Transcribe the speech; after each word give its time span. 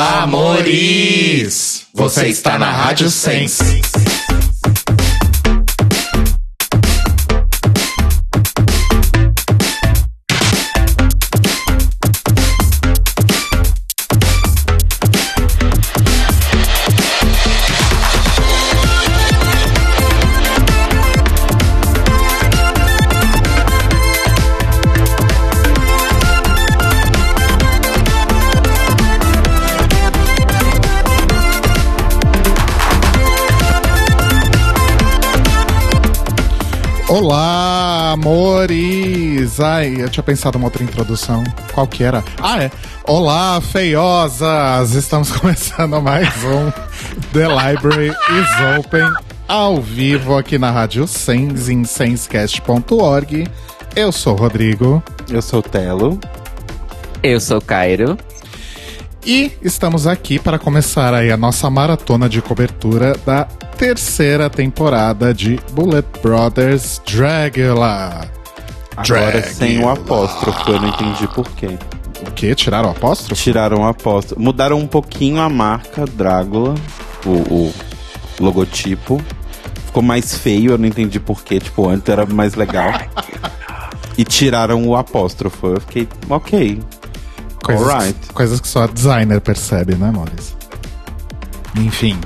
Amores! 0.00 1.82
Você 1.92 2.28
está 2.28 2.58
na 2.58 2.72
Rádio 2.72 3.10
Sense. 3.10 3.82
Olá, 37.10 38.12
amores! 38.12 39.58
Ai, 39.58 39.96
eu 39.98 40.08
tinha 40.08 40.22
pensado 40.22 40.56
uma 40.56 40.68
outra 40.68 40.84
introdução. 40.84 41.42
Qual 41.74 41.84
que 41.84 42.04
era? 42.04 42.22
Ah, 42.40 42.62
é. 42.62 42.70
Olá, 43.02 43.60
feiosas! 43.60 44.92
Estamos 44.92 45.32
começando 45.36 46.00
mais 46.00 46.28
um 46.44 46.70
The 47.32 47.48
Library 47.48 48.10
is 48.10 48.78
Open 48.78 49.12
ao 49.48 49.82
vivo 49.82 50.38
aqui 50.38 50.56
na 50.56 50.70
Rádio 50.70 51.08
Sense 51.08 51.72
em 51.72 51.82
sensecast.org. 51.82 53.48
Eu 53.96 54.12
sou 54.12 54.34
o 54.34 54.36
Rodrigo. 54.36 55.02
Eu 55.28 55.42
sou 55.42 55.58
o 55.58 55.62
Telo. 55.64 56.16
Eu 57.24 57.40
sou 57.40 57.58
o 57.58 57.60
Cairo. 57.60 58.16
E 59.24 59.52
estamos 59.62 60.06
aqui 60.06 60.38
para 60.38 60.58
começar 60.58 61.12
aí 61.12 61.30
a 61.30 61.36
nossa 61.36 61.68
maratona 61.68 62.28
de 62.28 62.40
cobertura 62.40 63.14
da 63.24 63.44
terceira 63.44 64.48
temporada 64.48 65.34
de 65.34 65.60
Bullet 65.72 66.06
Brothers 66.22 67.02
Dragula. 67.06 68.30
Agora 68.96 69.32
Dragula. 69.32 69.42
sem 69.42 69.84
o 69.84 69.88
apóstrofo, 69.90 70.70
eu 70.70 70.80
não 70.80 70.88
entendi 70.88 71.28
por 71.28 71.48
quê. 71.50 71.78
O 72.26 72.30
quê? 72.32 72.54
Tiraram 72.54 72.88
o 72.88 72.92
apóstrofo? 72.92 73.42
Tiraram 73.42 73.82
o 73.82 73.86
apóstrofo. 73.86 74.40
Mudaram 74.40 74.78
um 74.78 74.86
pouquinho 74.86 75.40
a 75.40 75.48
marca 75.50 76.06
Drácula, 76.06 76.74
o, 77.26 77.30
o 77.30 77.74
logotipo. 78.40 79.20
Ficou 79.86 80.02
mais 80.02 80.34
feio, 80.34 80.72
eu 80.72 80.78
não 80.78 80.86
entendi 80.86 81.20
por 81.20 81.42
quê. 81.42 81.58
Tipo, 81.60 81.90
antes 81.90 82.08
era 82.08 82.24
mais 82.24 82.54
legal. 82.54 82.90
e 84.16 84.24
tiraram 84.24 84.86
o 84.86 84.96
apóstrofo. 84.96 85.66
Eu 85.66 85.80
fiquei, 85.80 86.08
ok. 86.28 86.80
Coisas, 87.62 87.88
Alright. 87.88 88.32
coisas 88.32 88.60
que 88.60 88.68
só 88.68 88.84
a 88.84 88.86
designer 88.86 89.40
percebe, 89.40 89.94
né, 89.94 90.10
Maurício? 90.10 90.56
Enfim. 91.76 92.18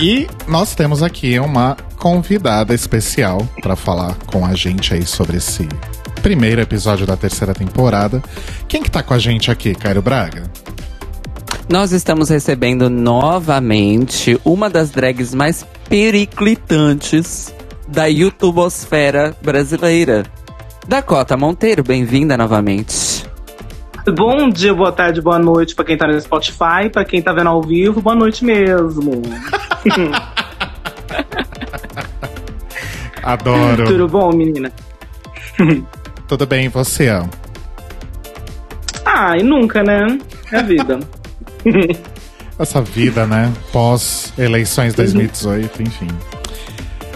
E 0.00 0.26
nós 0.48 0.74
temos 0.74 1.02
aqui 1.02 1.38
uma 1.38 1.76
convidada 1.96 2.74
especial 2.74 3.46
para 3.60 3.76
falar 3.76 4.16
com 4.26 4.44
a 4.44 4.54
gente 4.54 4.94
aí 4.94 5.04
sobre 5.06 5.36
esse 5.36 5.68
primeiro 6.22 6.60
episódio 6.60 7.06
da 7.06 7.16
terceira 7.16 7.52
temporada. 7.54 8.22
Quem 8.66 8.82
que 8.82 8.90
tá 8.90 9.02
com 9.02 9.14
a 9.14 9.18
gente 9.18 9.50
aqui, 9.50 9.74
Cairo 9.74 10.00
Braga? 10.02 10.50
Nós 11.68 11.92
estamos 11.92 12.28
recebendo 12.28 12.90
novamente 12.90 14.40
uma 14.44 14.68
das 14.68 14.90
drags 14.90 15.34
mais 15.34 15.64
periclitantes 15.88 17.52
da 17.88 18.06
YouTubosfera 18.06 19.36
brasileira. 19.42 20.24
Dakota 20.88 21.36
Monteiro, 21.36 21.84
bem-vinda 21.84 22.36
novamente. 22.36 23.24
Bom 24.10 24.50
dia, 24.50 24.74
boa 24.74 24.90
tarde, 24.90 25.20
boa 25.20 25.38
noite 25.38 25.76
pra 25.76 25.84
quem 25.84 25.96
tá 25.96 26.08
no 26.08 26.20
Spotify, 26.20 26.90
pra 26.92 27.04
quem 27.04 27.22
tá 27.22 27.32
vendo 27.32 27.50
ao 27.50 27.62
vivo, 27.62 28.02
boa 28.02 28.16
noite 28.16 28.44
mesmo. 28.44 29.22
Adoro. 33.22 33.84
Tudo 33.84 34.08
bom, 34.08 34.32
menina? 34.32 34.72
Tudo 36.26 36.44
bem, 36.46 36.64
e 36.64 36.68
você? 36.68 37.08
Ah, 39.04 39.36
e 39.38 39.44
nunca, 39.44 39.84
né? 39.84 40.18
É 40.50 40.58
a 40.58 40.62
vida. 40.62 40.98
Essa 42.58 42.82
vida, 42.82 43.24
né? 43.24 43.52
Pós 43.72 44.32
eleições 44.36 44.94
2018, 44.94 45.80
enfim. 45.82 46.08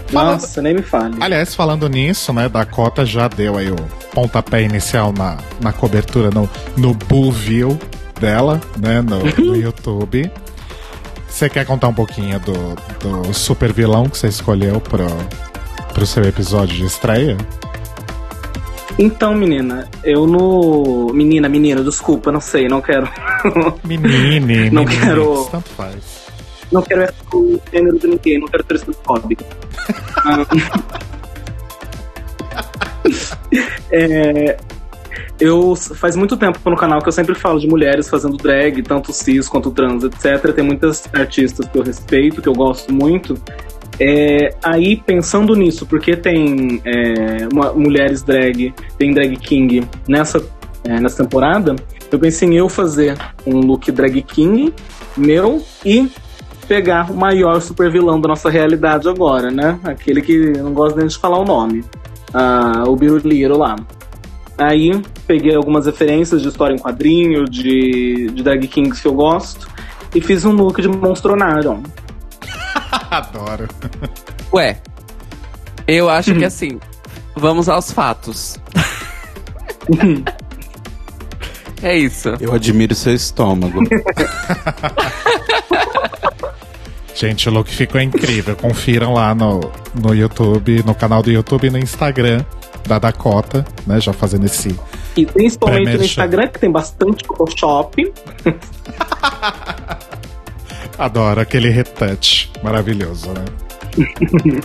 Fala- 0.08 0.32
Nossa, 0.32 0.62
nem 0.62 0.74
me 0.74 0.82
fale. 0.82 1.16
Aliás, 1.20 1.54
falando 1.54 1.88
nisso, 1.88 2.32
né, 2.32 2.48
Dakota 2.48 3.04
já 3.04 3.26
deu 3.28 3.56
aí 3.58 3.70
o 3.70 3.76
pontapé 4.14 4.62
inicial 4.62 5.12
na, 5.12 5.36
na 5.60 5.72
cobertura 5.72 6.30
no, 6.30 6.48
no 6.76 6.94
Bullville 6.94 7.78
dela, 8.20 8.60
né, 8.78 9.02
no, 9.02 9.18
no 9.44 9.56
YouTube. 9.56 10.30
Você 11.28 11.48
quer 11.50 11.66
contar 11.66 11.88
um 11.88 11.94
pouquinho 11.94 12.38
do, 12.40 12.54
do 13.00 13.34
super 13.34 13.72
vilão 13.72 14.08
que 14.08 14.16
você 14.16 14.28
escolheu 14.28 14.80
pro, 14.80 15.06
pro 15.92 16.06
seu 16.06 16.22
episódio 16.24 16.74
de 16.76 16.86
estreia? 16.86 17.36
Então, 18.98 19.34
menina, 19.34 19.86
eu 20.02 20.26
no. 20.26 21.10
Menina, 21.12 21.48
menina, 21.50 21.82
desculpa, 21.84 22.32
não 22.32 22.40
sei, 22.40 22.66
não 22.68 22.80
quero. 22.80 23.06
Menine, 23.84 24.70
Não 24.70 24.84
menine, 24.84 25.00
quero- 25.04 25.48
tanto 25.50 25.68
faz. 25.70 26.15
Não 26.72 26.82
quero 26.82 27.02
essa 27.02 27.14
com 27.30 27.38
o 27.38 27.60
gênero 27.72 27.98
de 27.98 28.06
ninguém, 28.06 28.40
não 28.40 28.48
quero 28.48 28.64
ter 28.64 28.76
esse 28.76 28.86
hobby. 29.06 29.36
é, 33.90 34.56
eu 35.38 35.76
faz 35.76 36.16
muito 36.16 36.36
tempo 36.36 36.58
no 36.68 36.76
canal 36.76 37.00
que 37.00 37.08
eu 37.08 37.12
sempre 37.12 37.34
falo 37.34 37.60
de 37.60 37.68
mulheres 37.68 38.08
fazendo 38.08 38.36
drag, 38.36 38.82
tanto 38.82 39.12
cis 39.12 39.48
quanto 39.48 39.70
trans, 39.70 40.04
etc. 40.04 40.52
Tem 40.54 40.64
muitas 40.64 41.08
artistas 41.12 41.68
que 41.68 41.78
eu 41.78 41.82
respeito, 41.82 42.40
que 42.40 42.48
eu 42.48 42.54
gosto 42.54 42.92
muito. 42.92 43.36
É, 43.98 44.54
aí 44.62 44.96
pensando 44.96 45.54
nisso, 45.54 45.86
porque 45.86 46.16
tem 46.16 46.82
é, 46.84 47.48
uma- 47.52 47.72
mulheres 47.72 48.22
drag, 48.22 48.74
tem 48.98 49.12
drag 49.12 49.36
king 49.36 49.86
nessa, 50.06 50.42
é, 50.84 51.00
nessa 51.00 51.22
temporada, 51.22 51.74
eu 52.10 52.18
pensei 52.18 52.48
em 52.48 52.56
eu 52.56 52.68
fazer 52.68 53.16
um 53.46 53.60
look 53.60 53.90
drag 53.90 54.20
king 54.22 54.72
meu 55.16 55.62
e 55.84 56.10
pegar 56.66 57.10
o 57.10 57.16
maior 57.16 57.60
super 57.60 57.90
vilão 57.90 58.20
da 58.20 58.28
nossa 58.28 58.50
realidade 58.50 59.08
agora, 59.08 59.50
né? 59.50 59.78
Aquele 59.84 60.20
que 60.20 60.32
eu 60.32 60.64
não 60.64 60.72
gosto 60.72 60.96
nem 60.96 61.06
de 61.06 61.16
falar 61.16 61.38
o 61.38 61.44
nome. 61.44 61.84
Ah, 62.32 62.84
o 62.86 62.96
Biruliro 62.96 63.56
lá. 63.56 63.76
Aí 64.58 65.02
peguei 65.26 65.54
algumas 65.54 65.86
referências 65.86 66.42
de 66.42 66.48
história 66.48 66.74
em 66.74 66.78
quadrinho, 66.78 67.44
de, 67.44 68.30
de 68.32 68.42
drag 68.42 68.66
kings 68.66 69.00
que 69.00 69.08
eu 69.08 69.14
gosto, 69.14 69.68
e 70.14 70.20
fiz 70.20 70.44
um 70.44 70.52
look 70.52 70.80
de 70.80 70.88
Monstronarion. 70.88 71.82
Adoro. 73.10 73.68
Ué, 74.52 74.80
eu 75.86 76.08
acho 76.08 76.34
que 76.34 76.44
assim, 76.44 76.80
vamos 77.34 77.68
aos 77.68 77.92
fatos. 77.92 78.58
é 81.82 81.96
isso. 81.96 82.30
Eu 82.40 82.54
admiro 82.54 82.94
seu 82.94 83.14
estômago. 83.14 83.80
Gente, 87.16 87.48
o 87.48 87.52
look 87.52 87.70
ficou 87.70 87.98
incrível. 87.98 88.54
Confiram 88.54 89.14
lá 89.14 89.34
no, 89.34 89.72
no 89.94 90.14
YouTube, 90.14 90.82
no 90.84 90.94
canal 90.94 91.22
do 91.22 91.30
YouTube 91.30 91.66
e 91.66 91.70
no 91.70 91.78
Instagram 91.78 92.44
da 92.86 92.98
Dakota, 92.98 93.64
né? 93.86 93.98
Já 93.98 94.12
fazendo 94.12 94.44
esse 94.44 94.78
E 95.16 95.24
principalmente 95.24 95.96
no 95.96 96.04
Instagram, 96.04 96.48
que 96.48 96.60
tem 96.60 96.70
bastante 96.70 97.26
Photoshop. 97.26 98.12
Adoro 100.98 101.40
aquele 101.40 101.70
retouch 101.70 102.52
maravilhoso, 102.62 103.30
né? 103.30 103.44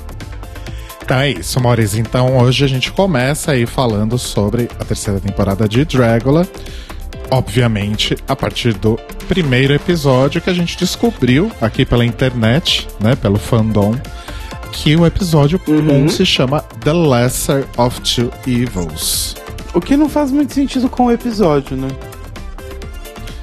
então 1.01 1.19
é 1.19 1.29
isso, 1.29 1.57
Maurício. 1.61 1.99
Então 2.01 2.37
hoje 2.37 2.65
a 2.65 2.67
gente 2.67 2.91
começa 2.91 3.53
aí 3.53 3.65
falando 3.65 4.17
sobre 4.17 4.69
a 4.77 4.83
terceira 4.83 5.21
temporada 5.21 5.69
de 5.69 5.85
Dragula. 5.85 6.45
Obviamente, 7.31 8.17
a 8.27 8.35
partir 8.35 8.73
do 8.73 8.99
primeiro 9.27 9.73
episódio 9.73 10.41
que 10.41 10.49
a 10.49 10.53
gente 10.53 10.77
descobriu 10.77 11.49
aqui 11.61 11.85
pela 11.85 12.03
internet, 12.05 12.87
né? 12.99 13.15
Pelo 13.15 13.37
fandom, 13.39 13.95
que 14.73 14.95
o 14.97 15.05
episódio 15.05 15.59
1 15.65 15.71
Uhum. 15.73 16.09
se 16.09 16.25
chama 16.25 16.61
The 16.83 16.91
Lesser 16.91 17.65
of 17.77 18.01
Two 18.01 18.29
Evils. 18.45 19.35
o 19.73 19.79
que 19.79 19.95
não 19.95 20.09
faz 20.09 20.29
muito 20.31 20.53
sentido 20.53 20.89
com 20.89 21.05
o 21.05 21.11
episódio, 21.11 21.77
né? 21.77 21.87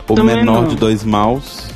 O 0.07 0.15
Também 0.15 0.37
menor 0.37 0.63
não. 0.63 0.69
de 0.69 0.77
dois 0.77 1.03
maus. 1.05 1.69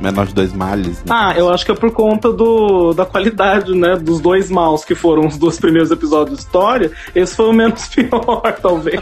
Menor 0.00 0.26
de 0.26 0.34
dois 0.34 0.52
males. 0.52 0.98
Né? 0.98 1.04
Ah, 1.08 1.32
eu 1.36 1.48
acho 1.50 1.64
que 1.64 1.70
é 1.70 1.74
por 1.74 1.90
conta 1.92 2.30
do, 2.32 2.92
da 2.92 3.06
qualidade, 3.06 3.72
né? 3.74 3.96
Dos 3.96 4.20
dois 4.20 4.50
maus 4.50 4.84
que 4.84 4.94
foram 4.94 5.26
os 5.26 5.38
dois 5.38 5.58
primeiros 5.58 5.90
episódios 5.90 6.36
de 6.38 6.44
história. 6.44 6.90
Esse 7.14 7.34
foi 7.36 7.46
o 7.46 7.52
menos 7.52 7.86
pior, 7.94 8.42
talvez. 8.60 9.00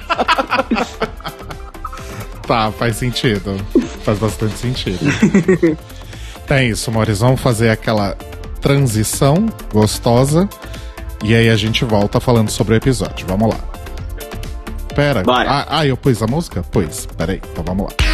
Tá, 2.47 2.73
faz 2.73 2.97
sentido. 2.97 3.57
Faz 4.05 4.19
bastante 4.19 4.59
sentido. 4.59 4.99
então 6.45 6.57
é 6.57 6.65
isso, 6.67 6.91
Maurício. 6.91 7.25
Vamos 7.25 7.41
fazer 7.41 7.71
aquela 7.71 8.17
transição 8.61 9.47
gostosa. 9.73 10.49
E 11.25 11.35
aí 11.35 11.49
a 11.49 11.57
gente 11.57 11.85
volta 11.85 12.19
falando 12.19 12.51
sobre 12.51 12.75
o 12.75 12.77
episódio. 12.77 13.27
Vamos 13.27 13.51
lá. 13.51 13.61
Pera. 14.95 15.23
Ah, 15.27 15.67
ah, 15.69 15.87
eu 15.87 15.97
pus 15.97 16.23
a 16.23 16.27
música? 16.27 16.63
Pus. 16.65 17.07
Pera 17.17 17.33
aí. 17.33 17.41
Então 17.53 17.65
vamos 17.65 17.87
lá. 17.87 18.12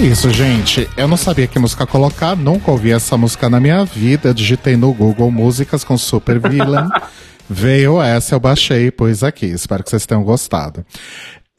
Isso, 0.00 0.30
gente. 0.30 0.88
Eu 0.96 1.06
não 1.06 1.16
sabia 1.16 1.46
que 1.46 1.58
música 1.58 1.86
colocar, 1.86 2.34
nunca 2.34 2.70
ouvi 2.70 2.90
essa 2.90 3.18
música 3.18 3.50
na 3.50 3.60
minha 3.60 3.84
vida. 3.84 4.32
Digitei 4.32 4.74
no 4.74 4.94
Google 4.94 5.30
músicas 5.30 5.84
com 5.84 5.96
Super 5.98 6.38
Villain. 6.38 6.88
Veio 7.48 8.00
essa, 8.00 8.34
eu 8.34 8.40
baixei 8.40 8.86
e 8.86 8.90
pus 8.90 9.22
aqui. 9.22 9.46
Espero 9.46 9.84
que 9.84 9.90
vocês 9.90 10.06
tenham 10.06 10.22
gostado. 10.22 10.86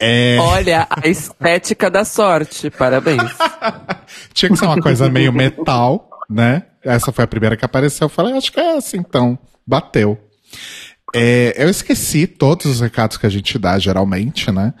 É... 0.00 0.38
Olha, 0.40 0.88
a 0.90 1.06
estética 1.06 1.88
da 1.88 2.04
sorte. 2.04 2.68
Parabéns. 2.68 3.22
Tinha 4.34 4.50
que 4.50 4.56
ser 4.56 4.64
uma 4.64 4.80
coisa 4.80 5.08
meio 5.08 5.32
metal, 5.32 6.10
né? 6.28 6.64
Essa 6.82 7.12
foi 7.12 7.22
a 7.22 7.28
primeira 7.28 7.56
que 7.56 7.64
apareceu. 7.64 8.06
Eu 8.06 8.08
falei, 8.08 8.36
acho 8.36 8.50
que 8.50 8.58
é 8.58 8.76
essa, 8.76 8.96
então. 8.96 9.38
Bateu. 9.64 10.18
É, 11.14 11.54
eu 11.56 11.68
esqueci 11.68 12.26
todos 12.26 12.66
os 12.66 12.80
recados 12.80 13.16
que 13.16 13.26
a 13.26 13.30
gente 13.30 13.56
dá, 13.56 13.78
geralmente, 13.78 14.50
né? 14.50 14.74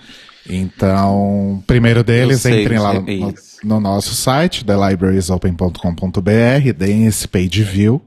Então, 0.48 1.62
primeiro 1.66 2.02
deles, 2.02 2.40
sei, 2.40 2.62
entrem 2.62 2.78
lá 2.78 2.94
é 2.94 3.00
no, 3.00 3.30
isso. 3.30 3.58
no 3.64 3.80
nosso 3.80 4.14
site, 4.14 4.64
thelibrariesopen.com.br, 4.64 6.72
deem 6.76 7.06
esse 7.06 7.28
page 7.28 7.62
view. 7.62 8.02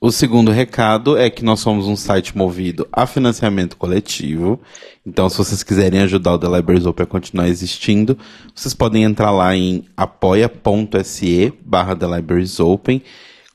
O 0.00 0.10
segundo 0.10 0.50
recado 0.50 1.16
é 1.16 1.30
que 1.30 1.42
nós 1.42 1.60
somos 1.60 1.86
um 1.86 1.96
site 1.96 2.36
movido 2.36 2.86
a 2.92 3.06
financiamento 3.06 3.74
coletivo. 3.74 4.60
Então, 5.06 5.30
se 5.30 5.38
vocês 5.38 5.62
quiserem 5.62 6.00
ajudar 6.00 6.34
o 6.34 6.38
The 6.38 6.46
Libraries 6.46 6.84
Open 6.84 7.04
a 7.04 7.06
continuar 7.06 7.48
existindo, 7.48 8.18
vocês 8.54 8.74
podem 8.74 9.04
entrar 9.04 9.30
lá 9.30 9.56
em 9.56 9.86
apoia.se 9.96 11.54
barra 11.64 11.96
The 11.96 12.16
Libraries 12.16 12.60
Open, 12.60 13.02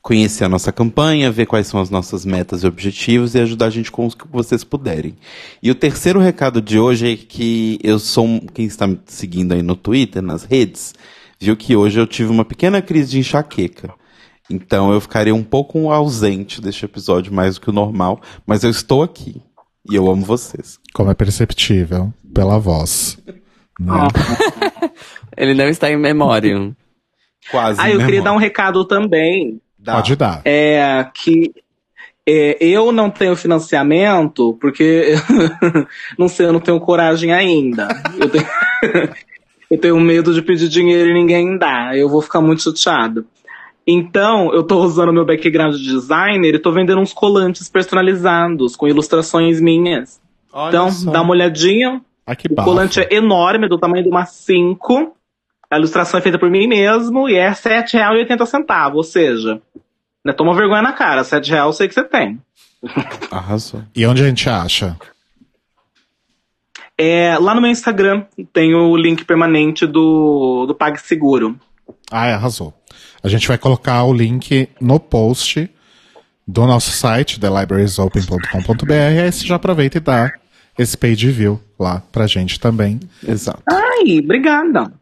conhecer 0.02 0.44
a 0.44 0.48
nossa 0.48 0.72
campanha, 0.72 1.30
ver 1.30 1.46
quais 1.46 1.66
são 1.66 1.80
as 1.80 1.90
nossas 1.90 2.24
metas 2.24 2.62
e 2.62 2.66
objetivos 2.66 3.34
e 3.34 3.40
ajudar 3.40 3.66
a 3.66 3.70
gente 3.70 3.90
com 3.90 4.06
os 4.06 4.14
que 4.14 4.26
vocês 4.28 4.64
puderem. 4.64 5.16
E 5.62 5.70
o 5.70 5.74
terceiro 5.74 6.18
recado 6.18 6.60
de 6.62 6.78
hoje 6.78 7.12
é 7.12 7.16
que 7.16 7.78
eu 7.82 7.98
sou, 7.98 8.40
quem 8.54 8.64
está 8.64 8.86
me 8.86 8.98
seguindo 9.06 9.52
aí 9.52 9.62
no 9.62 9.76
Twitter, 9.76 10.22
nas 10.22 10.44
redes, 10.44 10.94
viu 11.38 11.56
que 11.56 11.76
hoje 11.76 12.00
eu 12.00 12.06
tive 12.06 12.30
uma 12.30 12.44
pequena 12.44 12.80
crise 12.80 13.10
de 13.10 13.18
enxaqueca. 13.18 13.92
Então 14.50 14.92
eu 14.92 15.00
ficaria 15.00 15.34
um 15.34 15.44
pouco 15.44 15.90
ausente 15.90 16.60
deste 16.60 16.84
episódio 16.84 17.32
mais 17.32 17.54
do 17.54 17.60
que 17.60 17.70
o 17.70 17.72
normal, 17.72 18.20
mas 18.46 18.64
eu 18.64 18.70
estou 18.70 19.02
aqui. 19.02 19.40
E 19.88 19.94
eu 19.94 20.10
amo 20.10 20.24
vocês. 20.24 20.78
Como 20.92 21.10
é 21.10 21.14
perceptível 21.14 22.12
pela 22.34 22.58
voz. 22.58 23.18
Né? 23.78 23.92
Ele 25.36 25.54
não 25.54 25.68
está 25.68 25.90
em 25.90 25.96
memória. 25.96 26.74
Quase. 27.50 27.80
Ah, 27.80 27.90
eu 27.90 27.98
né, 27.98 28.04
queria 28.04 28.22
dar 28.22 28.32
um 28.32 28.36
recado 28.36 28.84
também. 28.84 29.60
Dá. 29.82 29.94
Pode 29.94 30.14
dar. 30.16 30.42
É 30.44 31.06
que 31.14 31.52
é, 32.28 32.56
eu 32.60 32.92
não 32.92 33.10
tenho 33.10 33.34
financiamento 33.34 34.56
porque 34.60 35.14
não 36.18 36.28
sei, 36.28 36.46
eu 36.46 36.52
não 36.52 36.60
tenho 36.60 36.78
coragem 36.78 37.32
ainda. 37.32 37.88
Eu 38.18 38.28
tenho, 38.28 38.46
eu 39.70 39.78
tenho 39.78 40.00
medo 40.00 40.34
de 40.34 40.42
pedir 40.42 40.68
dinheiro 40.68 41.10
e 41.10 41.14
ninguém 41.14 41.56
dá. 41.56 41.96
Eu 41.96 42.08
vou 42.08 42.20
ficar 42.20 42.40
muito 42.40 42.62
chateado. 42.62 43.26
Então, 43.86 44.52
eu 44.52 44.62
tô 44.62 44.80
usando 44.82 45.12
meu 45.12 45.24
background 45.24 45.74
de 45.74 45.82
designer 45.82 46.54
e 46.54 46.58
tô 46.58 46.70
vendendo 46.70 47.00
uns 47.00 47.12
colantes 47.12 47.68
personalizados 47.68 48.76
com 48.76 48.86
ilustrações 48.86 49.60
minhas. 49.60 50.20
Olha 50.52 50.68
então, 50.68 50.90
só. 50.90 51.10
dá 51.10 51.22
uma 51.22 51.32
olhadinha. 51.32 52.00
Ah, 52.26 52.36
que 52.36 52.46
O 52.52 52.54
bafo. 52.54 52.68
colante 52.68 53.00
é 53.00 53.14
enorme, 53.14 53.68
do 53.68 53.78
tamanho 53.78 54.04
de 54.04 54.10
uma 54.10 54.26
5. 54.26 55.16
A 55.70 55.78
ilustração 55.78 56.18
é 56.18 56.22
feita 56.22 56.38
por 56.38 56.50
mim 56.50 56.66
mesmo 56.66 57.28
e 57.28 57.36
é 57.36 57.48
R$ 57.48 57.54
7,80. 57.54 58.94
Ou 58.94 59.04
seja, 59.04 59.62
né, 60.24 60.32
toma 60.32 60.54
vergonha 60.54 60.82
na 60.82 60.92
cara. 60.92 61.22
7 61.22 61.50
reais 61.50 61.66
eu 61.66 61.72
sei 61.72 61.88
que 61.88 61.94
você 61.94 62.04
tem. 62.04 62.40
Arrasou. 63.30 63.82
E 63.94 64.04
onde 64.06 64.22
a 64.22 64.26
gente 64.26 64.48
acha? 64.48 64.96
É, 66.98 67.38
lá 67.38 67.54
no 67.54 67.62
meu 67.62 67.70
Instagram 67.70 68.24
tem 68.52 68.74
o 68.74 68.96
link 68.96 69.24
permanente 69.24 69.86
do, 69.86 70.66
do 70.66 70.74
PagSeguro. 70.74 71.58
Ah, 72.10 72.26
é, 72.26 72.34
arrasou. 72.34 72.74
A 73.22 73.28
gente 73.28 73.48
vai 73.48 73.56
colocar 73.56 74.04
o 74.04 74.12
link 74.12 74.68
no 74.80 75.00
post 75.00 75.70
do 76.46 76.66
nosso 76.66 76.90
site, 76.90 77.38
thelibrariesopen.com.br, 77.38 78.92
aí 78.92 79.32
você 79.32 79.46
já 79.46 79.54
aproveita 79.54 79.98
e 79.98 80.00
dá 80.00 80.32
esse 80.76 80.96
page 80.96 81.30
view 81.30 81.60
lá 81.78 82.02
pra 82.12 82.26
gente 82.26 82.58
também. 82.58 83.00
Exato. 83.26 83.62
Ai, 83.66 84.18
obrigada. 84.18 84.92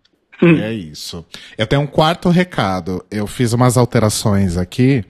E 0.43 0.61
é 0.61 0.73
isso. 0.73 1.25
Eu 1.57 1.67
tenho 1.67 1.83
um 1.83 1.87
quarto 1.87 2.29
recado. 2.29 3.05
Eu 3.11 3.27
fiz 3.27 3.53
umas 3.53 3.77
alterações 3.77 4.57
aqui, 4.57 5.05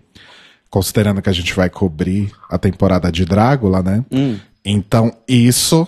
considerando 0.71 1.21
que 1.21 1.29
a 1.29 1.33
gente 1.33 1.55
vai 1.55 1.69
cobrir 1.69 2.33
a 2.49 2.59
temporada 2.59 3.11
de 3.13 3.25
Drácula, 3.25 3.83
né? 3.83 4.05
Então, 4.65 5.13
isso 5.27 5.87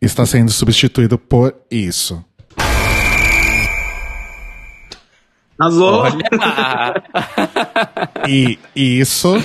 está 0.00 0.26
sendo 0.26 0.50
substituído 0.50 1.18
por 1.18 1.54
isso. 1.70 2.24
Arrasou. 5.58 6.04
E 8.26 8.58
isso 8.74 9.34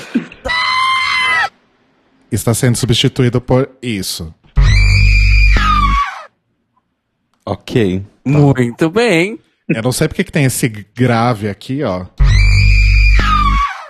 está 2.31 2.53
sendo 2.53 2.77
substituído 2.77 3.41
por 3.41 3.69
isso. 3.81 4.33
Ok. 7.49 8.03
Muito 8.23 8.91
bem. 8.91 9.39
Eu 9.67 9.81
não 9.81 9.91
sei 9.91 10.07
porque 10.07 10.23
que 10.23 10.31
tem 10.31 10.45
esse 10.45 10.69
grave 10.95 11.49
aqui, 11.49 11.83
ó. 11.83 12.05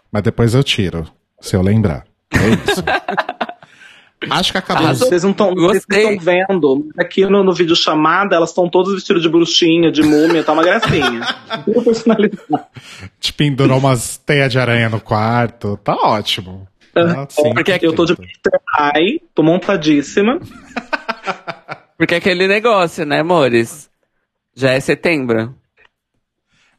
Mas 0.10 0.24
depois 0.24 0.54
eu 0.54 0.64
tiro, 0.64 1.06
se 1.42 1.58
eu 1.58 1.62
lembrar. 1.62 2.06
É 2.32 2.72
isso. 2.72 2.84
Acho 4.32 4.54
que 4.54 4.58
acabou. 4.58 4.88
Vocês 4.88 5.24
não 5.24 5.32
estão 5.32 5.54
vendo. 6.22 6.90
Aqui 6.98 7.26
no, 7.26 7.44
no 7.44 7.54
vídeo 7.54 7.76
chamada, 7.76 8.36
elas 8.36 8.50
estão 8.50 8.70
todas 8.70 8.94
vestidas 8.94 9.22
de 9.22 9.30
bruxinha, 9.30 9.92
de 9.92 10.04
múmia, 10.04 10.44
tá 10.44 10.54
uma 10.54 10.64
gracinha. 10.64 11.22
Tudo 11.66 11.82
personalizado. 11.84 12.66
Te 13.20 13.34
pendurou 13.34 13.78
umas 13.78 14.18
teias 14.18 14.52
de 14.52 14.60
aranha 14.60 14.88
no 14.88 15.02
quarto. 15.02 15.78
Tá 15.84 15.96
ótimo. 15.96 16.66
Tá, 16.94 17.28
sim, 17.30 17.54
Porque 17.54 17.78
Eu 17.82 17.94
tô 17.94 18.06
de 18.06 18.16
Pai, 18.16 19.20
tô 19.36 19.44
montadíssima. 19.44 20.40
Porque 22.00 22.14
é 22.14 22.18
aquele 22.18 22.48
negócio, 22.48 23.06
né, 23.06 23.20
amores? 23.20 23.90
Já 24.56 24.72
é 24.72 24.80
setembro. 24.80 25.54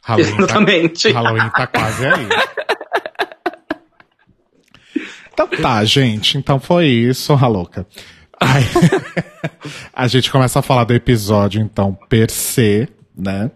Halloween 0.03 0.31
tá, 0.31 0.43
Exatamente. 0.43 1.13
Halloween 1.13 1.51
tá 1.51 1.67
quase 1.67 2.07
aí. 2.07 2.29
Então 5.31 5.47
tá, 5.47 5.85
gente. 5.85 6.39
Então 6.39 6.59
foi 6.59 6.87
isso, 6.87 7.35
Ralouca. 7.35 7.87
Aí, 8.41 8.65
a 9.93 10.09
gente 10.09 10.33
começa 10.33 10.61
a 10.61 10.63
falar 10.63 10.85
do 10.85 10.95
episódio, 10.95 11.61
então, 11.61 11.93
per 12.09 12.31
se, 12.31 12.89
né? 13.15 13.51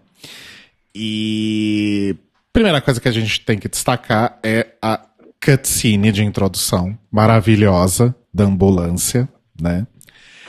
E 0.93 2.15
primeira 2.53 2.79
coisa 2.79 3.01
que 3.01 3.07
a 3.07 3.11
gente 3.11 3.41
tem 3.41 3.57
que 3.57 3.67
destacar 3.67 4.37
é 4.43 4.67
a 4.79 5.01
cutscene 5.43 6.11
de 6.11 6.23
introdução 6.23 6.95
maravilhosa 7.11 8.15
da 8.31 8.43
ambulância, 8.43 9.27
né? 9.59 9.87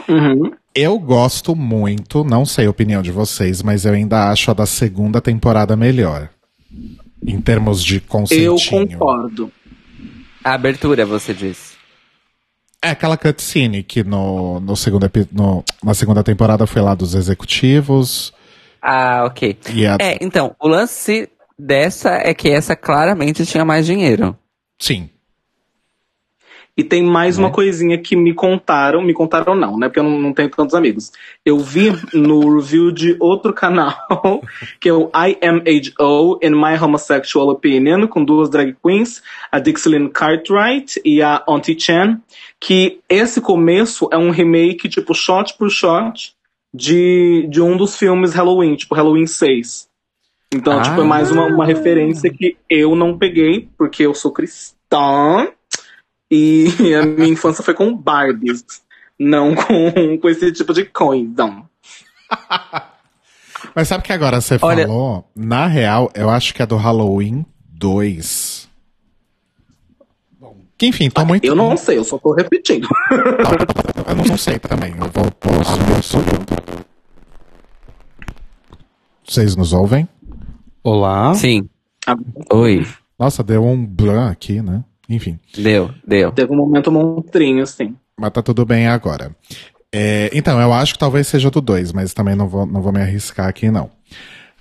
Uhum. 0.06 0.52
Eu 0.76 0.98
gosto 0.98 1.56
muito, 1.56 2.22
não 2.22 2.44
sei 2.44 2.66
a 2.66 2.70
opinião 2.70 3.00
de 3.02 3.10
vocês, 3.10 3.62
mas 3.62 3.84
eu 3.84 3.94
ainda 3.94 4.30
acho 4.30 4.50
a 4.50 4.54
da 4.54 4.66
segunda 4.66 5.20
temporada 5.20 5.74
melhor. 5.76 6.28
Em 7.26 7.40
termos 7.40 7.82
de 7.82 7.96
Eu 7.96 8.02
conceitinho. 8.06 8.88
concordo. 8.88 9.50
A 10.44 10.52
abertura, 10.54 11.04
você 11.06 11.32
disse. 11.32 11.74
É 12.82 12.90
aquela 12.90 13.16
cutscene 13.16 13.82
que 13.82 14.04
no, 14.04 14.60
no 14.60 14.76
segundo 14.76 15.06
epi- 15.06 15.26
no, 15.32 15.64
na 15.82 15.94
segunda 15.94 16.22
temporada 16.22 16.66
foi 16.66 16.82
lá 16.82 16.94
dos 16.94 17.14
executivos. 17.14 18.32
Ah, 18.80 19.24
ok. 19.26 19.58
E 19.74 19.86
a, 19.86 19.96
É, 19.98 20.18
então, 20.20 20.54
o 20.60 20.68
lance 20.68 21.28
dessa 21.58 22.10
é 22.16 22.32
que 22.34 22.48
essa 22.50 22.76
claramente 22.76 23.44
tinha 23.46 23.64
mais 23.64 23.86
dinheiro. 23.86 24.36
Sim. 24.78 25.08
E 26.78 26.84
tem 26.84 27.02
mais 27.02 27.38
Né? 27.38 27.44
uma 27.44 27.50
coisinha 27.50 27.96
que 27.96 28.14
me 28.14 28.34
contaram, 28.34 29.00
me 29.02 29.14
contaram 29.14 29.54
não, 29.54 29.78
né? 29.78 29.88
Porque 29.88 29.98
eu 29.98 30.04
não, 30.04 30.18
não 30.18 30.32
tenho 30.34 30.50
tantos 30.50 30.74
amigos. 30.74 31.10
Eu 31.44 31.58
vi 31.58 31.90
no 32.12 32.54
review 32.54 32.92
de 32.92 33.16
outro 33.18 33.54
canal, 33.54 33.96
que 34.78 34.88
é 34.88 34.92
o 34.92 35.10
IMHO 35.14 36.38
in 36.42 36.50
My 36.50 36.76
Homosexual 36.80 37.48
Opinion, 37.48 38.06
com 38.06 38.22
duas 38.24 38.50
drag 38.50 38.76
queens, 38.84 39.22
a 39.50 39.58
Dixieline 39.58 40.10
Cartwright 40.10 41.00
e 41.04 41.22
a 41.22 41.42
Auntie 41.48 41.80
Chan, 41.80 42.20
que 42.60 43.00
esse 43.08 43.40
começo 43.40 44.08
é 44.12 44.18
um 44.18 44.30
remake, 44.30 44.88
tipo, 44.88 45.14
shot 45.14 45.56
por 45.56 45.70
shot, 45.70 46.34
de, 46.74 47.46
de 47.48 47.62
um 47.62 47.74
dos 47.76 47.96
filmes 47.96 48.34
Halloween, 48.34 48.76
tipo 48.76 48.94
Halloween 48.94 49.26
6. 49.26 49.88
Então, 50.54 50.78
Ah. 50.78 50.82
tipo, 50.82 51.00
é 51.00 51.04
mais 51.04 51.30
uma, 51.30 51.46
uma 51.46 51.64
referência 51.64 52.30
que 52.30 52.56
eu 52.68 52.94
não 52.94 53.16
peguei, 53.16 53.68
porque 53.78 54.02
eu 54.04 54.12
sou 54.14 54.30
cristã. 54.30 55.48
E 56.30 56.66
a 56.94 57.04
minha 57.06 57.28
infância 57.28 57.62
foi 57.62 57.74
com 57.74 57.96
Barbies, 57.96 58.64
não 59.18 59.54
com, 59.54 60.18
com 60.18 60.28
esse 60.28 60.52
tipo 60.52 60.72
de 60.72 60.84
coisa. 60.84 61.62
Mas 63.74 63.88
sabe 63.88 64.04
que 64.04 64.12
agora 64.12 64.40
você 64.40 64.58
Olha- 64.60 64.86
falou? 64.86 65.28
Na 65.34 65.66
real, 65.66 66.10
eu 66.14 66.30
acho 66.30 66.54
que 66.54 66.62
é 66.62 66.66
do 66.66 66.76
Halloween 66.76 67.44
2. 67.68 68.66
Que 70.78 70.86
enfim, 70.88 71.08
tô 71.08 71.24
muito. 71.24 71.44
Eu 71.46 71.54
não 71.54 71.74
sei, 71.76 71.96
eu 71.96 72.04
só 72.04 72.18
tô 72.18 72.32
repetindo. 72.34 72.86
Eu 74.06 74.14
não 74.14 74.36
sei 74.38 74.58
também. 74.58 74.92
Eu 74.92 75.08
vou 75.10 75.30
posso, 75.32 75.80
eu 75.80 76.02
sou 76.02 76.20
Vocês 79.26 79.56
nos 79.56 79.72
ouvem? 79.72 80.08
Olá. 80.84 81.34
Sim. 81.34 81.68
Ah, 82.06 82.14
Oi. 82.52 82.86
Nossa, 83.18 83.42
deu 83.42 83.64
um 83.64 83.84
blan 83.84 84.30
aqui, 84.30 84.62
né? 84.62 84.84
Enfim. 85.08 85.38
Deu, 85.56 85.90
deu. 86.06 86.32
Teve 86.32 86.52
um 86.52 86.56
momento 86.56 86.90
monstrinho, 86.90 87.62
assim. 87.62 87.94
Mas 88.18 88.30
tá 88.32 88.42
tudo 88.42 88.64
bem 88.64 88.88
agora. 88.88 89.34
É, 89.92 90.30
então, 90.32 90.60
eu 90.60 90.72
acho 90.72 90.94
que 90.94 90.98
talvez 90.98 91.26
seja 91.26 91.50
do 91.50 91.60
2, 91.60 91.92
mas 91.92 92.12
também 92.12 92.34
não 92.34 92.48
vou, 92.48 92.66
não 92.66 92.82
vou 92.82 92.92
me 92.92 93.00
arriscar 93.00 93.48
aqui, 93.48 93.70
não. 93.70 93.90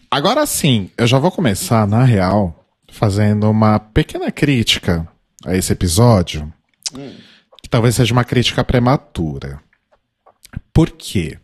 Agora 0.10 0.46
sim, 0.46 0.90
eu 0.98 1.08
já 1.08 1.18
vou 1.20 1.32
começar, 1.32 1.86
na 1.88 2.04
real, 2.04 2.66
fazendo 2.90 3.50
uma 3.50 3.80
pequena 3.80 4.32
crítica 4.32 5.08
a 5.46 5.56
esse 5.56 5.74
episódio. 5.74 6.52
Que 7.62 7.70
talvez 7.70 7.96
seja 7.96 8.14
uma 8.14 8.24
crítica 8.24 8.64
prematura. 8.64 9.60
Por 10.72 10.92
quê? 10.92 11.38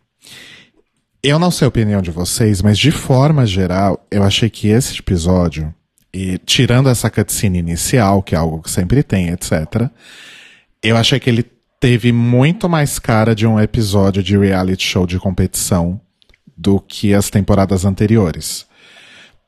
Eu 1.22 1.38
não 1.38 1.50
sei 1.50 1.66
a 1.66 1.68
opinião 1.68 2.00
de 2.00 2.10
vocês, 2.10 2.62
mas 2.62 2.78
de 2.78 2.90
forma 2.90 3.44
geral, 3.44 4.06
eu 4.10 4.22
achei 4.22 4.48
que 4.48 4.68
esse 4.68 4.98
episódio, 4.98 5.72
e 6.12 6.38
tirando 6.38 6.88
essa 6.88 7.10
cutscene 7.10 7.58
inicial, 7.58 8.22
que 8.22 8.34
é 8.34 8.38
algo 8.38 8.62
que 8.62 8.70
sempre 8.70 9.02
tem, 9.02 9.28
etc., 9.28 9.88
eu 10.82 10.96
achei 10.96 11.18
que 11.18 11.30
ele 11.30 11.44
teve 11.80 12.12
muito 12.12 12.68
mais 12.68 12.98
cara 12.98 13.34
de 13.34 13.46
um 13.46 13.58
episódio 13.58 14.22
de 14.22 14.36
reality 14.36 14.84
show 14.84 15.06
de 15.06 15.18
competição 15.18 16.00
do 16.56 16.78
que 16.80 17.14
as 17.14 17.30
temporadas 17.30 17.84
anteriores. 17.84 18.66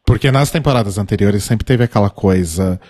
Porque 0.07 0.31
nas 0.31 0.51
temporadas 0.51 0.99
anteriores 0.99 1.45
sempre 1.45 1.65
teve 1.65 1.85
aquela 1.85 2.11
coisa 2.11 2.81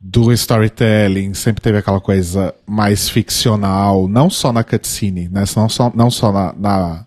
do 0.00 0.32
storytelling, 0.32 1.34
sempre 1.34 1.60
teve 1.62 1.78
aquela 1.78 2.00
coisa 2.00 2.54
mais 2.66 3.08
ficcional, 3.08 4.08
não 4.08 4.30
só 4.30 4.52
na 4.52 4.64
cutscene, 4.64 5.28
né? 5.28 5.44
Não 5.54 5.68
só, 5.68 5.92
não 5.94 6.10
só 6.10 6.32
na, 6.32 6.52
na, 6.54 7.06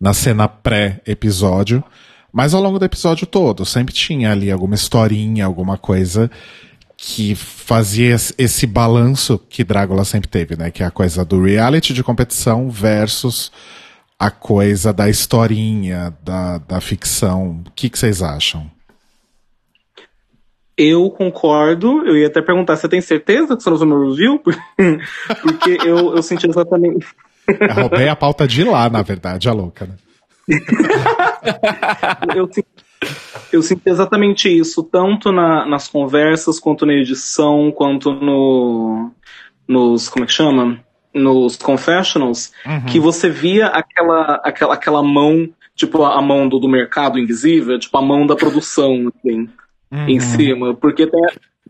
na 0.00 0.14
cena 0.14 0.46
pré-episódio, 0.46 1.82
mas 2.32 2.54
ao 2.54 2.62
longo 2.62 2.78
do 2.78 2.84
episódio 2.84 3.26
todo. 3.26 3.64
Sempre 3.64 3.94
tinha 3.94 4.32
ali 4.32 4.50
alguma 4.50 4.74
historinha, 4.74 5.44
alguma 5.46 5.76
coisa 5.78 6.30
que 6.96 7.34
fazia 7.34 8.14
esse- 8.36 8.66
balanço 8.66 9.38
que 9.38 9.62
Drácula 9.62 10.04
sempre 10.04 10.28
teve, 10.28 10.56
né? 10.56 10.70
Que 10.70 10.82
é 10.82 10.86
a 10.86 10.90
coisa 10.90 11.24
do 11.24 11.42
reality 11.42 11.94
de 11.94 12.02
competição 12.02 12.68
versus 12.70 13.52
a 14.18 14.30
coisa 14.32 14.92
da 14.92 15.08
historinha, 15.08 16.12
da, 16.24 16.58
da 16.58 16.80
ficção. 16.80 17.62
O 17.66 17.70
que, 17.70 17.88
que 17.88 17.98
vocês 17.98 18.20
acham? 18.20 18.68
Eu 20.76 21.10
concordo, 21.10 22.06
eu 22.06 22.16
ia 22.16 22.28
até 22.28 22.40
perguntar, 22.40 22.76
você 22.76 22.88
tem 22.88 23.00
certeza 23.00 23.56
que 23.56 23.62
você 23.62 23.68
não 23.68 23.76
usou 23.76 23.86
meu 23.86 24.10
review? 24.10 24.38
Porque 25.42 25.78
eu, 25.84 26.14
eu 26.16 26.22
senti 26.22 26.48
exatamente. 26.48 27.06
Eu 27.48 27.74
roubei 27.74 28.08
a 28.08 28.14
pauta 28.14 28.46
de 28.46 28.62
lá, 28.62 28.88
na 28.88 29.02
verdade, 29.02 29.48
a 29.48 29.52
louca, 29.52 29.86
né? 29.86 29.94
Eu, 32.34 32.48
sen- 32.52 32.64
eu 33.52 33.62
senti 33.62 33.82
exatamente 33.88 34.48
isso, 34.48 34.82
tanto 34.82 35.30
na- 35.32 35.64
nas 35.66 35.88
conversas, 35.88 36.58
quanto 36.58 36.84
na 36.86 36.92
edição, 36.94 37.70
quanto 37.72 38.12
no. 38.12 39.10
nos. 39.66 40.08
como 40.08 40.24
é 40.24 40.26
que 40.26 40.32
chama? 40.32 40.80
Nos 41.14 41.56
confessionals, 41.56 42.52
que 42.86 43.00
você 43.00 43.30
via 43.30 43.66
aquela, 43.68 44.40
aquela, 44.44 44.74
aquela 44.74 45.02
mão, 45.02 45.48
tipo 45.74 46.04
a 46.04 46.20
mão 46.20 46.48
do, 46.48 46.58
do 46.58 46.68
mercado 46.68 47.18
invisível, 47.18 47.78
tipo 47.78 47.96
a 47.96 48.02
mão 48.02 48.26
da 48.26 48.36
produção, 48.36 49.08
assim, 49.08 49.48
em 50.06 50.20
cima. 50.20 50.74
Porque 50.74 51.04
até 51.04 51.18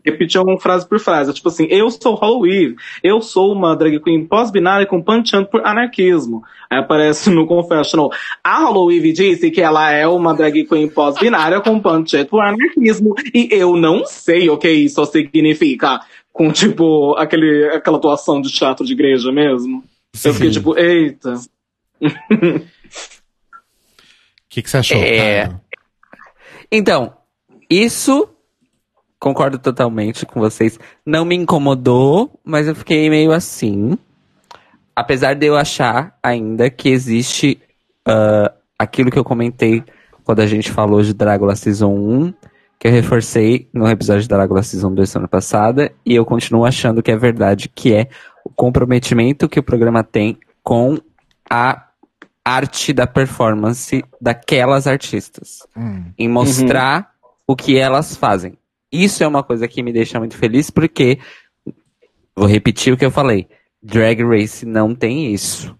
repetiam 0.05 0.57
frase 0.59 0.87
por 0.87 0.99
frase, 0.99 1.33
tipo 1.33 1.49
assim, 1.49 1.67
eu 1.69 1.89
sou 1.89 2.15
Halloween, 2.15 2.75
eu 3.03 3.21
sou 3.21 3.53
uma 3.53 3.75
drag 3.75 3.99
queen 3.99 4.25
pós-binária 4.25 4.85
com 4.85 5.01
punch 5.01 5.31
por 5.51 5.65
anarquismo. 5.65 6.43
Aí 6.69 6.79
aparece 6.79 7.29
no 7.29 7.45
confessional, 7.47 8.11
a 8.43 8.59
Halloween 8.59 9.13
disse 9.13 9.51
que 9.51 9.61
ela 9.61 9.91
é 9.91 10.07
uma 10.07 10.33
drag 10.33 10.65
queen 10.65 10.89
pós-binária 10.89 11.61
com 11.61 11.79
punch 11.79 12.25
por 12.25 12.41
anarquismo, 12.41 13.15
e 13.33 13.49
eu 13.51 13.75
não 13.75 14.05
sei 14.05 14.49
o 14.49 14.57
que 14.57 14.69
isso 14.69 15.03
significa. 15.05 15.99
Com, 16.31 16.51
tipo, 16.51 17.15
aquele, 17.17 17.65
aquela 17.69 17.97
atuação 17.97 18.39
de 18.39 18.49
teatro 18.49 18.85
de 18.85 18.93
igreja 18.93 19.29
mesmo. 19.31 19.83
Eu 20.23 20.33
fiquei 20.33 20.51
tipo, 20.51 20.77
eita. 20.77 21.33
O 22.01 22.07
que, 24.47 24.61
que 24.61 24.69
você 24.69 24.77
achou, 24.77 24.97
É. 24.97 25.51
Então, 26.71 27.13
isso 27.69 28.29
concordo 29.19 29.59
totalmente 29.59 30.25
com 30.25 30.39
vocês. 30.39 30.79
Não 31.05 31.25
me 31.25 31.35
incomodou, 31.35 32.39
mas 32.43 32.67
eu 32.67 32.75
fiquei 32.75 33.09
meio 33.09 33.31
assim. 33.31 33.97
Apesar 34.95 35.33
de 35.33 35.45
eu 35.45 35.55
achar 35.55 36.17
ainda 36.21 36.69
que 36.69 36.89
existe 36.89 37.59
ah, 38.05 38.51
aquilo 38.77 39.11
que 39.11 39.19
eu 39.19 39.23
comentei 39.23 39.83
quando 40.23 40.39
a 40.41 40.47
gente 40.47 40.71
falou 40.71 41.01
de 41.01 41.13
Drácula 41.13 41.55
Season 41.55 41.89
1, 41.93 42.33
que 42.79 42.87
eu 42.87 42.91
reforcei 42.91 43.67
no 43.73 43.87
episódio 43.89 44.21
de 44.21 44.27
Drácula 44.27 44.63
Season 44.63 44.93
2 44.93 45.09
semana 45.09 45.27
passada, 45.27 45.91
e 46.05 46.15
eu 46.15 46.23
continuo 46.25 46.65
achando 46.65 47.01
que 47.03 47.11
é 47.11 47.17
verdade, 47.17 47.67
que 47.67 47.93
é 47.93 48.07
o 48.45 48.49
comprometimento 48.49 49.49
que 49.49 49.59
o 49.59 49.63
programa 49.63 50.03
tem 50.03 50.37
com 50.63 50.97
a 51.49 51.87
arte 52.45 52.93
da 52.93 53.05
performance 53.05 54.03
daquelas 54.21 54.87
artistas 54.87 55.67
Hum. 55.75 56.05
em 56.17 56.27
mostrar 56.27 57.11
o 57.45 57.55
que 57.55 57.77
elas 57.77 58.15
fazem. 58.15 58.57
Isso 58.91 59.23
é 59.23 59.27
uma 59.27 59.43
coisa 59.43 59.67
que 59.67 59.83
me 59.83 59.93
deixa 59.93 60.19
muito 60.19 60.35
feliz 60.35 60.69
porque 60.69 61.19
vou 62.35 62.47
repetir 62.47 62.93
o 62.93 62.97
que 62.97 63.05
eu 63.05 63.11
falei. 63.11 63.47
Drag 63.81 64.23
Race 64.23 64.65
não 64.65 64.95
tem 64.95 65.33
isso. 65.33 65.75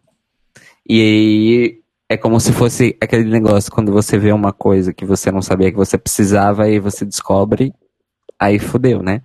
E 0.87 1.81
é 2.07 2.17
como 2.17 2.39
se 2.39 2.51
fosse 2.51 2.97
aquele 2.99 3.29
negócio 3.29 3.71
quando 3.71 3.91
você 3.91 4.17
vê 4.17 4.31
uma 4.31 4.51
coisa 4.51 4.93
que 4.93 5.05
você 5.05 5.31
não 5.31 5.41
sabia 5.41 5.71
que 5.71 5.77
você 5.77 5.97
precisava 5.97 6.67
e 6.69 6.79
você 6.79 7.05
descobre, 7.05 7.73
aí 8.39 8.57
fodeu, 8.57 9.03
né? 9.03 9.21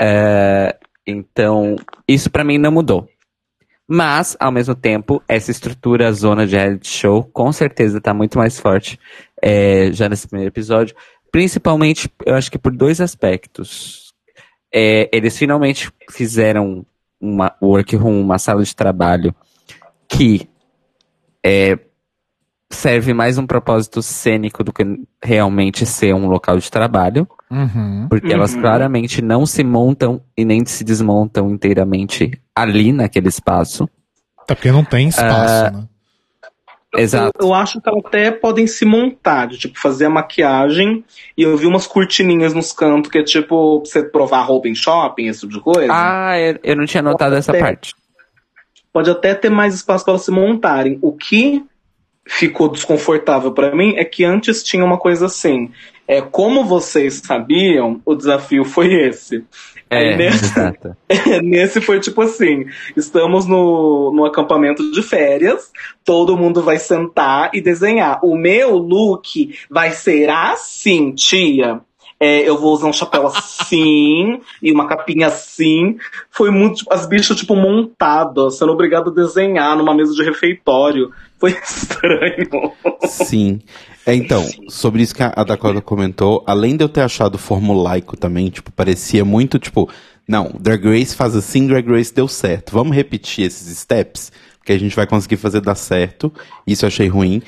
É, 0.00 0.76
então, 1.06 1.76
isso 2.08 2.30
pra 2.30 2.42
mim 2.44 2.58
não 2.58 2.72
mudou. 2.72 3.08
Mas, 3.86 4.36
ao 4.38 4.52
mesmo 4.52 4.74
tempo, 4.74 5.22
essa 5.26 5.50
estrutura 5.50 6.12
zona 6.12 6.46
de 6.46 6.54
reality 6.54 6.88
show 6.88 7.24
com 7.24 7.52
certeza 7.52 8.00
tá 8.00 8.14
muito 8.14 8.38
mais 8.38 8.58
forte 8.58 8.98
é, 9.42 9.90
já 9.92 10.08
nesse 10.08 10.28
primeiro 10.28 10.52
episódio. 10.52 10.94
Principalmente, 11.32 12.10
eu 12.26 12.34
acho 12.34 12.50
que 12.50 12.58
por 12.58 12.72
dois 12.74 13.00
aspectos. 13.00 14.10
É, 14.72 15.08
eles 15.12 15.36
finalmente 15.36 15.90
fizeram 16.10 16.86
uma 17.20 17.54
workroom, 17.60 18.20
uma 18.20 18.38
sala 18.38 18.62
de 18.62 18.74
trabalho 18.74 19.34
que 20.08 20.48
é, 21.44 21.78
serve 22.70 23.12
mais 23.12 23.36
um 23.36 23.46
propósito 23.46 24.00
cênico 24.00 24.62
do 24.62 24.72
que 24.72 24.84
realmente 25.22 25.84
ser 25.84 26.14
um 26.14 26.28
local 26.28 26.56
de 26.58 26.70
trabalho. 26.70 27.28
Uhum. 27.50 28.06
Porque 28.08 28.32
elas 28.32 28.54
Uhum. 28.54 28.60
claramente 28.60 29.20
não 29.20 29.44
se 29.44 29.64
montam 29.64 30.22
e 30.36 30.44
nem 30.44 30.64
se 30.64 30.84
desmontam 30.84 31.50
inteiramente 31.50 32.40
ali 32.54 32.92
naquele 32.92 33.28
espaço. 33.28 33.88
Até 34.38 34.54
porque 34.54 34.70
não 34.70 34.84
tem 34.84 35.08
espaço, 35.08 35.64
Ah, 35.66 35.70
né? 35.72 35.88
Exato. 36.96 37.32
Eu, 37.40 37.48
eu 37.48 37.54
acho 37.54 37.80
que 37.80 37.88
elas 37.88 38.04
até 38.04 38.30
podem 38.30 38.66
se 38.66 38.84
montar, 38.84 39.46
de 39.46 39.58
tipo, 39.58 39.78
fazer 39.78 40.06
a 40.06 40.10
maquiagem. 40.10 41.04
E 41.36 41.42
eu 41.42 41.56
vi 41.56 41.66
umas 41.66 41.86
cortininhas 41.86 42.52
nos 42.52 42.72
cantos, 42.72 43.10
que 43.10 43.18
é 43.18 43.22
tipo, 43.22 43.80
pra 43.80 43.90
você 43.90 44.02
provar 44.02 44.42
roupa 44.42 44.68
em 44.68 44.74
shopping, 44.74 45.26
esse 45.26 45.40
tipo 45.40 45.52
de 45.52 45.60
coisa. 45.60 45.92
Ah, 45.92 46.34
eu, 46.38 46.76
não 46.76 46.86
tinha 46.86 47.02
notado 47.02 47.36
essa 47.36 47.52
Tem. 47.52 47.60
parte. 47.60 47.94
Pode 48.92 49.08
até 49.08 49.34
ter 49.34 49.50
mais 49.50 49.74
espaço 49.74 50.04
para 50.04 50.12
elas 50.12 50.24
se 50.24 50.32
montarem. 50.32 50.98
O 51.00 51.12
que 51.12 51.64
ficou 52.26 52.68
desconfortável 52.68 53.52
para 53.52 53.74
mim 53.74 53.94
é 53.96 54.04
que 54.04 54.24
antes 54.24 54.62
tinha 54.62 54.84
uma 54.84 54.98
coisa 54.98 55.26
assim. 55.26 55.70
É, 56.10 56.20
como 56.20 56.64
vocês 56.64 57.22
sabiam, 57.24 58.02
o 58.04 58.16
desafio 58.16 58.64
foi 58.64 58.92
esse. 58.92 59.44
É, 59.88 59.96
Aí 59.96 60.16
nesse, 60.16 60.44
exato. 60.44 60.96
nesse 61.40 61.80
foi 61.80 62.00
tipo 62.00 62.20
assim: 62.20 62.66
estamos 62.96 63.46
no, 63.46 64.12
no 64.12 64.24
acampamento 64.24 64.90
de 64.90 65.04
férias, 65.04 65.70
todo 66.04 66.36
mundo 66.36 66.64
vai 66.64 66.80
sentar 66.80 67.52
e 67.54 67.60
desenhar. 67.60 68.18
O 68.24 68.36
meu 68.36 68.76
look 68.76 69.56
vai 69.70 69.92
ser 69.92 70.28
assim, 70.28 71.12
tia. 71.12 71.80
É, 72.22 72.46
eu 72.46 72.58
vou 72.58 72.74
usar 72.74 72.86
um 72.86 72.92
chapéu 72.92 73.26
assim 73.26 74.40
e 74.62 74.70
uma 74.70 74.86
capinha 74.86 75.28
assim. 75.28 75.96
Foi 76.30 76.50
muito. 76.50 76.84
As 76.90 77.06
bichas, 77.06 77.36
tipo, 77.36 77.56
montadas, 77.56 78.58
sendo 78.58 78.72
obrigado 78.72 79.08
a 79.10 79.14
desenhar 79.14 79.74
numa 79.74 79.94
mesa 79.94 80.12
de 80.12 80.22
refeitório. 80.22 81.10
Foi 81.38 81.52
estranho. 81.64 82.72
Sim. 83.08 83.60
É, 84.04 84.14
então, 84.14 84.46
sobre 84.68 85.02
isso 85.02 85.14
que 85.14 85.22
a 85.22 85.32
a 85.34 85.44
Dakota 85.44 85.80
comentou, 85.80 86.44
além 86.46 86.76
de 86.76 86.84
eu 86.84 86.88
ter 86.88 87.00
achado 87.00 87.38
formulaico 87.38 88.16
também, 88.16 88.50
tipo, 88.50 88.70
parecia 88.72 89.24
muito, 89.24 89.58
tipo, 89.58 89.88
não, 90.28 90.54
Drag 90.60 90.84
Race 90.84 91.16
faz 91.16 91.34
assim, 91.34 91.66
Drag 91.66 91.88
Race 91.88 92.14
deu 92.14 92.28
certo. 92.28 92.72
Vamos 92.72 92.94
repetir 92.94 93.46
esses 93.46 93.76
steps, 93.78 94.30
porque 94.58 94.72
a 94.72 94.78
gente 94.78 94.94
vai 94.94 95.06
conseguir 95.06 95.36
fazer 95.36 95.60
dar 95.60 95.74
certo. 95.74 96.32
Isso 96.66 96.84
eu 96.84 96.88
achei 96.88 97.08
ruim. 97.08 97.42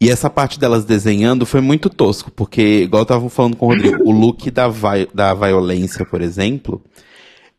E 0.00 0.10
essa 0.10 0.30
parte 0.30 0.60
delas 0.60 0.84
desenhando 0.84 1.44
foi 1.44 1.60
muito 1.60 1.90
tosco, 1.90 2.30
porque, 2.30 2.82
igual 2.84 3.02
eu 3.02 3.06
tava 3.06 3.28
falando 3.28 3.56
com 3.56 3.66
o 3.66 3.70
Rodrigo, 3.70 4.04
o 4.04 4.12
look 4.12 4.48
da, 4.50 4.68
vai, 4.68 5.08
da 5.12 5.34
violência, 5.34 6.04
por 6.04 6.22
exemplo, 6.22 6.80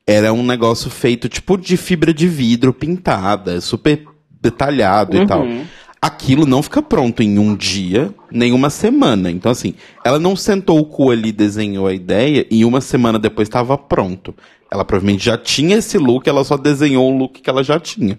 era 0.07 0.31
um 0.31 0.41
negócio 0.41 0.89
feito 0.89 1.27
tipo 1.27 1.57
de 1.57 1.75
fibra 1.75 2.13
de 2.13 2.27
vidro 2.29 2.73
pintada, 2.73 3.59
super 3.59 4.05
detalhado 4.41 5.17
e 5.17 5.27
tal. 5.27 5.41
Uhum. 5.41 5.65
aquilo 6.01 6.45
não 6.45 6.63
fica 6.63 6.81
pronto 6.81 7.21
em 7.21 7.37
um 7.37 7.53
dia, 7.53 8.13
nem 8.31 8.53
uma 8.53 8.69
semana. 8.69 9.29
Então, 9.29 9.51
assim, 9.51 9.73
ela 10.03 10.17
não 10.17 10.33
sentou 10.35 10.79
o 10.79 10.85
cu 10.85 11.11
ali, 11.11 11.33
desenhou 11.33 11.87
a 11.87 11.93
ideia 11.93 12.47
e 12.49 12.63
uma 12.63 12.79
semana 12.79 13.19
depois 13.19 13.49
estava 13.49 13.77
pronto. 13.77 14.33
Ela 14.71 14.85
provavelmente 14.85 15.25
já 15.25 15.37
tinha 15.37 15.77
esse 15.77 15.97
look, 15.97 16.27
ela 16.27 16.43
só 16.45 16.55
desenhou 16.55 17.11
o 17.11 17.17
look 17.17 17.41
que 17.41 17.49
ela 17.49 17.63
já 17.63 17.79
tinha. 17.79 18.17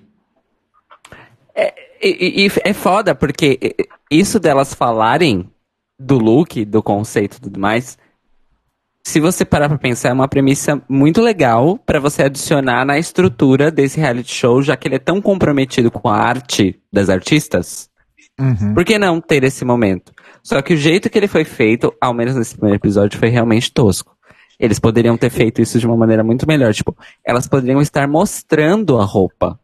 E, 2.03 2.47
e- 2.47 2.51
é 2.65 2.73
foda, 2.73 3.15
porque 3.15 3.59
isso 4.11 4.41
delas 4.41 4.73
falarem 4.75 5.49
do 5.99 6.19
look, 6.19 6.65
do 6.65 6.83
conceito 6.83 7.37
e 7.37 7.41
tudo 7.41 7.61
mais, 7.61 7.99
se 9.07 9.21
você 9.21 9.45
parar 9.45 9.69
pra 9.69 9.79
pensar, 9.79 10.11
é 10.11 10.13
uma 10.13 10.29
premissa 10.29 10.83
muito 10.89 11.21
legal 11.21 11.79
pra 11.79 11.99
você 11.99 12.23
adicionar 12.23 12.85
na 12.85 12.99
estrutura 12.99 13.71
desse 13.71 13.99
reality 13.99 14.33
show, 14.33 14.63
já 14.63 14.77
que 14.77 14.89
ele 14.89 14.97
é 14.97 15.01
tão 15.01 15.21
comprometido 15.21 15.91
com 15.91 16.09
a 16.09 16.17
arte 16.17 16.81
das 16.93 17.09
artistas. 17.09 17.89
Uhum. 18.39 18.75
Por 18.75 18.85
que 18.85 18.99
não 18.99 19.21
ter 19.21 19.45
esse 19.45 19.65
momento? 19.65 20.13
Só 20.43 20.63
que 20.63 20.75
o 20.75 20.77
jeito 20.77 21.11
que 21.11 21.19
ele 21.19 21.29
foi 21.29 21.45
feito, 21.45 21.93
ao 22.01 22.15
menos 22.15 22.35
nesse 22.35 22.55
primeiro 22.55 22.77
episódio, 22.77 23.19
foi 23.19 23.29
realmente 23.29 23.73
tosco. 23.73 24.17
Eles 24.59 24.79
poderiam 24.79 25.17
ter 25.17 25.31
feito 25.31 25.61
isso 25.61 25.79
de 25.79 25.87
uma 25.87 25.97
maneira 25.97 26.23
muito 26.23 26.47
melhor. 26.47 26.73
Tipo, 26.73 26.97
elas 27.25 27.47
poderiam 27.47 27.81
estar 27.81 28.07
mostrando 28.07 28.99
a 28.99 29.05
roupa. 29.05 29.59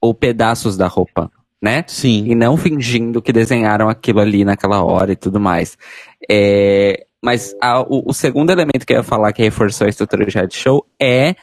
Ou 0.00 0.14
pedaços 0.14 0.76
da 0.76 0.86
roupa, 0.86 1.30
né? 1.62 1.84
Sim. 1.86 2.26
E 2.26 2.34
não 2.34 2.56
fingindo 2.56 3.22
que 3.22 3.32
desenharam 3.32 3.88
aquilo 3.88 4.20
ali 4.20 4.44
naquela 4.44 4.84
hora 4.84 5.12
e 5.12 5.16
tudo 5.16 5.40
mais. 5.40 5.76
É, 6.30 7.06
mas 7.22 7.54
a- 7.60 7.80
o, 7.82 8.10
o 8.10 8.12
segundo 8.12 8.50
elemento 8.50 8.86
que 8.86 8.92
eu 8.92 8.98
ia 8.98 9.02
falar 9.02 9.32
que 9.32 9.42
reforçou 9.42 9.86
a 9.86 9.90
estrutura 9.90 10.24
de 10.26 10.32
reality 10.34 10.58
show 10.58 10.86
é 11.00 11.34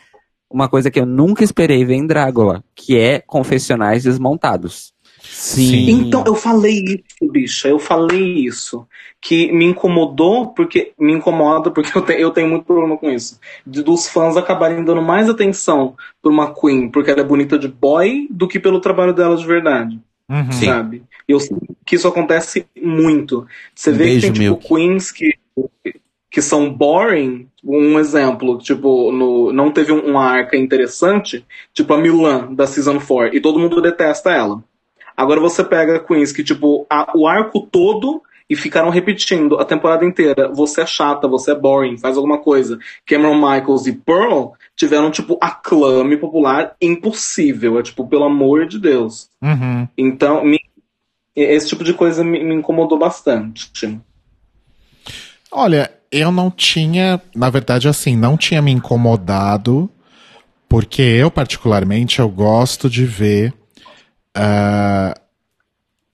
uma 0.49 0.69
coisa 0.69 0.91
que 0.91 0.99
eu 0.99 1.05
nunca 1.05 1.43
esperei 1.43 1.83
ver 1.83 1.95
em 1.95 2.05
Drácula, 2.05 2.63
que 2.75 2.97
é 2.97 3.19
confessionais 3.19 4.03
desmontados. 4.03 4.93
Sim. 5.19 5.89
Então, 5.89 6.23
eu 6.27 6.35
falei 6.35 6.83
isso, 6.83 7.31
bicha, 7.31 7.67
eu 7.69 7.79
falei 7.79 8.45
isso. 8.45 8.85
Que 9.21 9.51
me 9.53 9.65
incomodou, 9.65 10.47
porque 10.47 10.91
me 10.99 11.13
incomoda, 11.13 11.71
porque 11.71 11.97
eu, 11.97 12.01
te- 12.01 12.19
eu 12.19 12.29
tenho 12.29 12.49
muito 12.49 12.65
problema 12.65 12.97
com 12.97 13.09
isso. 13.09 13.39
De, 13.65 13.81
dos 13.81 14.07
fãs 14.07 14.35
acabarem 14.35 14.83
dando 14.83 15.01
mais 15.01 15.29
atenção 15.29 15.95
por 16.21 16.31
uma 16.31 16.53
Queen, 16.53 16.89
porque 16.89 17.09
ela 17.09 17.21
é 17.21 17.23
bonita 17.23 17.57
de 17.57 17.69
boy, 17.69 18.27
do 18.29 18.47
que 18.47 18.59
pelo 18.59 18.81
trabalho 18.81 19.13
dela 19.13 19.37
de 19.37 19.45
verdade. 19.45 19.97
Uhum. 20.29 20.51
Sabe? 20.51 21.03
Eu 21.27 21.39
sinto 21.39 21.75
que 21.85 21.95
isso 21.95 22.07
acontece 22.07 22.65
muito. 22.81 23.45
Você 23.75 23.91
vê 23.91 24.05
beijo, 24.05 24.15
que 24.15 24.21
tem, 24.21 24.31
tipo, 24.33 24.43
Milk. 24.43 24.67
queens 24.67 25.11
que, 25.11 25.37
que 26.31 26.41
são 26.41 26.71
boring. 26.73 27.47
Um 27.63 27.99
exemplo, 27.99 28.57
tipo, 28.57 29.11
no, 29.11 29.53
não 29.53 29.71
teve 29.71 29.91
um- 29.91 30.05
uma 30.05 30.23
arca 30.25 30.57
interessante, 30.57 31.45
tipo 31.73 31.93
a 31.93 31.97
Milan, 31.97 32.53
da 32.53 32.65
Season 32.67 32.99
4, 32.99 33.35
e 33.35 33.41
todo 33.41 33.59
mundo 33.59 33.81
detesta 33.81 34.31
ela. 34.31 34.63
Agora 35.15 35.39
você 35.39 35.63
pega 35.63 35.99
queens 35.99 36.31
que, 36.31 36.43
tipo, 36.43 36.85
a- 36.89 37.11
o 37.15 37.27
arco 37.27 37.61
todo 37.71 38.21
e 38.53 38.55
ficaram 38.55 38.91
repetindo 38.91 39.57
a 39.59 39.65
temporada 39.65 40.05
inteira. 40.05 40.47
Você 40.53 40.81
é 40.81 40.85
chata, 40.85 41.27
você 41.27 41.51
é 41.51 41.55
boring, 41.55 41.97
faz 41.97 42.15
alguma 42.15 42.37
coisa. 42.37 42.77
Cameron 43.03 43.33
Michaels 43.33 43.87
e 43.87 43.93
Pearl 43.93 44.51
tiveram, 44.75 45.09
tipo, 45.09 45.39
aclame 45.41 46.17
popular 46.17 46.75
impossível. 46.79 47.79
É 47.79 47.81
tipo, 47.81 48.07
pelo 48.07 48.25
amor 48.25 48.67
de 48.67 48.79
Deus. 48.79 49.27
Uhum. 49.41 49.87
Então, 49.97 50.45
me- 50.45 50.61
esse 51.35 51.67
tipo 51.67 51.83
de 51.83 51.95
coisa 51.95 52.23
me, 52.23 52.43
me 52.43 52.53
incomodou 52.53 52.99
bastante. 52.99 53.71
Olha, 55.51 55.91
eu 56.11 56.31
não 56.31 56.51
tinha, 56.51 57.19
na 57.35 57.49
verdade, 57.49 57.87
assim, 57.87 58.15
não 58.15 58.37
tinha 58.37 58.61
me 58.61 58.71
incomodado, 58.71 59.89
porque 60.69 61.01
eu, 61.01 61.31
particularmente, 61.31 62.19
eu 62.19 62.29
gosto 62.29 62.87
de 62.87 63.03
ver 63.03 63.51
ah, 64.35 65.19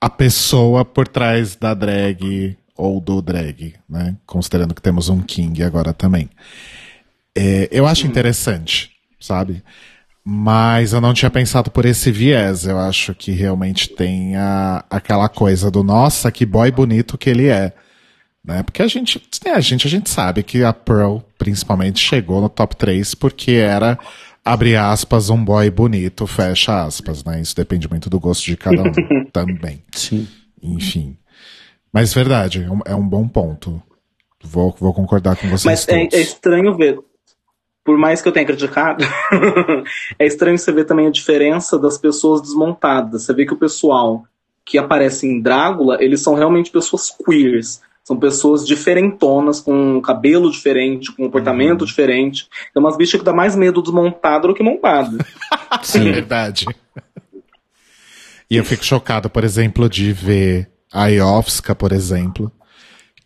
a 0.01 0.09
pessoa 0.09 0.85
por 0.85 1.07
trás 1.07 1.55
da 1.55 1.73
drag 1.73 2.57
ou 2.75 3.01
do 3.01 3.21
drag, 3.21 3.75
né? 3.89 4.15
Considerando 4.25 4.73
que 4.73 4.81
temos 4.81 5.09
um 5.09 5.21
King 5.21 5.63
agora 5.63 5.93
também. 5.93 6.29
É, 7.35 7.67
eu 7.71 7.85
acho 7.85 8.07
interessante, 8.07 8.91
sabe? 9.19 9.63
Mas 10.23 10.93
eu 10.93 11.01
não 11.01 11.13
tinha 11.13 11.29
pensado 11.29 11.71
por 11.71 11.85
esse 11.85 12.11
viés. 12.11 12.65
Eu 12.65 12.79
acho 12.79 13.13
que 13.13 13.31
realmente 13.31 13.89
tem 13.89 14.35
a, 14.35 14.85
aquela 14.89 15.27
coisa 15.27 15.69
do 15.69 15.83
nossa, 15.83 16.31
que 16.31 16.45
boy 16.45 16.71
bonito 16.71 17.17
que 17.17 17.29
ele 17.29 17.47
é 17.47 17.73
né? 18.43 18.63
Porque 18.63 18.81
a 18.81 18.87
gente, 18.87 19.21
né, 19.45 19.51
a 19.51 19.59
gente, 19.59 19.85
a 19.85 19.89
gente 19.89 20.09
sabe 20.09 20.43
que 20.43 20.63
a 20.63 20.73
Pearl, 20.73 21.17
principalmente, 21.37 21.99
chegou 21.99 22.41
no 22.41 22.49
top 22.49 22.75
3 22.75 23.13
porque 23.15 23.51
era, 23.51 23.99
abre 24.43 24.75
aspas, 24.75 25.29
um 25.29 25.43
boy 25.43 25.69
bonito, 25.69 26.25
fecha 26.27 26.83
aspas, 26.83 27.23
né? 27.23 27.41
Isso 27.41 27.55
depende 27.55 27.89
muito 27.89 28.09
do 28.09 28.19
gosto 28.19 28.45
de 28.45 28.57
cada 28.57 28.81
um 28.81 28.91
também. 29.31 29.83
Sim. 29.91 30.27
Enfim. 30.61 31.17
Mas 31.91 32.13
verdade, 32.13 32.63
é 32.63 32.71
um, 32.71 32.79
é 32.85 32.95
um 32.95 33.07
bom 33.07 33.27
ponto. 33.27 33.81
Vou, 34.43 34.75
vou 34.79 34.93
concordar 34.93 35.35
com 35.35 35.47
vocês 35.47 35.65
Mas 35.65 35.87
é, 35.87 36.07
é 36.13 36.21
estranho 36.21 36.75
ver. 36.75 36.99
Por 37.83 37.97
mais 37.97 38.21
que 38.21 38.27
eu 38.27 38.31
tenha 38.31 38.45
criticado, 38.45 39.03
é 40.19 40.25
estranho 40.25 40.57
você 40.57 40.71
ver 40.71 40.85
também 40.85 41.07
a 41.07 41.11
diferença 41.11 41.77
das 41.77 41.97
pessoas 41.97 42.41
desmontadas. 42.41 43.23
Você 43.23 43.33
vê 43.33 43.45
que 43.45 43.53
o 43.53 43.57
pessoal 43.57 44.25
que 44.63 44.77
aparece 44.77 45.25
em 45.25 45.41
Drácula, 45.41 45.97
eles 45.99 46.21
são 46.21 46.35
realmente 46.35 46.69
pessoas 46.69 47.09
queers. 47.09 47.81
São 48.09 48.17
pessoas 48.17 48.65
diferentonas, 48.65 49.61
com 49.61 50.01
cabelo 50.01 50.49
diferente, 50.49 51.11
com 51.11 51.25
comportamento 51.25 51.85
diferente. 51.85 52.47
Tem 52.73 52.81
umas 52.81 52.97
bichas 52.97 53.19
que 53.19 53.23
dá 53.23 53.31
mais 53.31 53.55
medo 53.55 53.83
desmontada 53.83 54.47
do 54.47 54.55
que 54.55 54.63
montada. 54.63 55.15
Sim. 55.83 56.11
Verdade. 56.11 56.65
E 58.49 58.57
eu 58.57 58.65
fico 58.65 58.83
chocado, 58.83 59.29
por 59.29 59.43
exemplo, 59.43 59.87
de 59.87 60.11
ver 60.11 60.71
a 60.91 61.05
Iovska, 61.05 61.75
por 61.75 61.91
exemplo, 61.91 62.51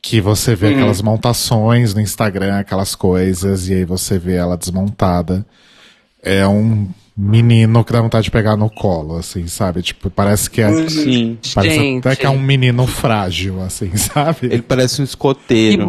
que 0.01 0.19
você 0.19 0.53
vê 0.53 0.73
aquelas 0.73 1.01
montações 1.01 1.93
no 1.93 2.01
Instagram, 2.01 2.59
aquelas 2.59 2.93
coisas, 2.93 3.69
e 3.69 3.75
aí 3.75 3.85
você 3.85 4.19
vê 4.19 4.35
ela 4.35 4.57
desmontada. 4.57 5.45
É 6.21 6.45
um 6.45 6.89
menino 7.15 7.83
que 7.83 7.93
dá 7.93 8.01
vontade 8.01 8.25
de 8.25 8.31
pegar 8.31 8.55
no 8.57 8.69
colo, 8.69 9.17
assim, 9.17 9.47
sabe? 9.47 9.81
Tipo, 9.81 10.09
parece 10.09 10.49
que 10.49 10.61
é. 10.61 10.89
Sim. 10.89 11.37
Parece 11.53 11.75
Gente. 11.75 12.07
até 12.07 12.15
que 12.15 12.25
é 12.25 12.29
um 12.29 12.39
menino 12.39 12.87
frágil, 12.87 13.61
assim, 13.61 13.93
sabe? 13.97 14.47
Ele 14.47 14.61
parece 14.61 15.01
um 15.01 15.03
escoteiro. 15.05 15.87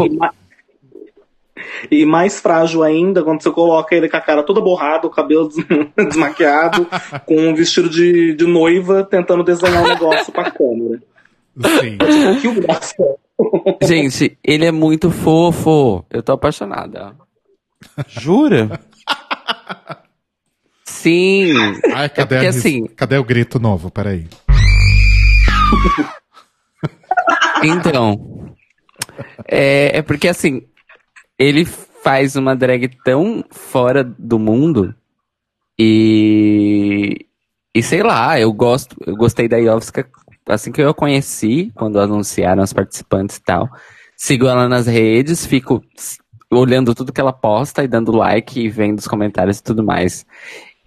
E 1.91 2.01
E 2.03 2.07
mais 2.07 2.41
frágil 2.41 2.83
ainda 2.83 3.23
quando 3.23 3.43
você 3.43 3.51
coloca 3.51 3.95
ele 3.95 4.09
com 4.09 4.17
a 4.17 4.21
cara 4.21 4.43
toda 4.43 4.61
borrada, 4.61 5.07
o 5.07 5.11
cabelo 5.11 5.49
des- 5.49 5.65
desmaquiado, 6.09 6.87
com 7.27 7.37
um 7.37 7.55
vestido 7.55 7.89
de, 7.89 8.35
de 8.35 8.47
noiva 8.47 9.03
tentando 9.05 9.43
desenhar 9.43 9.83
um 9.83 9.89
negócio 9.89 10.33
pra 10.33 10.51
câmera. 10.51 11.03
Sim. 11.81 11.99
Que 12.41 12.61
graça. 12.61 12.95
Gente, 13.83 14.37
ele 14.45 14.65
é 14.65 14.73
muito 14.73 15.11
fofo. 15.11 16.05
Eu 16.11 16.23
tô 16.23 16.33
apaixonada. 16.33 17.15
Jura? 18.09 18.81
Sim. 21.05 21.53
Ai, 21.93 22.09
cadê, 22.09 22.37
É 22.37 22.39
porque 22.39 22.47
a 22.47 22.49
assim- 22.49 22.87
cadê 22.87 23.19
o 23.19 23.25
grito 23.25 23.59
novo? 23.59 23.91
Peraí. 23.91 24.27
Então. 27.63 28.55
É, 29.47 29.99
é 29.99 30.03
porque 30.03 30.29
assim, 30.29 30.63
ele 31.39 31.65
faz 31.65 32.37
uma 32.37 32.55
drag 32.55 32.89
tão 33.05 33.45
fora 33.51 34.03
do 34.05 34.39
mundo 34.39 34.95
e. 35.79 37.27
E 37.75 37.83
sei 37.83 38.03
lá, 38.03 38.39
eu 38.39 38.53
gosto, 38.53 38.97
eu 39.07 39.17
gostei 39.17 39.49
da 39.49 39.57
Iovska 39.57 40.09
assim 40.49 40.71
que 40.71 40.81
eu 40.81 40.91
a 40.91 40.95
conheci, 40.95 41.73
quando 41.75 41.99
anunciaram 41.99 42.63
os 42.63 42.73
participantes 42.73 43.37
e 43.37 43.43
tal. 43.43 43.69
Sigo 44.17 44.47
ela 44.47 44.69
nas 44.69 44.87
redes, 44.87 45.45
fico 45.45 45.83
olhando 46.53 46.95
tudo 46.95 47.13
que 47.13 47.21
ela 47.21 47.33
posta 47.33 47.83
e 47.83 47.89
dando 47.89 48.13
like 48.13 48.61
e 48.61 48.69
vendo 48.69 48.99
os 49.01 49.09
comentários 49.09 49.59
e 49.59 49.63
tudo 49.63 49.83
mais. 49.83 50.25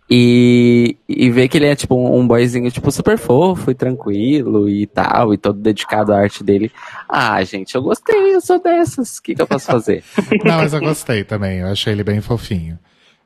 E, 0.09 0.95
e 1.07 1.29
ver 1.29 1.49
que 1.49 1.57
ele 1.57 1.65
é 1.65 1.75
tipo 1.75 1.93
um, 1.95 2.19
um 2.19 2.27
boyzinho 2.27 2.71
tipo 2.71 2.89
super 2.91 3.17
fofo 3.17 3.69
e 3.71 3.75
tranquilo 3.75 4.69
e 4.69 4.85
tal, 4.87 5.33
e 5.33 5.37
todo 5.37 5.59
dedicado 5.59 6.13
à 6.13 6.19
arte 6.19 6.43
dele. 6.43 6.71
Ah, 7.09 7.43
gente, 7.43 7.75
eu 7.75 7.81
gostei, 7.81 8.35
eu 8.35 8.39
sou 8.41 8.57
dessas. 8.61 9.17
O 9.17 9.23
que, 9.23 9.35
que 9.35 9.41
eu 9.41 9.47
posso 9.47 9.65
fazer? 9.65 10.03
Não, 10.45 10.57
mas 10.59 10.73
eu 10.73 10.79
gostei 10.79 11.23
também. 11.25 11.59
Eu 11.59 11.67
achei 11.67 11.91
ele 11.91 12.03
bem 12.05 12.21
fofinho. 12.21 12.79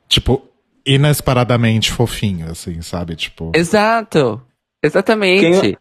Tipo, 0.08 0.41
inesperadamente 0.84 1.91
fofinho, 1.91 2.50
assim, 2.50 2.82
sabe? 2.82 3.15
Tipo. 3.15 3.52
Exato. 3.56 4.41
Exatamente. 4.84 5.62
Quem- 5.62 5.78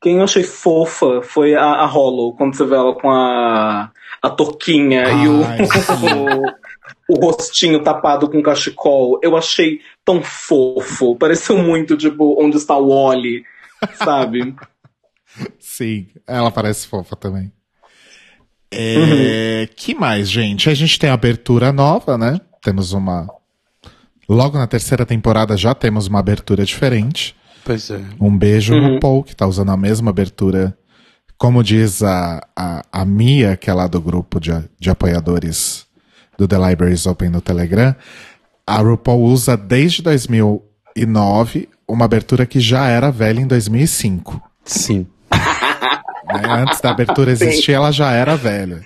Quem 0.00 0.16
eu 0.18 0.24
achei 0.24 0.42
fofa 0.42 1.20
foi 1.22 1.54
a, 1.54 1.64
a 1.64 1.86
Hollow, 1.86 2.34
quando 2.34 2.56
você 2.56 2.64
vê 2.64 2.74
ela 2.74 2.94
com 2.94 3.10
a, 3.10 3.90
a 4.20 4.30
toquinha 4.30 5.02
e 5.10 5.28
o, 5.28 5.44
Ai, 5.44 5.64
sim. 5.66 6.06
o, 7.08 7.14
o 7.14 7.24
rostinho 7.26 7.82
tapado 7.82 8.28
com 8.28 8.42
cachecol. 8.42 9.18
Eu 9.22 9.36
achei 9.36 9.80
tão 10.04 10.22
fofo. 10.22 11.16
Pareceu 11.16 11.58
muito, 11.58 11.96
tipo, 11.96 12.42
onde 12.42 12.56
está 12.56 12.76
o 12.76 12.88
Wally, 12.88 13.44
sabe? 13.94 14.54
Sim, 15.58 16.08
ela 16.26 16.50
parece 16.50 16.86
fofa 16.86 17.16
também. 17.16 17.52
É, 18.70 19.68
Que 19.76 19.94
mais, 19.94 20.30
gente? 20.30 20.68
A 20.70 20.74
gente 20.74 20.98
tem 20.98 21.10
a 21.10 21.14
abertura 21.14 21.72
nova, 21.72 22.16
né? 22.16 22.40
Temos 22.62 22.92
uma. 22.92 23.26
Logo 24.28 24.56
na 24.56 24.66
terceira 24.66 25.04
temporada 25.04 25.56
já 25.56 25.74
temos 25.74 26.06
uma 26.06 26.20
abertura 26.20 26.64
diferente. 26.64 27.36
Pois 27.64 27.90
é. 27.90 28.00
Um 28.20 28.36
beijo 28.36 28.74
Uhum. 28.74 28.94
no 28.94 29.00
Paul, 29.00 29.22
que 29.22 29.36
tá 29.36 29.46
usando 29.46 29.70
a 29.70 29.76
mesma 29.76 30.10
abertura. 30.10 30.76
Como 31.36 31.62
diz 31.62 32.02
a, 32.02 32.40
a, 32.56 32.82
a 32.92 33.04
Mia, 33.04 33.56
que 33.56 33.68
é 33.68 33.74
lá 33.74 33.86
do 33.88 34.00
grupo 34.00 34.38
de, 34.40 34.52
de 34.78 34.90
apoiadores 34.90 35.86
do 36.38 36.46
The 36.48 36.56
Libraries 36.56 37.04
Open 37.06 37.30
no 37.30 37.40
Telegram, 37.40 37.94
a 38.66 38.76
RuPaul 38.78 39.24
usa 39.24 39.56
desde 39.56 40.02
2009 40.02 41.68
uma 41.88 42.04
abertura 42.04 42.46
que 42.46 42.60
já 42.60 42.86
era 42.86 43.10
velha 43.10 43.40
em 43.40 43.46
2005. 43.46 44.40
Sim. 44.64 45.06
né? 45.30 46.42
Antes 46.48 46.80
da 46.80 46.90
abertura 46.90 47.30
existir, 47.30 47.72
ela 47.72 47.90
já 47.90 48.12
era 48.12 48.36
velha. 48.36 48.82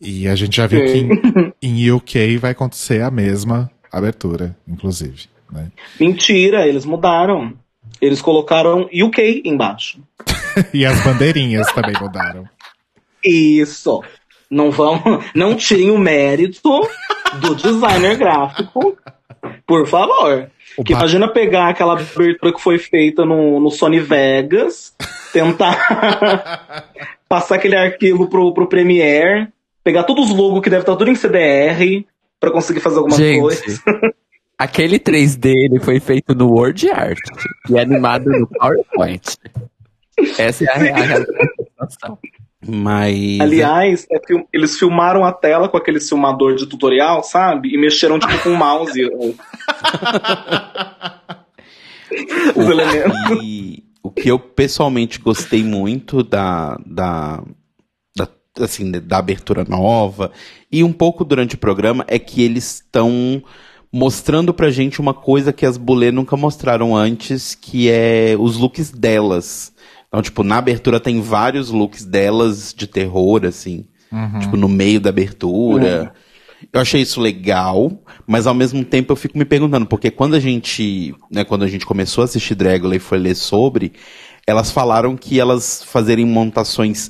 E 0.00 0.28
a 0.28 0.34
gente 0.34 0.56
já 0.56 0.66
viu 0.66 0.80
que 0.80 0.98
em, 0.98 1.52
em 1.62 1.90
UK 1.90 2.38
vai 2.38 2.52
acontecer 2.52 3.02
a 3.02 3.10
mesma 3.10 3.70
abertura, 3.92 4.56
inclusive. 4.66 5.26
Né? 5.52 5.70
Mentira, 5.98 6.66
eles 6.66 6.84
mudaram. 6.84 7.52
Eles 8.00 8.22
colocaram 8.22 8.88
UK 8.92 9.42
embaixo. 9.44 10.00
E 10.74 10.84
as 10.84 11.00
bandeirinhas 11.04 11.72
também 11.72 11.94
mudaram. 12.00 12.44
Isso. 13.24 14.02
Não 14.50 14.70
vão, 14.70 15.00
não 15.34 15.54
tirem 15.54 15.90
o 15.90 15.98
mérito 15.98 16.80
do 17.40 17.54
designer 17.54 18.16
gráfico, 18.16 18.96
por 19.66 19.86
favor. 19.86 20.50
Que 20.84 20.92
imagina 20.92 21.28
pegar 21.28 21.68
aquela 21.68 21.92
abertura 21.92 22.52
que 22.52 22.60
foi 22.60 22.78
feita 22.78 23.24
no, 23.24 23.60
no 23.60 23.70
Sony 23.70 24.00
Vegas, 24.00 24.94
tentar 25.32 26.86
passar 27.28 27.56
aquele 27.56 27.76
arquivo 27.76 28.28
pro, 28.28 28.52
pro 28.54 28.68
Premiere, 28.68 29.48
pegar 29.84 30.04
todos 30.04 30.30
os 30.30 30.36
logos 30.36 30.62
que 30.62 30.70
deve 30.70 30.82
estar 30.82 30.96
tudo 30.96 31.10
em 31.10 31.14
CDR 31.14 32.04
pra 32.38 32.50
conseguir 32.50 32.80
fazer 32.80 32.96
alguma 32.96 33.16
Gente, 33.16 33.40
coisa. 33.40 33.82
Aquele 34.58 34.98
3D 34.98 35.46
ele 35.46 35.80
foi 35.80 35.98
feito 36.00 36.34
no 36.34 36.50
Word 36.50 36.90
Art 36.90 37.18
e 37.68 37.78
animado 37.78 38.28
no 38.28 38.46
PowerPoint. 38.46 39.38
Essa 40.38 40.64
é 40.64 40.68
a 40.68 40.76
real 40.76 40.96
real 40.96 41.24
situação. 41.64 42.18
Mas. 42.66 43.40
Aliás, 43.40 44.06
é 44.12 44.20
eles 44.52 44.78
filmaram 44.78 45.24
a 45.24 45.32
tela 45.32 45.68
com 45.68 45.76
aquele 45.76 46.00
filmador 46.00 46.54
de 46.56 46.66
tutorial, 46.66 47.22
sabe? 47.22 47.72
E 47.72 47.78
mexeram 47.78 48.18
tipo 48.18 48.38
com 48.42 48.50
o 48.50 48.56
mouse. 48.56 49.00
Os 52.56 52.66
o, 52.66 52.72
elementos. 52.72 53.12
que, 53.28 53.84
o 54.02 54.10
que 54.10 54.28
eu 54.30 54.38
pessoalmente 54.38 55.18
gostei 55.18 55.62
muito 55.62 56.22
da, 56.22 56.76
da, 56.84 57.42
da, 58.16 58.28
assim, 58.58 58.90
da 58.90 59.18
abertura 59.18 59.64
nova 59.64 60.32
e 60.70 60.82
um 60.82 60.92
pouco 60.92 61.24
durante 61.24 61.54
o 61.54 61.58
programa 61.58 62.04
é 62.08 62.18
que 62.18 62.42
eles 62.42 62.74
estão 62.74 63.42
mostrando 63.92 64.52
pra 64.54 64.70
gente 64.70 65.00
uma 65.00 65.14
coisa 65.14 65.52
que 65.52 65.66
as 65.66 65.76
bulê 65.76 66.12
nunca 66.12 66.36
mostraram 66.36 66.96
antes, 66.96 67.54
que 67.54 67.90
é 67.90 68.36
os 68.38 68.56
looks 68.56 68.90
delas. 68.90 69.72
Então, 70.10 70.20
tipo, 70.20 70.42
na 70.42 70.58
abertura 70.58 70.98
tem 70.98 71.20
vários 71.20 71.70
looks 71.70 72.04
delas 72.04 72.74
de 72.76 72.88
terror, 72.88 73.44
assim. 73.46 73.86
Tipo, 74.40 74.56
no 74.56 74.68
meio 74.68 75.00
da 75.00 75.08
abertura. 75.08 76.12
Eu 76.72 76.80
achei 76.80 77.00
isso 77.00 77.20
legal, 77.20 77.92
mas 78.26 78.46
ao 78.46 78.52
mesmo 78.52 78.84
tempo 78.84 79.12
eu 79.12 79.16
fico 79.16 79.38
me 79.38 79.44
perguntando, 79.44 79.86
porque 79.86 80.10
quando 80.10 80.34
a 80.34 80.40
gente, 80.40 81.14
né, 81.30 81.44
quando 81.44 81.62
a 81.62 81.68
gente 81.68 81.86
começou 81.86 82.22
a 82.22 82.24
assistir 82.26 82.54
Dragula 82.54 82.96
e 82.96 82.98
foi 82.98 83.18
ler 83.18 83.34
sobre, 83.34 83.92
elas 84.46 84.70
falaram 84.70 85.16
que 85.16 85.40
elas 85.40 85.82
fazerem 85.82 86.26
montações 86.26 87.08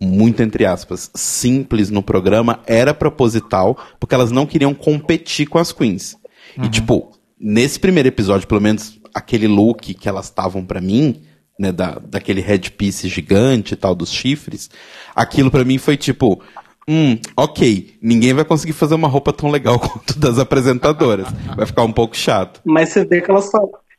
muito 0.00 0.42
entre 0.42 0.66
aspas, 0.66 1.10
simples 1.14 1.90
no 1.90 2.02
programa 2.02 2.60
era 2.66 2.92
proposital, 2.92 3.76
porque 3.98 4.14
elas 4.14 4.30
não 4.30 4.46
queriam 4.46 4.74
competir 4.74 5.46
com 5.46 5.58
as 5.58 5.72
queens. 5.72 6.16
E 6.62 6.68
tipo, 6.68 7.12
nesse 7.38 7.78
primeiro 7.78 8.08
episódio, 8.08 8.46
pelo 8.46 8.60
menos 8.60 8.98
aquele 9.14 9.46
look 9.46 9.94
que 9.94 10.08
elas 10.08 10.26
estavam 10.26 10.64
pra 10.64 10.80
mim, 10.80 11.22
né, 11.58 11.72
da, 11.72 11.98
daquele 11.98 12.40
headpiece 12.40 13.08
gigante 13.08 13.74
e 13.74 13.76
tal 13.76 13.94
dos 13.94 14.10
chifres, 14.10 14.70
aquilo 15.14 15.50
pra 15.50 15.64
mim 15.64 15.78
foi 15.78 15.96
tipo, 15.96 16.42
hum, 16.88 17.18
ok, 17.36 17.96
ninguém 18.00 18.32
vai 18.32 18.44
conseguir 18.44 18.72
fazer 18.72 18.94
uma 18.94 19.08
roupa 19.08 19.32
tão 19.32 19.50
legal 19.50 19.78
quanto 19.80 20.18
das 20.18 20.38
apresentadoras. 20.38 21.26
Vai 21.56 21.66
ficar 21.66 21.82
um 21.82 21.92
pouco 21.92 22.16
chato. 22.16 22.60
Mas 22.64 22.90
você 22.90 23.04
vê 23.04 23.20
que 23.20 23.30
elas 23.30 23.50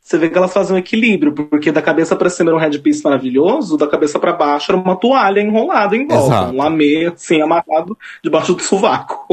você 0.07 0.17
vê 0.17 0.29
que 0.29 0.37
elas 0.37 0.53
fazem 0.53 0.73
um 0.73 0.79
equilíbrio, 0.79 1.33
porque 1.33 1.69
da 1.69 1.81
cabeça 1.81 2.15
pra 2.15 2.29
cima 2.29 2.49
era 2.49 2.57
um 2.57 2.61
headpiece 2.61 3.03
maravilhoso, 3.03 3.75
da 3.75 3.85
cabeça 3.85 4.17
pra 4.17 4.31
baixo 4.31 4.71
era 4.71 4.79
uma 4.79 4.95
toalha 4.95 5.41
enrolada 5.41 5.97
em 5.97 6.07
volta, 6.07 6.27
Exato. 6.27 6.53
um 6.53 6.57
lamê 6.57 7.07
assim 7.13 7.41
amarrado 7.41 7.97
debaixo 8.23 8.53
do 8.53 8.63
sovaco. 8.63 9.25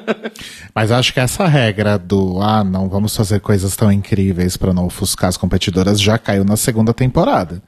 Mas 0.74 0.90
acho 0.90 1.12
que 1.12 1.20
essa 1.20 1.46
regra 1.46 1.98
do 1.98 2.40
ah, 2.40 2.64
não 2.64 2.88
vamos 2.88 3.14
fazer 3.14 3.40
coisas 3.40 3.76
tão 3.76 3.92
incríveis 3.92 4.56
pra 4.56 4.72
não 4.72 4.86
ofuscar 4.86 5.28
as 5.28 5.36
competidoras 5.36 6.00
já 6.00 6.16
caiu 6.16 6.44
na 6.46 6.56
segunda 6.56 6.94
temporada. 6.94 7.62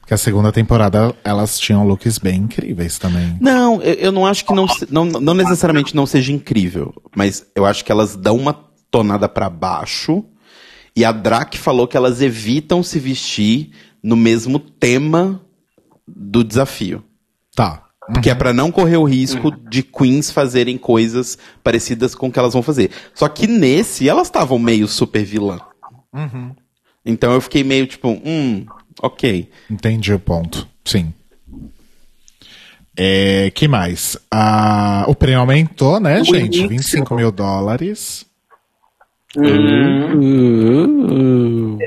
Porque 0.00 0.14
a 0.14 0.18
segunda 0.18 0.50
temporada 0.50 1.14
elas 1.22 1.56
tinham 1.56 1.86
looks 1.86 2.18
bem 2.18 2.40
incríveis 2.42 2.98
também. 2.98 3.36
Não, 3.40 3.80
eu, 3.80 3.94
eu 3.94 4.12
não 4.12 4.26
acho 4.26 4.44
que 4.44 4.52
não, 4.52 4.66
não, 4.90 5.04
não 5.04 5.34
necessariamente 5.34 5.94
não 5.94 6.04
seja 6.04 6.32
incrível, 6.32 6.92
mas 7.14 7.46
eu 7.54 7.64
acho 7.64 7.84
que 7.84 7.92
elas 7.92 8.16
dão 8.16 8.36
uma 8.36 8.56
tonada 8.90 9.28
pra 9.28 9.48
baixo. 9.48 10.24
E 10.96 11.04
a 11.04 11.12
Drac 11.12 11.58
falou 11.58 11.86
que 11.86 11.96
elas 11.96 12.22
evitam 12.22 12.82
se 12.82 12.98
vestir 12.98 13.70
no 14.02 14.16
mesmo 14.16 14.58
tema 14.58 15.40
do 16.08 16.42
desafio. 16.42 17.04
Tá. 17.54 17.82
Que 18.22 18.30
é 18.30 18.34
pra 18.34 18.52
não 18.52 18.70
correr 18.70 18.96
o 18.96 19.04
risco 19.04 19.50
de 19.68 19.82
queens 19.82 20.30
fazerem 20.30 20.78
coisas 20.78 21.36
parecidas 21.62 22.14
com 22.14 22.28
o 22.28 22.32
que 22.32 22.38
elas 22.38 22.52
vão 22.52 22.62
fazer. 22.62 22.90
Só 23.14 23.28
que 23.28 23.46
nesse, 23.48 24.08
elas 24.08 24.28
estavam 24.28 24.58
meio 24.58 24.86
super 24.86 25.24
vilã. 25.24 25.58
Então 27.04 27.32
eu 27.32 27.40
fiquei 27.40 27.62
meio 27.64 27.86
tipo, 27.86 28.08
hum, 28.24 28.64
ok. 29.02 29.50
Entendi 29.68 30.14
o 30.14 30.20
ponto. 30.20 30.68
Sim. 30.84 31.12
É, 32.96 33.50
que 33.50 33.68
mais? 33.68 34.16
Ah, 34.30 35.04
o 35.08 35.14
prêmio 35.14 35.40
aumentou, 35.40 36.00
né, 36.00 36.20
O 36.20 36.24
gente? 36.24 36.58
início. 36.58 36.68
25 36.68 37.14
mil 37.16 37.30
dólares. 37.30 38.24
Uh, 39.34 39.40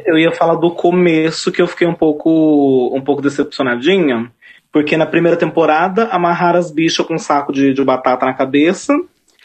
Eu 0.05 0.17
ia 0.17 0.31
falar 0.31 0.55
do 0.55 0.71
começo 0.71 1.51
que 1.51 1.61
eu 1.61 1.67
fiquei 1.67 1.85
um 1.87 1.93
pouco 1.93 2.91
um 2.95 3.01
pouco 3.01 3.21
decepcionadinha, 3.21 4.31
porque 4.71 4.97
na 4.97 5.05
primeira 5.05 5.37
temporada 5.37 6.05
amarraram 6.05 6.57
as 6.59 6.71
bichas 6.71 7.05
com 7.05 7.15
um 7.15 7.19
saco 7.19 7.51
de, 7.53 7.73
de 7.73 7.83
batata 7.83 8.25
na 8.25 8.33
cabeça. 8.33 8.93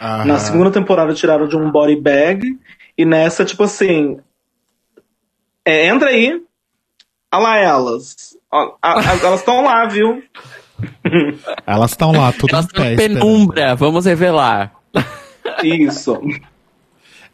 Aham. 0.00 0.24
Na 0.24 0.38
segunda 0.38 0.70
temporada 0.70 1.12
tiraram 1.14 1.46
de 1.48 1.56
um 1.56 1.70
body 1.70 1.96
bag. 1.96 2.58
E 2.96 3.04
nessa, 3.04 3.44
tipo 3.44 3.62
assim. 3.64 4.18
É, 5.64 5.86
entra 5.86 6.10
aí. 6.10 6.40
Olha 7.32 7.42
lá 7.42 7.56
elas. 7.58 8.36
Ó, 8.50 8.74
a- 8.82 9.00
a- 9.00 9.16
elas 9.24 9.40
estão 9.40 9.64
lá, 9.64 9.84
viu? 9.86 10.22
Elas 11.66 11.90
estão 11.92 12.12
lá, 12.12 12.32
tudo 12.32 12.54
Elas 12.54 12.66
em 12.66 12.68
pé. 12.68 12.74
estão 12.74 12.92
esperando. 12.92 13.20
penumbra, 13.20 13.74
vamos 13.74 14.04
revelar. 14.06 14.72
Isso. 15.62 16.20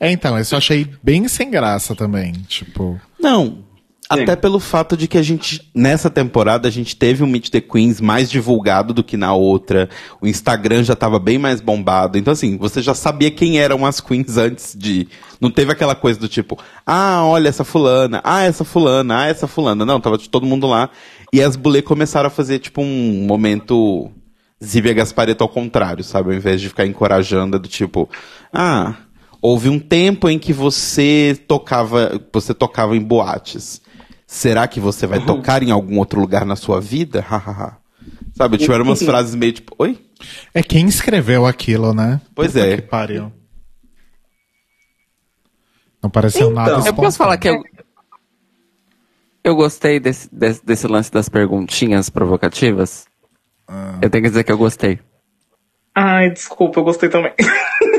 É, 0.01 0.11
então, 0.11 0.39
isso 0.39 0.55
eu 0.55 0.59
achei 0.59 0.89
bem 1.03 1.29
sem 1.29 1.51
graça 1.51 1.95
também. 1.95 2.33
Tipo, 2.49 2.99
Não. 3.21 3.71
Até 4.11 4.35
pelo 4.35 4.59
fato 4.59 4.97
de 4.97 5.07
que 5.07 5.17
a 5.17 5.23
gente, 5.23 5.71
nessa 5.73 6.11
temporada, 6.11 6.67
a 6.67 6.71
gente 6.71 6.97
teve 6.97 7.23
um 7.23 7.29
Meet 7.29 7.49
the 7.49 7.61
Queens 7.61 8.01
mais 8.01 8.29
divulgado 8.29 8.93
do 8.93 9.05
que 9.05 9.17
na 9.17 9.33
outra. 9.35 9.89
O 10.21 10.27
Instagram 10.27 10.83
já 10.83 10.97
tava 10.97 11.21
bem 11.21 11.39
mais 11.39 11.61
bombado. 11.61 12.19
Então, 12.19 12.33
assim, 12.33 12.59
você 12.59 12.83
já 12.83 12.93
sabia 12.93 13.31
quem 13.31 13.61
eram 13.61 13.87
as 13.87 14.01
queens 14.01 14.37
antes 14.37 14.75
de. 14.77 15.07
Não 15.41 15.49
teve 15.49 15.71
aquela 15.71 15.95
coisa 15.95 16.19
do 16.19 16.27
tipo, 16.27 16.59
ah, 16.85 17.25
olha 17.25 17.49
essa 17.49 17.63
fulana, 17.63 18.21
ah, 18.25 18.43
essa 18.43 18.65
fulana, 18.65 19.21
ah, 19.21 19.27
essa 19.29 19.47
fulana. 19.47 19.87
Não, 19.87 20.01
tava 20.01 20.19
todo 20.19 20.45
mundo 20.45 20.67
lá. 20.67 20.91
E 21.33 21.41
as 21.41 21.55
bulê 21.55 21.81
começaram 21.81 22.27
a 22.27 22.31
fazer, 22.31 22.59
tipo, 22.59 22.83
um 22.83 23.25
momento 23.29 24.11
Zívia 24.63 24.93
Gaspareto 24.93 25.45
ao 25.45 25.49
contrário, 25.49 26.03
sabe? 26.03 26.31
Ao 26.31 26.35
invés 26.35 26.61
de 26.61 26.69
ficar 26.69 26.85
encorajando, 26.85 27.61
do 27.61 27.69
tipo, 27.69 28.11
ah, 28.53 28.97
houve 29.41 29.69
um 29.69 29.79
tempo 29.79 30.29
em 30.29 30.39
que 30.39 30.53
você 30.53 31.39
tocava, 31.47 32.21
você 32.33 32.55
tocava 32.55 32.97
em 32.97 33.03
boates. 33.03 33.81
Será 34.27 34.69
que 34.69 34.79
você 34.79 35.07
vai 35.07 35.25
tocar 35.25 35.63
em 35.63 35.71
algum 35.71 35.99
outro 35.99 36.21
lugar 36.21 36.47
na 36.47 36.55
sua 36.55 36.81
vida? 36.81 37.21
Hahaha. 37.21 37.79
Sabe, 38.35 38.59
tiveram 38.59 38.85
umas 38.85 39.03
frases 39.03 39.35
meio 39.35 39.53
tipo, 39.53 39.75
oi? 39.79 39.99
é 40.55 40.63
quem 40.63 40.87
escreveu 40.87 41.47
aquilo, 41.47 41.93
né? 41.93 42.21
Pois 42.35 42.53
Puta 42.53 42.67
é. 42.67 42.77
Que 42.77 42.83
pariu. 42.83 43.33
Não 46.03 46.09
pareceu 46.09 46.51
nada 46.51 46.73
Então. 46.73 46.87
Eu 46.87 46.95
posso 46.95 47.19
falar 47.19 47.37
que 47.37 47.49
espontâneo. 47.49 47.75
eu. 47.77 47.81
Eu 49.43 49.57
gostei 49.57 49.99
desse, 49.99 50.33
desse, 50.33 50.65
desse 50.65 50.87
lance 50.87 51.11
das 51.11 51.29
perguntinhas 51.29 52.11
provocativas. 52.11 53.07
Eu 54.03 54.11
tenho 54.11 54.25
que 54.25 54.31
dizer 54.31 54.45
que 54.45 54.53
eu 54.53 54.59
gostei. 54.59 54.99
Ai, 55.95 56.31
desculpa, 56.31 56.81
eu 56.81 56.85
gostei 56.85 57.09
também. 57.09 57.33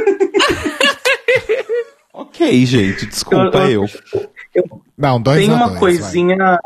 Ok, 2.13 2.65
gente, 2.65 3.05
desculpa 3.05 3.69
eu. 3.69 3.85
Eu- 4.53 4.81
Não, 4.97 5.21
dois 5.21 5.39
tem 5.39 5.49
uma 5.49 5.67
dois, 5.67 5.79
coisinha. 5.79 6.59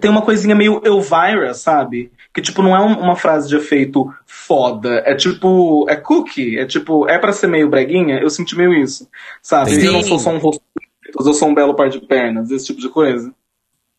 Tem 0.00 0.10
uma 0.10 0.22
coisinha 0.22 0.54
meio 0.54 0.80
Elvira, 0.84 1.52
sabe? 1.54 2.12
Que, 2.32 2.40
tipo, 2.42 2.62
não 2.62 2.74
é 2.74 2.80
um- 2.80 2.98
uma 3.00 3.16
frase 3.16 3.48
de 3.48 3.56
efeito 3.56 4.12
foda. 4.24 5.02
É 5.04 5.14
tipo. 5.14 5.86
É 5.88 5.96
cookie. 5.96 6.58
É 6.58 6.66
tipo. 6.66 7.08
É 7.08 7.18
pra 7.18 7.32
ser 7.32 7.46
meio 7.48 7.68
breguinha. 7.68 8.18
Eu 8.18 8.30
senti 8.30 8.56
meio 8.56 8.72
isso. 8.74 9.08
Sabe? 9.42 9.70
Sim. 9.74 9.86
Eu 9.86 9.92
não 9.94 10.02
sou 10.02 10.18
só 10.18 10.30
um 10.30 10.38
rosto. 10.38 10.62
Eu 11.24 11.34
sou 11.34 11.48
um 11.48 11.54
belo 11.54 11.74
par 11.74 11.88
de 11.88 12.00
pernas. 12.00 12.50
Esse 12.50 12.66
tipo 12.66 12.80
de 12.80 12.88
coisa. 12.88 13.32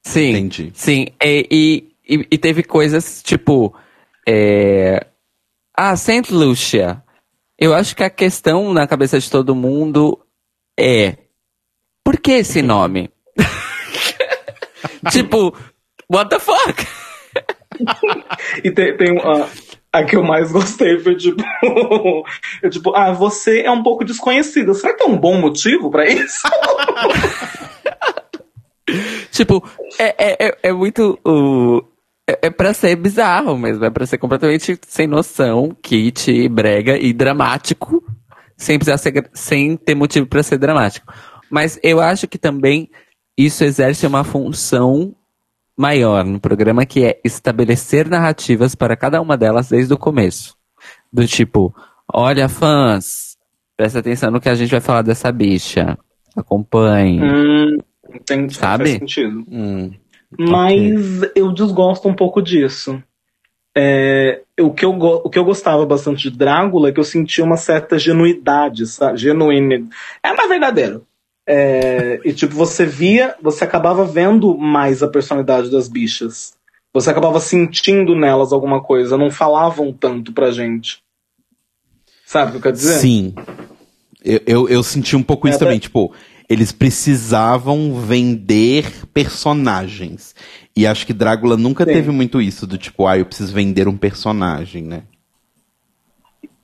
Sim. 0.06 0.30
Entendi. 0.32 0.72
Sim. 0.76 1.08
E, 1.24 1.48
e, 1.52 2.16
e- 2.16 2.28
e 2.32 2.38
teve 2.38 2.64
coisas 2.64 3.22
tipo. 3.24 3.74
É... 4.28 5.06
Ah, 5.76 5.96
Saint 5.96 6.30
Lucia. 6.32 7.02
Eu 7.60 7.74
acho 7.74 7.96
que 7.96 8.04
a 8.04 8.10
questão 8.10 8.72
na 8.72 8.86
cabeça 8.86 9.20
de 9.20 9.30
todo 9.30 9.56
mundo 9.56 10.20
é. 10.80 11.18
Por 12.04 12.20
que 12.20 12.34
esse 12.34 12.62
nome? 12.62 13.10
tipo, 15.12 15.56
what 16.10 16.30
the 16.30 16.40
fuck? 16.40 16.86
E 18.64 18.72
tem, 18.72 18.98
tem 18.98 19.12
uma. 19.12 19.48
A 19.94 20.04
que 20.04 20.16
eu 20.16 20.24
mais 20.24 20.52
gostei 20.52 20.98
foi 21.00 21.16
tipo. 21.16 21.44
eu, 22.64 22.70
tipo, 22.72 22.96
ah, 22.96 23.12
você 23.12 23.62
é 23.62 23.70
um 23.70 23.84
pouco 23.84 24.04
desconhecida. 24.04 24.74
Será 24.74 24.96
que 24.96 25.04
é 25.04 25.06
um 25.06 25.16
bom 25.16 25.40
motivo 25.40 25.92
pra 25.92 26.08
isso? 26.08 26.42
Tipo, 29.32 29.64
é, 30.00 30.16
é, 30.18 30.48
é, 30.48 30.58
é 30.64 30.74
muito. 30.74 31.20
o 31.24 31.84
é, 32.28 32.48
é 32.48 32.50
pra 32.50 32.74
ser 32.74 32.96
bizarro 32.96 33.58
mesmo. 33.58 33.86
É 33.86 33.90
pra 33.90 34.06
ser 34.06 34.18
completamente 34.18 34.78
sem 34.88 35.08
noção, 35.08 35.76
kit, 35.82 36.48
brega 36.50 36.98
e 36.98 37.14
dramático. 37.14 38.04
Sem, 38.56 38.78
precisar 38.78 38.98
ser, 38.98 39.30
sem 39.34 39.78
ter 39.78 39.96
motivo 39.96 40.26
pra 40.26 40.44
ser 40.44 40.58
dramático. 40.58 41.14
Mas 41.50 41.80
eu 41.82 42.02
acho 42.02 42.28
que 42.28 42.38
também 42.38 42.90
isso 43.38 43.64
exerce 43.64 44.06
uma 44.06 44.24
função 44.24 45.16
maior 45.78 46.26
no 46.26 46.40
programa, 46.40 46.86
que 46.86 47.06
é 47.06 47.22
estabelecer 47.24 48.10
narrativas 48.10 48.74
para 48.74 48.98
cada 48.98 49.22
uma 49.22 49.38
delas 49.38 49.70
desde 49.70 49.94
o 49.94 49.98
começo. 49.98 50.58
Do 51.14 51.28
tipo, 51.28 51.74
olha, 52.12 52.50
fãs, 52.50 53.38
presta 53.78 54.00
atenção 54.00 54.32
no 54.32 54.42
que 54.42 54.50
a 54.50 54.56
gente 54.56 54.72
vai 54.72 54.82
falar 54.82 55.04
dessa 55.04 55.32
bicha. 55.32 55.98
Acompanhe. 56.36 57.22
hum, 57.22 57.78
tem, 58.26 58.50
Sabe? 58.50 58.86
Faz 58.86 59.00
sentido. 59.00 59.46
Hum. 59.50 59.92
Mas 60.38 61.22
eu 61.36 61.52
desgosto 61.54 62.08
um 62.08 62.14
pouco 62.14 62.42
disso. 62.42 63.02
É, 63.76 64.42
o, 64.60 64.74
que 64.74 64.84
eu, 64.84 64.92
o 64.92 65.30
que 65.30 65.38
eu 65.38 65.46
gostava 65.46 65.86
bastante 65.86 66.32
de 66.32 66.38
Drácula 66.38 66.90
é 66.90 66.92
que 66.92 67.00
eu 67.00 67.04
sentia 67.04 67.44
uma 67.44 67.58
certa 67.58 68.00
genuidade, 68.00 68.88
sabe? 68.88 69.20
Genuína. 69.20 69.88
É 70.24 70.34
mais 70.34 70.50
verdadeiro. 70.50 71.06
É, 71.46 72.20
e 72.26 72.34
tipo, 72.34 72.54
você 72.56 72.86
via, 72.86 73.36
você 73.42 73.64
acabava 73.64 74.04
vendo 74.04 74.58
mais 74.58 75.02
a 75.02 75.08
personalidade 75.08 75.70
das 75.70 75.88
bichas. 75.88 76.58
Você 76.94 77.10
acabava 77.10 77.40
sentindo 77.40 78.16
nelas 78.16 78.52
alguma 78.52 78.82
coisa, 78.82 79.18
não 79.18 79.30
falavam 79.30 79.94
tanto 79.94 80.34
pra 80.34 80.52
gente. 80.52 81.00
Sabe 82.26 82.50
o 82.50 82.52
que 82.52 82.58
eu 82.58 82.62
quero 82.64 82.76
dizer? 82.76 83.00
Sim. 83.00 83.36
Eu, 84.26 84.42
eu, 84.46 84.70
eu 84.70 84.84
senti 84.84 85.16
um 85.16 85.24
pouco 85.24 85.48
isso 85.48 85.58
É, 85.58 85.60
também, 85.60 85.80
tipo, 85.80 86.14
eles 86.50 86.72
precisavam 86.72 88.00
vender 88.00 89.06
personagens. 89.14 90.34
E 90.76 90.86
acho 90.88 91.06
que 91.06 91.14
Drácula 91.14 91.58
nunca 91.58 91.86
Sim. 91.86 91.94
teve 91.94 92.12
muito 92.12 92.42
isso, 92.42 92.66
do 92.68 92.78
tipo, 92.78 93.06
ah, 93.08 93.18
eu 93.18 93.26
preciso 93.26 93.54
vender 93.54 93.88
um 93.88 93.98
personagem, 93.98 94.84
né? 94.84 95.04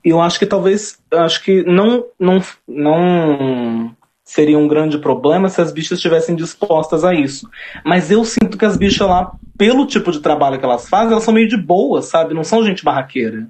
eu 0.04 0.20
acho 0.20 0.38
que 0.38 0.44
talvez 0.44 0.98
eu 1.10 1.20
acho 1.20 1.42
que 1.42 1.62
não 1.62 2.04
não 2.20 2.42
não 2.68 3.96
seria 4.22 4.58
um 4.58 4.68
grande 4.68 4.98
problema 4.98 5.48
se 5.48 5.62
as 5.62 5.72
bichas 5.72 5.96
estivessem 5.98 6.36
dispostas 6.36 7.04
a 7.04 7.14
isso. 7.14 7.48
Mas 7.84 8.10
eu 8.10 8.22
sinto 8.24 8.58
que 8.58 8.66
as 8.66 8.76
bichas 8.76 9.08
lá, 9.08 9.32
pelo 9.56 9.86
tipo 9.86 10.12
de 10.12 10.20
trabalho 10.20 10.58
que 10.58 10.64
elas 10.64 10.88
fazem, 10.88 11.12
elas 11.12 11.24
são 11.24 11.32
meio 11.32 11.48
de 11.48 11.56
boa, 11.56 12.02
sabe? 12.02 12.34
Não 12.34 12.44
são 12.44 12.64
gente 12.64 12.84
barraqueira. 12.84 13.46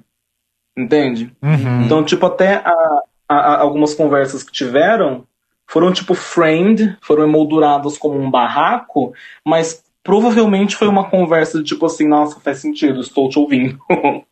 Entende? 0.77 1.31
Uhum. 1.41 1.83
Então, 1.83 2.03
tipo, 2.05 2.25
até 2.25 2.55
a- 2.55 3.01
a- 3.27 3.35
a- 3.35 3.61
algumas 3.61 3.93
conversas 3.93 4.41
que 4.43 4.51
tiveram 4.51 5.25
foram, 5.67 5.91
tipo, 5.91 6.13
framed, 6.13 6.97
foram 7.01 7.23
emolduradas 7.23 7.97
como 7.97 8.19
um 8.19 8.29
barraco, 8.29 9.13
mas 9.45 9.83
provavelmente 10.03 10.75
foi 10.75 10.87
uma 10.87 11.09
conversa 11.09 11.57
de 11.57 11.65
tipo 11.65 11.85
assim, 11.85 12.07
nossa, 12.07 12.39
faz 12.39 12.59
sentido, 12.59 13.01
estou 13.01 13.27
te 13.29 13.39
ouvindo. 13.39 13.79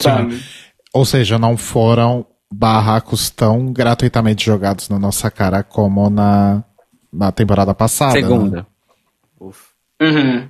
sabe? 0.00 0.42
Ou 0.92 1.04
seja, 1.04 1.38
não 1.38 1.56
foram 1.56 2.24
barracos 2.50 3.28
tão 3.28 3.72
gratuitamente 3.72 4.46
jogados 4.46 4.88
na 4.88 4.98
nossa 4.98 5.30
cara 5.30 5.62
como 5.62 6.08
na, 6.08 6.64
na 7.12 7.30
temporada 7.30 7.74
passada. 7.74 8.14
né? 8.14 8.20
Segunda. 8.20 8.66
Uhum. 10.00 10.48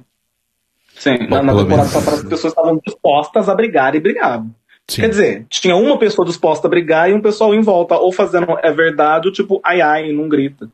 Sim, 0.95 1.27
Bom, 1.29 1.43
na, 1.43 1.43
na 1.43 1.57
temporada 1.57 1.89
passada 1.89 2.17
as 2.17 2.23
pessoas 2.23 2.53
estavam 2.53 2.81
dispostas 2.85 3.49
a 3.49 3.55
brigar 3.55 3.95
e 3.95 4.01
brigavam. 4.01 4.55
Sim. 4.91 5.03
Quer 5.03 5.09
dizer, 5.11 5.47
tinha 5.51 5.77
uma 5.77 5.99
pessoa 5.99 6.27
disposta 6.27 6.67
a 6.67 6.71
brigar 6.71 7.11
e 7.11 7.15
um 7.15 7.21
pessoal 7.21 7.55
em 7.55 7.61
volta, 7.61 7.97
ou 7.97 8.11
fazendo 8.13 8.47
é 8.63 8.73
verdade, 8.73 9.31
tipo, 9.31 9.61
ai 9.65 9.81
ai, 9.81 10.11
e 10.11 10.13
não 10.13 10.29
grita. 10.29 10.69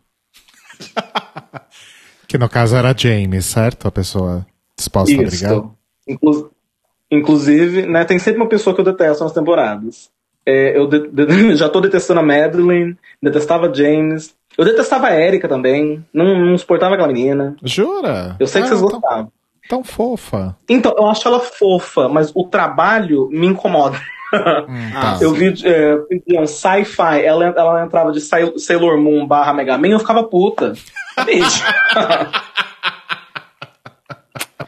Que 2.27 2.39
no 2.39 2.49
caso 2.49 2.75
era 2.75 2.91
a 2.91 2.95
Jamie, 2.97 3.41
certo? 3.41 3.87
A 3.87 3.93
pessoa 3.93 4.45
disposta 4.77 5.15
a 5.15 5.19
brigar. 5.19 5.53
Isso. 5.53 5.71
Inclu- 6.09 6.51
inclusive, 7.11 7.87
né, 7.87 8.05
tem 8.05 8.19
sempre 8.19 8.41
uma 8.41 8.49
pessoa 8.49 8.75
que 8.75 8.81
eu 8.81 8.85
detesto 8.85 9.23
nas 9.23 9.33
temporadas. 9.33 10.11
É, 10.45 10.77
eu 10.77 10.89
já 11.57 11.69
tô 11.69 11.81
detestando 11.81 12.21
a 12.21 12.23
Madeline, 12.25 12.97
detestava 13.23 13.69
a 13.69 13.73
James, 13.73 14.35
eu 14.59 14.65
detestava 14.65 15.07
a 15.09 15.21
Erika 15.21 15.49
também, 15.49 16.05
não, 16.13 16.45
não 16.45 16.59
suportava 16.59 16.95
aquela 16.95 17.13
menina. 17.13 17.57
Jura? 17.63 18.37
Eu 18.41 18.47
sei 18.49 18.63
que 18.63 18.67
Ah, 18.69 18.71
vocês 18.71 18.81
tão, 18.81 19.01
gostavam. 19.01 19.33
Tão 19.69 19.83
fofa. 19.85 20.57
Então, 20.69 20.95
eu 20.97 21.07
acho 21.09 21.27
ela 21.29 21.41
fofa, 21.41 22.09
mas 22.09 22.31
o 22.35 22.45
trabalho 22.45 23.29
me 23.31 23.47
incomoda. 23.47 24.01
Hum, 24.35 24.91
tá. 24.93 25.19
Eu 25.21 25.33
vi, 25.33 25.55
é, 25.65 26.41
um 26.41 26.45
sci-fi, 26.45 27.23
ela, 27.25 27.45
ela 27.57 27.85
entrava 27.85 28.11
de 28.11 28.21
Sail- 28.21 28.59
Sailor 28.59 28.99
Moon 28.99 29.25
barra 29.29 29.53
Mega 29.55 29.79
Man, 29.79 29.87
eu 29.91 30.01
ficava 30.01 30.25
puta. 30.25 30.73
Beijo. 31.25 31.63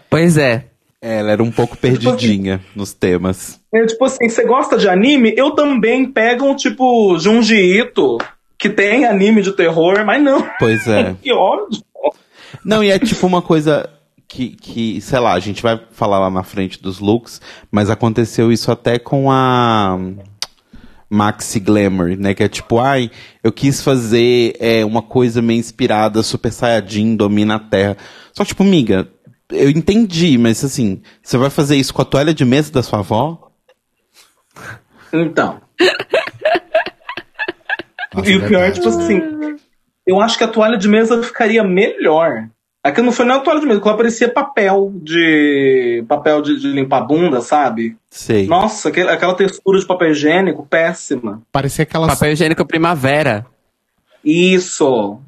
Pois 0.08 0.36
é. 0.38 0.66
É, 1.02 1.18
ela 1.18 1.32
era 1.32 1.42
um 1.42 1.50
pouco 1.50 1.76
perdidinha 1.76 2.60
nos 2.74 2.92
temas. 2.94 3.60
É, 3.72 3.84
tipo 3.86 4.04
assim, 4.04 4.28
você 4.28 4.44
gosta 4.44 4.78
de 4.78 4.88
anime? 4.88 5.34
Eu 5.36 5.50
também 5.50 6.06
pego 6.10 6.46
um 6.46 6.54
tipo 6.54 7.18
Junji 7.18 7.56
Ito, 7.80 8.18
que 8.56 8.70
tem 8.70 9.04
anime 9.04 9.42
de 9.42 9.52
terror, 9.52 10.04
mas 10.06 10.22
não. 10.22 10.48
Pois 10.58 10.86
é. 10.88 11.14
Que 11.22 11.32
ódio. 11.32 11.82
Não, 12.64 12.82
e 12.82 12.90
é 12.90 12.98
tipo 12.98 13.26
uma 13.26 13.42
coisa 13.42 13.88
que, 14.28 14.50
que, 14.50 15.00
sei 15.00 15.18
lá, 15.18 15.32
a 15.32 15.38
gente 15.38 15.62
vai 15.62 15.80
falar 15.92 16.18
lá 16.18 16.30
na 16.30 16.42
frente 16.42 16.82
dos 16.82 16.98
looks, 16.98 17.40
mas 17.70 17.90
aconteceu 17.90 18.50
isso 18.50 18.70
até 18.70 18.98
com 18.98 19.30
a 19.30 19.98
Maxi 21.08 21.60
Glamour, 21.60 22.16
né? 22.18 22.34
Que 22.34 22.44
é 22.44 22.48
tipo, 22.48 22.78
ai, 22.78 23.10
eu 23.42 23.52
quis 23.52 23.80
fazer 23.82 24.56
é, 24.58 24.84
uma 24.84 25.02
coisa 25.02 25.40
meio 25.40 25.60
inspirada, 25.60 26.22
Super 26.22 26.52
Saiyajin, 26.52 27.16
domina 27.16 27.56
a 27.56 27.60
Terra. 27.60 27.96
Só 28.32 28.42
que, 28.42 28.48
tipo, 28.48 28.64
miga, 28.64 29.08
eu 29.50 29.70
entendi, 29.70 30.36
mas 30.36 30.64
assim, 30.64 31.00
você 31.22 31.38
vai 31.38 31.50
fazer 31.50 31.76
isso 31.76 31.94
com 31.94 32.02
a 32.02 32.04
toalha 32.06 32.34
de 32.34 32.44
mesa 32.44 32.72
da 32.72 32.82
sua 32.82 32.98
avó? 32.98 33.50
Então. 35.12 35.60
Nossa, 38.12 38.30
e 38.30 38.36
o 38.36 38.46
pior 38.46 38.64
é, 38.64 38.70
tipo 38.70 38.88
assim, 38.88 39.20
eu 40.06 40.20
acho 40.20 40.36
que 40.38 40.44
a 40.44 40.48
toalha 40.48 40.76
de 40.76 40.88
mesa 40.88 41.22
ficaria 41.22 41.62
melhor. 41.62 42.48
Aquilo 42.86 43.06
não 43.06 43.12
foi 43.12 43.24
nem 43.26 43.34
a 43.36 43.40
toalha 43.40 43.58
de 43.60 43.66
mesa, 43.66 43.80
aquilo 43.80 43.96
parecia 43.96 44.28
papel 44.32 44.92
de. 45.02 46.04
papel 46.08 46.40
de, 46.40 46.60
de 46.60 46.68
limpar 46.68 47.00
bunda, 47.00 47.40
sabe? 47.40 47.96
Sei. 48.08 48.46
Nossa, 48.46 48.90
aquele- 48.90 49.10
aquela 49.10 49.34
textura 49.34 49.78
de 49.80 49.84
papel 49.86 50.12
higiênico, 50.12 50.64
péssima. 50.64 51.42
Parecia 51.50 51.82
aquelas. 51.82 52.14
Papel 52.14 52.32
higiênico 52.32 52.64
primavera. 52.64 53.44
Isso. 54.24 55.20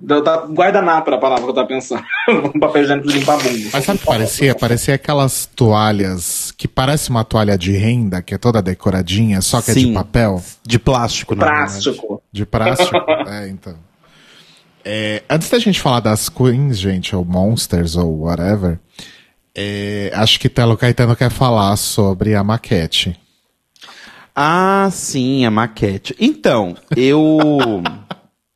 Guardanapo 0.51 1.09
era 1.09 1.17
a 1.17 1.21
palavra 1.21 1.45
que 1.45 1.51
eu 1.51 1.55
tava 1.55 1.69
pensando. 1.69 2.03
um 2.55 2.59
papel 2.59 2.83
higiênico 2.83 3.09
de 3.09 3.19
limpar 3.19 3.39
bunda. 3.39 3.69
Mas 3.73 3.85
sabe 3.85 3.97
o 3.97 4.01
que 4.01 4.07
parecia? 4.07 4.55
Parecia 4.55 4.95
aquelas 4.95 5.47
toalhas 5.47 6.53
que 6.57 6.67
parece 6.67 7.11
uma 7.11 7.25
toalha 7.25 7.57
de 7.57 7.73
renda, 7.73 8.21
que 8.23 8.35
é 8.35 8.39
toda 8.39 8.61
decoradinha, 8.61 9.41
só 9.41 9.61
que 9.63 9.71
é 9.71 9.75
de 9.75 9.81
Sim. 9.81 9.95
papel. 9.95 10.43
De 10.65 10.79
plástico, 10.79 11.35
verdade. 11.37 11.57
Plástico. 11.59 12.23
De 12.33 12.45
plástico. 12.47 12.97
é, 13.31 13.49
então. 13.49 13.75
É, 14.85 15.23
antes 15.29 15.51
da 15.51 15.59
gente 15.59 15.81
falar 15.81 16.01
das 16.01 16.29
Queens, 16.29 16.79
gente, 16.79 17.15
ou 17.15 17.25
Monsters, 17.25 17.97
ou 17.97 18.21
whatever, 18.21 18.79
é, 19.55 20.11
acho 20.15 20.39
que 20.41 20.49
Telo 20.49 20.77
Caetano 20.77 21.17
quer 21.17 21.31
falar 21.31 21.77
sobre 21.77 22.35
a 22.35 22.43
maquete. 22.45 23.19
Ah, 24.35 24.89
sim, 24.93 25.45
a 25.45 25.51
maquete. 25.51 26.15
Então, 26.19 26.77
eu. 26.97 27.39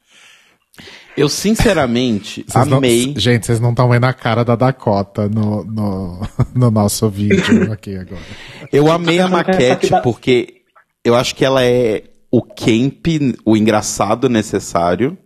eu 1.16 1.28
sinceramente 1.28 2.44
Vocês 2.46 2.66
não- 2.68 2.78
amei. 2.78 3.12
gente, 3.16 3.44
vocês 3.46 3.58
não 3.60 3.70
estão 3.70 3.88
vendo 3.88 4.04
a 4.04 4.12
cara 4.12 4.44
da 4.44 4.54
Dakota 4.54 5.28
no, 5.28 5.64
no, 5.64 6.28
no 6.54 6.70
nosso 6.70 7.08
vídeo 7.10 7.70
aqui 7.72 7.96
agora. 7.96 8.22
Eu 8.72 8.90
amei 8.90 9.18
a 9.18 9.26
maquete 9.28 9.90
porque 10.02 10.62
eu 11.04 11.16
acho 11.16 11.34
que 11.34 11.44
ela 11.44 11.64
é 11.64 12.04
o 12.30 12.40
camp, 12.40 13.06
o 13.44 13.56
engraçado 13.56 14.28
necessário. 14.28 15.18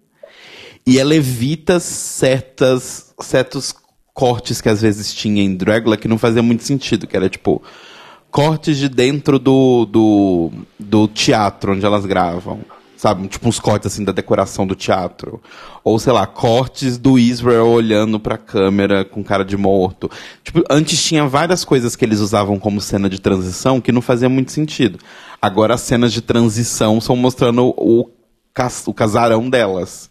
E 0.87 0.99
ela 0.99 1.15
evita 1.15 1.81
certas, 1.81 3.13
certos 3.21 3.75
cortes 4.15 4.61
que 4.61 4.69
às 4.69 4.81
vezes 4.81 5.13
tinha 5.13 5.43
em 5.43 5.55
Dragula 5.57 5.97
que 5.97 6.09
não 6.09 6.17
fazia 6.17 6.43
muito 6.43 6.63
sentido, 6.63 7.07
que 7.07 7.17
era 7.17 7.29
tipo 7.29 7.63
cortes 8.31 8.79
de 8.79 8.89
dentro 8.89 9.39
do, 9.39 9.85
do, 9.87 10.51
do 10.79 11.09
teatro 11.09 11.73
onde 11.73 11.85
elas 11.85 12.07
gravam. 12.07 12.61
sabe? 12.97 13.29
Tipo 13.29 13.49
uns 13.49 13.61
cortes 13.61 13.93
assim 13.93 14.05
da 14.05 14.13
decoração 14.13 14.67
do 14.67 14.75
teatro. 14.75 15.41
Ou 15.85 15.99
sei 15.99 16.13
lá, 16.13 16.27
cortes 16.27 16.99
do 16.99 17.19
Israel 17.19 17.69
olhando 17.69 18.19
pra 18.19 18.39
câmera 18.39 19.05
com 19.05 19.23
cara 19.23 19.45
de 19.45 19.57
morto. 19.57 20.11
Tipo, 20.43 20.63
antes 20.71 21.03
tinha 21.03 21.27
várias 21.27 21.65
coisas 21.65 21.95
que 21.95 22.05
eles 22.05 22.21
usavam 22.21 22.59
como 22.59 22.81
cena 22.81 23.09
de 23.09 23.21
transição 23.21 23.81
que 23.81 23.93
não 23.93 24.01
fazia 24.01 24.29
muito 24.29 24.53
sentido. 24.53 24.99
Agora 25.41 25.75
as 25.75 25.83
cenas 25.83 26.13
de 26.13 26.23
transição 26.23 27.01
são 27.01 27.15
mostrando 27.17 27.75
o, 27.77 28.11
cas 28.55 28.83
o 28.87 28.95
casarão 28.95 29.51
delas, 29.51 30.11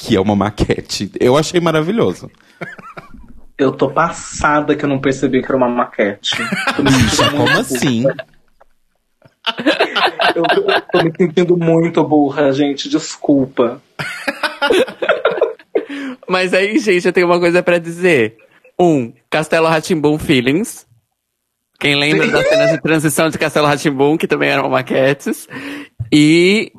que 0.00 0.16
é 0.16 0.20
uma 0.20 0.34
maquete. 0.34 1.12
Eu 1.20 1.36
achei 1.36 1.60
maravilhoso. 1.60 2.30
Eu 3.58 3.72
tô 3.72 3.90
passada 3.90 4.74
que 4.74 4.82
eu 4.82 4.88
não 4.88 4.98
percebi 4.98 5.42
que 5.42 5.48
era 5.48 5.56
uma 5.58 5.68
maquete. 5.68 6.34
Como 6.74 7.58
assim? 7.58 8.04
Eu, 10.34 10.44
eu 10.44 10.80
tô 10.92 11.02
me 11.02 11.12
sentindo 11.16 11.56
muito 11.56 12.04
burra, 12.04 12.52
gente. 12.52 12.88
Desculpa. 12.88 13.82
Mas 16.28 16.54
aí, 16.54 16.78
gente, 16.78 17.06
eu 17.06 17.12
tenho 17.12 17.26
uma 17.26 17.40
coisa 17.40 17.62
pra 17.62 17.78
dizer. 17.78 18.36
Um, 18.78 19.12
Castelo 19.28 19.66
Ratimbum 19.66 20.18
Feelings. 20.18 20.86
Quem 21.78 21.96
lembra 21.96 22.28
das 22.28 22.48
cenas 22.48 22.70
de 22.70 22.80
transição 22.80 23.28
de 23.28 23.38
Castelo 23.38 23.66
Ratimbum, 23.66 24.16
que 24.16 24.28
também 24.28 24.50
eram 24.50 24.70
maquetes. 24.70 25.48
E. 26.12 26.72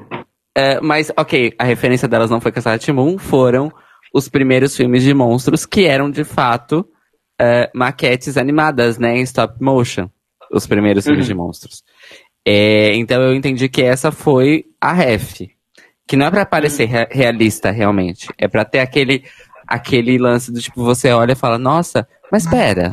é, 0.56 0.80
mas, 0.82 1.12
ok, 1.18 1.54
a 1.58 1.64
referência 1.64 2.08
delas 2.08 2.30
não 2.30 2.42
foi 2.42 2.52
Castelo 2.52 2.74
Ratimbum, 2.74 3.18
foram 3.18 3.72
os 4.14 4.28
primeiros 4.28 4.76
filmes 4.76 5.04
de 5.04 5.14
monstros, 5.14 5.66
que 5.66 5.86
eram 5.86 6.10
de 6.12 6.24
fato 6.24 6.86
é, 7.40 7.70
maquetes 7.74 8.38
animadas, 8.38 8.98
né, 8.98 9.18
em 9.18 9.22
stop 9.22 9.56
motion. 9.62 10.10
Os 10.54 10.68
primeiros 10.68 11.06
filmes 11.06 11.26
de 11.26 11.34
monstros. 11.34 11.82
É, 12.46 12.94
então 12.96 13.22
eu 13.22 13.34
entendi 13.34 13.70
que 13.70 13.82
essa 13.82 14.12
foi 14.12 14.66
a 14.82 14.92
ref. 14.92 15.42
Que 16.06 16.18
não 16.18 16.26
é 16.26 16.32
pra 16.32 16.46
parecer 16.46 16.86
rea- 16.86 17.08
realista, 17.10 17.72
realmente. 17.72 18.28
É 18.38 18.50
pra 18.50 18.66
ter 18.66 18.80
aquele, 18.80 19.24
aquele 19.66 20.18
lance 20.18 20.52
do 20.52 20.60
tipo, 20.60 20.84
você 20.84 21.10
olha 21.12 21.32
e 21.32 21.36
fala, 21.38 21.58
nossa, 21.58 22.06
mas 22.30 22.46
pera. 22.46 22.92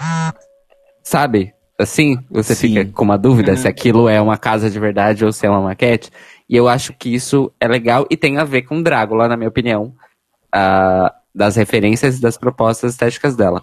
Sabe? 1.03 1.53
Assim, 1.79 2.19
você 2.31 2.55
Sim. 2.55 2.69
fica 2.69 2.93
com 2.93 3.05
uma 3.05 3.19
dúvida 3.19 3.57
se 3.57 3.67
aquilo 3.67 4.09
é 4.09 4.21
uma 4.21 4.37
casa 4.37 4.71
de 4.71 4.79
verdade 4.79 5.25
ou 5.25 5.33
se 5.33 5.47
é 5.47 5.51
uma 5.51 5.61
maquete. 5.63 6.11
E 6.49 6.57
eu 6.57 6.67
acho 6.69 6.93
que 6.95 7.15
isso 7.15 7.53
é 7.61 7.69
legal 7.69 8.07
e 8.11 8.17
tem 8.17 8.39
a 8.39 8.45
ver 8.45 8.63
com 8.63 8.83
Drácula, 8.83 9.29
na 9.29 9.37
minha 9.37 9.49
opinião. 9.49 9.93
ah, 10.53 11.15
das 11.35 11.57
referências 11.57 12.17
e 12.19 12.21
das 12.23 12.39
propostas 12.39 12.93
estéticas 12.93 13.37
dela. 13.37 13.63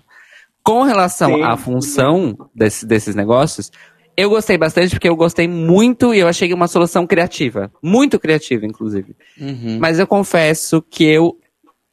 Com 0.63 0.83
relação 0.83 1.33
Sim. 1.35 1.41
à 1.43 1.57
função 1.57 2.37
desse- 2.53 2.85
desses 2.85 3.15
negócios, 3.15 3.71
eu 4.15 4.29
gostei 4.29 4.55
bastante 4.57 4.91
porque 4.91 5.09
eu 5.09 5.15
gostei 5.15 5.47
muito 5.47 6.13
e 6.13 6.19
eu 6.19 6.27
achei 6.27 6.53
uma 6.53 6.67
solução 6.67 7.05
criativa. 7.07 7.71
Muito 7.81 8.19
criativa, 8.19 8.65
inclusive. 8.67 9.15
Uhum. 9.41 9.77
Mas 9.79 9.97
eu 9.99 10.05
confesso 10.07 10.79
que 10.81 11.03
eu 11.05 11.37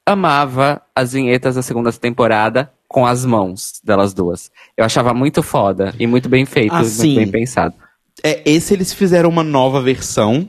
amava 0.06 0.82
as 0.94 1.12
vinhetas 1.12 1.54
da 1.54 1.62
segunda 1.62 1.92
temporada 1.92 2.70
com 2.86 3.06
as 3.06 3.24
mãos 3.24 3.80
delas 3.82 4.12
duas. 4.12 4.50
Eu 4.76 4.84
achava 4.84 5.14
muito 5.14 5.42
foda 5.42 5.94
e 5.98 6.06
muito 6.06 6.28
bem 6.28 6.44
feito, 6.44 6.72
Ah, 6.74 6.80
muito 6.80 6.90
sim. 6.90 7.14
bem 7.16 7.30
pensado. 7.30 7.74
É, 8.22 8.42
esse 8.44 8.74
eles 8.74 8.92
fizeram 8.92 9.28
uma 9.30 9.42
nova 9.42 9.80
versão, 9.80 10.48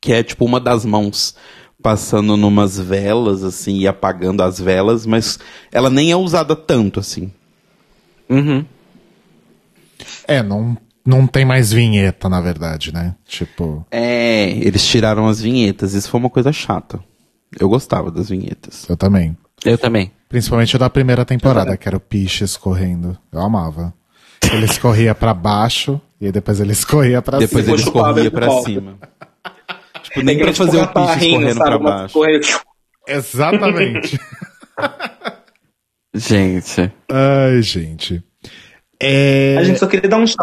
que 0.00 0.12
é 0.12 0.22
tipo 0.22 0.44
uma 0.44 0.58
das 0.60 0.84
mãos 0.84 1.34
passando 1.82 2.36
numas 2.36 2.78
velas, 2.78 3.42
assim, 3.42 3.78
e 3.78 3.88
apagando 3.88 4.42
as 4.42 4.58
velas, 4.60 5.06
mas 5.06 5.38
ela 5.72 5.88
nem 5.88 6.10
é 6.10 6.16
usada 6.16 6.54
tanto, 6.54 7.00
assim. 7.00 7.32
Uhum. 8.28 8.64
É, 10.26 10.42
não, 10.42 10.76
não 11.04 11.26
tem 11.26 11.44
mais 11.44 11.72
vinheta, 11.72 12.28
na 12.28 12.40
verdade, 12.40 12.92
né? 12.92 13.14
Tipo. 13.26 13.84
É, 13.90 14.50
eles 14.50 14.86
tiraram 14.86 15.26
as 15.26 15.40
vinhetas, 15.40 15.94
isso 15.94 16.08
foi 16.10 16.20
uma 16.20 16.30
coisa 16.30 16.52
chata. 16.52 17.00
Eu 17.58 17.68
gostava 17.68 18.10
das 18.10 18.28
vinhetas. 18.28 18.86
Eu 18.88 18.96
também. 18.96 19.36
Eu 19.64 19.76
também. 19.76 20.12
Principalmente 20.28 20.76
o 20.76 20.78
da 20.78 20.88
primeira 20.88 21.24
temporada, 21.24 21.76
que 21.76 21.88
era 21.88 21.96
o 21.96 22.00
Piches 22.00 22.56
correndo. 22.56 23.18
Eu 23.32 23.40
amava. 23.40 23.92
Ele 24.52 24.64
escorria 24.64 25.14
pra 25.14 25.34
baixo 25.34 26.00
e 26.20 26.26
aí 26.26 26.32
depois 26.32 26.60
ele 26.60 26.72
escorria 26.72 27.20
pra 27.20 27.38
Depois 27.38 27.64
cima. 27.64 27.90
corriam 27.92 28.18
ele 28.18 28.30
pra 28.30 28.46
de 28.46 28.52
volta. 28.52 28.70
cima. 28.70 28.98
Tipo, 30.10 30.22
nem 30.24 30.36
pra 30.36 30.44
Tem 30.46 30.52
que, 30.52 30.58
fazer 30.58 30.78
o 30.82 30.86
piche 30.88 31.06
carrinho, 31.06 31.40
correndo 31.40 31.58
pra 31.58 31.76
Uma 31.78 31.90
baixo. 31.90 32.14
corrida. 32.14 32.46
Exatamente. 33.08 34.20
Gente. 36.14 36.92
Ai, 37.08 37.62
gente. 37.62 38.22
É... 39.00 39.56
A 39.58 39.62
gente 39.62 39.78
só 39.78 39.86
queria 39.86 40.08
dar 40.10 40.18
um 40.18 40.26
shout 40.26 40.40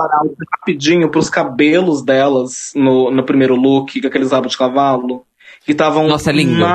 rapidinho 0.60 1.12
pros 1.12 1.30
cabelos 1.30 2.01
delas 2.01 2.71
no, 2.73 3.12
no 3.12 3.23
primeiro 3.23 3.56
look, 3.56 3.99
com 4.01 4.08
aqueles 4.08 4.32
rabos 4.32 4.53
de 4.53 4.58
cavalo, 4.58 5.25
que 5.65 5.73
estavam 5.73 6.08
Nossa, 6.08 6.30
é 6.32 6.34
lindo. 6.34 6.65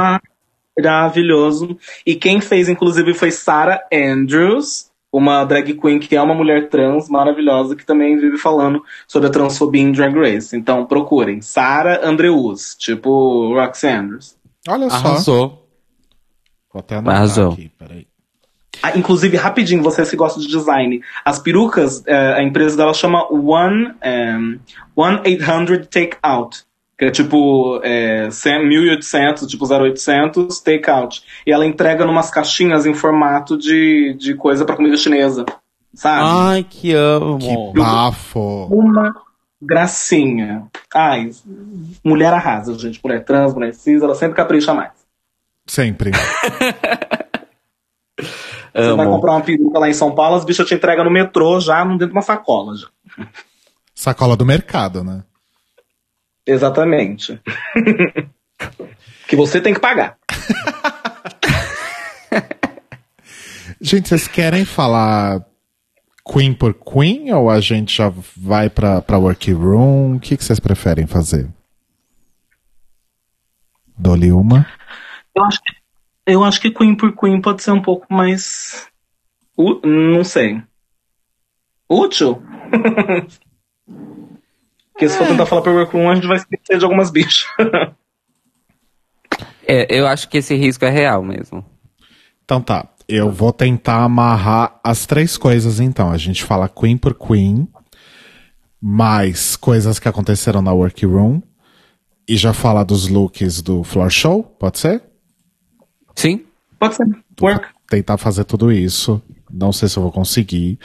maravilhoso. 0.76 1.76
E 2.06 2.14
quem 2.14 2.40
fez, 2.40 2.68
inclusive, 2.68 3.14
foi 3.14 3.30
Sarah 3.30 3.80
Andrews, 3.92 4.90
uma 5.12 5.44
drag 5.44 5.74
queen 5.74 5.98
que 5.98 6.16
é 6.16 6.22
uma 6.22 6.34
mulher 6.34 6.70
trans 6.70 7.08
maravilhosa, 7.08 7.76
que 7.76 7.84
também 7.84 8.16
vive 8.18 8.38
falando 8.38 8.82
sobre 9.06 9.28
a 9.28 9.30
transfobia 9.30 9.82
em 9.82 9.92
Drag 9.92 10.14
Race. 10.18 10.56
Então 10.56 10.86
procurem, 10.86 11.42
Sarah 11.42 12.00
Andrews, 12.02 12.74
tipo 12.76 13.54
Roxy 13.54 13.86
Andrews. 13.88 14.36
Olha 14.66 14.88
só. 14.88 14.96
Arrasou. 14.96 15.68
Vou 16.72 16.80
até 16.80 16.96
anotar 16.96 17.16
Arrasou. 17.16 17.52
aqui, 17.52 17.70
peraí. 17.78 18.06
Ah, 18.82 18.96
inclusive, 18.96 19.36
rapidinho, 19.36 19.82
você 19.82 20.04
se 20.04 20.16
gosta 20.16 20.40
de 20.40 20.48
design. 20.48 21.00
As 21.24 21.38
perucas, 21.38 22.02
eh, 22.06 22.34
a 22.34 22.42
empresa 22.42 22.76
dela 22.76 22.94
chama 22.94 23.30
One, 23.30 23.94
em, 24.02 24.58
One 24.96 25.20
800 25.24 25.86
Takeout. 25.86 26.64
Que 26.98 27.06
é 27.06 27.10
tipo 27.10 27.80
é, 27.82 28.30
100, 28.30 28.68
1800, 28.68 29.46
tipo 29.46 29.64
0800 29.66 30.60
Takeout. 30.60 31.22
E 31.46 31.52
ela 31.52 31.66
entrega 31.66 32.04
numas 32.04 32.30
caixinhas 32.30 32.86
em 32.86 32.94
formato 32.94 33.56
de, 33.56 34.14
de 34.18 34.34
coisa 34.34 34.64
pra 34.64 34.76
comida 34.76 34.96
chinesa. 34.96 35.44
Sabe? 35.94 36.22
Ai, 36.24 36.64
que 36.64 36.92
amo. 36.94 37.38
Que 37.72 37.78
bafo. 37.80 38.66
Uma 38.70 39.14
gracinha. 39.60 40.66
Ai, 40.94 41.30
mulher 42.04 42.32
arrasa, 42.32 42.78
gente. 42.78 43.00
Mulher 43.02 43.24
trans, 43.24 43.54
mulher 43.54 43.74
cis, 43.74 44.02
ela 44.02 44.14
sempre 44.14 44.36
capricha 44.36 44.72
mais. 44.74 44.92
Sempre. 45.66 46.10
Você 48.74 48.94
vai 48.94 49.06
Amo. 49.06 49.16
comprar 49.16 49.32
uma 49.32 49.42
peruca 49.42 49.78
lá 49.78 49.88
em 49.88 49.94
São 49.94 50.14
Paulo, 50.14 50.36
as 50.36 50.44
bichas 50.44 50.66
te 50.66 50.74
entregam 50.74 51.04
no 51.04 51.10
metrô 51.10 51.60
já, 51.60 51.84
dentro 51.84 52.06
de 52.06 52.12
uma 52.12 52.22
sacola. 52.22 52.74
Já. 52.74 52.88
Sacola 53.94 54.34
do 54.34 54.46
mercado, 54.46 55.04
né? 55.04 55.22
Exatamente. 56.46 57.40
que 59.28 59.36
você 59.36 59.60
tem 59.60 59.72
que 59.74 59.80
pagar. 59.80 60.18
Gente, 63.80 64.08
vocês 64.08 64.28
querem 64.28 64.64
falar 64.64 65.44
Queen 66.24 66.54
por 66.54 66.74
Queen 66.74 67.32
ou 67.32 67.50
a 67.50 67.60
gente 67.60 67.96
já 67.96 68.12
vai 68.36 68.70
pra, 68.70 69.00
pra 69.02 69.18
workroom? 69.18 70.16
O 70.16 70.20
que, 70.20 70.36
que 70.36 70.44
vocês 70.44 70.60
preferem 70.60 71.06
fazer? 71.06 71.48
Dou-lhe 73.98 74.32
uma. 74.32 74.66
Eu 75.34 75.44
acho, 75.44 75.60
que, 75.62 75.72
eu 76.26 76.44
acho 76.44 76.60
que 76.60 76.70
Queen 76.70 76.94
por 76.96 77.16
Queen 77.16 77.40
pode 77.40 77.62
ser 77.62 77.72
um 77.72 77.82
pouco 77.82 78.06
mais. 78.12 78.88
ú- 79.56 79.80
não 79.86 80.22
sei. 80.24 80.62
Útil? 81.88 82.42
Porque 85.02 85.08
se 85.08 85.18
for 85.18 85.26
tentar 85.26 85.46
falar 85.46 85.68
Workroom, 85.68 86.08
a 86.08 86.14
gente 86.14 86.28
vai 86.28 86.36
esquecer 86.36 86.78
de 86.78 86.84
algumas 86.84 87.10
bichas. 87.10 87.46
É, 89.64 89.86
eu 89.96 90.08
acho 90.08 90.28
que 90.28 90.38
esse 90.38 90.56
risco 90.56 90.84
é 90.84 90.90
real 90.90 91.22
mesmo. 91.22 91.64
Então 92.44 92.60
tá. 92.60 92.88
Eu 93.08 93.30
vou 93.30 93.52
tentar 93.52 94.02
amarrar 94.02 94.80
as 94.82 95.06
três 95.06 95.38
coisas 95.38 95.78
então. 95.78 96.10
A 96.10 96.18
gente 96.18 96.42
fala 96.42 96.68
Queen 96.68 96.98
por 96.98 97.14
Queen, 97.14 97.68
mais 98.80 99.54
coisas 99.56 100.00
que 100.00 100.08
aconteceram 100.08 100.60
na 100.60 100.72
workroom, 100.72 101.40
e 102.28 102.36
já 102.36 102.52
fala 102.52 102.84
dos 102.84 103.06
looks 103.06 103.62
do 103.62 103.84
floor 103.84 104.10
show, 104.10 104.42
pode 104.42 104.80
ser? 104.80 105.00
Sim? 106.16 106.44
Pode 106.78 106.96
ser. 106.96 107.06
Work. 107.40 107.68
tentar 107.88 108.18
fazer 108.18 108.44
tudo 108.44 108.72
isso. 108.72 109.22
Não 109.48 109.72
sei 109.72 109.88
se 109.88 109.96
eu 109.96 110.02
vou 110.02 110.12
conseguir. 110.12 110.76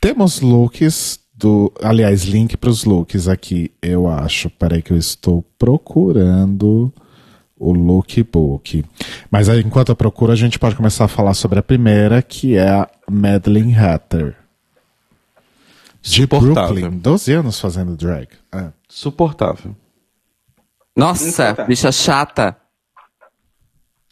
Temos 0.00 0.40
looks 0.40 1.24
do. 1.36 1.72
Aliás, 1.82 2.24
link 2.24 2.56
para 2.56 2.70
os 2.70 2.84
looks 2.84 3.28
aqui, 3.28 3.70
eu 3.82 4.08
acho. 4.08 4.48
Peraí 4.50 4.82
que 4.82 4.92
eu 4.92 4.96
estou 4.96 5.44
procurando 5.58 6.92
o 7.58 7.72
lookbook. 7.72 8.84
Mas 9.30 9.48
aí, 9.48 9.60
enquanto 9.60 9.90
eu 9.90 9.96
procuro, 9.96 10.32
a 10.32 10.36
gente 10.36 10.58
pode 10.58 10.76
começar 10.76 11.04
a 11.04 11.08
falar 11.08 11.34
sobre 11.34 11.58
a 11.58 11.62
primeira, 11.62 12.22
que 12.22 12.56
é 12.56 12.68
a 12.68 12.88
Madeline 13.10 13.74
Hatter. 13.74 14.36
De 16.02 16.22
Suportável. 16.22 16.74
Brooklyn, 16.74 16.98
12 16.98 17.32
anos 17.32 17.58
fazendo 17.58 17.96
drag. 17.96 18.28
É. 18.52 18.68
Suportável. 18.88 19.74
Nossa, 20.96 21.28
Então 21.28 21.54
tá. 21.56 21.64
bicha 21.64 21.90
chata. 21.90 22.56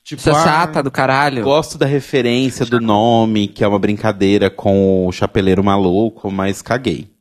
Tipo, 0.03 0.23
Bicha 0.23 0.37
ah, 0.37 0.45
chata 0.45 0.83
do 0.83 0.91
caralho. 0.91 1.45
Gosto 1.45 1.79
da 1.79 1.87
referência 1.87 2.67
do 2.67 2.79
nome, 2.79 3.49
que 3.49 3.65
é 3.65 3.69
uma 3.69 3.79
brincadeira 3.79 4.51
com 4.51 5.07
o 5.07 5.13
chapeleiro 5.13 5.65
maluco, 5.65 6.31
mas 6.31 6.61
caguei. 6.61 7.14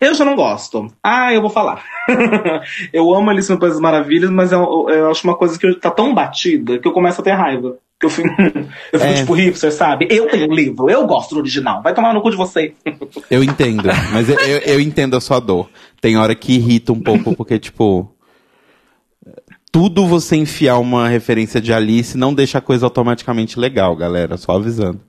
Eu 0.00 0.14
já 0.14 0.24
não 0.24 0.34
gosto. 0.36 0.86
Ah, 1.02 1.32
eu 1.32 1.40
vou 1.40 1.50
falar. 1.50 1.82
eu 2.92 3.14
amo 3.14 3.30
Alice 3.30 3.50
no 3.50 3.58
País 3.58 3.72
das 3.72 3.80
Maravilhas, 3.80 4.30
mas 4.30 4.52
eu, 4.52 4.86
eu 4.88 5.10
acho 5.10 5.26
uma 5.26 5.36
coisa 5.36 5.58
que 5.58 5.74
tá 5.74 5.90
tão 5.90 6.14
batida 6.14 6.78
que 6.78 6.86
eu 6.86 6.92
começo 6.92 7.20
a 7.20 7.24
ter 7.24 7.32
raiva. 7.32 7.76
Eu 8.02 8.10
fico, 8.10 8.28
eu 8.92 9.00
fico 9.00 9.12
É. 9.12 9.14
tipo 9.14 9.32
hipster, 9.34 9.72
sabe? 9.72 10.06
Eu 10.10 10.26
tenho 10.28 10.52
livro, 10.52 10.90
eu 10.90 11.06
gosto 11.06 11.34
do 11.34 11.40
original. 11.40 11.82
Vai 11.82 11.94
tomar 11.94 12.12
no 12.12 12.20
cu 12.20 12.30
de 12.30 12.36
você. 12.36 12.74
Eu 13.30 13.42
entendo, 13.42 13.84
mas 14.12 14.28
eu, 14.28 14.38
eu, 14.40 14.58
eu 14.58 14.80
entendo 14.80 15.16
a 15.16 15.20
sua 15.20 15.40
dor. 15.40 15.70
Tem 16.00 16.16
hora 16.18 16.34
que 16.34 16.54
irrita 16.54 16.92
um 16.92 17.00
pouco, 17.00 17.34
porque, 17.34 17.58
tipo. 17.58 18.10
Tudo 19.72 20.06
você 20.06 20.36
enfiar 20.36 20.78
uma 20.78 21.08
referência 21.08 21.60
de 21.60 21.72
Alice 21.72 22.16
não 22.16 22.32
deixa 22.32 22.58
a 22.58 22.60
coisa 22.60 22.86
automaticamente 22.86 23.58
legal, 23.58 23.96
galera. 23.96 24.36
Só 24.36 24.52
avisando. 24.52 25.00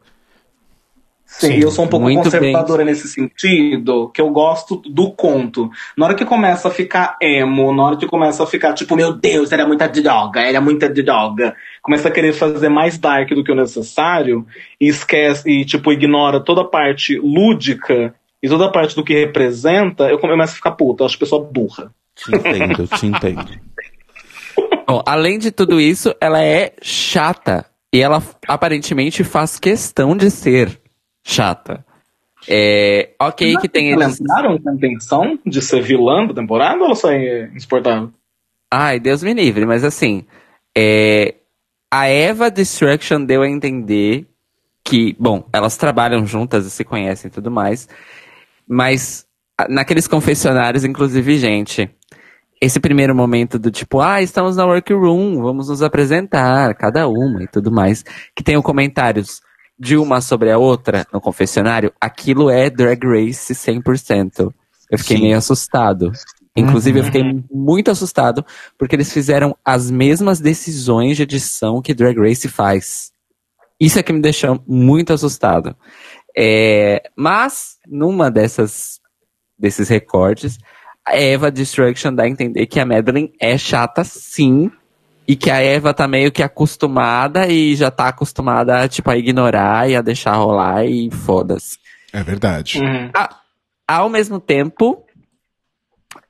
Sim, 1.26 1.48
Sim, 1.48 1.60
eu 1.60 1.72
sou 1.72 1.86
um 1.86 1.88
pouco 1.88 2.06
conservadora 2.14 2.86
nesse 2.86 3.08
sentido, 3.08 4.10
que 4.14 4.22
eu 4.22 4.30
gosto 4.30 4.78
do 4.78 5.12
conto. 5.12 5.70
Na 5.98 6.06
hora 6.06 6.16
que 6.16 6.24
começa 6.24 6.68
a 6.68 6.72
ficar 6.72 7.18
emo, 7.22 7.74
na 7.74 7.84
hora 7.84 7.98
que 7.98 8.08
começa 8.08 8.44
a 8.44 8.48
ficar 8.48 8.74
tipo, 8.74 8.96
meu 8.96 9.12
Deus, 9.12 9.52
era 9.52 9.68
muita 9.68 9.88
droga, 9.88 10.42
era 10.42 10.62
muita 10.62 10.88
droga. 10.88 11.56
Começa 11.82 12.08
a 12.08 12.12
querer 12.12 12.32
fazer 12.32 12.70
mais 12.70 12.98
dark 12.98 13.30
do 13.32 13.44
que 13.44 13.52
o 13.52 13.56
necessário 13.56 14.46
e 14.80 14.88
esquece, 14.88 15.50
e 15.50 15.66
tipo, 15.66 15.92
ignora 15.92 16.40
toda 16.40 16.62
a 16.62 16.66
parte 16.66 17.18
lúdica 17.18 18.14
e 18.42 18.48
toda 18.48 18.66
a 18.66 18.72
parte 18.72 18.96
do 18.96 19.04
que 19.04 19.14
representa, 19.14 20.04
eu 20.04 20.20
começo 20.20 20.54
a 20.54 20.56
ficar 20.56 20.72
puta, 20.72 21.02
eu 21.02 21.08
acho 21.08 21.18
pessoa 21.18 21.44
burra. 21.44 21.92
Te 22.16 22.34
entendo, 22.34 22.88
te 22.88 23.08
entendo. 23.08 23.50
Bom, 24.88 25.02
além 25.06 25.40
de 25.40 25.52
tudo 25.52 25.82
isso, 25.82 26.14
ela 26.22 26.42
é 26.42 26.74
chata. 26.82 27.66
E 27.92 28.02
ela 28.02 28.22
aparentemente 28.48 29.24
faz 29.24 29.58
questão 29.58 30.16
de 30.16 30.30
ser 30.30 30.80
chata. 31.26 31.84
É, 32.48 33.10
ok 33.20 33.58
que 33.58 33.68
tem 33.68 33.90
Eles 33.92 34.20
eles. 34.20 34.62
com 34.62 34.70
a 34.70 34.74
intenção 34.74 35.40
de 35.44 35.62
ser 35.62 35.82
vilã 35.82 36.28
da 36.28 36.34
temporada 36.36 36.78
ou 36.78 36.86
ela 36.86 36.96
só 36.96 37.12
é 37.12 37.50
insuportável? 37.56 38.12
Ai, 38.72 39.00
Deus 39.00 39.24
me 39.24 39.34
livre, 39.34 39.66
mas 39.66 39.84
assim. 39.84 40.26
é, 40.78 41.36
a 41.90 42.08
Eva 42.08 42.52
Destruction 42.52 43.24
deu 43.24 43.42
a 43.42 43.50
entender 43.50 44.28
que, 44.84 45.16
bom, 45.20 45.48
elas 45.52 45.78
trabalham 45.78 46.26
juntas 46.26 46.66
e 46.66 46.70
se 46.70 46.84
conhecem 46.84 47.30
e 47.30 47.32
tudo 47.32 47.50
mais. 47.50 47.88
Mas 48.68 49.26
naqueles 49.70 50.08
confessionários, 50.08 50.84
inclusive, 50.84 51.38
gente, 51.38 51.90
esse 52.62 52.80
primeiro 52.80 53.16
momento 53.16 53.58
do 53.58 53.72
tipo, 53.72 54.02
ah, 54.02 54.22
estamos 54.22 54.58
na 54.58 54.66
workroom, 54.66 55.42
vamos 55.42 55.70
nos 55.70 55.82
apresentar, 55.82 56.76
cada 56.76 57.08
uma 57.08 57.44
e 57.44 57.48
tudo 57.48 57.72
mais, 57.72 58.04
que 58.36 58.44
tem 58.44 58.62
comentários 58.62 59.42
de 59.78 59.98
uma 59.98 60.22
sobre 60.22 60.52
a 60.52 60.58
outra 60.58 61.06
no 61.12 61.20
confessionário, 61.20 61.94
aquilo 62.00 62.50
é 62.50 62.70
Drag 62.70 63.04
Race 63.06 63.54
100%. 63.54 64.54
Eu 64.90 65.00
fiquei 65.00 65.18
Sim. 65.18 65.24
meio 65.24 65.38
assustado. 65.38 66.12
Inclusive, 66.56 67.00
eu 67.00 67.04
fiquei 67.04 67.44
muito 67.52 67.92
assustado 67.92 68.46
porque 68.78 68.96
eles 68.96 69.12
fizeram 69.12 69.58
as 69.64 69.92
mesmas 69.92 70.40
decisões 70.40 71.18
de 71.18 71.24
edição 71.24 71.82
que 71.82 71.94
Drag 71.94 72.18
Race 72.18 72.48
faz. 72.48 73.12
Isso 73.80 74.00
é 74.00 74.04
que 74.04 74.14
me 74.14 74.22
deixou 74.22 74.64
muito 74.66 75.12
assustado. 75.12 75.76
É, 76.38 77.04
mas, 77.16 77.78
numa 77.88 78.32
dessas 78.32 79.00
desses 79.58 79.90
recortes, 79.90 80.58
a 81.06 81.18
Eva 81.18 81.52
Destruction 81.52 82.14
dá 82.14 82.24
a 82.24 82.30
entender 82.30 82.66
que 82.68 82.80
a 82.80 82.86
Madeline 82.86 83.34
é 83.40 83.58
chata 83.58 84.04
sim. 84.04 84.72
E 85.28 85.36
que 85.36 85.50
a 85.50 85.60
Eva 85.60 85.94
tá 85.94 86.08
meio 86.08 86.32
que 86.32 86.44
acostumada 86.44 87.48
e 87.48 87.76
já 87.76 87.90
tá 87.90 88.10
acostumada 88.10 88.80
a, 88.80 88.88
tipo, 88.88 89.10
a 89.10 89.18
ignorar 89.18 89.90
e 89.90 89.96
a 89.96 90.02
deixar 90.02 90.36
rolar 90.36 90.86
e 90.86 91.10
foda-se. 91.12 91.80
É 92.14 92.22
verdade. 92.24 92.80
Uhum. 92.80 93.12
Ao 93.88 94.08
mesmo 94.08 94.40
tempo, 94.40 95.06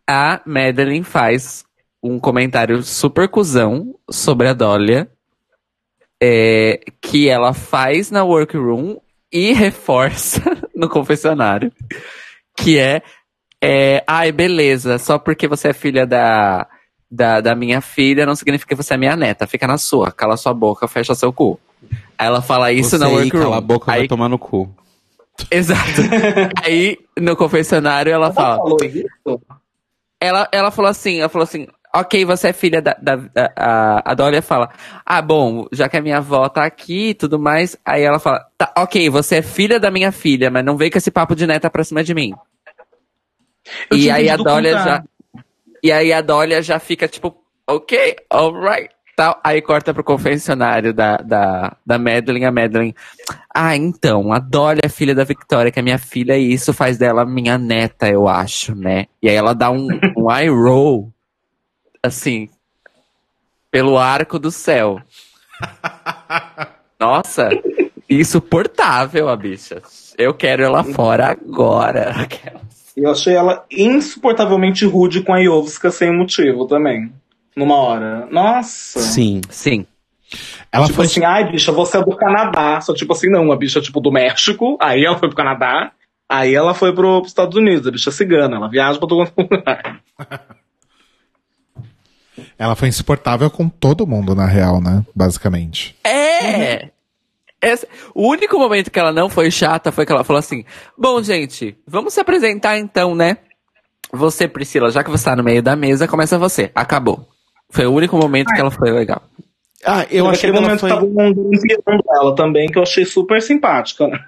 a 0.07 0.41
Madeline 0.45 1.03
faz 1.03 1.65
um 2.01 2.19
comentário 2.19 2.83
super 2.83 3.27
cuzão 3.27 3.95
sobre 4.09 4.47
a 4.47 4.53
Dólia, 4.53 5.09
é, 6.21 6.79
que 7.01 7.27
ela 7.27 7.53
faz 7.53 8.11
na 8.11 8.23
workroom 8.23 8.97
e 9.31 9.53
reforça 9.53 10.41
no 10.75 10.87
confessionário, 10.87 11.71
que 12.55 12.77
é, 12.77 13.01
é 13.61 14.03
ai, 14.07 14.31
beleza, 14.31 14.97
só 14.97 15.17
porque 15.17 15.47
você 15.47 15.69
é 15.69 15.73
filha 15.73 16.05
da, 16.05 16.67
da, 17.09 17.39
da 17.41 17.55
minha 17.55 17.81
filha 17.81 18.25
não 18.25 18.35
significa 18.35 18.75
que 18.75 18.81
você 18.83 18.93
é 18.93 18.97
minha 18.97 19.15
neta, 19.15 19.45
fica 19.47 19.67
na 19.67 19.77
sua, 19.77 20.11
cala 20.11 20.37
sua 20.37 20.53
boca, 20.53 20.87
fecha 20.87 21.13
seu 21.15 21.31
cu. 21.31 21.59
Aí 22.17 22.27
ela 22.27 22.41
fala 22.41 22.71
isso 22.71 22.91
Você 22.91 22.97
na 22.97 23.07
workroom. 23.09 23.43
cala 23.43 23.57
a 23.57 23.61
boca, 23.61 23.91
Aí 23.91 23.99
vai 23.99 24.07
tomar 24.07 24.29
no 24.29 24.39
cu. 24.39 24.69
Exato. 25.51 26.01
Aí, 26.63 26.97
no 27.19 27.35
confessionário, 27.35 28.11
ela 28.11 28.27
Ela 28.27 28.33
fala. 28.33 28.57
falou 28.57 28.77
isso? 28.83 29.41
Ela, 30.19 30.47
ela 30.51 30.71
falou 30.71 30.89
assim, 30.89 31.19
ela 31.19 31.27
falou 31.29 31.43
assim, 31.43 31.67
ok, 31.93 32.23
você 32.25 32.47
é 32.47 32.53
filha 32.53 32.81
da. 32.81 32.93
da, 32.99 33.15
da- 33.17 33.53
a, 33.55 34.11
a 34.11 34.13
Dólia 34.13 34.41
fala, 34.41 34.69
ah, 35.05 35.21
bom, 35.21 35.67
já 35.71 35.87
que 35.89 35.97
a 35.97 36.01
minha 36.01 36.17
avó 36.17 36.47
tá 36.49 36.63
aqui 36.65 37.09
e 37.09 37.13
tudo 37.13 37.37
mais. 37.37 37.77
Aí 37.85 38.01
ela 38.01 38.17
fala, 38.17 38.45
tá, 38.57 38.71
ok, 38.77 39.09
você 39.09 39.35
é 39.37 39.41
filha 39.41 39.79
da 39.79 39.91
minha 39.91 40.11
filha, 40.11 40.49
mas 40.49 40.63
não 40.65 40.77
vem 40.77 40.89
com 40.89 40.97
esse 40.97 41.11
papo 41.11 41.35
de 41.35 41.45
neta 41.45 41.69
pra 41.69 41.83
cima 41.83 42.03
de 42.03 42.13
mim. 42.15 42.33
Eu 43.91 43.97
e 43.97 44.09
aí 44.09 44.29
a 44.29 44.37
Dólia 44.37 44.71
já. 44.73 45.03
E 45.85 45.91
aí 45.91 46.11
a 46.11 46.19
Dólia 46.19 46.63
já 46.63 46.79
fica 46.79 47.07
tipo, 47.07 47.37
ok, 47.67 48.15
alright. 48.27 48.89
Tal. 49.15 49.39
Aí 49.43 49.61
corta 49.61 49.93
pro 49.93 50.03
confessionário 50.03 50.91
da, 50.91 51.17
da, 51.17 51.77
da 51.85 51.99
Madeline, 51.99 52.43
a 52.43 52.51
Madeline. 52.51 52.95
Ah, 53.53 53.75
então, 53.75 54.33
a 54.33 54.39
Dólia 54.39 54.81
é 54.83 54.89
filha 54.89 55.13
da 55.13 55.23
Victoria, 55.23 55.71
que 55.71 55.77
é 55.77 55.83
minha 55.83 55.99
filha, 55.99 56.35
e 56.35 56.51
isso 56.51 56.73
faz 56.73 56.97
dela 56.97 57.23
minha 57.23 57.59
neta, 57.59 58.09
eu 58.09 58.27
acho, 58.27 58.73
né? 58.73 59.05
E 59.21 59.29
aí 59.29 59.35
ela 59.35 59.53
dá 59.53 59.69
um, 59.69 59.87
um 60.17 60.25
eye 60.35 60.49
roll, 60.49 61.13
assim, 62.01 62.49
pelo 63.69 63.99
arco 63.99 64.39
do 64.39 64.49
céu. 64.49 64.99
Nossa, 66.99 67.49
insuportável 68.09 69.29
a 69.29 69.35
bicha. 69.35 69.83
Eu 70.17 70.33
quero 70.33 70.63
ela 70.63 70.83
fora 70.83 71.27
agora. 71.27 72.27
Eu 72.95 73.11
achei 73.11 73.35
ela 73.35 73.65
insuportavelmente 73.69 74.85
rude 74.85 75.21
com 75.21 75.33
a 75.33 75.39
Iovska 75.39 75.91
sem 75.91 76.15
motivo 76.15 76.65
também. 76.65 77.11
Numa 77.55 77.75
hora. 77.75 78.27
Nossa. 78.31 78.99
Sim. 78.99 79.41
Sim. 79.49 79.85
Ela 80.71 80.85
tipo 80.85 80.95
foi. 80.95 81.05
assim, 81.05 81.23
ai, 81.23 81.51
bicha, 81.51 81.71
você 81.71 81.97
é 81.97 82.03
do 82.03 82.15
Canadá. 82.15 82.79
Só 82.81 82.93
tipo 82.93 83.13
assim, 83.13 83.29
não, 83.29 83.51
a 83.51 83.55
bicha 83.55 83.79
é 83.79 83.81
tipo 83.81 83.99
do 83.99 84.11
México. 84.11 84.77
Aí 84.81 85.03
ela 85.03 85.17
foi 85.17 85.27
pro 85.27 85.37
Canadá. 85.37 85.91
Aí 86.27 86.55
ela 86.55 86.73
foi 86.73 86.93
pro, 86.93 87.19
pros 87.19 87.31
Estados 87.31 87.55
Unidos. 87.57 87.87
A 87.87 87.91
bicha 87.91 88.09
é 88.09 88.13
cigana. 88.13 88.55
Ela 88.55 88.69
viaja 88.69 88.97
pra 88.97 89.07
todo 89.07 89.31
lugar. 89.37 90.01
Ela 92.57 92.75
foi 92.75 92.87
insuportável 92.87 93.49
com 93.49 93.69
todo 93.69 94.07
mundo, 94.07 94.33
na 94.35 94.45
real, 94.45 94.81
né? 94.81 95.05
Basicamente. 95.13 95.95
É! 96.03 96.89
Essa- 97.65 97.87
o 98.13 98.27
único 98.27 98.57
momento 98.59 98.91
que 98.91 98.99
ela 98.99 99.11
não 99.11 99.27
foi 99.29 99.49
chata 99.49 99.91
foi 99.91 100.05
que 100.05 100.11
ela 100.11 100.23
falou 100.23 100.39
assim: 100.39 100.63
Bom, 100.97 101.21
gente, 101.23 101.75
vamos 101.87 102.13
se 102.13 102.19
apresentar 102.19 102.77
então, 102.77 103.15
né? 103.15 103.37
Você, 104.13 104.47
Priscila, 104.47 104.91
já 104.91 105.03
que 105.03 105.09
você 105.09 105.25
tá 105.25 105.35
no 105.35 105.43
meio 105.43 105.63
da 105.63 105.75
mesa, 105.75 106.07
começa 106.07 106.37
você. 106.37 106.71
Acabou. 106.75 107.27
Foi 107.71 107.85
o 107.85 107.91
único 107.91 108.15
momento 108.17 108.53
que 108.53 108.61
ela 108.61 108.71
foi 108.71 108.91
legal. 108.91 109.21
Ah, 109.83 110.05
eu 110.09 110.27
achei 110.27 110.49
que 110.49 110.55
ela 110.55 110.61
momento 110.61 110.79
foi... 110.79 110.89
tava 110.89 111.05
um 111.05 112.13
ela 112.15 112.35
também, 112.35 112.67
que 112.67 112.77
eu 112.77 112.83
achei 112.83 113.05
super 113.05 113.41
simpática. 113.41 114.07
Né? 114.07 114.19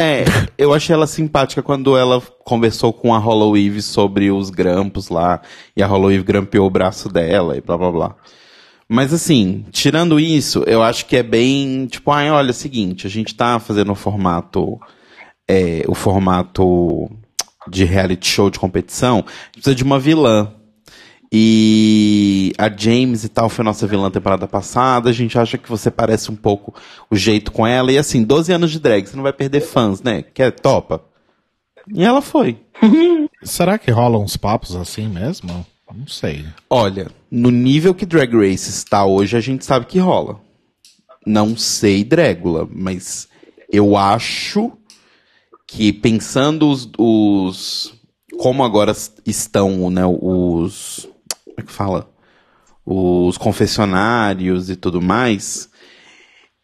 É, 0.00 0.24
eu 0.58 0.74
achei 0.74 0.94
ela 0.94 1.06
simpática 1.06 1.62
quando 1.62 1.96
ela 1.96 2.20
conversou 2.44 2.92
com 2.92 3.14
a 3.14 3.18
Hollow 3.18 3.56
Eve 3.56 3.80
sobre 3.80 4.30
os 4.30 4.50
grampos 4.50 5.08
lá, 5.08 5.40
e 5.76 5.82
a 5.82 5.86
Hollow 5.86 6.10
Eve 6.10 6.24
grampeou 6.24 6.66
o 6.66 6.70
braço 6.70 7.08
dela 7.08 7.56
e 7.56 7.60
blá 7.60 7.76
blá 7.78 7.90
blá. 7.92 8.16
Mas 8.92 9.10
assim, 9.10 9.64
tirando 9.70 10.20
isso, 10.20 10.64
eu 10.66 10.82
acho 10.82 11.06
que 11.06 11.16
é 11.16 11.22
bem, 11.22 11.86
tipo, 11.86 12.10
ai, 12.10 12.30
olha, 12.30 12.48
é 12.48 12.50
o 12.50 12.54
seguinte, 12.54 13.06
a 13.06 13.10
gente 13.10 13.34
tá 13.34 13.58
fazendo 13.58 13.90
o 13.90 13.94
formato, 13.94 14.78
é, 15.48 15.82
o 15.88 15.94
formato 15.94 17.10
de 17.66 17.84
reality 17.84 18.28
show 18.28 18.50
de 18.50 18.58
competição, 18.58 19.20
a 19.20 19.44
gente 19.46 19.52
precisa 19.54 19.74
de 19.74 19.82
uma 19.82 19.98
vilã. 19.98 20.52
E 21.32 22.52
a 22.58 22.68
James 22.68 23.24
e 23.24 23.30
tal 23.30 23.48
foi 23.48 23.64
nossa 23.64 23.86
vilã 23.86 24.10
temporada 24.10 24.46
passada. 24.46 25.08
A 25.08 25.12
gente 25.14 25.38
acha 25.38 25.56
que 25.56 25.70
você 25.70 25.90
parece 25.90 26.30
um 26.30 26.36
pouco 26.36 26.74
o 27.10 27.16
jeito 27.16 27.50
com 27.50 27.66
ela. 27.66 27.90
E 27.90 27.96
assim, 27.96 28.22
12 28.22 28.52
anos 28.52 28.70
de 28.70 28.78
drag, 28.78 29.06
você 29.06 29.16
não 29.16 29.22
vai 29.22 29.32
perder 29.32 29.62
fãs, 29.62 30.02
né? 30.02 30.20
Quer 30.20 30.52
topa? 30.52 31.02
E 31.88 32.04
ela 32.04 32.20
foi. 32.20 32.58
Será 33.42 33.78
que 33.78 33.90
rolam 33.90 34.22
uns 34.22 34.36
papos 34.36 34.76
assim 34.76 35.08
mesmo? 35.08 35.64
Não 35.94 36.06
sei. 36.06 36.44
Olha, 36.68 37.10
no 37.30 37.50
nível 37.50 37.94
que 37.94 38.06
Drag 38.06 38.32
Race 38.34 38.70
está 38.70 39.04
hoje, 39.04 39.36
a 39.36 39.40
gente 39.40 39.64
sabe 39.64 39.86
que 39.86 39.98
rola. 39.98 40.40
Não 41.26 41.56
sei 41.56 42.02
Drégula, 42.02 42.68
mas 42.70 43.28
eu 43.70 43.96
acho 43.96 44.72
que 45.66 45.92
pensando 45.92 46.68
os, 46.68 46.90
os 46.98 47.94
como 48.38 48.64
agora 48.64 48.92
estão, 49.24 49.88
né, 49.90 50.02
os 50.04 51.08
como 51.44 51.56
é 51.58 51.62
que 51.62 51.72
fala? 51.72 52.10
Os 52.84 53.38
confessionários 53.38 54.68
e 54.68 54.76
tudo 54.76 55.00
mais, 55.00 55.70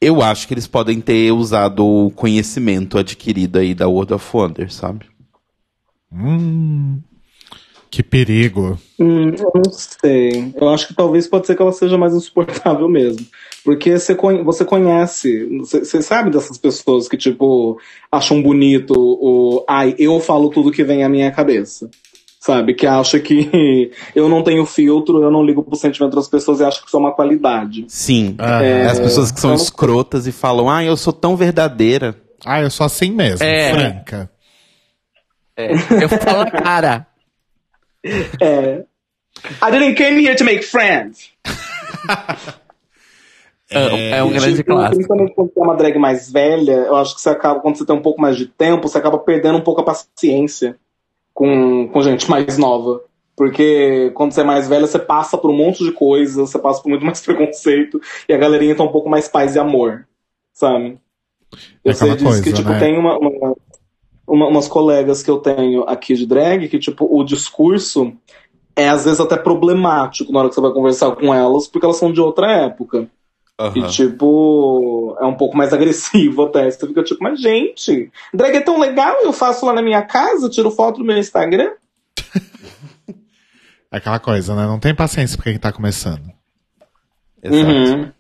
eu 0.01 0.23
acho 0.23 0.49
que 0.49 0.55
eles 0.55 0.67
podem 0.67 1.01
ter 1.01 1.33
usado 1.33 1.87
o 1.87 2.11
conhecimento 2.11 2.99
adquirido 2.99 3.59
aí 3.59 3.75
da 3.75 3.87
World 3.89 4.15
of 4.15 4.37
Wonder, 4.37 4.73
sabe? 4.73 5.07
Hum, 6.13 7.01
que 7.91 8.03
perigo. 8.03 8.79
Hum, 8.99 9.31
eu 9.39 9.53
não 9.55 9.73
sei. 9.73 10.53
Eu 10.55 10.69
acho 10.69 10.89
que 10.89 10.95
talvez 10.95 11.27
pode 11.27 11.47
ser 11.47 11.57
que 11.57 11.63
ela 11.63 11.73
seja 11.73 11.97
mais 11.99 12.15
insuportável 12.15 12.89
mesmo. 12.89 13.25
Porque 13.65 13.99
você, 13.99 14.15
conhe- 14.15 14.43
você 14.43 14.65
conhece, 14.65 15.45
você, 15.59 16.01
sabe 16.03 16.31
dessas 16.31 16.57
pessoas 16.59 17.09
que, 17.09 17.17
tipo, 17.17 17.79
acham 18.11 18.43
bonito 18.43 18.93
o. 18.97 19.65
Ai, 19.69 19.95
eu 19.99 20.19
falo 20.21 20.49
tudo 20.51 20.71
que 20.73 20.85
vem 20.85 21.03
à 21.05 21.09
minha 21.09 21.31
cabeça. 21.31 21.91
Sabe? 22.41 22.73
Que 22.73 22.87
acha 22.87 23.19
que 23.19 23.91
eu 24.15 24.29
não 24.29 24.43
tenho 24.43 24.65
filtro, 24.65 25.23
eu 25.23 25.31
não 25.31 25.45
ligo 25.45 25.63
pro 25.63 25.77
sentimento 25.77 26.15
das 26.15 26.29
pessoas 26.29 26.61
e 26.61 26.65
acho 26.65 26.81
que 26.81 26.87
isso 26.89 26.97
é 26.97 27.01
uma 27.01 27.13
qualidade. 27.13 27.85
Sim. 27.89 28.37
Ah, 28.39 28.63
É, 28.63 28.87
As 28.87 28.99
pessoas 29.01 29.31
que 29.33 29.41
são 29.41 29.53
então- 29.53 29.63
escrotas 29.65 30.27
e 30.27 30.33
falam, 30.33 30.71
ah, 30.71 30.83
eu 30.85 30.97
sou 30.97 31.13
tão 31.13 31.37
verdadeira. 31.37 32.15
Ah, 32.47 32.61
eu 32.63 32.71
sou 32.71 32.87
assim 32.87 33.11
mesmo, 33.11 33.45
É. 33.45 33.71
franca. 33.73 34.31
É, 35.57 35.73
eu 35.73 36.09
falo 36.09 36.39
na 36.45 36.51
cara. 36.53 37.07
É. 38.41 38.85
I 39.63 39.71
didn't 39.71 39.95
came 39.97 40.21
here 40.25 40.35
to 40.37 40.45
make 40.45 40.63
friends. 40.65 41.31
É, 43.71 44.11
é 44.17 44.25
um 44.25 44.31
E, 44.31 44.35
grande 44.35 44.57
tipo, 44.57 44.71
clássico. 44.73 44.95
Principalmente 44.95 45.35
quando 45.35 45.53
você 45.53 45.61
é 45.61 45.63
uma 45.63 45.77
drag 45.77 45.99
mais 45.99 46.31
velha, 46.33 46.73
eu 46.73 46.97
acho 46.97 47.15
que 47.15 47.21
você 47.21 47.29
acaba, 47.29 47.61
quando 47.61 47.77
você 47.77 47.85
tem 47.85 47.95
um 47.95 48.01
pouco 48.01 48.19
mais 48.19 48.35
de 48.37 48.47
tempo, 48.47 48.89
você 48.89 48.97
acaba 48.97 49.19
perdendo 49.19 49.59
um 49.59 49.63
pouco 49.63 49.83
a 49.83 49.85
paciência 49.85 50.79
com, 51.35 51.87
com 51.89 52.03
gente 52.03 52.31
mais 52.31 52.57
nova. 52.57 53.03
Porque 53.37 54.11
quando 54.15 54.33
você 54.33 54.41
é 54.41 54.45
mais 54.45 54.67
velha, 54.69 54.87
você 54.87 54.99
passa 54.99 55.37
por 55.37 55.51
um 55.51 55.55
monte 55.57 55.85
de 55.85 55.93
coisa, 55.93 56.41
você 56.47 56.59
passa 56.59 56.83
por 56.83 56.89
muito 56.89 57.05
mais 57.07 57.21
preconceito, 57.21 58.01
e 58.27 58.33
a 58.33 58.39
galerinha 58.39 58.75
tá 58.75 58.83
um 58.83 58.91
pouco 58.91 59.11
mais 59.11 59.29
paz 59.29 59.55
e 59.55 59.59
amor, 59.59 60.09
sabe? 60.55 60.99
É 61.85 61.91
Eu 61.91 61.95
sei 61.95 62.11
aquela 62.13 62.17
disso 62.33 62.43
que, 62.43 62.51
coisa, 62.51 62.57
tipo, 62.57 62.71
né? 62.71 62.79
tem 62.79 62.99
uma, 62.99 63.19
uma- 63.19 63.55
uma- 64.29 64.47
umas 64.47 64.69
colegas 64.69 65.23
que 65.23 65.31
eu 65.31 65.39
tenho 65.39 65.83
aqui 65.85 66.15
de 66.15 66.27
drag 66.27 66.69
que, 66.69 66.79
tipo, 66.79 67.09
o 67.11 67.25
discurso 67.25 68.13
é 68.77 68.89
às 68.89 69.05
vezes 69.05 69.19
até 69.21 69.37
problemático 69.37 70.33
na 70.33 70.41
hora 70.41 70.49
que 70.49 70.55
você 70.55 70.61
vai 70.61 70.73
conversar 70.73 71.11
com 71.17 71.35
elas, 71.35 71.67
porque 71.67 71.85
elas 71.85 71.97
são 71.97 72.13
de 72.13 72.21
outra 72.21 72.51
época. 72.53 73.09
E, 73.75 73.83
tipo, 73.89 75.17
é 75.21 75.25
um 75.27 75.35
pouco 75.35 75.57
mais 75.57 75.73
agressivo 75.75 76.45
até. 76.45 76.71
Você 76.71 76.87
fica 76.87 77.03
tipo, 77.03 77.21
mas 77.23 77.41
gente, 77.41 78.09
drag 78.33 78.55
é 78.57 78.61
tão 78.61 78.79
legal, 78.79 79.17
eu 79.23 79.33
faço 79.33 79.67
lá 79.67 79.73
na 79.73 79.83
minha 79.83 80.03
casa, 80.03 80.49
tiro 80.49 80.71
foto 80.71 81.01
no 81.01 81.05
meu 81.07 81.19
Instagram. 81.19 81.73
É 83.91 83.97
aquela 83.97 84.19
coisa, 84.19 84.55
né? 84.55 84.67
Não 84.67 84.79
tem 84.79 84.95
paciência 84.95 85.39
pra 85.39 85.51
quem 85.51 85.59
tá 85.59 85.73
começando. 85.73 86.31
Exato. 87.43 87.71
Uhum. 87.71 88.13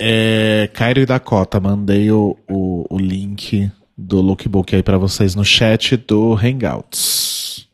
É, 0.00 0.70
Cairo 0.72 1.00
e 1.00 1.04
Dakota, 1.04 1.60
mandei 1.60 2.10
o, 2.10 2.34
o, 2.48 2.86
o 2.88 2.98
link 2.98 3.70
do 4.00 4.20
lookbook 4.20 4.76
aí 4.76 4.82
pra 4.82 4.96
vocês 4.96 5.34
no 5.34 5.44
chat 5.44 5.96
do 5.96 6.32
Hangouts. 6.34 7.68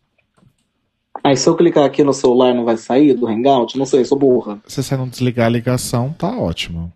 Aí 1.22 1.37
se 1.37 1.47
eu 1.49 1.55
clicar 1.57 1.85
aqui 1.85 2.03
no 2.03 2.12
celular 2.14 2.55
não 2.55 2.64
vai 2.64 2.77
sair 2.79 3.14
do 3.14 3.27
Hangout? 3.27 3.79
Não 3.79 3.87
sei, 3.87 4.05
sou 4.05 4.18
burra. 4.18 4.59
Se 4.66 4.83
você 4.83 4.97
não 4.97 5.07
desligar 5.09 5.47
a 5.47 5.51
ligação, 5.51 6.12
tá 6.18 6.31
ótimo. 6.37 6.93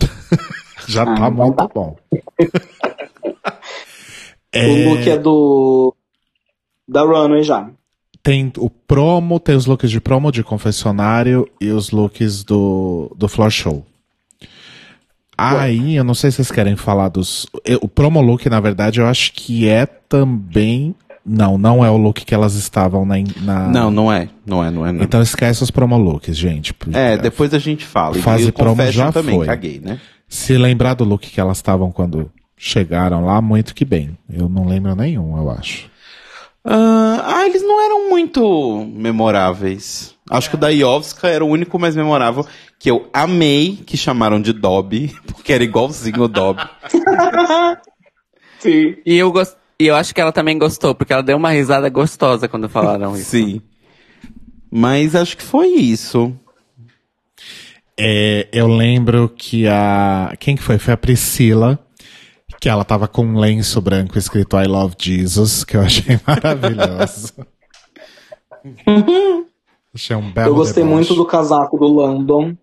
Já 0.88 1.02
Ah, 1.02 1.14
tá 1.16 1.30
muito 1.30 1.56
tá. 1.56 1.68
bom. 1.74 1.96
O 4.56 4.88
look 4.90 5.08
é 5.08 5.18
do. 5.18 5.94
Da 6.88 7.02
Runway 7.02 7.42
já. 7.42 7.70
Tem 8.22 8.50
o 8.56 8.70
promo, 8.70 9.38
tem 9.38 9.54
os 9.54 9.66
looks 9.66 9.90
de 9.90 10.00
promo 10.00 10.32
de 10.32 10.42
confessionário 10.42 11.46
e 11.60 11.68
os 11.68 11.90
looks 11.90 12.42
do, 12.44 13.14
do 13.16 13.28
floor 13.28 13.50
show. 13.50 13.84
Aí, 15.38 15.94
eu 15.96 16.02
não 16.04 16.14
sei 16.14 16.30
se 16.30 16.36
vocês 16.36 16.50
querem 16.50 16.74
falar 16.76 17.08
dos. 17.08 17.46
eu- 17.64 17.78
O 17.82 17.88
promo 17.88 18.20
look, 18.20 18.48
na 18.50 18.58
verdade, 18.60 19.00
eu 19.00 19.06
acho 19.06 19.32
que 19.32 19.68
é 19.68 19.86
também. 19.86 20.94
Não, 21.24 21.58
não 21.58 21.84
é 21.84 21.90
o 21.90 21.96
look 21.96 22.24
que 22.24 22.34
elas 22.34 22.54
estavam 22.54 23.04
na. 23.04 23.16
na- 23.42 23.68
Não, 23.68 23.90
não 23.90 24.10
é. 24.12 24.28
Não 24.46 24.64
é, 24.64 24.70
não 24.70 24.86
é. 24.86 24.92
Não. 24.92 25.02
Então 25.04 25.20
esquece 25.22 25.62
os 25.62 25.70
promo 25.70 25.96
looks, 25.96 26.36
gente. 26.36 26.74
é, 26.94 27.16
depois 27.18 27.52
a 27.54 27.58
gente 27.58 27.84
fala. 27.84 28.14
Fase 28.16 28.48
o 28.48 28.52
promo 28.52 28.82
já 28.90 29.12
também, 29.12 29.36
foi. 29.36 29.46
caguei, 29.46 29.78
né? 29.78 30.00
Se 30.28 30.56
lembrar 30.58 30.94
do 30.94 31.04
look 31.04 31.28
que 31.30 31.40
elas 31.40 31.58
estavam 31.58 31.90
quando 31.92 32.30
chegaram 32.56 33.24
lá, 33.24 33.40
muito 33.40 33.74
que 33.74 33.84
bem. 33.84 34.16
Eu 34.30 34.48
não 34.48 34.66
lembro 34.66 34.94
nenhum, 34.96 35.36
eu 35.38 35.50
acho. 35.50 35.88
Ah, 36.64 37.22
ah, 37.24 37.46
eles 37.46 37.62
não 37.62 37.82
eram 37.84 38.10
muito 38.10 38.84
memoráveis. 38.92 40.14
Acho 40.30 40.50
que 40.50 40.56
o 40.56 40.58
da 40.58 40.68
Iovska 40.68 41.28
era 41.28 41.44
o 41.44 41.48
único 41.48 41.78
mais 41.78 41.96
memorável 41.96 42.46
que 42.78 42.90
eu 42.90 43.08
amei, 43.12 43.78
que 43.86 43.96
chamaram 43.96 44.40
de 44.40 44.52
Dobby, 44.52 45.14
porque 45.26 45.52
era 45.52 45.64
igualzinho 45.64 46.22
o 46.22 46.28
Dobby. 46.28 46.62
Sim. 48.60 48.96
E 49.06 49.16
eu, 49.16 49.32
e 49.80 49.86
eu 49.86 49.94
acho 49.94 50.14
que 50.14 50.20
ela 50.20 50.32
também 50.32 50.58
gostou, 50.58 50.94
porque 50.94 51.12
ela 51.12 51.22
deu 51.22 51.36
uma 51.36 51.50
risada 51.50 51.88
gostosa 51.88 52.48
quando 52.48 52.68
falaram 52.68 53.16
isso. 53.16 53.30
Sim. 53.30 53.62
Mas 54.70 55.14
acho 55.14 55.36
que 55.36 55.42
foi 55.42 55.68
isso. 55.68 56.34
É, 57.98 58.46
eu 58.52 58.68
lembro 58.68 59.28
que 59.28 59.66
a. 59.66 60.34
Quem 60.38 60.54
que 60.54 60.62
foi? 60.62 60.78
Foi 60.78 60.94
a 60.94 60.96
Priscila. 60.96 61.78
Que 62.60 62.68
ela 62.68 62.84
tava 62.84 63.06
com 63.06 63.24
um 63.24 63.38
lenço 63.38 63.80
branco 63.80 64.18
escrito 64.18 64.56
I 64.58 64.66
Love 64.66 64.96
Jesus, 64.98 65.62
que 65.64 65.76
eu 65.76 65.80
achei 65.80 66.18
maravilhoso. 66.26 67.32
achei 69.94 70.16
um 70.16 70.30
belo 70.32 70.50
Eu 70.50 70.54
gostei 70.54 70.82
deboche. 70.82 70.94
muito 70.94 71.14
do 71.14 71.24
casaco 71.24 71.78
do 71.78 71.86
London. 71.86 72.56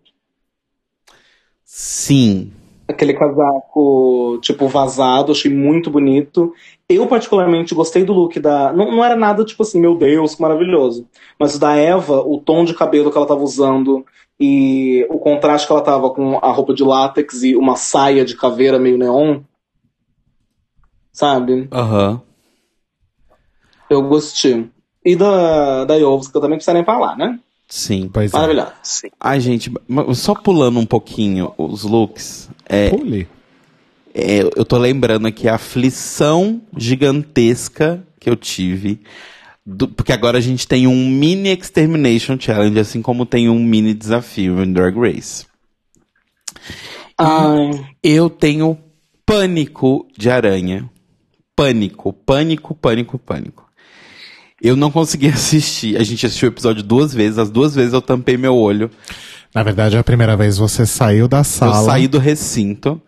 Sim. 1.63 2.51
Aquele 2.87 3.13
casaco, 3.13 4.37
tipo, 4.41 4.67
vazado, 4.67 5.31
achei 5.31 5.51
muito 5.51 5.89
bonito. 5.89 6.53
Eu, 6.87 7.07
particularmente, 7.07 7.73
gostei 7.73 8.03
do 8.03 8.13
look 8.13 8.39
da. 8.39 8.71
Não, 8.71 8.91
não 8.91 9.03
era 9.03 9.15
nada, 9.15 9.43
tipo 9.43 9.63
assim, 9.63 9.79
meu 9.79 9.95
Deus, 9.97 10.35
que 10.35 10.41
maravilhoso. 10.41 11.07
Mas 11.39 11.55
o 11.55 11.59
da 11.59 11.75
Eva, 11.75 12.19
o 12.19 12.39
tom 12.39 12.63
de 12.63 12.75
cabelo 12.75 13.09
que 13.11 13.17
ela 13.17 13.25
tava 13.25 13.41
usando 13.41 14.05
e 14.39 15.07
o 15.09 15.17
contraste 15.17 15.65
que 15.65 15.73
ela 15.73 15.81
tava 15.81 16.09
com 16.11 16.37
a 16.37 16.51
roupa 16.51 16.73
de 16.73 16.83
látex 16.83 17.41
e 17.43 17.55
uma 17.55 17.75
saia 17.75 18.23
de 18.23 18.35
caveira 18.35 18.77
meio 18.77 18.97
neon. 18.97 19.41
Sabe? 21.15 21.69
Aham. 21.71 22.21
Eu 23.89 24.01
gostei. 24.03 24.69
E 25.05 25.15
da, 25.15 25.85
da 25.85 25.95
Yovska 25.95 26.41
também 26.41 26.57
precisa 26.57 26.73
nem 26.73 26.83
falar, 26.83 27.15
né? 27.15 27.39
Sim. 27.69 28.09
Pois 28.11 28.33
é. 28.33 28.35
Maravilhosa. 28.37 28.73
Sim. 28.83 29.07
Ai, 29.17 29.39
gente, 29.39 29.71
só 30.13 30.35
pulando 30.35 30.77
um 30.77 30.85
pouquinho 30.85 31.53
os 31.57 31.83
looks. 31.83 32.49
É, 32.67 32.89
Pule. 32.89 33.27
é, 34.13 34.41
eu 34.41 34.65
tô 34.65 34.77
lembrando 34.77 35.25
aqui 35.25 35.47
a 35.47 35.55
aflição 35.55 36.61
gigantesca 36.75 38.05
que 38.19 38.29
eu 38.29 38.35
tive. 38.35 38.99
do- 39.65 39.87
porque 39.87 40.11
agora 40.11 40.37
a 40.37 40.41
gente 40.41 40.67
tem 40.67 40.85
um 40.85 41.09
mini 41.09 41.49
Extermination 41.49 42.37
Challenge, 42.37 42.77
assim 42.77 43.01
como 43.01 43.25
tem 43.25 43.49
um 43.49 43.57
mini 43.63 43.93
desafio 43.93 44.61
em 44.61 44.73
Drag 44.73 44.95
Race. 44.99 45.45
Ai, 47.17 47.71
Eu 48.03 48.29
tenho 48.29 48.77
pânico 49.25 50.05
de 50.17 50.29
aranha. 50.29 50.89
Pânico, 51.55 52.11
pânico, 52.13 52.75
pânico, 52.75 53.17
pânico. 53.17 53.65
Eu 54.61 54.75
não 54.75 54.89
consegui 54.91 55.27
assistir. 55.33 55.97
A 55.97 56.03
gente 56.03 56.25
assistiu 56.25 56.49
o 56.49 56.51
episódio 56.51 56.83
duas 56.83 57.13
vezes. 57.13 57.37
As 57.37 57.49
duas 57.49 57.73
vezes 57.75 57.93
eu 57.93 58.01
tampei 58.01 58.37
meu 58.37 58.55
olho. 58.55 58.89
Na 59.53 59.63
verdade, 59.63 59.95
é 59.95 59.99
a 59.99 60.03
primeira 60.03 60.35
vez 60.35 60.57
você 60.57 60.85
saiu 60.85 61.27
da 61.27 61.43
sala. 61.43 61.77
Eu 61.77 61.85
saí 61.85 62.07
do 62.07 62.19
recinto. 62.19 63.01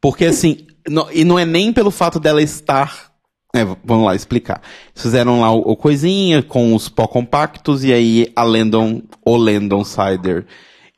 Porque 0.00 0.26
assim, 0.26 0.66
não- 0.88 1.08
e 1.12 1.24
não 1.24 1.38
é 1.38 1.44
nem 1.44 1.72
pelo 1.72 1.90
fato 1.90 2.18
dela 2.20 2.42
estar. 2.42 3.10
É, 3.54 3.64
vamos 3.84 4.06
lá 4.06 4.14
explicar. 4.14 4.62
Eles 4.94 5.02
fizeram 5.02 5.40
lá 5.40 5.50
o, 5.52 5.58
o 5.72 5.76
coisinha 5.76 6.42
com 6.42 6.74
os 6.74 6.88
pó 6.88 7.06
compactos 7.06 7.84
e 7.84 7.92
aí 7.92 8.32
a 8.34 8.42
Landon, 8.42 9.02
o 9.24 9.36
Landon 9.36 9.84
Cider, 9.84 10.46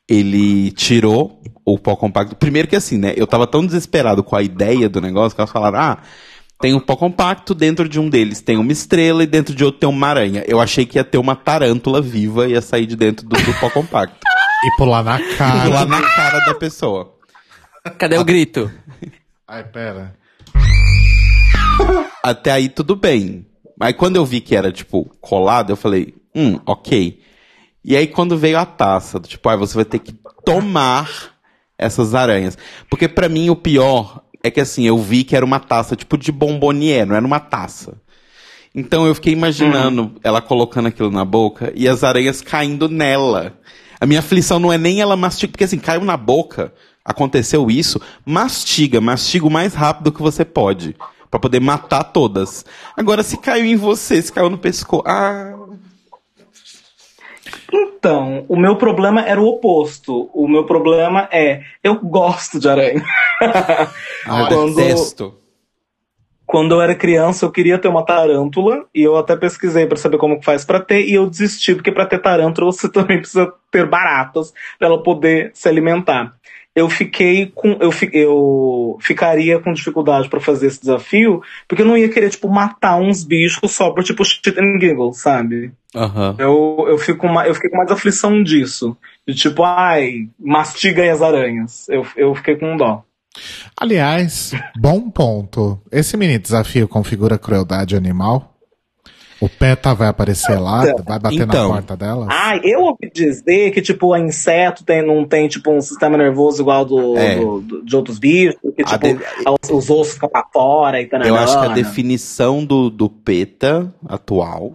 ele 0.09 0.71
tirou 0.71 1.41
o 1.65 1.79
pó 1.79 1.95
compacto. 1.95 2.35
Primeiro 2.35 2.67
que 2.67 2.75
assim, 2.75 2.97
né? 2.97 3.13
Eu 3.15 3.25
tava 3.25 3.47
tão 3.47 3.65
desesperado 3.65 4.23
com 4.23 4.35
a 4.35 4.43
ideia 4.43 4.87
do 4.87 5.01
negócio 5.01 5.35
que 5.35 5.41
elas 5.41 5.51
falaram, 5.51 5.79
ah, 5.79 5.97
tem 6.61 6.73
um 6.73 6.79
pó 6.79 6.95
compacto, 6.95 7.53
dentro 7.53 7.89
de 7.89 7.99
um 7.99 8.09
deles 8.09 8.41
tem 8.41 8.57
uma 8.57 8.71
estrela 8.71 9.23
e 9.23 9.27
dentro 9.27 9.53
de 9.53 9.63
outro 9.63 9.79
tem 9.79 9.89
uma 9.89 10.07
aranha. 10.07 10.43
Eu 10.47 10.61
achei 10.61 10.85
que 10.85 10.97
ia 10.97 11.03
ter 11.03 11.17
uma 11.17 11.35
tarântula 11.35 12.01
viva 12.01 12.47
e 12.47 12.51
ia 12.51 12.61
sair 12.61 12.85
de 12.85 12.95
dentro 12.95 13.27
do, 13.27 13.35
do 13.35 13.53
pó 13.59 13.69
compacto. 13.69 14.17
E 14.63 14.77
pular 14.77 15.03
na 15.03 15.19
cara. 15.35 15.69
lá 15.69 15.85
na 15.85 16.01
cara 16.15 16.39
da 16.39 16.55
pessoa. 16.55 17.13
Cadê 17.97 18.17
o 18.17 18.23
grito? 18.23 18.71
Ai, 19.47 19.63
pera. 19.63 20.15
Até 22.23 22.51
aí 22.51 22.69
tudo 22.69 22.95
bem. 22.95 23.45
Mas 23.77 23.95
quando 23.95 24.15
eu 24.15 24.25
vi 24.25 24.39
que 24.39 24.55
era, 24.55 24.71
tipo, 24.71 25.05
colado, 25.19 25.71
eu 25.71 25.75
falei, 25.75 26.15
hum, 26.33 26.59
ok. 26.65 27.19
E 27.87 27.95
aí 27.95 28.07
quando 28.07 28.35
veio 28.35 28.57
a 28.57 28.65
taça, 28.65 29.19
do 29.19 29.27
tipo, 29.27 29.47
ah, 29.47 29.55
você 29.55 29.75
vai 29.75 29.85
ter 29.85 29.99
que 29.99 30.11
tomar 30.43 31.35
essas 31.77 32.15
aranhas. 32.15 32.57
Porque 32.89 33.07
pra 33.07 33.29
mim 33.29 33.51
o 33.51 33.55
pior 33.55 34.23
é 34.41 34.49
que 34.49 34.59
assim, 34.59 34.87
eu 34.87 34.97
vi 34.97 35.23
que 35.23 35.35
era 35.35 35.45
uma 35.45 35.59
taça, 35.59 35.95
tipo 35.95 36.17
de 36.17 36.31
bombonier, 36.31 37.05
não 37.05 37.15
era 37.15 37.25
uma 37.25 37.39
taça. 37.39 38.01
Então 38.73 39.05
eu 39.05 39.13
fiquei 39.13 39.31
imaginando 39.31 40.13
ela 40.23 40.41
colocando 40.41 40.87
aquilo 40.87 41.11
na 41.11 41.23
boca 41.23 41.71
e 41.75 41.87
as 41.87 42.03
aranhas 42.03 42.41
caindo 42.41 42.89
nela. 42.89 43.53
A 44.01 44.05
minha 44.07 44.19
aflição 44.19 44.57
não 44.57 44.73
é 44.73 44.79
nem 44.79 44.99
ela 44.99 45.15
mastigar, 45.15 45.51
porque 45.51 45.63
assim, 45.65 45.77
caiu 45.77 46.03
na 46.03 46.17
boca, 46.17 46.73
aconteceu 47.03 47.69
isso, 47.69 48.01
mastiga, 48.25 48.99
mastiga 48.99 49.45
o 49.45 49.51
mais 49.51 49.75
rápido 49.75 50.11
que 50.11 50.23
você 50.23 50.43
pode. 50.43 50.95
Pra 51.29 51.39
poder 51.39 51.59
matar 51.59 52.03
todas. 52.03 52.65
Agora, 52.97 53.21
se 53.21 53.37
caiu 53.37 53.65
em 53.65 53.75
você, 53.75 54.21
se 54.21 54.31
caiu 54.31 54.49
no 54.49 54.57
pescoço. 54.57 55.03
Ah. 55.05 55.64
Então, 57.71 58.45
o 58.47 58.55
meu 58.55 58.75
problema 58.75 59.21
era 59.21 59.41
o 59.41 59.47
oposto. 59.47 60.29
O 60.33 60.47
meu 60.47 60.65
problema 60.65 61.27
é, 61.31 61.61
eu 61.83 61.95
gosto 61.99 62.59
de 62.59 62.69
aranha. 62.69 63.03
Ah, 64.27 64.47
Quando- 64.47 64.75
detesto. 64.75 65.35
Quando 66.47 66.75
eu 66.75 66.81
era 66.81 66.93
criança, 66.95 67.43
eu 67.45 67.51
queria 67.51 67.77
ter 67.79 67.87
uma 67.87 68.05
tarântula, 68.05 68.85
e 68.93 69.01
eu 69.01 69.17
até 69.17 69.35
pesquisei 69.35 69.85
pra 69.87 69.97
saber 69.97 70.17
como 70.19 70.39
que 70.39 70.45
faz 70.45 70.63
pra 70.63 70.79
ter, 70.79 71.01
e 71.05 71.13
eu 71.15 71.27
desisti, 71.27 71.73
porque 71.73 71.91
pra 71.91 72.05
ter 72.05 72.19
tarântula 72.19 72.71
você 72.71 72.87
também 72.91 73.17
precisa 73.19 73.51
ter 73.71 73.85
baratas 73.87 74.53
pra 74.77 74.87
ela 74.87 75.01
poder 75.01 75.51
se 75.55 75.67
alimentar. 75.67 76.33
Eu 76.75 76.89
fiquei 76.89 77.45
com. 77.55 77.77
Eu, 77.79 77.89
fi- 77.91 78.09
eu 78.11 78.97
ficaria 79.01 79.57
com 79.59 79.71
dificuldade 79.71 80.27
pra 80.27 80.41
fazer 80.41 80.67
esse 80.67 80.81
desafio, 80.81 81.41
porque 81.69 81.81
eu 81.81 81.85
não 81.87 81.97
ia 81.97 82.09
querer, 82.09 82.29
tipo, 82.29 82.49
matar 82.49 82.97
uns 82.97 83.23
bichos 83.23 83.71
só 83.71 83.91
por, 83.91 84.03
tipo, 84.03 84.25
shit 84.25 84.49
and 84.59 84.79
giggle, 84.81 85.13
sabe? 85.13 85.71
Aham. 85.95 86.35
Eu, 86.37 86.85
eu, 86.89 86.97
fico 86.97 87.25
eu 87.25 87.55
fiquei 87.55 87.69
com 87.69 87.77
mais 87.77 87.89
aflição 87.89 88.43
disso. 88.43 88.97
De 89.25 89.33
tipo, 89.33 89.63
ai, 89.63 90.27
mastiga 90.37 91.01
aí 91.01 91.09
as 91.09 91.21
aranhas. 91.21 91.87
Eu, 91.87 92.05
eu 92.17 92.35
fiquei 92.35 92.57
com 92.57 92.75
dó. 92.75 93.03
Aliás, 93.79 94.51
bom 94.77 95.09
ponto. 95.09 95.79
Esse 95.91 96.15
mini 96.17 96.37
desafio 96.37 96.87
configura 96.87 97.37
crueldade 97.37 97.95
animal? 97.95 98.54
O 99.41 99.49
PETA 99.49 99.93
vai 99.93 100.07
aparecer 100.07 100.57
lá, 100.57 100.81
vai 101.05 101.19
bater 101.19 101.41
Então. 101.41 101.67
na 101.69 101.73
porta 101.75 101.97
dela? 101.97 102.27
Ai, 102.29 102.61
eu 102.63 102.81
ouvi 102.81 103.11
dizer 103.13 103.71
que, 103.71 103.81
tipo, 103.81 104.13
a 104.13 104.19
inseto 104.19 104.83
tem, 104.85 105.05
não 105.05 105.25
tem, 105.25 105.47
tipo, 105.49 105.71
um 105.71 105.81
sistema 105.81 106.17
nervoso 106.17 106.61
igual 106.61 106.85
do, 106.85 107.17
É. 107.17 107.35
do- 107.35 107.59
do- 107.61 107.85
de 107.85 107.95
outros 107.95 108.17
bichos, 108.17 108.55
que, 108.75 108.81
A 108.83 108.85
tipo, 108.85 109.07
de- 109.07 109.23
os, 109.63 109.69
os 109.69 109.89
ossos 109.89 110.13
ficam 110.13 110.29
pra 110.29 110.45
fora 110.53 111.01
e 111.01 111.05
tal. 111.05 111.21
Eu 111.21 111.35
acho 111.35 111.59
que 111.59 111.65
a 111.65 111.73
definição 111.73 112.63
do, 112.63 112.89
do 112.89 113.09
PETA 113.09 113.93
atual 114.07 114.71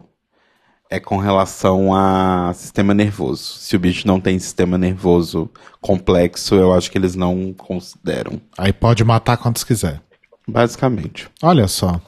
é 0.90 1.00
com 1.00 1.16
relação 1.16 1.94
a 1.94 2.52
sistema 2.54 2.92
nervoso. 2.92 3.42
Se 3.60 3.74
o 3.76 3.78
bicho 3.78 4.06
não 4.06 4.20
tem 4.20 4.38
sistema 4.38 4.76
nervoso 4.76 5.48
complexo, 5.80 6.54
eu 6.54 6.74
acho 6.74 6.90
que 6.90 6.98
eles 6.98 7.14
não 7.16 7.54
consideram. 7.54 8.40
Aí 8.58 8.72
pode 8.74 9.02
matar 9.04 9.36
quantos 9.38 9.64
quiser. 9.64 10.00
Basicamente. 10.46 11.28
Olha 11.42 11.66
só. 11.68 11.98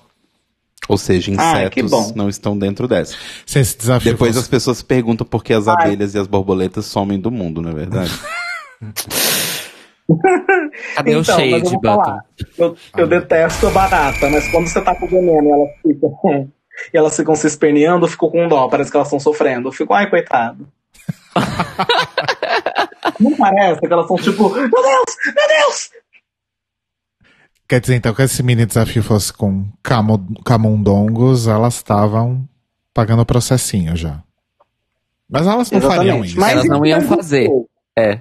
Ou 0.89 0.99
seja, 0.99 1.31
que 1.71 1.81
insetos 1.81 1.91
bom. 1.91 2.13
não 2.17 2.29
estão 2.29 2.59
dentro 2.59 2.89
dessa. 2.89 3.17
Se 3.47 3.61
esse 3.61 3.79
desafio 3.79 4.13
Depois 4.13 4.31
as 4.31 4.43
fosse... 4.43 4.51
pessoas 4.51 4.79
se 4.79 4.85
perguntam 4.85 5.27
por 5.27 5.45
que 5.45 5.53
as 5.53 5.69
Ai. 5.69 5.75
abelhas 5.75 6.15
e 6.15 6.19
as 6.19 6.27
borboletas 6.27 6.87
somem 6.87 7.21
do 7.21 7.31
mundo, 7.31 7.63
não 7.63 7.71
é 7.71 7.75
verdade? 7.75 8.13
Cadê 10.95 11.15
o 11.15 11.21
Então, 11.23 11.41
eu 11.41 11.61
shade, 11.61 11.79
falar. 11.83 12.25
Eu, 12.59 12.77
eu 12.97 13.07
detesto 13.07 13.67
a 13.69 13.71
barata, 13.71 14.29
mas 14.31 14.49
quando 14.49 14.67
você 14.69 14.81
tá 14.81 14.95
com 14.95 15.07
veneno 15.07 15.49
e 15.49 15.53
elas 15.53 15.71
ficam, 15.83 16.13
e 16.93 16.99
elas 16.99 17.17
ficam 17.17 17.35
se 17.35 17.47
esperneando, 17.47 18.07
eu 18.07 18.11
fico 18.11 18.31
com 18.31 18.49
dó, 18.49 18.69
parece 18.69 18.91
que 18.91 18.97
elas 18.97 19.09
estão 19.09 19.21
sofrendo. 19.21 19.69
Eu 19.69 19.73
fico, 19.73 19.93
ai, 19.95 20.11
coitado. 20.11 20.69
Não 23.21 23.37
parece 23.37 23.81
que 23.81 23.93
elas 23.93 24.07
são 24.07 24.17
tipo, 24.17 24.51
meu 24.51 24.69
Deus, 24.69 25.17
meu 25.27 25.49
Deus! 25.49 25.91
Quer 27.73 27.81
dizer, 27.81 27.95
então, 27.95 28.13
que 28.13 28.21
esse 28.21 28.43
mini 28.43 28.67
desafio 28.67 29.03
fosse 29.03 29.33
com 29.33 29.67
camundongos, 30.45 31.47
elas 31.47 31.77
estavam 31.77 32.47
pagando 32.93 33.23
o 33.23 33.25
processinho 33.25 33.97
já. 33.97 34.23
Mas 35.27 35.47
elas 35.47 35.71
não 35.71 35.81
fariam 35.81 36.03
Exatamente. 36.23 36.27
isso. 36.33 36.39
Mas 36.39 36.53
Elas 36.53 36.67
não 36.67 36.85
iam 36.85 37.01
fazer. 37.01 37.49
É. 37.99 38.21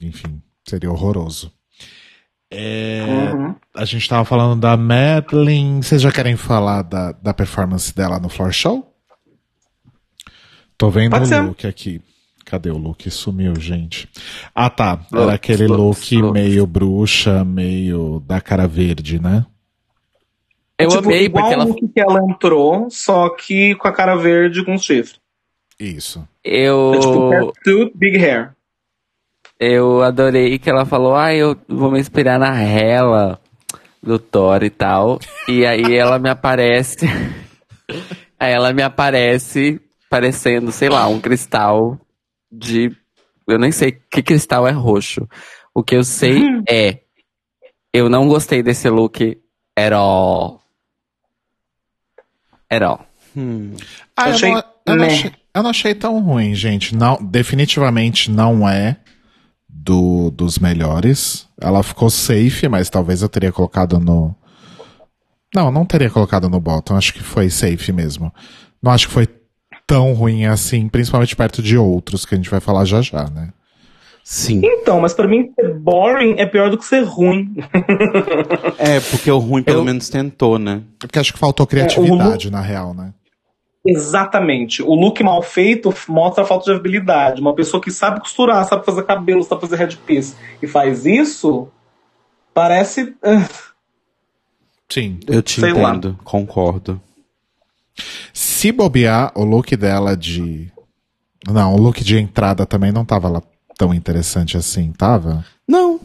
Enfim, 0.00 0.40
seria 0.64 0.88
horroroso. 0.88 1.52
É, 2.48 3.32
Uhum. 3.34 3.56
A 3.74 3.84
gente 3.84 4.08
tava 4.08 4.24
falando 4.24 4.60
da 4.60 4.76
Madeline. 4.76 5.82
Vocês 5.82 6.00
já 6.00 6.12
querem 6.12 6.36
falar 6.36 6.82
da, 6.82 7.10
da 7.10 7.34
performance 7.34 7.92
dela 7.92 8.20
no 8.20 8.28
Floor 8.28 8.52
Show? 8.52 8.96
Tô 10.78 10.90
vendo 10.90 11.10
Pode 11.10 11.24
o 11.24 11.26
ser. 11.26 11.40
look 11.40 11.66
aqui. 11.66 12.00
Cadê 12.52 12.68
o 12.68 12.76
look? 12.76 13.10
Sumiu, 13.10 13.58
gente. 13.58 14.06
Ah, 14.54 14.68
tá. 14.68 15.00
Era 15.10 15.22
Looks, 15.22 15.34
aquele 15.34 15.66
looks, 15.66 16.12
look 16.12 16.22
looks. 16.22 16.42
meio 16.42 16.66
bruxa, 16.66 17.42
meio 17.46 18.22
da 18.26 18.42
cara 18.42 18.68
verde, 18.68 19.18
né? 19.18 19.46
Eu 20.78 20.88
tipo, 20.88 21.02
amei 21.02 21.24
igual 21.24 21.44
porque 21.44 21.54
ela. 21.54 21.64
o 21.64 21.68
look 21.68 21.88
que 21.88 21.98
ela 22.00 22.20
entrou, 22.28 22.90
só 22.90 23.30
que 23.30 23.74
com 23.76 23.88
a 23.88 23.92
cara 23.92 24.16
verde 24.16 24.60
e 24.60 24.64
com 24.66 24.74
os 24.74 24.84
chifres. 24.84 25.18
Isso. 25.80 26.28
Eu. 26.44 26.92
É 26.94 26.98
tipo, 26.98 27.30
catsuit, 27.30 27.92
big 27.94 28.18
hair. 28.18 28.52
Eu 29.58 30.02
adorei 30.02 30.58
que 30.58 30.68
ela 30.68 30.84
falou, 30.84 31.16
ah, 31.16 31.32
eu 31.34 31.56
vou 31.66 31.90
me 31.90 32.00
inspirar 32.00 32.38
na 32.38 32.54
Hela 32.62 33.40
do 34.02 34.18
Thor 34.18 34.62
e 34.62 34.68
tal. 34.68 35.18
E 35.48 35.64
aí 35.64 35.96
ela 35.96 36.18
me 36.18 36.28
aparece. 36.28 37.06
aí 38.38 38.52
ela 38.52 38.74
me 38.74 38.82
aparece 38.82 39.80
parecendo, 40.10 40.70
sei 40.70 40.90
lá, 40.90 41.08
um 41.08 41.18
cristal 41.18 41.98
de. 42.52 42.94
Eu 43.48 43.58
nem 43.58 43.72
sei 43.72 43.92
que 43.92 44.22
cristal 44.22 44.68
é 44.68 44.70
roxo. 44.70 45.26
O 45.74 45.82
que 45.82 45.96
eu 45.96 46.04
sei 46.04 46.42
é. 46.68 47.00
Eu 47.92 48.08
não 48.08 48.28
gostei 48.28 48.62
desse 48.62 48.88
look 48.88 49.38
at 49.76 49.92
all. 49.92 50.62
At 52.70 52.82
all. 52.82 53.06
Hum. 53.36 53.74
Ah, 54.16 54.28
eu, 54.28 54.34
Achei 54.34 54.50
não, 54.50 54.64
eu, 54.86 54.96
não 54.96 55.04
achei, 55.06 55.32
eu 55.54 55.62
não 55.62 55.70
achei 55.70 55.94
tão 55.94 56.20
ruim, 56.20 56.54
gente. 56.54 56.94
Não, 56.94 57.18
definitivamente 57.20 58.30
não 58.30 58.68
é 58.68 58.98
do, 59.68 60.30
dos 60.30 60.58
melhores. 60.58 61.48
Ela 61.60 61.82
ficou 61.82 62.10
safe, 62.10 62.68
mas 62.68 62.90
talvez 62.90 63.22
eu 63.22 63.28
teria 63.28 63.52
colocado 63.52 63.98
no. 63.98 64.34
Não, 65.54 65.70
não 65.70 65.84
teria 65.84 66.08
colocado 66.08 66.48
no 66.48 66.60
bottom. 66.60 66.96
Acho 66.96 67.12
que 67.12 67.22
foi 67.22 67.50
safe 67.50 67.92
mesmo. 67.92 68.32
Não 68.82 68.90
acho 68.90 69.06
que 69.06 69.12
foi 69.12 69.26
tão 69.92 70.12
ruim 70.14 70.46
assim, 70.46 70.88
principalmente 70.88 71.36
perto 71.36 71.62
de 71.62 71.76
outros 71.76 72.24
que 72.24 72.34
a 72.34 72.36
gente 72.38 72.48
vai 72.50 72.60
falar 72.60 72.84
já 72.84 73.02
já, 73.02 73.24
né? 73.28 73.52
Sim. 74.24 74.60
Então, 74.64 75.00
mas 75.00 75.12
pra 75.12 75.26
mim 75.26 75.50
ser 75.54 75.74
boring 75.74 76.36
é 76.38 76.46
pior 76.46 76.70
do 76.70 76.78
que 76.78 76.84
ser 76.84 77.02
ruim. 77.04 77.54
É, 78.78 79.00
porque 79.00 79.30
o 79.30 79.38
ruim 79.38 79.62
pelo 79.62 79.80
Eu- 79.80 79.84
menos 79.84 80.08
tentou, 80.08 80.58
né? 80.58 80.82
Porque 80.98 81.18
acho 81.18 81.32
que 81.32 81.38
faltou 81.38 81.66
criatividade, 81.66 82.50
na 82.50 82.60
real, 82.60 82.94
né? 82.94 83.12
Exatamente. 83.84 84.82
O 84.82 84.94
look 84.94 85.20
mal 85.22 85.42
feito 85.42 85.92
mostra 86.08 86.44
a 86.44 86.46
falta 86.46 86.70
de 86.72 86.78
habilidade. 86.78 87.40
Uma 87.40 87.54
pessoa 87.54 87.82
que 87.82 87.90
sabe 87.90 88.20
costurar, 88.20 88.64
sabe 88.66 88.84
fazer 88.86 89.02
cabelo, 89.04 89.42
sabe 89.42 89.60
fazer 89.60 89.76
headpiece 89.76 90.34
e 90.62 90.66
faz 90.68 91.04
isso, 91.04 91.68
parece. 92.54 93.12
ah, 93.22 93.48
Sim. 94.88 95.18
Eu 95.26 95.42
te 95.42 95.60
Sei 95.60 95.72
lá. 95.72 95.90
entendo, 95.90 96.16
concordo. 96.24 97.00
Se 98.62 98.70
bobear, 98.70 99.32
o 99.34 99.42
look 99.42 99.74
dela 99.76 100.16
de. 100.16 100.70
Não, 101.50 101.74
o 101.74 101.76
look 101.76 102.04
de 102.04 102.16
entrada 102.16 102.64
também 102.64 102.92
não 102.92 103.04
tava 103.04 103.28
lá 103.28 103.42
tão 103.76 103.92
interessante 103.92 104.56
assim, 104.56 104.92
tava? 104.92 105.44
Não. 105.66 105.98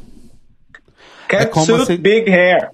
É 1.30 1.46
como 1.46 1.68
Catsuit, 1.68 1.86
você- 1.86 1.98
big 1.98 2.28
hair. 2.32 2.72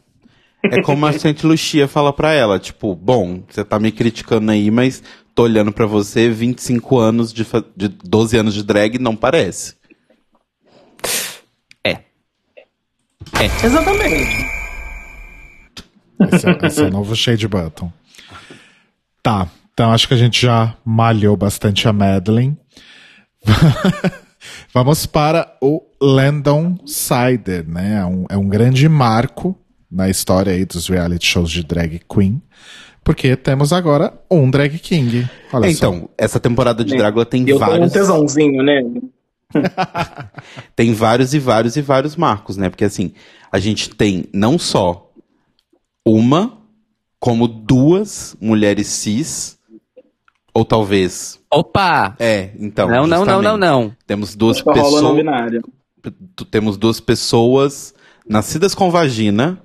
É 0.72 0.82
como 0.82 1.06
a 1.06 1.12
Saint 1.20 1.44
Lucia 1.44 1.86
fala 1.86 2.14
pra 2.14 2.32
ela, 2.32 2.58
tipo, 2.60 2.96
bom, 2.96 3.44
você 3.50 3.66
tá 3.66 3.78
me 3.78 3.92
criticando 3.92 4.54
aí, 4.54 4.72
mas 4.72 5.04
tô 5.36 5.44
olhando 5.44 5.74
pra 5.74 5.86
você, 5.86 6.30
25 6.30 6.98
anos 6.98 7.34
de, 7.34 7.44
fa- 7.44 7.66
de 7.76 7.90
12 7.90 8.38
anos 8.38 8.54
de 8.54 8.64
drag, 8.64 8.98
não 8.98 9.18
parece. 9.18 9.76
Exatamente. 13.62 14.46
Esse 16.32 16.48
é, 16.48 16.68
esse 16.68 16.82
é 16.84 16.86
o 16.86 16.90
novo 16.90 17.14
Shade 17.18 17.50
Button. 17.50 17.92
Tá, 19.22 19.50
então 19.74 19.92
acho 19.92 20.08
que 20.08 20.14
a 20.14 20.18
gente 20.18 20.42
já 20.42 20.76
malhou 20.86 21.36
bastante 21.36 21.88
a 21.88 21.94
Madeline. 21.94 22.58
Vamos 24.74 25.06
para 25.06 25.56
o 25.62 25.82
Landon 26.02 26.78
Sider, 26.86 27.68
né? 27.68 28.00
É 28.00 28.06
um, 28.06 28.26
é 28.30 28.38
um 28.38 28.48
grande 28.48 28.88
marco 28.90 29.58
na 29.90 30.10
história 30.10 30.52
aí 30.52 30.66
dos 30.66 30.88
reality 30.88 31.26
shows 31.26 31.52
de 31.52 31.64
drag 31.64 32.02
queen, 32.12 32.42
porque 33.04 33.36
temos 33.36 33.72
agora 33.72 34.14
um 34.30 34.50
drag 34.50 34.78
king. 34.80 35.28
Olha 35.52 35.68
É, 35.68 35.74
só. 35.74 35.78
então, 35.78 36.10
essa 36.18 36.40
temporada 36.40 36.84
de 36.84 36.96
Drácula 36.96 37.26
tem 37.26 37.42
eu 37.42 37.46
tenho 37.46 37.58
um 37.58 37.60
vários, 37.60 37.94
tesãozinho, 37.94 38.64
né? 38.64 38.82
tem 40.76 40.94
vários 40.94 41.34
e 41.34 41.40
vários 41.40 41.76
e 41.76 41.82
vários 41.82 42.16
marcos, 42.16 42.58
né? 42.58 42.70
Porque 42.70 42.86
assim, 42.86 43.14
a 43.52 43.60
gente 43.60 43.90
tem 43.92 44.26
não 44.34 44.58
só 44.58 45.12
uma, 46.06 46.58
como 47.20 47.48
duas 47.48 48.36
mulheres 48.42 48.88
cis, 48.88 49.60
ou 50.54 50.64
talvez, 50.64 51.40
Opa! 51.50 52.16
é, 52.20 52.52
então, 52.60 52.88
não, 52.88 53.08
não, 53.08 53.26
não, 53.26 53.42
não, 53.42 53.58
não. 53.58 53.96
Temos 54.06 54.36
duas 54.36 54.64
não 54.64 54.74
pessoas, 54.74 55.26
temos 56.52 56.78
duas 56.78 57.00
pessoas 57.00 57.94
nascidas 58.28 58.76
com 58.76 58.92
vagina 58.92 59.62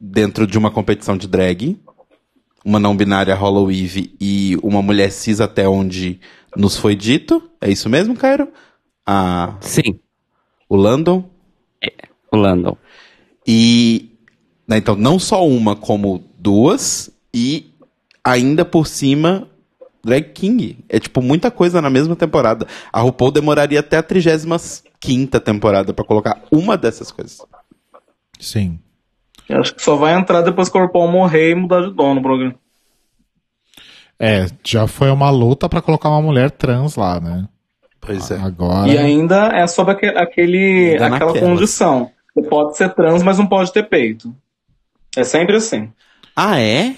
dentro 0.00 0.46
de 0.46 0.56
uma 0.56 0.70
competição 0.70 1.16
de 1.16 1.26
drag. 1.26 1.78
Uma 2.64 2.78
não 2.78 2.96
binária 2.96 3.34
Hollow 3.34 3.70
Eve 3.70 4.14
e 4.20 4.56
uma 4.62 4.82
mulher 4.82 5.10
cis 5.10 5.40
até 5.40 5.68
onde 5.68 6.20
nos 6.56 6.76
foi 6.76 6.94
dito. 6.94 7.50
É 7.60 7.70
isso 7.70 7.88
mesmo, 7.88 8.14
Cairo? 8.16 8.48
Ah, 9.06 9.56
Sim. 9.60 9.98
o 10.68 10.76
Landon? 10.76 11.30
O 12.30 12.36
Landon. 12.36 12.76
E. 13.46 14.10
né, 14.66 14.76
então, 14.76 14.94
não 14.94 15.18
só 15.18 15.46
uma, 15.46 15.74
como 15.74 16.22
duas. 16.38 17.10
E 17.32 17.72
ainda 18.24 18.64
por 18.64 18.86
cima, 18.86 19.48
Drag 20.04 20.22
King. 20.32 20.78
É 20.88 20.98
tipo 21.00 21.20
muita 21.22 21.50
coisa 21.50 21.80
na 21.82 21.90
mesma 21.90 22.14
temporada. 22.16 22.66
A 22.92 23.00
RuPaul 23.00 23.30
demoraria 23.30 23.80
até 23.80 23.96
a 23.98 24.02
35 24.02 25.40
temporada 25.40 25.92
pra 25.92 26.04
colocar 26.04 26.42
uma 26.50 26.76
dessas 26.76 27.10
coisas. 27.10 27.40
Sim. 28.40 28.78
Eu 29.48 29.60
acho 29.60 29.74
que 29.74 29.82
só 29.82 29.96
vai 29.96 30.14
entrar 30.14 30.42
depois 30.42 30.68
que 30.68 30.76
o 30.76 30.80
RuPaul 30.82 31.10
morrer 31.10 31.50
e 31.50 31.54
mudar 31.54 31.80
de 31.82 31.92
dono 31.94 32.20
o 32.20 32.22
programa. 32.22 32.54
É, 34.20 34.46
já 34.64 34.86
foi 34.86 35.10
uma 35.10 35.30
luta 35.30 35.68
pra 35.68 35.80
colocar 35.80 36.08
uma 36.08 36.20
mulher 36.20 36.50
trans 36.50 36.96
lá, 36.96 37.20
né? 37.20 37.48
Pois 38.00 38.30
é. 38.30 38.36
Agora. 38.40 38.88
E 38.88 38.98
ainda 38.98 39.46
é 39.56 39.66
sobre 39.66 39.92
aque- 39.92 40.06
aquele, 40.06 40.92
Ainda 40.92 41.06
aquela 41.06 41.32
naquelas. 41.32 41.40
condição. 41.40 42.10
Você 42.34 42.48
pode 42.48 42.76
ser 42.76 42.94
trans, 42.94 43.22
mas 43.22 43.38
não 43.38 43.46
pode 43.46 43.72
ter 43.72 43.84
peito. 43.84 44.34
É 45.16 45.24
sempre 45.24 45.56
assim. 45.56 45.92
Ah, 46.34 46.60
é? 46.60 46.94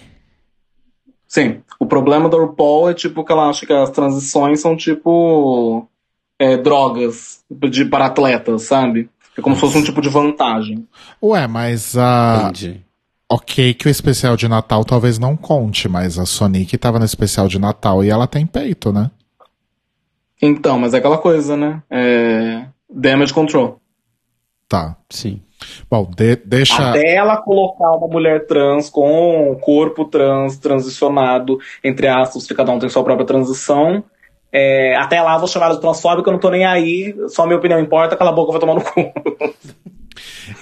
Sim. 1.30 1.62
O 1.78 1.86
problema 1.86 2.28
da 2.28 2.36
RuPaul 2.36 2.90
é 2.90 2.94
tipo 2.94 3.24
que 3.24 3.30
ela 3.30 3.48
acha 3.48 3.64
que 3.64 3.72
as 3.72 3.90
transições 3.90 4.60
são 4.60 4.76
tipo 4.76 5.88
é, 6.36 6.56
drogas 6.56 7.44
de, 7.48 7.84
para 7.84 8.06
atletas, 8.06 8.62
sabe? 8.62 9.08
É 9.38 9.40
como 9.40 9.54
se 9.54 9.60
fosse 9.60 9.78
um 9.78 9.84
tipo 9.84 10.00
de 10.00 10.08
vantagem. 10.08 10.88
Ué, 11.22 11.46
mas 11.46 11.96
a. 11.96 12.48
Entendi. 12.50 12.84
Ok, 13.30 13.74
que 13.74 13.86
o 13.86 13.88
especial 13.88 14.36
de 14.36 14.48
Natal 14.48 14.84
talvez 14.84 15.20
não 15.20 15.36
conte, 15.36 15.88
mas 15.88 16.18
a 16.18 16.26
Sonic 16.26 16.76
tava 16.76 16.98
no 16.98 17.04
especial 17.04 17.46
de 17.46 17.60
Natal 17.60 18.02
e 18.02 18.10
ela 18.10 18.26
tem 18.26 18.44
peito, 18.44 18.92
né? 18.92 19.08
Então, 20.42 20.80
mas 20.80 20.94
é 20.94 20.98
aquela 20.98 21.16
coisa, 21.16 21.56
né? 21.56 21.80
É... 21.88 22.66
Damage 22.92 23.32
control. 23.32 23.80
Tá. 24.70 24.96
Sim. 25.10 25.42
Bom, 25.90 26.08
de- 26.16 26.36
deixa. 26.46 26.90
Até 26.90 27.16
ela 27.16 27.36
colocar 27.36 27.90
uma 27.90 28.06
mulher 28.08 28.46
trans 28.46 28.88
com 28.88 29.58
corpo 29.60 30.04
trans, 30.06 30.56
transicionado, 30.56 31.58
entre 31.84 32.06
aspas, 32.08 32.46
que 32.46 32.54
cada 32.54 32.70
um 32.72 32.78
tem 32.78 32.88
sua 32.88 33.04
própria 33.04 33.26
transição. 33.26 34.02
é, 34.52 34.96
até 34.96 35.20
lá 35.20 35.34
eu 35.34 35.38
vou 35.40 35.46
chamar 35.48 35.72
de 35.74 35.80
transfóbica, 35.80 36.28
eu 36.28 36.32
não 36.32 36.40
tô 36.40 36.50
nem 36.50 36.64
aí, 36.64 37.14
só 37.28 37.44
minha 37.46 37.58
opinião 37.58 37.78
importa, 37.78 38.16
cala 38.16 38.30
a 38.30 38.32
boca, 38.32 38.52
vai 38.52 38.60
tomar 38.60 38.74
no 38.76 38.80
cu. 38.82 39.12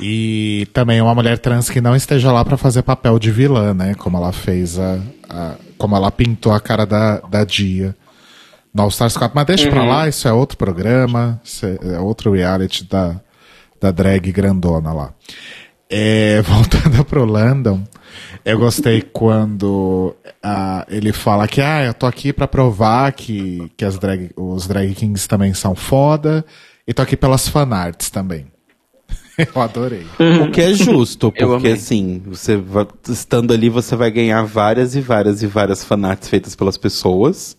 E 0.00 0.66
também 0.72 1.00
uma 1.00 1.14
mulher 1.14 1.38
trans 1.38 1.68
que 1.70 1.80
não 1.80 1.96
esteja 1.96 2.30
lá 2.30 2.44
pra 2.44 2.56
fazer 2.56 2.82
papel 2.82 3.18
de 3.18 3.30
vilã, 3.30 3.72
né? 3.74 3.94
Como 3.94 4.16
ela 4.16 4.32
fez 4.32 4.78
a. 4.78 4.98
a- 5.28 5.54
como 5.76 5.96
ela 5.96 6.11
pintou 6.11 6.52
a 6.52 6.61
cara 6.61 6.84
da, 6.84 7.18
da 7.20 7.44
Dia 7.44 7.94
no 8.74 8.82
All 8.82 8.88
Stars 8.88 9.16
4. 9.16 9.34
Mas 9.34 9.46
deixa 9.46 9.70
pra 9.70 9.84
lá, 9.84 10.09
isso 10.09 10.26
é 10.28 10.32
outro 10.32 10.56
programa, 10.59 11.40
isso 11.42 11.64
é, 11.66 11.78
é 11.94 11.98
outro 11.98 12.32
reality 12.32 12.84
da, 12.84 13.16
da 13.81 13.91
drag 13.91 14.31
grandona 14.33 14.93
lá. 14.93 15.14
É, 15.91 16.43
voltando 16.47 17.05
pro 17.05 17.24
Landon, 17.24 17.83
eu 18.45 18.59
gostei 18.59 19.01
quando 19.03 20.14
ah, 20.43 20.85
ele 20.89 21.12
fala 21.12 21.49
que 21.49 21.61
ah, 21.61 21.85
eu 21.85 21.95
tô 21.95 22.07
aqui 22.07 22.33
pra 22.33 22.47
provar 22.47 23.12
que, 23.12 23.70
que 23.76 23.85
as 23.85 23.99
drag, 23.99 24.31
os 24.37 24.66
drag 24.66 24.95
kings 24.95 25.26
também 25.29 25.55
são 25.55 25.74
foda 25.74 26.45
e 26.87 26.93
tô 26.93 27.03
aqui 27.03 27.16
pelas 27.16 27.49
fanarts 27.49 28.11
também. 28.11 28.47
Eu 29.55 29.62
adorei. 29.62 30.05
O 30.43 30.51
que 30.51 30.61
é 30.61 30.74
justo, 30.74 31.31
porque 31.33 31.68
assim, 31.68 32.20
você 32.26 32.57
vai- 32.57 32.89
estando 33.09 33.55
ali, 33.55 33.68
você 33.68 33.95
vai 33.95 34.11
ganhar 34.11 34.43
várias 34.43 34.97
e 34.97 35.01
várias 35.01 35.43
e 35.43 35.47
várias 35.47 35.85
fanarts 35.85 36.29
feitas 36.29 36.57
pelas 36.57 36.76
pessoas 36.76 37.57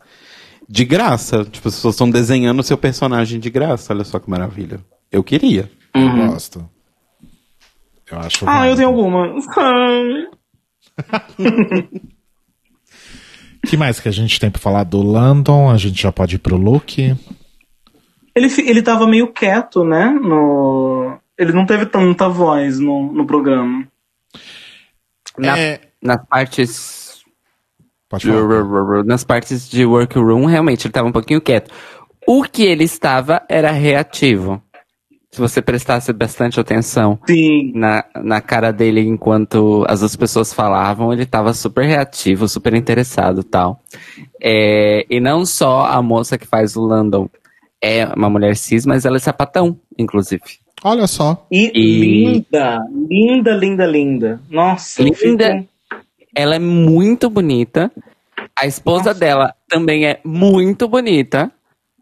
de 0.68 0.84
graça. 0.84 1.46
Tipo, 1.46 1.70
as 1.70 1.76
pessoas 1.76 1.96
estão 1.96 2.10
desenhando 2.10 2.60
o 2.60 2.64
seu 2.64 2.78
personagem 2.78 3.40
de 3.40 3.50
graça. 3.50 3.94
Olha 3.94 4.04
só 4.04 4.20
que 4.20 4.30
maravilha. 4.30 4.80
Eu 5.10 5.24
queria. 5.24 5.72
Eu 5.94 6.28
gosto. 6.28 6.70
Eu 8.12 8.20
acho. 8.20 8.46
ah, 8.48 8.68
eu 8.68 8.76
tenho 8.76 8.88
algumas. 8.88 9.46
que 13.66 13.78
mais 13.78 14.00
que 14.00 14.08
a 14.08 14.12
gente 14.12 14.40
tem 14.40 14.50
pra 14.50 14.60
falar 14.62 14.84
do 14.84 15.02
Landon? 15.02 15.70
A 15.70 15.78
gente 15.78 16.02
já 16.02 16.12
pode 16.12 16.36
ir 16.36 16.40
pro 16.40 16.56
Luke. 16.58 17.16
Ele, 18.36 18.48
ele 18.70 18.82
tava 18.82 19.06
meio 19.08 19.32
quieto, 19.32 19.84
né? 19.84 20.10
No... 20.10 21.18
Ele 21.38 21.52
não 21.52 21.66
teve 21.66 21.86
tanta 21.86 22.28
voz 22.30 22.80
no, 22.80 23.12
no 23.14 23.26
programa. 23.26 23.88
Na- 25.38 25.58
É, 25.58 25.80
Nas 26.02 26.26
partes. 26.28 27.24
pode 28.10 28.28
falar. 28.28 29.04
Nas 29.04 29.24
partes 29.24 29.70
de 29.70 29.86
workroom, 29.86 30.46
realmente, 30.46 30.86
ele 30.88 30.92
tava 30.94 31.08
um 31.08 31.12
pouquinho 31.14 31.42
quieto. 31.42 31.72
O 32.28 32.44
que 32.44 32.64
ele 32.64 32.84
estava 32.84 33.42
era 33.50 33.72
reativo. 33.72 34.62
Se 35.32 35.40
você 35.40 35.62
prestasse 35.62 36.12
bastante 36.12 36.60
atenção 36.60 37.20
Sim. 37.28 37.72
na, 37.76 38.04
na 38.24 38.42
cara 38.42 38.72
dele 38.74 39.02
enquanto 39.02 39.86
as 39.88 40.02
outras 40.02 40.16
pessoas 40.16 40.52
falavam, 40.52 41.14
ele 41.14 41.26
tava 41.26 41.54
super 41.54 41.86
reativo, 41.86 42.48
super 42.48 42.74
interessado 42.74 43.44
tal. 43.44 43.80
É, 44.42 45.06
e 45.10 45.20
não 45.20 45.46
só 45.46 45.86
a 45.86 46.02
moça 46.02 46.36
que 46.38 46.48
faz 46.48 46.76
o 46.76 46.82
Landon 46.82 47.30
é 47.82 48.06
uma 48.08 48.30
mulher 48.30 48.56
cis, 48.58 48.86
mas 48.88 49.06
ela 49.06 49.18
é 49.18 49.20
sapatão, 49.20 49.80
inclusive. 49.98 50.42
Olha 50.84 51.06
só. 51.06 51.46
E, 51.52 51.72
E- 51.76 52.26
linda, 52.26 52.80
linda, 53.08 53.52
linda, 53.52 53.86
linda. 53.86 54.42
Nossa, 54.50 55.04
Linda. 55.04 55.16
fico- 55.60 55.70
Ela 56.36 56.56
é 56.56 56.60
muito 56.60 57.30
bonita. 57.30 57.92
A 58.60 58.66
esposa 58.66 59.10
Nossa. 59.10 59.20
dela 59.20 59.54
também 59.70 60.06
é 60.08 60.20
muito 60.26 60.88
bonita. 60.88 61.52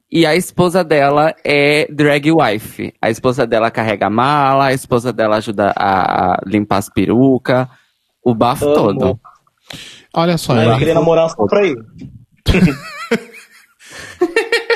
E 0.10 0.26
a 0.26 0.36
esposa 0.36 0.84
dela 0.86 1.36
é 1.44 1.86
drag 1.92 2.32
wife. 2.32 2.94
A 3.02 3.10
esposa 3.10 3.46
dela 3.46 3.70
carrega 3.70 4.08
a 4.08 4.10
mala, 4.10 4.68
a 4.68 4.74
esposa 4.74 5.12
dela 5.12 5.36
ajuda 5.38 5.74
a, 5.76 6.34
a 6.36 6.40
limpar 6.46 6.78
as 6.78 6.90
perucas, 6.90 7.68
o 8.24 8.34
bafo 8.34 8.66
Amo. 8.66 8.76
todo. 8.76 9.20
Olha 10.14 10.38
só. 10.38 10.56
Eu, 10.56 10.72
eu 10.72 10.78
queria 10.78 10.94
namorar 10.94 11.30
só 11.30 11.46
pra 11.46 11.66
ir. 11.66 11.76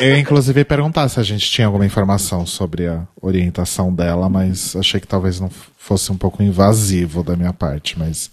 eu 0.01 0.09
ia 0.09 0.19
inclusive 0.19 0.63
perguntar 0.65 1.07
se 1.09 1.19
a 1.19 1.23
gente 1.23 1.49
tinha 1.49 1.67
alguma 1.67 1.86
informação 1.86 2.45
sobre 2.45 2.88
a 2.88 3.07
orientação 3.21 3.93
dela, 3.93 4.27
mas 4.29 4.75
achei 4.75 4.99
que 4.99 5.07
talvez 5.07 5.39
não 5.39 5.49
fosse 5.77 6.11
um 6.11 6.17
pouco 6.17 6.43
invasivo 6.43 7.23
da 7.23 7.36
minha 7.38 7.53
parte, 7.53 7.97
mas. 7.97 8.29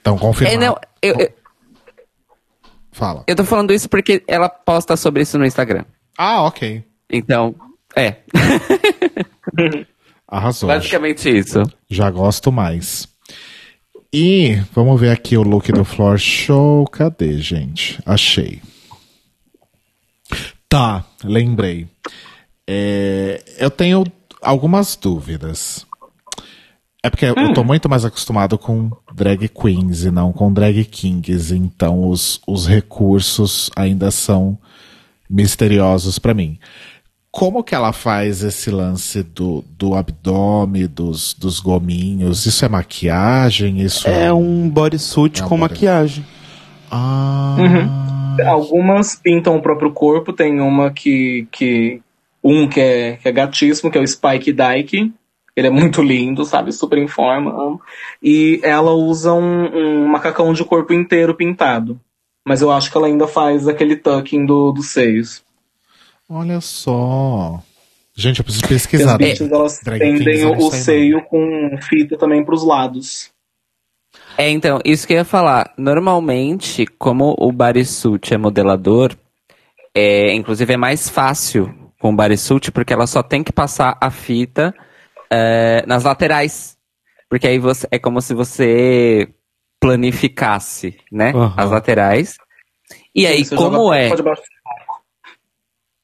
Então, 0.00 0.16
É, 0.16 0.18
confirmado. 0.18 0.60
não, 0.60 0.76
eu, 1.00 1.14
eu, 1.20 1.32
Fala. 2.90 3.22
eu 3.28 3.36
tô 3.36 3.44
falando 3.44 3.72
isso 3.72 3.88
porque 3.88 4.22
ela 4.26 4.48
posta 4.48 4.96
sobre 4.96 5.22
isso 5.22 5.38
no 5.38 5.46
Instagram. 5.46 5.84
Ah, 6.16 6.42
ok. 6.42 6.84
Então, 7.10 7.54
é, 7.96 8.16
Arrasou. 10.28 10.68
basicamente 10.68 11.28
isso. 11.28 11.62
Já 11.88 12.10
gosto 12.10 12.50
mais. 12.50 13.06
E 14.12 14.56
vamos 14.74 15.00
ver 15.00 15.10
aqui 15.10 15.36
o 15.36 15.42
look 15.42 15.70
do 15.72 15.84
Floor 15.84 16.18
Show. 16.18 16.86
Cadê, 16.86 17.38
gente? 17.38 17.98
Achei. 18.04 18.60
Tá, 20.68 21.04
lembrei. 21.24 21.86
É, 22.66 23.42
eu 23.58 23.70
tenho 23.70 24.04
algumas 24.40 24.96
dúvidas. 24.96 25.86
É 27.02 27.10
porque 27.10 27.26
eu 27.26 27.52
tô 27.52 27.64
muito 27.64 27.88
mais 27.88 28.04
acostumado 28.04 28.56
com 28.56 28.90
drag 29.12 29.48
queens 29.48 30.04
e 30.04 30.10
não 30.10 30.32
com 30.32 30.52
drag 30.52 30.84
kings, 30.84 31.52
então 31.52 32.08
os, 32.08 32.40
os 32.46 32.66
recursos 32.66 33.70
ainda 33.74 34.10
são 34.12 34.56
misteriosos 35.32 36.18
pra 36.18 36.34
mim. 36.34 36.58
Como 37.30 37.64
que 37.64 37.74
ela 37.74 37.92
faz 37.94 38.42
esse 38.42 38.70
lance 38.70 39.22
do, 39.22 39.64
do 39.78 39.94
abdômen, 39.94 40.86
dos, 40.86 41.32
dos 41.32 41.58
gominhos? 41.60 42.44
Isso 42.44 42.62
é 42.64 42.68
maquiagem? 42.68 43.80
Isso 43.80 44.06
É 44.06 44.30
um 44.32 44.68
bodysuit 44.68 45.40
É 45.40 45.44
um 45.44 45.48
com 45.48 45.58
body- 45.58 45.72
maquiagem. 45.72 46.26
Ah, 46.90 47.56
Algumas 48.46 49.14
pintam 49.14 49.56
o 49.56 49.62
próprio 49.62 49.92
corpo, 49.92 50.32
tem 50.32 50.60
uma 50.60 50.90
que. 50.90 51.46
que 51.50 52.00
um 52.44 52.68
que 52.68 52.80
é, 52.80 53.16
que 53.16 53.28
é 53.28 53.32
gatíssimo, 53.32 53.90
que 53.90 53.96
é 53.96 54.00
o 54.00 54.06
Spike 54.06 54.52
Dyke. 54.52 55.12
Ele 55.54 55.66
é 55.66 55.70
muito 55.70 56.02
lindo, 56.02 56.44
sabe? 56.44 56.72
Super 56.72 56.98
em 56.98 57.06
forma. 57.06 57.78
E 58.22 58.60
ela 58.64 58.90
usa 58.92 59.32
um, 59.32 59.66
um 60.02 60.06
macacão 60.08 60.52
de 60.52 60.64
corpo 60.64 60.92
inteiro 60.92 61.34
pintado. 61.34 62.00
Mas 62.46 62.60
eu 62.60 62.70
acho 62.70 62.90
que 62.90 62.96
ela 62.96 63.06
ainda 63.06 63.26
faz 63.26 63.68
aquele 63.68 63.96
tucking 63.96 64.44
do, 64.44 64.72
dos 64.72 64.88
seios. 64.88 65.42
olha 66.28 66.60
só. 66.60 67.62
Gente, 68.14 68.40
eu 68.40 68.44
preciso 68.44 68.68
pesquisar. 68.68 69.12
as 69.12 69.18
bitches, 69.18 69.50
elas 69.50 69.78
tendem 69.78 70.44
o, 70.44 70.56
o 70.56 70.70
sei 70.70 70.70
não. 70.70 70.70
seio 70.70 71.24
com 71.24 71.78
fita 71.80 72.16
também 72.18 72.44
pros 72.44 72.64
lados. 72.64 73.30
É, 74.36 74.50
então, 74.50 74.80
isso 74.84 75.06
que 75.06 75.14
eu 75.14 75.18
ia 75.18 75.24
falar. 75.24 75.72
Normalmente, 75.78 76.86
como 76.98 77.34
o 77.38 77.50
bodysuit 77.50 78.34
é 78.34 78.38
modelador, 78.38 79.16
é, 79.94 80.34
inclusive 80.34 80.74
é 80.74 80.76
mais 80.76 81.08
fácil 81.08 81.74
com 81.98 82.10
o 82.10 82.16
bodysuit, 82.16 82.70
porque 82.70 82.92
ela 82.92 83.06
só 83.06 83.22
tem 83.22 83.42
que 83.42 83.52
passar 83.52 83.96
a 84.00 84.10
fita 84.10 84.74
é, 85.30 85.84
nas 85.86 86.04
laterais. 86.04 86.76
Porque 87.28 87.46
aí 87.46 87.58
você, 87.58 87.86
é 87.90 87.98
como 87.98 88.20
se 88.20 88.34
você 88.34 89.28
planificasse, 89.82 90.96
né? 91.10 91.32
Aham. 91.34 91.54
As 91.56 91.70
laterais. 91.70 92.36
E 93.14 93.26
aí, 93.26 93.44
Você 93.44 93.56
como 93.56 93.92
é? 93.92 94.10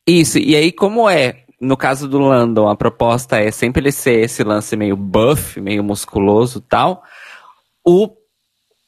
Isso, 0.06 0.38
e 0.38 0.56
aí 0.56 0.72
como 0.72 1.08
é 1.08 1.44
no 1.60 1.76
caso 1.76 2.08
do 2.08 2.18
Landon, 2.18 2.68
a 2.68 2.76
proposta 2.76 3.38
é 3.38 3.50
sempre 3.50 3.82
ele 3.82 3.92
ser 3.92 4.20
esse 4.20 4.44
lance 4.44 4.76
meio 4.76 4.96
buff, 4.96 5.60
meio 5.60 5.82
musculoso 5.82 6.60
tal. 6.60 7.02
O, 7.84 8.10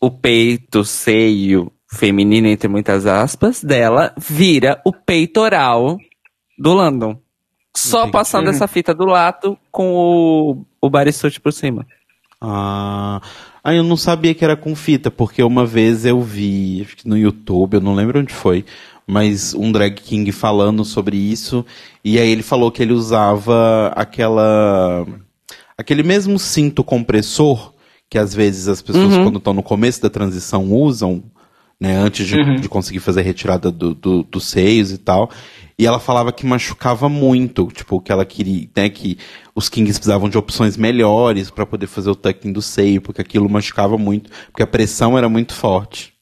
o 0.00 0.10
peito, 0.10 0.84
seio 0.84 1.72
feminino, 1.90 2.46
entre 2.46 2.68
muitas 2.68 3.06
aspas, 3.06 3.64
dela 3.64 4.14
vira 4.16 4.80
o 4.84 4.92
peitoral 4.92 5.98
do 6.56 6.72
Landon. 6.72 7.20
Só 7.76 8.00
Entendi. 8.00 8.12
passando 8.12 8.50
essa 8.50 8.68
fita 8.68 8.94
do 8.94 9.04
lado 9.04 9.58
com 9.72 9.92
o, 9.94 10.66
o 10.80 10.90
bodysuit 10.90 11.40
por 11.40 11.52
cima. 11.52 11.86
Ah, 12.40 13.20
ah, 13.62 13.74
eu 13.74 13.82
não 13.82 13.96
sabia 13.96 14.34
que 14.34 14.44
era 14.44 14.56
com 14.56 14.74
fita, 14.74 15.10
porque 15.10 15.42
uma 15.42 15.66
vez 15.66 16.04
eu 16.04 16.20
vi, 16.20 16.82
acho 16.82 16.96
que 16.96 17.08
no 17.08 17.16
YouTube, 17.16 17.74
eu 17.74 17.80
não 17.80 17.94
lembro 17.94 18.20
onde 18.20 18.32
foi, 18.32 18.64
mas 19.06 19.54
um 19.54 19.70
drag 19.72 19.94
king 20.00 20.30
falando 20.32 20.84
sobre 20.84 21.16
isso, 21.16 21.64
e 22.04 22.18
aí 22.18 22.30
ele 22.30 22.42
falou 22.42 22.70
que 22.70 22.82
ele 22.82 22.92
usava 22.92 23.92
aquela 23.94 25.06
aquele 25.76 26.02
mesmo 26.02 26.38
cinto 26.38 26.84
compressor 26.84 27.72
que 28.08 28.18
às 28.18 28.34
vezes 28.34 28.66
as 28.68 28.82
pessoas 28.82 29.14
Uhum. 29.14 29.22
quando 29.24 29.38
estão 29.38 29.54
no 29.54 29.62
começo 29.62 30.02
da 30.02 30.10
transição 30.10 30.72
usam, 30.72 31.22
né, 31.80 31.96
antes 31.96 32.26
de, 32.26 32.36
Uhum. 32.36 32.56
de 32.56 32.68
conseguir 32.68 33.00
fazer 33.00 33.20
a 33.20 33.22
retirada 33.22 33.70
do, 33.70 33.94
do- 33.94 34.22
dos 34.22 34.44
seios 34.48 34.92
e 34.92 34.98
tal. 34.98 35.30
E 35.78 35.86
ela 35.86 35.98
falava 35.98 36.30
que 36.30 36.44
machucava 36.44 37.08
muito, 37.08 37.68
tipo, 37.72 38.00
que 38.02 38.12
ela 38.12 38.24
queria, 38.26 38.68
né, 38.76 38.90
que 38.90 39.16
os 39.54 39.68
kings 39.70 39.98
precisavam 39.98 40.28
de 40.28 40.36
opções 40.36 40.76
melhores 40.76 41.50
pra 41.50 41.64
poder 41.64 41.86
fazer 41.86 42.10
o 42.10 42.14
tucking 42.14 42.52
do 42.52 42.60
seio, 42.60 43.00
porque 43.00 43.22
aquilo 43.22 43.48
machucava 43.48 43.96
muito, 43.96 44.30
porque 44.48 44.62
a 44.62 44.66
pressão 44.66 45.16
era 45.16 45.28
muito 45.28 45.54
forte. 45.54 46.12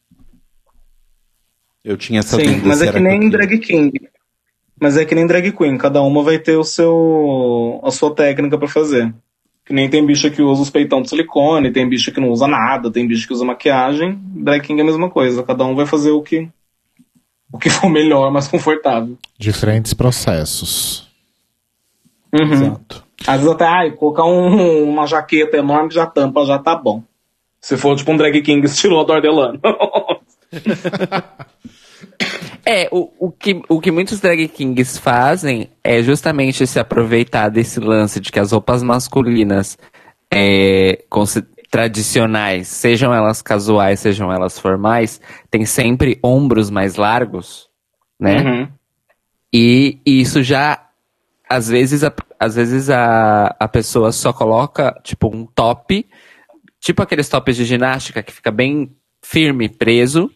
Eu 1.85 1.97
tinha 1.97 2.21
essa 2.21 2.37
Sim, 2.37 2.61
mas 2.65 2.83
é 2.83 2.93
que 2.93 3.01
nem 3.01 3.21
com- 3.21 3.29
drag 3.31 3.59
king. 3.59 3.93
Mas 4.81 4.97
é 4.97 5.05
que 5.05 5.15
nem 5.15 5.27
drag 5.27 5.51
queen, 5.53 5.77
cada 5.77 6.01
uma 6.03 6.23
vai 6.23 6.39
ter 6.39 6.57
o 6.57 6.63
seu 6.63 7.81
a 7.83 7.91
sua 7.91 8.15
técnica 8.15 8.57
pra 8.57 8.69
fazer. 8.69 9.13
Que 9.69 9.75
nem 9.75 9.89
tem 9.91 10.05
bicha 10.05 10.31
que 10.31 10.41
usa 10.41 10.63
os 10.63 10.71
peitão 10.71 11.03
de 11.03 11.11
silicone, 11.11 11.71
tem 11.71 11.87
bicha 11.87 12.11
que 12.11 12.19
não 12.19 12.31
usa 12.31 12.49
nada, 12.49 12.91
tem 12.91 13.07
bicha 13.07 13.27
que 13.27 13.35
usa 13.35 13.45
maquiagem. 13.45 14.19
Drag 14.25 14.63
king 14.63 14.81
é 14.81 14.83
a 14.83 14.87
mesma 14.87 15.11
coisa, 15.11 15.43
cada 15.43 15.63
um 15.67 15.75
vai 15.77 15.85
fazer 15.85 16.11
o 16.11 16.23
que 16.23 16.49
o 17.53 17.59
que 17.59 17.69
for 17.73 17.91
melhor, 17.91 18.33
mais 18.33 18.49
confortável. 18.49 19.19
Diferentes 19.39 19.93
processos. 19.93 21.07
Uhum. 22.33 22.51
Exato. 22.53 23.05
Às 23.27 23.41
vezes 23.41 23.53
até, 23.55 23.67
ai, 23.67 23.91
colocar 23.91 24.25
um- 24.25 24.89
uma 24.91 25.07
jaqueta 25.07 25.59
enorme 25.59 25.91
que 25.91 25.97
já 25.97 26.07
tampa, 26.07 26.47
já 26.47 26.59
tá 26.59 26.75
bom. 26.75 27.03
Se 27.61 27.77
for 27.77 27.95
tipo 27.95 28.11
um 28.11 28.17
drag 28.17 28.41
king 28.41 28.65
estilo 28.65 28.99
Ador 28.99 29.21
Delano. 29.21 29.61
É, 32.71 32.87
o, 32.93 33.11
o, 33.19 33.33
que, 33.33 33.63
o 33.67 33.81
que 33.81 33.91
muitos 33.91 34.21
drag 34.21 34.47
kings 34.47 34.99
fazem 35.01 35.71
é 35.83 36.03
justamente 36.03 36.67
se 36.67 36.79
aproveitar 36.79 37.49
desse 37.49 37.81
lance 37.81 38.21
de 38.21 38.31
que 38.31 38.39
as 38.39 38.53
roupas 38.53 38.83
masculinas 38.83 39.79
é, 40.31 41.03
tradicionais, 41.71 42.69
sejam 42.69 43.15
elas 43.15 43.41
casuais, 43.41 44.01
sejam 44.01 44.31
elas 44.31 44.59
formais, 44.59 45.19
tem 45.51 45.65
sempre 45.65 46.19
ombros 46.23 46.69
mais 46.69 46.97
largos, 46.97 47.71
né? 48.21 48.43
Uhum. 48.43 48.69
E 49.51 49.99
isso 50.05 50.43
já, 50.43 50.91
às 51.49 51.69
vezes, 51.71 52.05
a, 52.05 52.13
às 52.39 52.55
vezes 52.57 52.91
a, 52.91 53.57
a 53.59 53.67
pessoa 53.67 54.13
só 54.13 54.31
coloca, 54.31 54.95
tipo, 55.03 55.35
um 55.35 55.47
top, 55.47 56.07
tipo 56.79 57.03
aqueles 57.03 57.31
tops 57.31 57.57
de 57.57 57.65
ginástica 57.65 58.23
que 58.23 58.31
fica 58.31 58.51
bem 58.51 58.95
firme, 59.23 59.71
preso, 59.71 60.31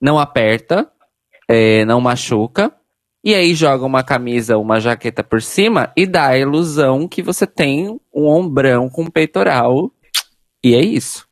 não 0.00 0.18
aperta, 0.18 0.90
é, 1.48 1.84
não 1.84 2.00
machuca, 2.00 2.72
e 3.24 3.34
aí 3.34 3.54
joga 3.54 3.84
uma 3.84 4.02
camisa, 4.02 4.56
uma 4.56 4.78
jaqueta 4.78 5.24
por 5.24 5.42
cima 5.42 5.92
e 5.96 6.06
dá 6.06 6.28
a 6.28 6.38
ilusão 6.38 7.08
que 7.08 7.22
você 7.22 7.46
tem 7.46 7.98
um 8.14 8.26
ombrão 8.26 8.88
com 8.88 9.10
peitoral, 9.10 9.90
e 10.62 10.74
é 10.74 10.80
isso. 10.80 11.26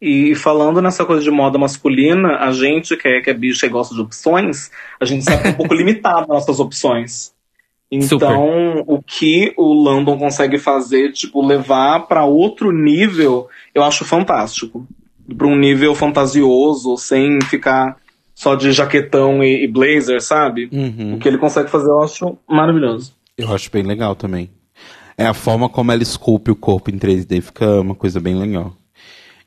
E 0.00 0.34
falando 0.34 0.82
nessa 0.82 1.04
coisa 1.04 1.22
de 1.22 1.30
moda 1.30 1.58
masculina, 1.58 2.36
a 2.40 2.52
gente 2.52 2.96
que 2.96 3.08
é, 3.08 3.20
que 3.20 3.30
é 3.30 3.34
bicha 3.34 3.66
e 3.66 3.70
gosta 3.70 3.94
de 3.94 4.00
opções, 4.00 4.70
a 5.00 5.04
gente 5.04 5.24
sabe 5.24 5.42
que 5.42 5.48
é 5.48 5.50
um 5.52 5.54
pouco 5.54 5.72
limitado 5.74 6.20
nas 6.20 6.28
nossas 6.28 6.60
opções. 6.60 7.34
Então, 7.90 8.84
o 8.86 9.00
que 9.00 9.54
o 9.56 9.72
Landon 9.72 10.18
consegue 10.18 10.58
fazer, 10.58 11.12
tipo, 11.12 11.44
levar 11.44 12.00
pra 12.00 12.24
outro 12.24 12.72
nível, 12.72 13.48
eu 13.74 13.82
acho 13.82 14.04
fantástico. 14.04 14.86
Pra 15.36 15.46
um 15.46 15.56
nível 15.56 15.94
fantasioso, 15.94 16.96
sem 16.96 17.40
ficar 17.42 17.96
só 18.36 18.54
de 18.54 18.70
jaquetão 18.70 19.42
e, 19.42 19.64
e 19.64 19.66
blazer, 19.66 20.20
sabe? 20.20 20.68
Uhum. 20.70 21.14
O 21.14 21.18
que 21.18 21.26
ele 21.26 21.38
consegue 21.38 21.70
fazer, 21.70 21.88
eu 21.88 22.02
acho 22.02 22.38
maravilhoso. 22.46 23.14
Eu 23.36 23.52
acho 23.54 23.70
bem 23.72 23.82
legal 23.82 24.14
também. 24.14 24.50
É 25.16 25.26
a 25.26 25.32
forma 25.32 25.70
como 25.70 25.90
ela 25.90 26.02
esculpe 26.02 26.50
o 26.50 26.56
corpo 26.56 26.90
em 26.90 26.98
3D, 26.98 27.40
fica 27.40 27.80
uma 27.80 27.94
coisa 27.94 28.20
bem 28.20 28.34
legal. 28.38 28.76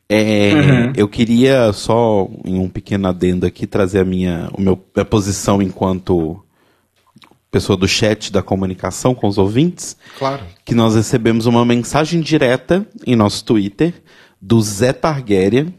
É, 0.10 0.54
Uhum. 0.56 0.94
Eu 0.98 1.08
queria 1.08 1.72
só, 1.72 2.28
em 2.44 2.58
um 2.58 2.68
pequeno 2.68 3.08
adendo 3.08 3.46
aqui, 3.46 3.68
trazer 3.68 4.00
a 4.00 4.04
minha, 4.06 4.50
o 4.58 4.60
meu, 4.60 4.84
minha 4.96 5.06
posição 5.06 5.62
enquanto 5.62 6.44
pessoa 7.52 7.78
do 7.78 7.88
chat 7.88 8.32
da 8.32 8.42
comunicação 8.42 9.14
com 9.14 9.28
os 9.28 9.38
ouvintes, 9.38 9.96
Claro. 10.18 10.42
que 10.66 10.74
nós 10.74 10.96
recebemos 10.96 11.46
uma 11.46 11.64
mensagem 11.64 12.22
direta 12.22 12.88
em 13.06 13.16
nosso 13.16 13.46
Twitter 13.46 13.94
do 14.42 14.60
Zé 14.62 14.94
Targaryen, 14.94 15.74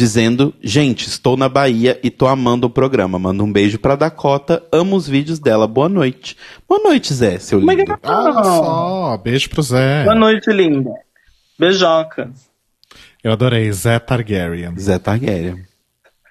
dizendo: 0.00 0.54
Gente, 0.62 1.06
estou 1.06 1.36
na 1.36 1.46
Bahia 1.48 2.00
e 2.02 2.10
tô 2.10 2.26
amando 2.26 2.66
o 2.66 2.70
programa. 2.70 3.18
Manda 3.18 3.44
um 3.44 3.52
beijo 3.52 3.78
pra 3.78 3.94
Dakota, 3.96 4.62
amo 4.72 4.96
os 4.96 5.06
vídeos 5.06 5.38
dela. 5.38 5.66
Boa 5.68 5.88
noite. 5.90 6.36
Boa 6.66 6.82
noite, 6.82 7.12
Zé, 7.12 7.38
seu 7.38 7.60
lindo. 7.60 7.98
Olha 8.02 8.32
só, 8.44 9.16
beijo 9.18 9.50
pro 9.50 9.62
Zé. 9.62 10.04
Boa 10.04 10.14
noite, 10.14 10.50
linda. 10.50 10.90
Beijoca. 11.58 12.30
Eu 13.22 13.32
adorei, 13.32 13.70
Zé 13.70 13.98
Targaryen. 13.98 14.74
Zé 14.78 14.98
Targaryen. 14.98 15.62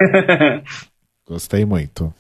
Gostei 1.27 1.63
muito. 1.63 2.11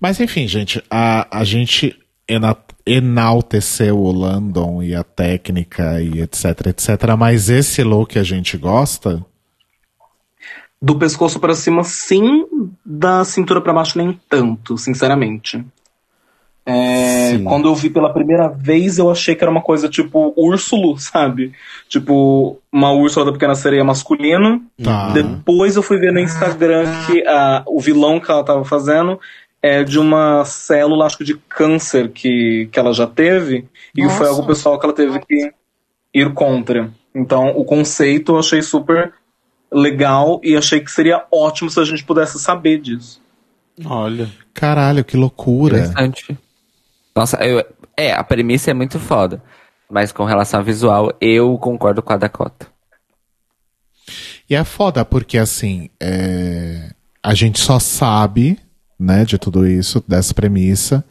Mas 0.00 0.20
enfim, 0.20 0.46
gente, 0.46 0.80
a, 0.88 1.26
a 1.40 1.42
gente 1.42 1.98
ena- 2.28 2.56
enalteceu 2.86 3.98
o 3.98 4.12
Landon 4.12 4.82
e 4.82 4.94
a 4.94 5.02
técnica 5.02 6.00
e 6.00 6.20
etc, 6.20 6.68
etc. 6.68 6.88
Mas 7.18 7.50
esse 7.50 7.82
look 7.82 8.16
a 8.16 8.22
gente 8.22 8.56
gosta? 8.56 9.24
Do 10.82 10.96
pescoço 10.98 11.38
pra 11.38 11.54
cima, 11.54 11.84
sim. 11.84 12.46
Da 12.84 13.24
cintura 13.24 13.60
pra 13.60 13.72
baixo, 13.72 13.98
nem 13.98 14.18
tanto, 14.28 14.78
sinceramente. 14.78 15.64
É, 16.64 17.38
quando 17.38 17.68
eu 17.68 17.74
vi 17.74 17.90
pela 17.90 18.12
primeira 18.12 18.48
vez, 18.48 18.98
eu 18.98 19.10
achei 19.10 19.34
que 19.34 19.42
era 19.42 19.50
uma 19.50 19.62
coisa 19.62 19.88
tipo 19.88 20.32
Úrsulo, 20.36 20.96
sabe? 21.00 21.52
Tipo, 21.88 22.58
uma 22.72 22.92
Úrsula 22.92 23.26
da 23.26 23.32
Pequena 23.32 23.54
Sereia 23.54 23.84
masculino. 23.84 24.62
Tá. 24.82 25.10
Depois 25.10 25.76
eu 25.76 25.82
fui 25.82 25.98
ver 25.98 26.12
no 26.12 26.20
Instagram 26.20 26.84
que 27.06 27.26
a, 27.26 27.62
o 27.66 27.80
vilão 27.80 28.20
que 28.20 28.30
ela 28.30 28.44
tava 28.44 28.64
fazendo 28.64 29.18
é 29.62 29.82
de 29.84 29.98
uma 29.98 30.44
célula, 30.44 31.06
acho 31.06 31.18
que 31.18 31.24
de 31.24 31.36
câncer 31.36 32.10
que, 32.10 32.68
que 32.70 32.78
ela 32.78 32.92
já 32.92 33.06
teve. 33.06 33.66
E 33.94 34.02
Nossa. 34.02 34.16
foi 34.16 34.28
algo 34.28 34.46
pessoal 34.46 34.78
que 34.78 34.86
ela 34.86 34.94
teve 34.94 35.18
que 35.20 35.52
ir 36.14 36.32
contra. 36.32 36.90
Então, 37.14 37.48
o 37.56 37.64
conceito 37.64 38.32
eu 38.32 38.38
achei 38.38 38.62
super 38.62 39.12
legal 39.72 40.40
e 40.42 40.56
achei 40.56 40.80
que 40.80 40.90
seria 40.90 41.24
ótimo 41.30 41.70
se 41.70 41.78
a 41.78 41.84
gente 41.84 42.04
pudesse 42.04 42.38
saber 42.38 42.80
disso. 42.80 43.20
Olha. 43.84 44.30
Caralho, 44.52 45.04
que 45.04 45.16
loucura. 45.16 45.78
Interessante. 45.78 46.38
Nossa, 47.14 47.36
eu, 47.44 47.64
é, 47.96 48.12
a 48.12 48.22
premissa 48.24 48.70
é 48.70 48.74
muito 48.74 48.98
foda. 48.98 49.42
Mas 49.90 50.12
com 50.12 50.24
relação 50.24 50.60
ao 50.60 50.64
visual, 50.64 51.12
eu 51.20 51.56
concordo 51.58 52.02
com 52.02 52.12
a 52.12 52.16
Dakota. 52.16 52.66
E 54.48 54.54
é 54.54 54.64
foda 54.64 55.04
porque, 55.04 55.38
assim, 55.38 55.90
é, 56.00 56.90
a 57.22 57.34
gente 57.34 57.60
só 57.60 57.78
sabe, 57.78 58.58
né, 58.98 59.24
de 59.24 59.38
tudo 59.38 59.66
isso, 59.66 60.02
dessa 60.06 60.34
premissa, 60.34 61.04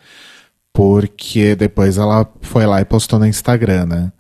porque 0.74 1.56
depois 1.56 1.98
ela 1.98 2.30
foi 2.42 2.66
lá 2.66 2.82
e 2.82 2.86
postou 2.86 3.20
no 3.20 3.26
Instagram, 3.26 3.86
né? 3.86 4.12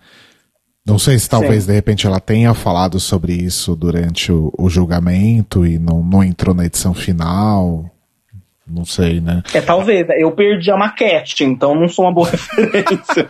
Não 0.89 0.97
sei 0.97 1.19
se 1.19 1.29
talvez, 1.29 1.67
de 1.67 1.73
repente, 1.73 2.07
ela 2.07 2.19
tenha 2.19 2.53
falado 2.55 2.99
sobre 2.99 3.33
isso 3.33 3.75
durante 3.75 4.31
o, 4.31 4.51
o 4.57 4.67
julgamento 4.69 5.63
e 5.65 5.77
não, 5.77 6.03
não 6.03 6.23
entrou 6.23 6.55
na 6.55 6.65
edição 6.65 6.95
final. 6.95 7.85
Não 8.67 8.85
sei, 8.85 9.19
né? 9.19 9.43
É, 9.53 9.61
talvez. 9.61 10.07
Eu 10.17 10.31
perdi 10.31 10.71
a 10.71 10.77
maquete, 10.77 11.43
então 11.43 11.73
não 11.73 11.87
sou 11.87 12.05
uma 12.05 12.13
boa 12.13 12.29
referência. 12.29 13.27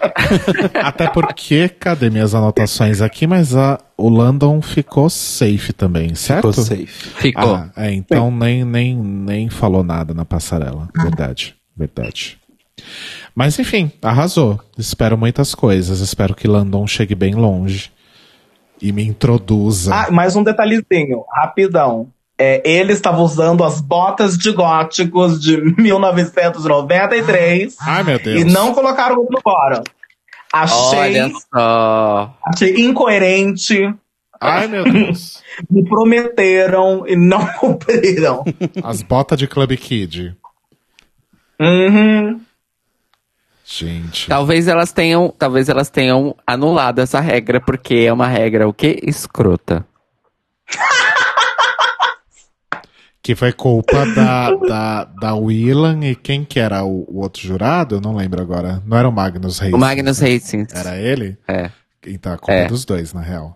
Até 0.84 1.10
porque, 1.10 1.70
cadê 1.70 2.10
minhas 2.10 2.34
anotações 2.34 3.02
aqui? 3.02 3.28
Mas 3.28 3.56
a, 3.56 3.80
o 3.98 4.10
Landon 4.10 4.62
ficou 4.62 5.10
safe 5.10 5.74
também, 5.74 6.16
certo? 6.16 6.52
Ficou 6.52 6.64
safe. 6.64 6.88
Ficou. 6.88 7.56
Ah, 7.56 7.70
é, 7.76 7.92
então 7.92 8.32
nem, 8.32 8.66
nem, 8.66 8.96
nem 8.96 9.50
falou 9.50 9.84
nada 9.84 10.14
na 10.14 10.26
passarela. 10.26 10.90
Verdade, 10.96 11.56
verdade. 11.76 12.38
Mas 13.36 13.58
enfim, 13.60 13.92
arrasou. 14.02 14.60
Espero 14.78 15.18
muitas 15.18 15.54
coisas. 15.56 16.00
Espero 16.00 16.34
que 16.36 16.48
Landon 16.48 16.86
chegue 16.88 17.16
bem 17.16 17.34
longe 17.36 17.92
e 18.82 18.92
me 18.92 19.04
introduza. 19.04 19.94
ah, 19.94 20.12
mais 20.12 20.36
um 20.36 20.44
detalhezinho, 20.44 21.24
rapidão. 21.36 22.08
é, 22.38 22.62
ele 22.64 22.94
estava 22.94 23.22
usando 23.22 23.64
as 23.64 23.82
botas 23.82 24.38
de 24.38 24.52
góticos 24.52 25.40
de 25.42 25.58
1993 25.82 27.76
Ai, 27.82 28.04
meu 28.04 28.18
Deus. 28.20 28.42
e 28.42 28.44
não 28.46 28.74
colocaram 28.74 29.18
ele 29.22 29.28
no 29.32 29.42
bórum. 29.44 29.84
Achei, 30.52 31.00
Olha 31.00 31.32
só. 31.54 32.34
achei 32.46 32.74
incoerente, 32.86 33.94
Ai, 34.42 34.68
meu 34.68 34.84
Deus. 34.86 35.44
me 35.70 35.84
prometeram 35.88 37.06
e 37.06 37.16
não 37.16 37.46
cumpriram. 37.60 38.44
As 38.84 39.02
botas 39.04 39.38
de 39.38 39.46
Club 39.48 39.72
Kid. 39.76 40.36
Uhum. 41.60 42.40
Gente. 43.72 44.28
Talvez 44.28 44.68
elas 44.68 44.92
tenham, 44.92 45.32
talvez 45.38 45.70
elas 45.70 45.92
tenham 45.92 46.36
anulado 46.46 47.00
essa 47.00 47.20
regra 47.20 47.62
porque 47.62 48.06
é 48.08 48.12
uma 48.12 48.28
regra 48.28 48.68
o 48.68 48.74
quê? 48.74 49.00
Escrota. 49.04 49.86
Que 53.22 53.36
foi 53.36 53.52
culpa 53.52 54.06
da, 54.16 54.50
da, 54.56 55.04
da 55.04 55.36
Willan 55.36 56.00
e 56.04 56.16
quem 56.16 56.44
que 56.44 56.60
era 56.60 56.84
o, 56.84 57.06
o 57.08 57.20
outro 57.20 57.42
jurado? 57.46 57.96
Eu 57.96 58.02
não 58.02 58.16
lembro 58.16 58.42
agora. 58.42 58.82
Não 58.88 58.98
era 58.98 59.08
o 59.08 59.12
Magnus 59.12 59.60
Reis. 59.60 59.74
O 59.74 59.78
Magnus 59.78 60.24
Hastings. 60.24 60.74
Era 60.74 60.98
ele? 60.98 61.38
É. 61.48 61.70
Então 62.08 62.34
a 62.34 62.38
culpa 62.38 62.54
É. 62.54 62.64
é 62.64 62.68
dos 62.68 62.86
dois, 62.86 63.14
na 63.14 63.22
real. 63.22 63.56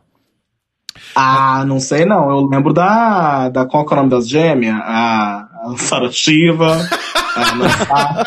Ah, 1.16 1.64
não 1.66 1.80
sei 1.80 2.06
não. 2.06 2.30
Eu 2.30 2.46
lembro 2.46 2.72
da. 2.72 3.50
da 3.50 3.66
qual 3.66 3.84
que 3.84 3.94
é 3.94 3.96
o 3.96 4.00
nome 4.02 4.12
das 4.12 4.30
gêmeas? 4.30 4.76
A, 4.84 5.48
a 5.66 5.78
Sarah 5.78 6.12
Shiva. 6.12 6.78
a 7.90 8.24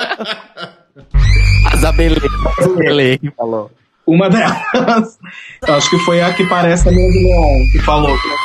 As 1.76 1.84
Abelê 1.84 3.18
falou. 3.36 3.70
Uma 4.06 4.30
delas. 4.30 5.18
Eu 5.66 5.74
acho 5.74 5.90
que 5.90 5.98
foi 5.98 6.22
a 6.22 6.32
que 6.32 6.46
parece 6.46 6.88
a 6.88 6.92
minha 6.92 7.10
de 7.10 7.22
Leon, 7.22 7.70
que 7.70 7.78
falou 7.80 8.16
que 8.18 8.28
não 8.28 8.36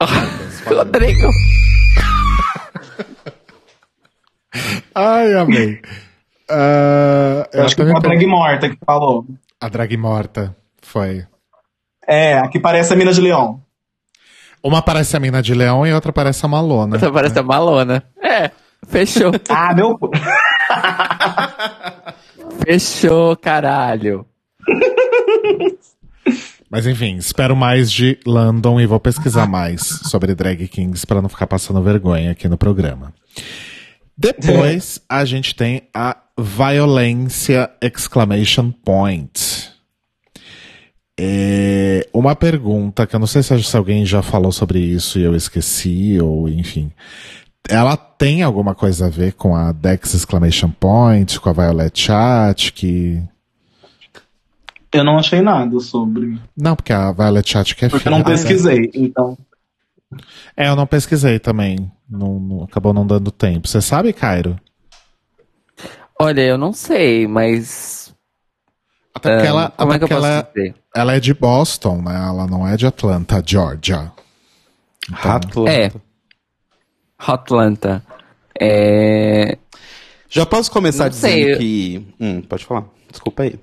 gosta. 0.00 0.74
Rodrigo. 0.74 1.30
Ai, 4.94 5.34
amei. 5.34 5.82
Eu 6.48 7.46
eu 7.52 7.64
acho 7.64 7.76
que 7.76 7.82
foi 7.82 7.92
a 7.92 7.98
drag 7.98 8.26
morta 8.26 8.70
que 8.70 8.78
falou. 8.86 9.26
A 9.60 9.68
drag 9.68 9.96
morta. 9.96 10.56
Foi. 10.80 11.26
É, 12.06 12.38
a 12.38 12.48
que 12.48 12.58
parece 12.58 12.94
a 12.94 12.96
mina 12.96 13.12
de 13.12 13.20
Leon. 13.20 13.56
Uma 14.62 14.80
parece 14.80 15.16
a 15.16 15.20
mina 15.20 15.42
de 15.42 15.54
leão 15.54 15.86
e 15.86 15.92
outra 15.92 16.12
parece 16.12 16.44
a 16.44 16.48
Malona. 16.48 16.96
Essa 16.96 17.12
parece 17.12 17.38
a 17.38 17.42
Malona. 17.42 18.02
É, 18.22 18.50
fechou. 18.88 19.32
Ah, 19.48 19.74
meu. 19.74 19.98
fechou, 22.64 23.36
caralho. 23.36 24.26
Mas 26.70 26.86
enfim, 26.86 27.16
espero 27.16 27.56
mais 27.56 27.90
de 27.90 28.18
London 28.26 28.80
e 28.80 28.86
vou 28.86 29.00
pesquisar 29.00 29.46
mais 29.48 29.80
sobre 29.82 30.34
drag 30.34 30.68
kings 30.68 31.06
para 31.06 31.22
não 31.22 31.28
ficar 31.28 31.46
passando 31.46 31.82
vergonha 31.82 32.32
aqui 32.32 32.46
no 32.48 32.58
programa. 32.58 33.12
Depois 34.16 35.00
a 35.08 35.24
gente 35.24 35.54
tem 35.54 35.82
a 35.94 36.16
violência 36.36 37.70
exclamation 37.80 38.70
point. 38.70 39.72
É, 41.20 42.06
uma 42.12 42.36
pergunta 42.36 43.06
que 43.06 43.16
eu 43.16 43.20
não 43.20 43.26
sei 43.26 43.42
se, 43.42 43.62
se 43.62 43.76
alguém 43.76 44.04
já 44.04 44.22
falou 44.22 44.52
sobre 44.52 44.78
isso 44.78 45.18
e 45.18 45.22
eu 45.22 45.34
esqueci 45.34 46.20
ou 46.20 46.48
enfim. 46.48 46.92
Ela 47.66 47.96
tem 47.96 48.42
alguma 48.42 48.74
coisa 48.74 49.06
a 49.06 49.10
ver 49.10 49.32
com 49.32 49.54
a 49.56 49.72
Dex 49.72 50.14
exclamation 50.14 50.70
point, 50.70 51.38
com 51.40 51.48
a 51.48 51.52
Violet 51.52 51.98
Chat, 51.98 52.72
que 52.72 53.22
Eu 54.92 55.04
não 55.04 55.18
achei 55.18 55.40
nada 55.40 55.78
sobre. 55.80 56.38
não, 56.56 56.74
porque 56.76 56.92
a 56.92 57.12
Violet 57.12 57.48
Chat 57.48 57.74
que 57.74 57.84
é 57.84 57.88
Porque 57.88 58.08
eu 58.08 58.12
não 58.12 58.20
da- 58.20 58.24
pesquisei, 58.30 58.90
então. 58.94 59.36
É, 60.56 60.68
eu 60.68 60.76
não 60.76 60.86
pesquisei 60.86 61.38
também. 61.38 61.90
Não, 62.08 62.40
não- 62.40 62.62
acabou 62.64 62.94
não 62.94 63.06
dando 63.06 63.30
tempo. 63.30 63.68
Você 63.68 63.82
sabe, 63.82 64.12
Cairo? 64.14 64.58
Olha, 66.18 66.40
eu 66.40 66.56
não 66.58 66.72
sei, 66.72 67.26
mas. 67.28 68.14
Até 69.14 69.30
porque, 69.30 69.46
é, 69.46 69.50
ela, 69.50 69.70
como 69.76 69.92
é 69.92 69.96
até 69.96 70.06
que 70.06 70.12
eu 70.12 70.16
porque 70.16 70.22
posso 70.22 70.26
ela, 70.26 70.50
dizer? 70.54 70.74
ela 70.96 71.14
é 71.14 71.20
de 71.20 71.34
Boston, 71.34 72.00
né? 72.02 72.14
Ela 72.16 72.46
não 72.46 72.66
é 72.66 72.76
de 72.76 72.86
Atlanta, 72.86 73.42
Georgia. 73.44 74.10
Atlanta. 75.12 75.70
É. 75.70 75.92
Hotlanta. 77.26 78.02
É. 78.60 79.56
Já 80.28 80.44
posso 80.44 80.70
começar 80.70 81.04
Não 81.04 81.10
dizendo 81.10 81.32
sei, 81.32 81.52
eu- 81.54 81.58
que. 81.58 82.06
Hum, 82.20 82.42
pode 82.42 82.64
falar. 82.64 82.84
Desculpa 83.10 83.42
aí. 83.44 83.58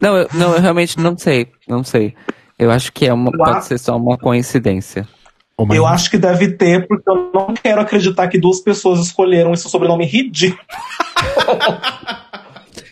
Não, 0.00 0.16
eu, 0.16 0.28
não, 0.34 0.54
eu 0.54 0.60
realmente 0.60 0.98
não 0.98 1.16
sei. 1.16 1.48
Não 1.66 1.82
sei. 1.82 2.14
Eu 2.58 2.70
acho 2.70 2.92
que 2.92 3.06
é 3.06 3.12
uma, 3.12 3.30
pode 3.32 3.64
ser 3.64 3.78
só 3.78 3.96
uma 3.96 4.18
coincidência. 4.18 5.08
Uma- 5.56 5.74
Eu 5.74 5.86
acho 5.86 6.10
que 6.10 6.18
deve 6.18 6.52
ter, 6.52 6.86
porque 6.86 7.08
eu 7.08 7.30
não 7.32 7.54
quero 7.54 7.80
acreditar 7.80 8.28
que 8.28 8.38
duas 8.38 8.60
pessoas 8.60 9.00
escolheram 9.00 9.52
esse 9.52 9.68
sobrenome 9.68 10.04
ridículo. 10.04 10.60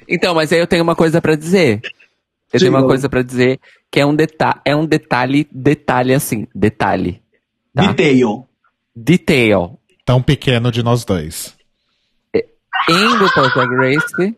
Então, 0.08 0.34
mas 0.34 0.52
aí 0.52 0.58
eu 0.58 0.66
tenho 0.66 0.82
uma 0.82 0.94
coisa 0.96 1.22
pra 1.22 1.34
dizer. 1.34 1.80
Eu 2.52 2.58
tenho 2.60 2.70
uma 2.70 2.80
Diga. 2.80 2.88
coisa 2.88 3.08
pra 3.08 3.22
dizer 3.22 3.58
que 3.90 3.98
é 3.98 4.04
um, 4.04 4.14
deta 4.14 4.60
é 4.64 4.76
um 4.76 4.84
detalhe, 4.84 5.48
detalhe 5.50 6.12
assim, 6.12 6.46
detalhe. 6.54 7.22
Tá. 7.74 7.86
Detail. 7.86 8.46
Detail. 8.94 9.78
Tão 10.04 10.22
pequeno 10.22 10.70
de 10.70 10.82
nós 10.82 11.04
dois. 11.04 11.56
Em 12.34 13.16
RuPaul's 13.16 13.54
Drag 13.54 13.74
Race, 13.76 14.36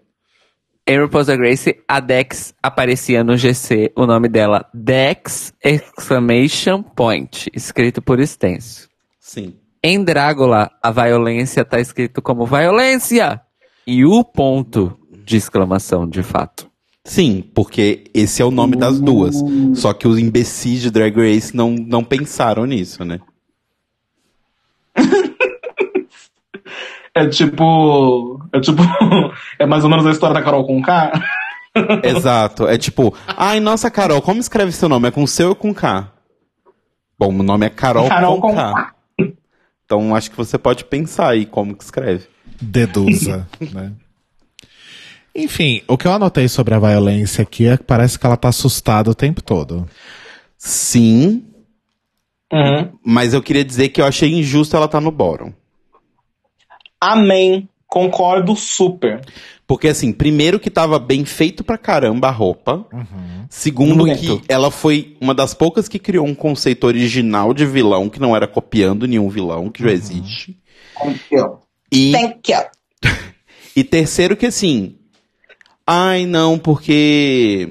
em 0.87 1.01
RuPaul's 1.01 1.27
Drag 1.27 1.41
Race, 1.41 1.77
a 1.89 1.99
Dex 1.99 2.55
aparecia 2.63 3.25
no 3.25 3.37
GC, 3.37 3.93
o 3.97 4.07
nome 4.07 4.29
dela, 4.29 4.69
Dex 4.75 5.53
Exclamation 5.65 6.83
Point, 6.83 7.51
escrito 7.55 8.03
por 8.03 8.21
extenso. 8.21 8.89
Sim. 9.19 9.55
Em 9.83 10.05
Drácula, 10.05 10.71
a 10.83 10.91
violência 10.91 11.65
tá 11.65 11.81
escrito 11.81 12.21
como 12.21 12.47
violência! 12.47 13.41
E 13.87 14.05
o 14.05 14.23
ponto 14.23 14.99
de 15.25 15.37
exclamação, 15.37 16.09
de 16.09 16.23
fato. 16.23 16.71
Sim, 17.07 17.45
porque 17.55 18.05
esse 18.15 18.41
é 18.41 18.45
o 18.45 18.51
nome 18.51 18.77
das 18.77 19.01
duas. 19.01 19.37
Só 19.75 19.93
que 19.93 20.07
os 20.09 20.19
imbecis 20.19 20.81
de 20.81 20.91
Drag 20.91 21.15
Race 21.17 21.55
não, 21.55 21.71
não 21.71 22.05
pensaram 22.05 22.65
nisso, 22.65 23.05
né? 23.05 23.21
É 27.17 27.29
tipo. 27.29 28.41
É 28.53 28.61
tipo. 28.61 28.83
É 29.59 29.67
mais 29.67 29.85
ou 29.85 29.91
menos 29.91 30.05
a 30.05 30.11
história 30.11 30.35
da 30.35 30.43
Carol 30.43 30.67
com 30.67 30.83
K. 30.83 31.13
Exato. 32.03 32.67
É 32.67 32.77
tipo, 32.77 33.15
ai, 33.37 33.61
nossa, 33.61 33.91
Carol, 33.91 34.21
como 34.21 34.41
escreve 34.41 34.73
seu 34.73 34.89
nome? 34.89 35.09
É 35.09 35.11
com 35.11 35.27
C 35.27 35.45
ou 35.45 35.55
com 35.55 35.73
K? 35.73 36.11
Bom, 37.19 37.29
o 37.29 37.43
nome 37.43 37.67
é 37.67 37.71
Carol, 37.71 38.09
Carol 38.09 38.41
com, 38.41 38.49
com 38.49 38.55
K. 38.57 38.95
Então 39.85 40.15
acho 40.15 40.31
que 40.31 40.37
você 40.37 40.59
pode 40.59 40.85
pensar 40.85 41.29
aí 41.31 41.47
como 41.47 41.77
que 41.77 41.85
escreve. 41.85 42.27
Deduza, 42.61 43.47
né? 43.73 43.93
Enfim, 45.35 45.83
o 45.89 45.99
que 45.99 46.07
eu 46.07 46.13
anotei 46.13 46.49
sobre 46.49 46.75
a 46.75 46.79
violência 46.79 47.43
aqui 47.43 47.67
é 47.67 47.77
que 47.77 47.85
parece 47.85 48.19
que 48.19 48.27
ela 48.27 48.37
tá 48.37 48.49
assustada 48.49 49.11
o 49.11 49.15
tempo 49.15 49.43
todo. 49.43 49.87
Sim, 50.57 51.45
Uhum. 52.53 52.93
mas 53.05 53.35
eu 53.35 53.43
queria 53.43 53.65
dizer 53.65 53.89
que 53.89 54.01
eu 54.01 54.05
achei 54.05 54.33
injusto 54.33 54.77
ela 54.77 54.85
estar 54.87 55.01
no 55.01 55.11
bórum. 55.11 55.53
Amém. 57.01 57.69
Concordo 57.87 58.57
super. 58.57 59.21
Porque, 59.67 59.89
assim, 59.89 60.13
primeiro 60.13 60.61
que 60.61 60.71
tava 60.71 60.99
bem 60.99 61.25
feito 61.25 61.63
pra 61.65 61.79
caramba 61.79 62.29
a 62.29 62.31
roupa. 62.31 62.87
Segundo 63.49 64.05
Muito. 64.05 64.41
que 64.41 64.45
ela 64.49 64.71
foi 64.71 65.17
uma 65.21 65.35
das 65.35 65.55
poucas 65.55 65.89
que 65.89 65.99
criou 65.99 66.27
um 66.27 66.35
conceito 66.35 66.87
original 66.87 67.55
de 67.55 67.65
vilão, 67.65 68.11
que 68.11 68.21
não 68.21 68.35
era 68.35 68.47
copiando 68.47 69.07
nenhum 69.07 69.29
vilão, 69.29 69.71
que 69.71 69.83
já 69.83 69.93
existe. 69.93 70.59
Thank 71.01 71.21
you. 71.31 71.59
E, 71.91 72.13
Thank 72.13 72.53
you. 72.53 72.59
e 73.77 73.85
terceiro 73.85 74.37
que, 74.37 74.47
assim... 74.47 74.97
Ai, 75.87 76.27
não, 76.27 76.59
porque... 76.59 77.71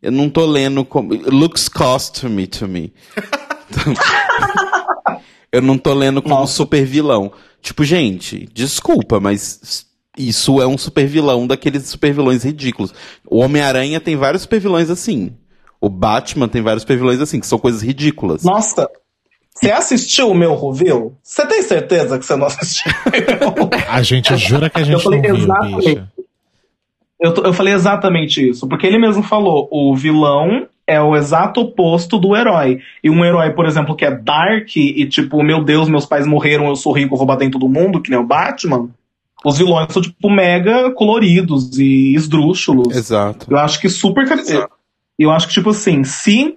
Eu 0.00 0.10
não 0.10 0.30
tô 0.30 0.46
lendo 0.46 0.84
como... 0.84 1.14
Looks 1.14 1.68
costume 1.68 2.46
to 2.46 2.66
me. 2.66 2.92
eu 5.52 5.62
não 5.62 5.78
tô 5.78 5.92
lendo 5.94 6.22
como 6.22 6.34
Nossa. 6.34 6.54
super 6.54 6.84
vilão. 6.84 7.32
Tipo, 7.62 7.84
gente, 7.84 8.48
desculpa, 8.52 9.20
mas 9.20 9.86
isso 10.16 10.60
é 10.60 10.66
um 10.66 10.78
super 10.78 11.06
vilão 11.06 11.46
daqueles 11.46 11.86
super 11.86 12.12
vilões 12.12 12.44
ridículos. 12.44 12.92
O 13.26 13.38
Homem-Aranha 13.38 14.00
tem 14.00 14.16
vários 14.16 14.42
super 14.42 14.60
vilões 14.60 14.90
assim. 14.90 15.32
O 15.80 15.88
Batman 15.88 16.48
tem 16.48 16.62
vários 16.62 16.82
super 16.82 16.98
vilões 16.98 17.20
assim, 17.20 17.40
que 17.40 17.46
são 17.46 17.58
coisas 17.58 17.82
ridículas. 17.82 18.42
Nossa. 18.44 18.88
Você 19.54 19.70
assistiu 19.70 20.30
o 20.30 20.34
meu 20.34 20.54
review? 20.54 21.16
Você 21.22 21.44
tem 21.46 21.62
certeza 21.62 22.18
que 22.18 22.24
você 22.24 22.36
não 22.36 22.46
assistiu? 22.46 22.92
A 23.88 24.02
gente 24.02 24.36
jura 24.36 24.70
que 24.70 24.78
a 24.78 24.82
gente 24.82 24.94
Eu 24.94 25.00
falei 25.00 25.20
não 25.20 25.34
viu, 25.34 25.44
exatamente. 25.44 25.76
bicha. 25.88 26.12
eu, 27.20 27.34
eu 27.34 27.52
falei 27.52 27.74
exatamente 27.74 28.48
isso, 28.48 28.66
porque 28.68 28.86
ele 28.86 28.98
mesmo 28.98 29.22
falou: 29.22 29.68
o 29.70 29.94
vilão 29.94 30.66
é 30.90 31.00
o 31.00 31.16
exato 31.16 31.60
oposto 31.60 32.18
do 32.18 32.34
herói. 32.34 32.80
E 33.02 33.08
um 33.08 33.24
herói, 33.24 33.50
por 33.50 33.64
exemplo, 33.64 33.94
que 33.94 34.04
é 34.04 34.10
dark 34.10 34.76
e 34.76 35.06
tipo, 35.06 35.40
meu 35.40 35.62
Deus, 35.62 35.88
meus 35.88 36.04
pais 36.04 36.26
morreram, 36.26 36.66
eu 36.66 36.74
sou 36.74 36.92
rico, 36.92 37.16
vou 37.16 37.26
bater 37.26 37.44
em 37.44 37.50
todo 37.50 37.68
mundo, 37.68 38.02
que 38.02 38.10
nem 38.10 38.18
o 38.18 38.26
Batman. 38.26 38.88
Os 39.44 39.56
vilões 39.56 39.92
são, 39.92 40.02
tipo, 40.02 40.28
mega 40.28 40.90
coloridos 40.90 41.78
e 41.78 42.14
esdrúxulos. 42.14 42.94
Exato. 42.94 43.46
Eu 43.48 43.58
acho 43.58 43.80
que 43.80 43.88
super. 43.88 44.26
Eu, 44.48 44.68
eu 45.18 45.30
acho 45.30 45.46
que, 45.46 45.54
tipo 45.54 45.70
assim, 45.70 46.02
se. 46.02 46.56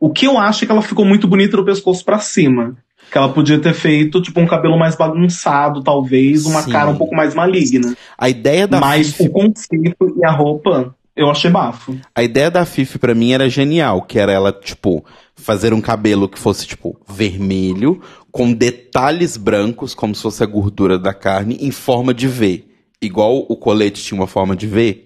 O 0.00 0.10
que 0.10 0.26
eu 0.26 0.38
acho 0.38 0.64
é 0.64 0.66
que 0.66 0.72
ela 0.72 0.82
ficou 0.82 1.04
muito 1.04 1.28
bonita 1.28 1.56
do 1.56 1.64
pescoço 1.64 2.04
pra 2.04 2.18
cima. 2.18 2.76
Que 3.10 3.16
ela 3.16 3.28
podia 3.28 3.58
ter 3.58 3.72
feito, 3.72 4.20
tipo, 4.20 4.40
um 4.40 4.46
cabelo 4.46 4.78
mais 4.78 4.96
bagunçado, 4.96 5.82
talvez, 5.82 6.44
uma 6.44 6.62
Sim. 6.62 6.72
cara 6.72 6.90
um 6.90 6.96
pouco 6.96 7.14
mais 7.14 7.34
maligna. 7.34 7.94
A 8.18 8.28
ideia 8.28 8.66
da 8.66 8.80
Mas 8.80 9.12
Fifi, 9.12 9.28
o 9.28 9.30
conceito 9.30 10.14
e 10.18 10.24
a 10.24 10.32
roupa, 10.32 10.94
eu 11.16 11.30
achei 11.30 11.50
bafo. 11.50 11.96
a 12.14 12.22
ideia 12.22 12.50
da 12.50 12.64
Fifi 12.64 12.98
pra 12.98 13.14
mim 13.14 13.32
era 13.32 13.48
genial, 13.48 14.02
que 14.02 14.18
era 14.18 14.30
ela, 14.32 14.52
tipo, 14.52 15.04
fazer 15.34 15.72
um 15.72 15.80
cabelo 15.80 16.28
que 16.28 16.38
fosse, 16.38 16.66
tipo, 16.66 16.98
vermelho, 17.08 18.00
com 18.30 18.52
detalhes 18.52 19.36
brancos, 19.36 19.94
como 19.94 20.14
se 20.14 20.22
fosse 20.22 20.42
a 20.42 20.46
gordura 20.46 20.98
da 20.98 21.14
carne, 21.14 21.56
em 21.60 21.70
forma 21.70 22.12
de 22.12 22.28
V. 22.28 22.64
Igual 23.00 23.46
o 23.48 23.56
colete 23.56 24.02
tinha 24.02 24.18
uma 24.20 24.26
forma 24.26 24.54
de 24.54 24.66
V, 24.66 25.02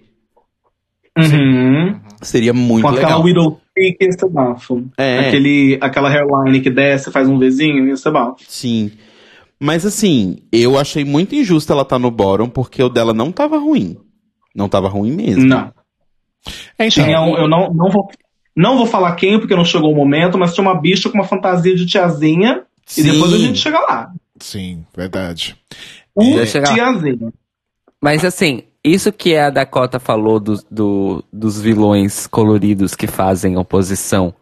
Uhum. 1.17 1.99
seria 2.21 2.53
muito 2.53 2.83
Com 2.83 2.89
aquela 2.89 3.07
legal. 3.17 3.23
widow 3.23 3.59
peak, 3.75 3.97
ser 4.13 4.29
bafo. 4.29 4.85
É. 4.97 5.27
Aquele, 5.27 5.77
aquela 5.81 6.09
hairline 6.09 6.61
que 6.61 6.69
desce, 6.69 7.11
faz 7.11 7.27
um 7.27 7.37
Vzinho, 7.37 7.95
ser 7.97 8.11
bafo. 8.11 8.37
Sim. 8.47 8.91
Mas 9.59 9.85
assim, 9.85 10.37
eu 10.51 10.77
achei 10.77 11.03
muito 11.03 11.35
injusto 11.35 11.71
ela 11.73 11.81
estar 11.83 11.99
no 11.99 12.09
bottom, 12.09 12.47
porque 12.49 12.81
o 12.81 12.89
dela 12.89 13.13
não 13.13 13.31
tava 13.31 13.57
ruim. 13.57 13.97
Não 14.55 14.67
tava 14.69 14.87
ruim 14.87 15.11
mesmo. 15.11 15.43
Não. 15.45 15.71
Então, 16.75 16.89
Tinha 16.89 17.21
um, 17.21 17.35
eu 17.37 17.47
não, 17.47 17.73
não 17.73 17.89
vou. 17.89 18.09
Não 18.55 18.77
vou 18.77 18.85
falar 18.85 19.15
quem, 19.15 19.39
porque 19.39 19.55
não 19.55 19.63
chegou 19.63 19.91
o 19.93 19.95
momento, 19.95 20.37
mas 20.37 20.53
tinha 20.53 20.61
uma 20.67 20.79
bicha 20.79 21.09
com 21.09 21.17
uma 21.17 21.23
fantasia 21.27 21.73
de 21.75 21.85
tiazinha. 21.85 22.63
Sim. 22.85 23.01
E 23.01 23.11
depois 23.11 23.33
a 23.33 23.37
gente 23.37 23.57
chega 23.59 23.79
lá. 23.79 24.11
sim, 24.41 24.83
verdade. 24.95 25.55
Eu 26.17 26.45
chegar. 26.45 26.73
tiazinha. 26.73 27.31
Mas 28.03 28.25
assim, 28.25 28.63
isso 28.83 29.11
que 29.13 29.37
a 29.37 29.49
Dakota 29.49 29.99
falou 29.99 30.37
do, 30.39 30.59
do- 30.69 31.23
dos 31.31 31.61
vilões 31.61 32.27
coloridos 32.27 32.93
que 32.93 33.07
fazem 33.07 33.55
oposição 33.57 34.33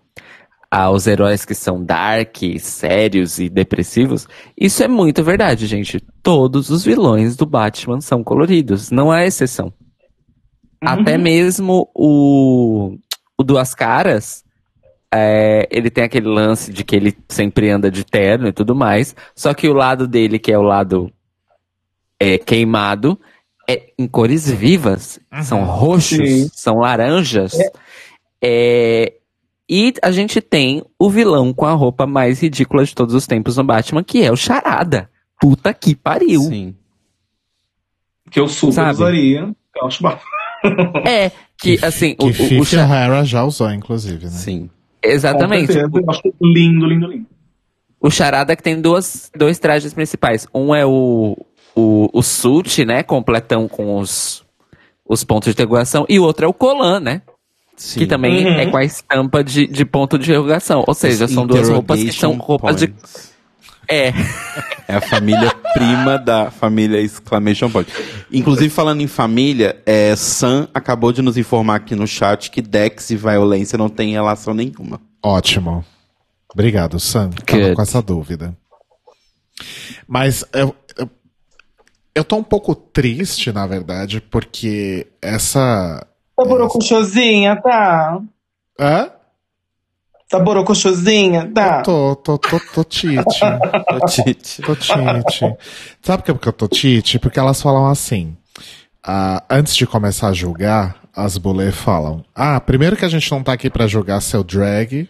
aos 0.72 1.06
heróis 1.06 1.45
que 1.45 1.54
são 1.54 1.84
dark, 1.84 2.38
sérios 2.60 3.38
e 3.39 3.50
depressivos, 3.50 4.28
isso 4.60 4.82
é 4.84 4.88
muito 4.88 5.24
verdade, 5.24 5.68
gente. 5.68 6.00
Todos 6.24 6.70
os 6.70 6.84
vilões 6.84 7.36
do 7.36 7.45
Batman 7.45 8.02
são 8.02 8.24
coloridos, 8.24 8.89
não 8.89 9.12
há 9.12 9.26
exceção. 9.26 9.72
Até 10.82 11.17
mesmo 11.17 11.89
o, 11.93 12.97
o 13.38 13.43
Duas 13.43 13.75
Caras, 13.75 14.43
é, 15.13 15.67
ele 15.71 15.89
tem 15.89 16.03
aquele 16.03 16.27
lance 16.27 16.71
de 16.71 16.84
que 16.84 16.95
ele 16.95 17.17
sempre 17.27 17.69
anda 17.69 17.91
de 17.91 18.03
terno 18.03 18.47
e 18.47 18.53
tudo 18.53 18.75
mais, 18.75 19.15
só 19.36 19.53
que 19.53 19.67
o 19.67 19.73
lado 19.73 20.07
dele, 20.07 20.39
que 20.39 20.51
é 20.51 20.57
o 20.57 20.61
lado 20.61 21.11
é, 22.19 22.38
queimado, 22.38 23.19
é 23.67 23.91
em 23.97 24.07
cores 24.07 24.49
vivas. 24.49 25.19
São 25.43 25.63
roxos, 25.63 26.17
Sim. 26.17 26.49
são 26.53 26.77
laranjas. 26.77 27.57
É, 28.41 29.13
e 29.69 29.93
a 30.01 30.11
gente 30.11 30.41
tem 30.41 30.84
o 30.97 31.09
vilão 31.09 31.53
com 31.53 31.65
a 31.65 31.73
roupa 31.73 32.07
mais 32.07 32.41
ridícula 32.41 32.84
de 32.84 32.95
todos 32.95 33.13
os 33.13 33.27
tempos 33.27 33.57
no 33.57 33.63
Batman, 33.63 34.03
que 34.03 34.23
é 34.23 34.32
o 34.32 34.36
Charada. 34.36 35.09
Puta 35.39 35.73
que 35.73 35.95
pariu. 35.95 36.41
Sim. 36.41 36.75
Que 38.32 38.39
eu 38.39 38.47
super 38.47 38.73
Sabe? 38.73 38.91
usaria. 38.91 39.55
Eu 39.75 39.88
acho 39.88 40.01
bafo. 40.03 40.25
É, 41.05 41.32
que 41.57 41.80
assim, 41.84 42.16
Que 42.16 42.26
o, 42.26 42.30
o, 42.30 42.34
Fifi 42.34 42.60
o 42.60 42.66
Cha- 42.66 42.86
O'Hara 42.86 43.24
já 43.26 43.43
usou, 43.43 43.72
inclusive, 43.72 44.26
né? 44.26 44.32
Sim. 44.32 44.70
Exatamente. 45.01 45.72
Eu 45.78 45.88
acho 46.10 46.22
lindo, 46.41 46.86
lindo, 46.86 47.07
lindo. 47.07 47.26
O 48.01 48.10
Charada 48.10 48.55
que 48.55 48.64
tem 48.64 48.80
duas, 48.80 49.30
dois 49.36 49.60
trajes 49.60 49.93
principais. 49.93 50.47
Um 50.53 50.74
é 50.74 50.86
o, 50.86 51.38
o, 51.76 52.10
o 52.14 52.22
suit, 52.22 52.84
né? 52.86 53.03
Completão 53.03 53.68
com 53.68 53.97
os, 53.97 54.43
os 55.07 55.24
pontos 55.24 55.47
de 55.47 55.51
interrogação. 55.51 56.05
E 56.10 56.20
o 56.20 56.24
outro 56.24 56.45
é 56.45 56.47
o 56.47 56.53
colan, 56.53 56.99
né? 56.99 57.22
Sim. 57.76 57.99
Que 57.99 58.07
também 58.07 58.45
Uhum. 58.45 58.53
é 58.60 58.66
com 58.66 58.76
a 58.78 58.84
estampa 58.84 59.41
de, 59.43 59.66
de 59.68 59.86
ponto 59.86 60.18
de 60.20 60.30
interrogação. 60.32 60.84
Ou 60.86 60.93
seja, 60.93 61.28
são 61.28 61.47
duas 61.47 61.70
roupas 61.70 62.01
que 62.03 62.12
são 62.12 62.34
roupas 62.38 62.76
de. 62.78 62.93
É. 63.90 64.14
É 64.88 64.96
a 64.96 65.02
família 65.02 65.52
prima 65.74 66.18
da 66.18 66.52
família 66.52 67.02
Exclamation 67.02 67.70
Point. 67.70 67.92
Inclusive, 68.32 68.70
falando 68.70 69.02
em 69.02 69.08
família, 69.08 69.82
é, 69.86 70.16
Sam 70.16 70.68
acabou 70.74 71.12
de 71.12 71.22
nos 71.22 71.38
informar 71.38 71.76
aqui 71.76 71.96
no 71.96 72.08
chat 72.08 72.52
que 72.52 72.62
Dex 72.62 73.10
e 73.10 73.16
violência 73.16 73.78
não 73.78 73.90
têm 73.90 74.12
relação 74.12 74.54
nenhuma. 74.54 75.02
Ótimo. 75.24 75.84
Obrigado, 76.54 77.00
Sam. 77.00 77.32
Tava 77.46 77.62
Good. 77.62 77.76
com 77.76 77.82
essa 77.82 78.02
dúvida. 78.02 78.56
Mas 80.08 80.44
eu, 80.54 80.76
eu, 80.98 81.10
eu 82.16 82.24
tô 82.24 82.38
um 82.38 82.44
pouco 82.44 82.74
triste, 82.74 83.52
na 83.52 83.68
verdade, 83.68 84.22
porque 84.22 85.08
essa. 85.22 86.06
Tá 86.36 86.46
borocochosinha, 86.46 87.62
tá? 87.62 88.22
Hã? 88.80 89.12
Tá 90.30 90.39
borocochosinha, 90.39 91.49
tá? 91.53 91.82
Tô, 91.82 92.15
tô, 92.15 92.38
tô, 92.38 92.59
tô 92.73 92.84
tite. 92.84 93.17
Ô, 93.91 94.05
Tite. 94.05 94.61
Tô 94.61 94.75
tite. 94.75 95.55
Sabe 96.03 96.23
por 96.23 96.38
que 96.39 96.47
eu 96.47 96.53
tô 96.53 96.67
tite? 96.67 97.17
Porque 97.17 97.39
elas 97.39 97.59
falam 97.61 97.88
assim. 97.88 98.38
ah, 99.03 99.43
antes 99.49 99.75
de 99.75 99.88
começar 99.88 100.27
a 100.27 100.34
julgar, 100.34 100.97
as 101.15 101.38
bulê 101.38 101.71
falam: 101.71 102.23
Ah, 102.36 102.59
primeiro 102.59 102.95
que 102.95 103.05
a 103.05 103.09
gente 103.09 103.32
não 103.32 103.41
tá 103.41 103.53
aqui 103.53 103.71
pra 103.71 103.88
julgar 103.88 104.21
seu 104.21 104.43
drag, 104.43 105.09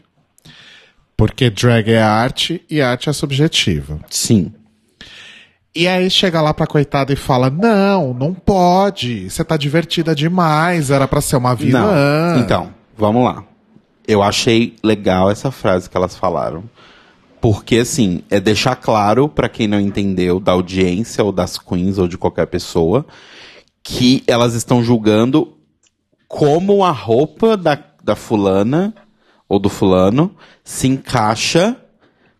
porque 1.18 1.50
drag 1.50 1.90
é 1.92 2.02
arte 2.02 2.64
e 2.70 2.82
arte 2.82 3.10
é 3.10 3.14
subjetiva. 3.14 4.00
Sim. 4.10 4.54
E 5.76 5.88
aí 5.88 6.10
chega 6.10 6.40
lá 6.42 6.54
pra 6.54 6.66
coitada 6.66 7.12
e 7.12 7.18
fala: 7.18 7.50
Não, 7.50 8.14
não 8.14 8.34
pode. 8.34 9.30
Você 9.30 9.44
tá 9.44 9.58
divertida 9.58 10.16
demais. 10.16 10.90
Era 10.90 11.10
pra 11.10 11.20
ser 11.20 11.36
uma 11.36 11.54
vilã. 11.54 12.36
Não. 12.36 12.40
Então, 12.40 12.74
vamos 12.98 13.24
lá. 13.26 13.44
Eu 14.10 14.24
achei 14.24 14.76
legal 14.84 15.30
essa 15.30 15.52
frase 15.52 15.88
que 15.88 15.96
elas 15.96 16.16
falaram. 16.16 16.64
Porque, 17.40 17.78
assim, 17.78 18.24
é 18.28 18.40
deixar 18.40 18.76
claro 18.76 19.30
pra 19.30 19.48
quem 19.48 19.68
não 19.68 19.80
entendeu, 19.80 20.40
da 20.40 20.52
audiência 20.52 21.24
ou 21.24 21.32
das 21.32 21.60
queens 21.60 22.00
ou 22.00 22.08
de 22.08 22.18
qualquer 22.18 22.48
pessoa, 22.48 23.06
que 23.84 24.24
elas 24.26 24.56
estão 24.56 24.84
julgando 24.84 25.56
como 26.28 26.84
a 26.84 26.90
roupa 26.90 27.56
da, 27.56 27.78
da 28.04 28.16
fulana 28.16 28.96
ou 29.48 29.60
do 29.60 29.70
fulano 29.70 30.36
se 30.64 30.88
encaixa 30.88 31.78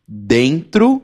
dentro 0.08 1.04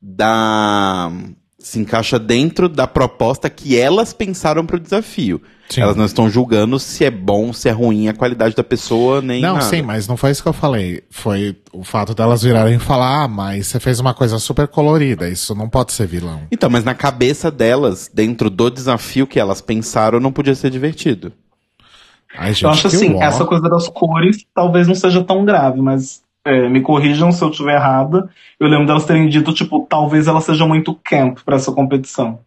da. 0.00 1.12
Se 1.58 1.78
encaixa 1.78 2.18
dentro 2.18 2.70
da 2.70 2.86
proposta 2.86 3.50
que 3.50 3.78
elas 3.78 4.14
pensaram 4.14 4.64
pro 4.64 4.80
desafio. 4.80 5.42
Sim. 5.68 5.80
Elas 5.80 5.96
não 5.96 6.04
estão 6.04 6.30
julgando 6.30 6.78
se 6.78 7.04
é 7.04 7.10
bom, 7.10 7.52
se 7.52 7.68
é 7.68 7.72
ruim 7.72 8.08
a 8.08 8.14
qualidade 8.14 8.54
da 8.54 8.62
pessoa, 8.62 9.20
nem 9.20 9.42
Não, 9.42 9.54
nada. 9.54 9.64
sim, 9.64 9.82
mas 9.82 10.06
não 10.06 10.16
foi 10.16 10.30
isso 10.30 10.42
que 10.42 10.48
eu 10.48 10.52
falei. 10.52 11.02
Foi 11.10 11.56
o 11.72 11.82
fato 11.82 12.14
delas 12.14 12.42
virarem 12.42 12.76
e 12.76 12.78
falar: 12.78 13.24
Ah, 13.24 13.28
mas 13.28 13.66
você 13.66 13.80
fez 13.80 13.98
uma 13.98 14.14
coisa 14.14 14.38
super 14.38 14.68
colorida. 14.68 15.28
Isso 15.28 15.54
não 15.54 15.68
pode 15.68 15.92
ser 15.92 16.06
vilão. 16.06 16.42
Então, 16.52 16.70
mas 16.70 16.84
na 16.84 16.94
cabeça 16.94 17.50
delas, 17.50 18.08
dentro 18.12 18.48
do 18.48 18.70
desafio 18.70 19.26
que 19.26 19.40
elas 19.40 19.60
pensaram, 19.60 20.20
não 20.20 20.30
podia 20.30 20.54
ser 20.54 20.70
divertido. 20.70 21.32
Ai, 22.38 22.52
gente, 22.52 22.64
Eu 22.64 22.70
acho 22.70 22.88
que 22.88 22.96
assim, 22.96 23.12
uó. 23.14 23.22
essa 23.22 23.44
coisa 23.44 23.68
das 23.68 23.88
cores 23.88 24.44
talvez 24.54 24.86
não 24.86 24.94
seja 24.94 25.24
tão 25.24 25.44
grave, 25.44 25.80
mas 25.80 26.22
é, 26.44 26.68
me 26.68 26.80
corrijam 26.80 27.32
se 27.32 27.42
eu 27.42 27.50
estiver 27.50 27.74
errada. 27.76 28.28
Eu 28.60 28.68
lembro 28.68 28.86
delas 28.86 29.04
terem 29.04 29.28
dito, 29.28 29.52
tipo, 29.52 29.86
talvez 29.88 30.26
ela 30.28 30.40
seja 30.40 30.66
muito 30.66 30.94
camp 31.02 31.38
pra 31.44 31.56
essa 31.56 31.72
competição. 31.72 32.38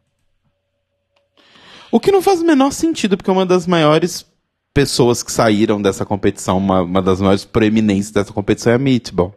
O 1.91 1.99
que 1.99 2.11
não 2.11 2.21
faz 2.21 2.41
o 2.41 2.45
menor 2.45 2.71
sentido, 2.71 3.17
porque 3.17 3.31
uma 3.31 3.45
das 3.45 3.65
maiores 3.65 4.25
pessoas 4.73 5.23
que 5.23 5.31
saíram 5.31 5.81
dessa 5.81 6.05
competição, 6.05 6.57
uma, 6.57 6.81
uma 6.81 7.01
das 7.01 7.19
maiores 7.19 7.45
proeminências 7.45 8.11
dessa 8.11 8.31
competição 8.31 8.73
é 8.73 8.75
a 8.75 8.79
Meatball. 8.79 9.35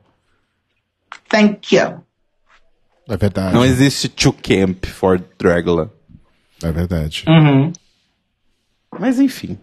Thank 1.29 1.74
you. 1.74 2.03
É 3.09 3.16
verdade. 3.16 3.55
Não 3.55 3.65
existe 3.65 4.09
to 4.09 4.33
camp 4.33 4.87
for 4.87 5.23
Dragula. 5.39 5.93
É 6.62 6.70
verdade. 6.70 7.24
Uhum. 7.27 7.73
Mas 8.99 9.19
enfim. 9.19 9.59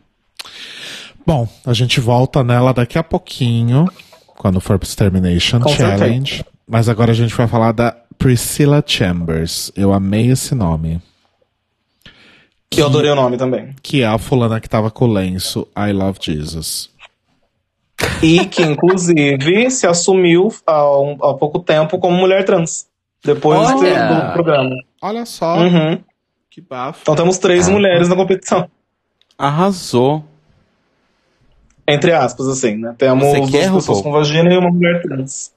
Bom, 1.25 1.47
a 1.65 1.73
gente 1.73 1.99
volta 1.99 2.43
nela 2.43 2.73
daqui 2.73 2.97
a 2.97 3.03
pouquinho, 3.03 3.87
quando 4.35 4.59
for 4.59 4.79
pro 4.79 4.87
Extermination 4.87 5.59
Com 5.59 5.69
certeza. 5.69 5.97
Challenge. 5.97 6.45
Mas 6.67 6.89
agora 6.89 7.11
a 7.11 7.15
gente 7.15 7.33
vai 7.33 7.47
falar 7.47 7.71
da 7.71 7.95
Priscilla 8.17 8.83
Chambers. 8.85 9.71
Eu 9.75 9.93
amei 9.93 10.31
esse 10.31 10.53
nome. 10.53 11.01
Que 12.69 12.81
eu 12.81 12.85
adorei 12.85 13.09
o 13.11 13.15
nome 13.15 13.37
também. 13.37 13.73
Que 13.81 14.01
é 14.03 14.07
a 14.07 14.17
fulana 14.17 14.59
que 14.59 14.69
tava 14.69 14.91
com 14.91 15.05
o 15.05 15.11
lenço 15.13 15.67
I 15.75 15.91
Love 15.91 16.19
Jesus. 16.21 16.89
E 18.21 18.45
que, 18.45 18.61
inclusive, 18.61 19.69
se 19.71 19.87
assumiu 19.87 20.53
há, 20.65 20.99
um- 20.99 21.17
há 21.23 21.33
pouco 21.33 21.59
tempo 21.59 21.97
como 21.99 22.15
mulher 22.17 22.45
trans. 22.45 22.87
Depois 23.23 23.59
do, 23.71 23.79
Olha! 23.79 24.07
do 24.27 24.33
programa. 24.33 24.75
Olha 25.01 25.25
só, 25.25 25.57
Uhum. 25.57 25.99
que 26.49 26.61
bafo. 26.61 26.99
Então 27.01 27.15
temos 27.15 27.37
três 27.37 27.67
Ah. 27.67 27.71
mulheres 27.71 28.07
na 28.07 28.15
competição. 28.15 28.69
Arrasou. 29.37 30.23
Entre 31.87 32.13
aspas, 32.13 32.47
assim, 32.47 32.75
né? 32.77 32.93
Temos 32.97 33.25
Você 33.25 33.37
duas 33.39 33.51
quer, 33.51 33.73
pessoas 33.73 34.01
com 34.01 34.11
vagina 34.11 34.53
e 34.53 34.57
uma 34.57 34.69
mulher 34.69 35.01
trans. 35.01 35.51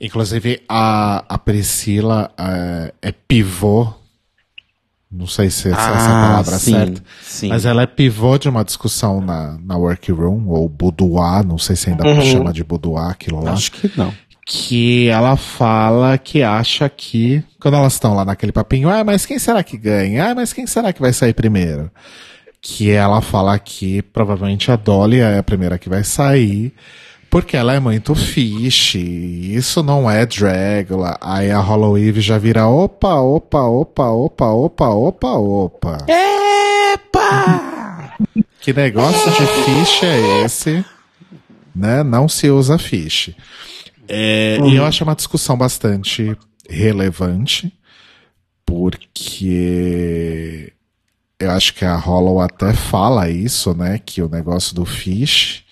Inclusive, 0.00 0.62
a, 0.68 1.22
a 1.28 1.38
Priscila 1.38 2.30
é, 2.38 2.92
é 3.02 3.12
pivô. 3.12 3.92
Não 5.12 5.26
sei 5.26 5.50
se, 5.50 5.68
essa 5.68 5.78
é 5.78 5.84
a 5.84 5.98
palavra 6.28 6.56
Ah, 6.56 6.58
sim, 6.58 6.70
certa. 6.72 7.02
sim. 7.22 7.48
Mas 7.48 7.66
ela 7.66 7.82
é 7.82 7.86
pivô 7.86 8.38
de 8.38 8.48
uma 8.48 8.64
discussão 8.64 9.20
na, 9.20 9.58
na 9.62 9.76
workroom, 9.76 10.48
ou 10.48 10.66
boudoir, 10.68 11.44
não 11.46 11.58
sei 11.58 11.76
se 11.76 11.90
ainda 11.90 12.06
Uhum. 12.06 12.22
chama 12.22 12.52
de 12.52 12.64
boudoir 12.64 13.10
aquilo 13.10 13.42
lá. 13.44 13.52
Acho 13.52 13.72
que 13.72 13.90
não. 13.96 14.12
que 14.46 15.08
ela 15.08 15.36
fala 15.36 16.16
que 16.16 16.42
acha 16.42 16.88
que, 16.88 17.44
quando 17.60 17.74
elas 17.76 17.92
estão 17.92 18.14
lá 18.14 18.24
naquele 18.24 18.52
papinho, 18.52 18.88
ah, 18.88 19.04
mas 19.04 19.26
quem 19.26 19.38
será 19.38 19.62
que 19.62 19.76
ganha? 19.76 20.30
Ah, 20.30 20.34
mas 20.34 20.52
quem 20.52 20.66
será 20.66 20.92
que 20.92 21.00
vai 21.00 21.12
sair 21.12 21.34
primeiro? 21.34 21.90
Que 22.60 22.90
ela 22.90 23.20
fala 23.20 23.58
que 23.58 24.00
provavelmente 24.02 24.70
a 24.70 24.76
Dolly 24.76 25.18
é 25.20 25.38
a 25.38 25.42
primeira 25.42 25.78
que 25.78 25.88
vai 25.88 26.04
sair, 26.04 26.72
porque 27.32 27.56
ela 27.56 27.72
é 27.72 27.80
muito 27.80 28.14
fish, 28.14 28.94
isso 28.94 29.82
não 29.82 30.08
é 30.08 30.26
Dragula. 30.26 31.16
Aí 31.18 31.50
a 31.50 31.60
Hollow 31.60 31.96
Eve 31.96 32.20
já 32.20 32.36
vira 32.36 32.68
opa, 32.68 33.14
opa, 33.14 33.62
opa, 33.62 34.10
opa, 34.10 34.46
opa, 34.48 34.88
opa, 34.90 35.30
opa. 35.30 35.98
Epa! 36.92 38.12
Que 38.60 38.74
negócio 38.74 39.30
de 39.30 39.46
fish 39.46 40.02
é 40.02 40.44
esse? 40.44 40.84
Né? 41.74 42.02
Não 42.02 42.28
se 42.28 42.50
usa 42.50 42.76
fish. 42.76 43.30
É, 44.06 44.58
E 44.62 44.76
eu 44.76 44.84
acho 44.84 45.02
uma 45.02 45.16
discussão 45.16 45.56
bastante 45.56 46.36
relevante, 46.68 47.72
porque 48.66 50.70
eu 51.40 51.50
acho 51.50 51.72
que 51.72 51.86
a 51.86 51.96
Hollow 51.96 52.40
até 52.40 52.74
fala 52.74 53.30
isso, 53.30 53.74
né? 53.74 53.98
Que 54.04 54.20
o 54.20 54.28
negócio 54.28 54.74
do 54.74 54.84
fish 54.84 55.64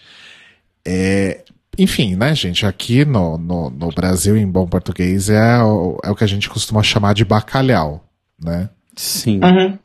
é. 0.86 1.44
Enfim, 1.80 2.14
né, 2.14 2.34
gente? 2.34 2.66
Aqui 2.66 3.06
no, 3.06 3.38
no, 3.38 3.70
no 3.70 3.88
Brasil, 3.88 4.36
em 4.36 4.46
bom 4.46 4.66
português, 4.66 5.30
é 5.30 5.62
o, 5.62 5.98
é 6.04 6.10
o 6.10 6.14
que 6.14 6.22
a 6.22 6.26
gente 6.26 6.46
costuma 6.50 6.82
chamar 6.82 7.14
de 7.14 7.24
bacalhau, 7.24 8.04
né? 8.38 8.68
Sim. 8.94 9.40
Uhum. 9.42 9.78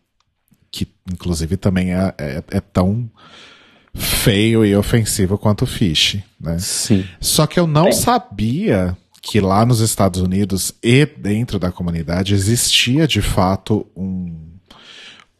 que 0.69 0.89
inclusive 1.09 1.55
também 1.55 1.93
é, 1.93 2.13
é, 2.17 2.43
é 2.51 2.59
tão 2.59 3.09
feio 3.93 4.65
e 4.65 4.75
ofensivo 4.75 5.37
quanto 5.37 5.61
o 5.61 5.65
fish, 5.65 6.17
né? 6.37 6.59
Sim. 6.59 7.05
Só 7.21 7.47
que 7.47 7.57
eu 7.57 7.65
não 7.65 7.93
sabia 7.93 8.97
que 9.21 9.39
lá 9.39 9.65
nos 9.65 9.79
Estados 9.79 10.19
Unidos 10.19 10.73
e 10.83 11.05
dentro 11.05 11.57
da 11.57 11.71
comunidade 11.71 12.33
existia 12.33 13.07
de 13.07 13.21
fato 13.21 13.87
um, 13.95 14.35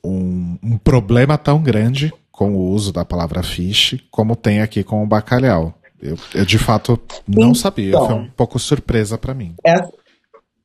um, 0.01 0.57
um 0.63 0.77
problema 0.77 1.37
tão 1.37 1.61
grande 1.61 2.13
com 2.31 2.55
o 2.55 2.69
uso 2.69 2.93
da 2.93 3.03
palavra 3.03 3.43
fish 3.43 3.97
como 4.09 4.37
tem 4.37 4.61
aqui 4.61 4.85
com 4.85 5.03
o 5.03 5.07
bacalhau. 5.07 5.77
Eu, 6.09 6.17
eu 6.33 6.45
de 6.45 6.57
fato 6.57 6.99
não 7.27 7.53
sabia, 7.53 7.89
Então. 7.89 8.05
foi 8.05 8.15
um 8.15 8.27
pouco 8.35 8.59
surpresa 8.59 9.17
pra 9.17 9.33
mim. 9.33 9.55
Essa, 9.63 9.91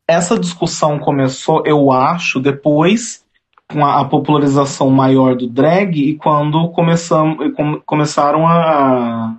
essa 0.07 0.39
discussão 0.39 0.99
começou, 0.99 1.63
eu 1.65 1.91
acho, 1.93 2.41
depois 2.41 3.25
com 3.73 3.85
a, 3.87 4.01
a 4.01 4.05
popularização 4.05 4.91
maior 4.91 5.37
do 5.37 5.47
drag 5.49 5.97
e 5.97 6.15
quando 6.17 6.69
começam, 6.71 7.37
com- 7.55 7.81
começaram 7.87 8.47
a, 8.47 9.37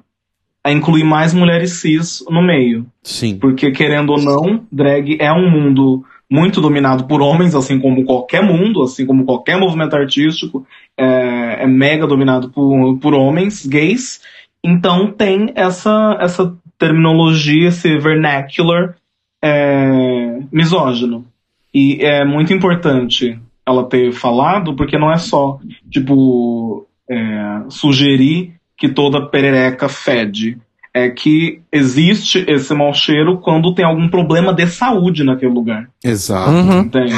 a 0.64 0.72
incluir 0.72 1.04
mais 1.04 1.34
mulheres 1.34 1.74
cis 1.82 2.24
no 2.30 2.42
meio. 2.42 2.86
Sim. 3.04 3.38
Porque, 3.38 3.72
querendo 3.72 4.12
ou 4.12 4.22
não, 4.22 4.64
drag 4.72 5.18
é 5.20 5.32
um 5.34 5.50
mundo 5.52 6.06
muito 6.30 6.62
dominado 6.62 7.04
por 7.08 7.22
homens, 7.22 7.54
assim 7.54 7.78
como 7.78 8.06
qualquer 8.06 8.42
mundo, 8.42 8.82
assim 8.84 9.06
como 9.06 9.26
qualquer 9.26 9.60
movimento 9.60 9.98
artístico, 9.98 10.66
é, 10.98 11.64
é 11.64 11.68
mega 11.68 12.08
dominado 12.08 12.50
por, 12.50 12.98
por 13.00 13.14
homens 13.14 13.66
gays. 13.66 14.22
Então 14.64 15.12
tem 15.12 15.52
essa, 15.56 16.18
essa 16.20 16.56
terminologia, 16.78 17.70
esse 17.70 17.98
vernacular 17.98 18.96
é, 19.44 20.40
misógino. 20.52 21.26
E 21.74 21.98
é 22.02 22.26
muito 22.26 22.54
importante 22.54 23.40
ela 23.66 23.84
ter 23.88 24.12
falado, 24.12 24.76
porque 24.76 24.98
não 24.98 25.12
é 25.12 25.18
só, 25.18 25.60
tipo, 25.90 26.86
é, 27.10 27.62
sugerir 27.70 28.54
que 28.78 28.90
toda 28.90 29.28
perereca 29.28 29.88
fede. 29.88 30.58
É 30.94 31.10
que 31.10 31.62
existe 31.72 32.44
esse 32.50 32.74
mau 32.74 32.94
cheiro 32.94 33.38
quando 33.38 33.74
tem 33.74 33.86
algum 33.86 34.10
problema 34.10 34.54
de 34.54 34.68
saúde 34.68 35.24
naquele 35.24 35.54
lugar. 35.54 35.90
Exato. 36.04 36.52
Uhum. 36.52 36.80
Entende? 36.82 37.14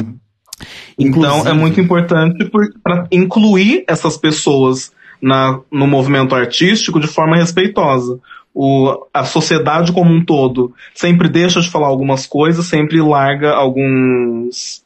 Inclusive- 0.99 1.39
Então 1.39 1.47
é 1.47 1.53
muito 1.53 1.81
importante 1.81 2.51
para 2.83 3.07
incluir 3.11 3.83
essas 3.87 4.15
pessoas 4.15 4.93
na, 5.23 5.61
no 5.71 5.87
movimento 5.87 6.35
artístico 6.35 6.99
de 6.99 7.07
forma 7.07 7.37
respeitosa. 7.37 8.19
O, 8.53 9.07
a 9.13 9.23
sociedade 9.23 9.93
como 9.93 10.13
um 10.13 10.23
todo 10.23 10.75
sempre 10.93 11.29
deixa 11.29 11.61
de 11.61 11.69
falar 11.69 11.87
algumas 11.87 12.27
coisas, 12.27 12.65
sempre 12.65 13.01
larga 13.01 13.53
alguns 13.53 14.83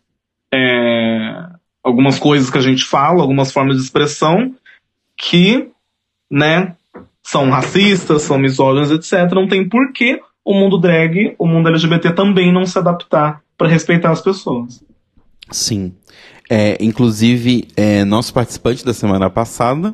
é, 0.53 1.47
algumas 1.83 2.19
coisas 2.19 2.51
que 2.51 2.57
a 2.57 2.61
gente 2.61 2.85
fala, 2.85 3.21
algumas 3.21 3.51
formas 3.51 3.77
de 3.77 3.81
expressão 3.81 4.53
que, 5.17 5.69
né, 6.29 6.75
são 7.23 7.49
racistas, 7.49 8.21
são 8.21 8.37
misóginas, 8.37 8.91
etc. 8.91 9.33
Não 9.33 9.47
tem 9.47 9.67
por 9.67 9.91
que 9.91 10.21
o 10.45 10.53
mundo 10.53 10.77
drag, 10.77 11.35
o 11.39 11.47
mundo 11.47 11.67
LGBT 11.67 12.13
também 12.13 12.53
não 12.53 12.65
se 12.65 12.77
adaptar 12.77 13.41
para 13.57 13.67
respeitar 13.67 14.11
as 14.11 14.21
pessoas. 14.21 14.83
Sim. 15.49 15.93
É, 16.49 16.77
inclusive, 16.79 17.67
é, 17.75 18.05
nosso 18.05 18.33
participante 18.33 18.85
da 18.85 18.93
semana 18.93 19.29
passada, 19.29 19.93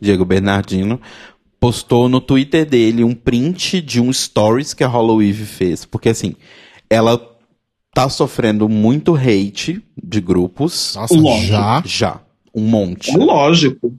Diego 0.00 0.24
Bernardino, 0.24 1.00
postou 1.58 2.08
no 2.08 2.20
Twitter 2.20 2.64
dele 2.66 3.02
um 3.04 3.14
print 3.14 3.80
de 3.80 4.00
um 4.00 4.12
stories 4.12 4.74
que 4.74 4.84
a 4.84 4.88
Hollow 4.88 5.22
Eve 5.22 5.44
fez. 5.44 5.84
Porque 5.84 6.08
assim, 6.08 6.34
ela 6.88 7.20
tá 7.94 8.08
sofrendo 8.08 8.68
muito 8.68 9.14
hate 9.14 9.82
de 10.02 10.20
grupos. 10.20 10.94
Nossa, 10.96 11.14
Lógico. 11.14 11.46
já? 11.46 11.82
Já. 11.84 12.20
Um 12.54 12.62
monte. 12.62 13.10
É 13.10 13.16
lógico. 13.16 13.94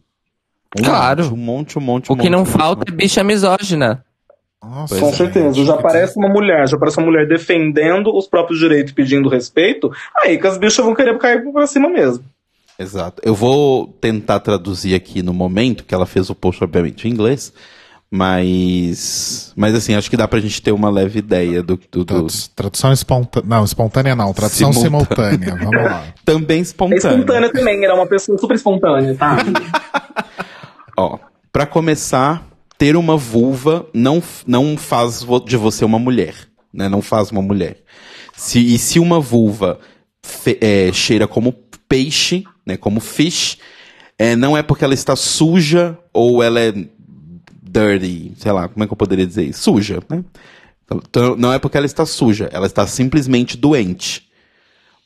Um 0.77 0.83
Claro. 0.83 1.23
monte, 1.23 1.33
um 1.33 1.37
monte, 1.37 1.77
um 1.77 1.81
monte. 1.81 2.11
um 2.11 2.13
O 2.13 2.17
que 2.17 2.23
monte, 2.23 2.31
não 2.31 2.39
um 2.39 2.45
monte, 2.45 2.51
falta 2.57 2.91
é 2.91 2.95
bicha 2.95 3.23
misógina. 3.23 4.03
Nossa, 4.61 4.99
Com 4.99 5.09
é. 5.09 5.11
certeza. 5.13 5.63
Já 5.65 5.75
aparece 5.75 6.17
uma 6.17 6.27
mulher, 6.29 6.67
já 6.67 6.75
aparece 6.75 6.97
uma 6.97 7.05
mulher 7.05 7.27
defendendo 7.27 8.15
os 8.15 8.27
próprios 8.27 8.59
direitos, 8.59 8.91
pedindo 8.91 9.29
respeito, 9.29 9.89
aí 10.23 10.37
que 10.37 10.45
as 10.47 10.57
bichas 10.57 10.83
vão 10.83 10.93
querer 10.95 11.17
cair 11.17 11.43
pra 11.51 11.65
cima 11.67 11.87
mesmo. 11.89 12.23
Exato. 12.79 13.21
Eu 13.25 13.33
vou 13.33 13.87
tentar 13.87 14.39
traduzir 14.39 14.93
aqui 14.95 15.21
no 15.23 15.33
momento, 15.33 15.83
que 15.83 15.93
ela 15.95 16.05
fez 16.05 16.29
o 16.29 16.35
post, 16.35 16.63
obviamente, 16.63 17.07
em 17.07 17.11
inglês. 17.11 17.51
Mas. 18.09 19.51
Mas 19.55 19.75
assim, 19.75 19.93
acho 19.95 20.09
que 20.09 20.15
dá 20.17 20.27
pra 20.27 20.39
gente 20.39 20.61
ter 20.61 20.71
uma 20.71 20.89
leve 20.89 21.19
ideia 21.19 21.61
do. 21.61 21.75
do, 21.77 21.83
do- 21.91 22.05
Tradu- 22.05 22.27
Tradução 22.55 22.93
espontânea. 22.93 23.49
Não, 23.49 23.65
espontânea 23.65 24.15
não. 24.15 24.33
Tradução 24.33 24.71
Simultânea. 24.71 25.31
simultânea. 25.39 25.65
Vamos 25.65 25.83
lá. 25.91 26.03
Também 26.23 26.59
É 26.59 26.61
espontâneo. 26.61 26.97
espontânea 27.19 27.51
também, 27.51 27.83
era 27.83 27.93
uma 27.95 28.07
pessoa 28.07 28.37
super 28.37 28.55
espontânea, 28.55 29.15
tá? 29.15 29.37
Ó, 30.95 31.17
pra 31.51 31.65
começar, 31.65 32.47
ter 32.77 32.95
uma 32.95 33.17
vulva 33.17 33.85
não, 33.93 34.21
não 34.45 34.77
faz 34.77 35.25
de 35.45 35.57
você 35.57 35.83
uma 35.85 35.99
mulher, 35.99 36.33
né? 36.73 36.87
Não 36.89 37.01
faz 37.01 37.29
uma 37.31 37.41
mulher. 37.41 37.77
Se, 38.35 38.59
e 38.59 38.77
se 38.77 38.99
uma 38.99 39.19
vulva 39.19 39.79
fe- 40.23 40.57
é, 40.61 40.91
cheira 40.93 41.27
como 41.27 41.53
peixe, 41.89 42.43
né? 42.67 42.77
Como 42.77 42.99
fish, 42.99 43.57
é, 44.17 44.35
não 44.35 44.57
é 44.57 44.61
porque 44.61 44.83
ela 44.83 44.93
está 44.93 45.15
suja 45.15 45.97
ou 46.11 46.43
ela 46.43 46.59
é 46.59 46.71
dirty, 46.71 48.33
sei 48.37 48.51
lá, 48.51 48.67
como 48.67 48.83
é 48.83 48.87
que 48.87 48.93
eu 48.93 48.97
poderia 48.97 49.25
dizer 49.25 49.45
isso? 49.45 49.63
Suja, 49.63 49.99
né? 50.09 50.23
Então, 50.83 51.01
Então, 51.07 51.35
não 51.35 51.53
é 51.53 51.59
porque 51.59 51.77
ela 51.77 51.85
está 51.85 52.05
suja, 52.05 52.49
ela 52.51 52.65
está 52.65 52.85
simplesmente 52.87 53.57
doente. 53.57 54.27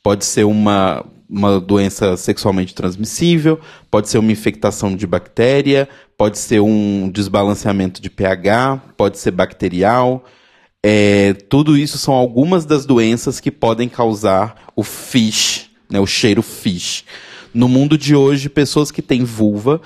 Pode 0.02 0.24
ser 0.24 0.44
uma, 0.44 1.04
uma 1.28 1.60
doença 1.60 2.16
sexualmente 2.16 2.74
transmissível, 2.74 3.60
pode 3.90 4.08
ser 4.08 4.18
uma 4.18 4.32
infectação 4.32 4.94
de 4.94 5.06
bactéria, 5.06 5.88
pode 6.16 6.38
ser 6.38 6.60
um 6.60 7.08
desbalanceamento 7.08 8.00
de 8.00 8.10
pH, 8.10 8.82
pode 8.96 9.18
ser 9.18 9.30
bacterial. 9.30 10.24
É, 10.84 11.34
tudo 11.34 11.76
isso 11.76 11.98
são 11.98 12.14
algumas 12.14 12.64
das 12.64 12.84
doenças 12.84 13.38
que 13.38 13.50
podem 13.50 13.88
causar 13.88 14.72
o 14.74 14.82
fish, 14.82 15.70
né, 15.90 16.00
o 16.00 16.06
cheiro 16.06 16.42
fish. 16.42 17.04
No 17.54 17.68
mundo 17.68 17.98
de 17.98 18.14
hoje, 18.14 18.48
pessoas 18.48 18.90
que 18.90 19.02
têm 19.02 19.24
vulva 19.24 19.80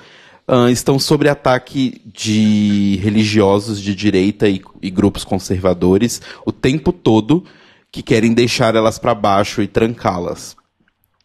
ah, 0.47 0.70
estão 0.70 0.98
sob 0.98 1.28
ataque 1.28 2.01
de 2.06 3.01
religiosos 3.02 3.80
de 3.80 3.94
direita 3.94 4.48
e, 4.48 4.62
e 4.80 4.90
grupos 4.90 5.24
conservadores 5.24 6.22
o 6.44 6.52
tempo 6.52 6.93
todo 6.93 7.44
que 7.90 8.02
querem 8.02 8.32
deixar 8.32 8.76
elas 8.76 8.98
para 8.98 9.14
baixo 9.14 9.60
e 9.60 9.66
trancá-las. 9.66 10.56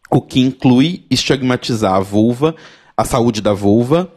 O 0.10 0.22
que 0.22 0.40
inclui 0.40 1.06
estigmatizar 1.10 1.94
a 1.94 2.00
vulva, 2.00 2.56
a 2.98 3.06
saúde 3.06 3.42
da 3.42 3.54
vulva 3.54 4.12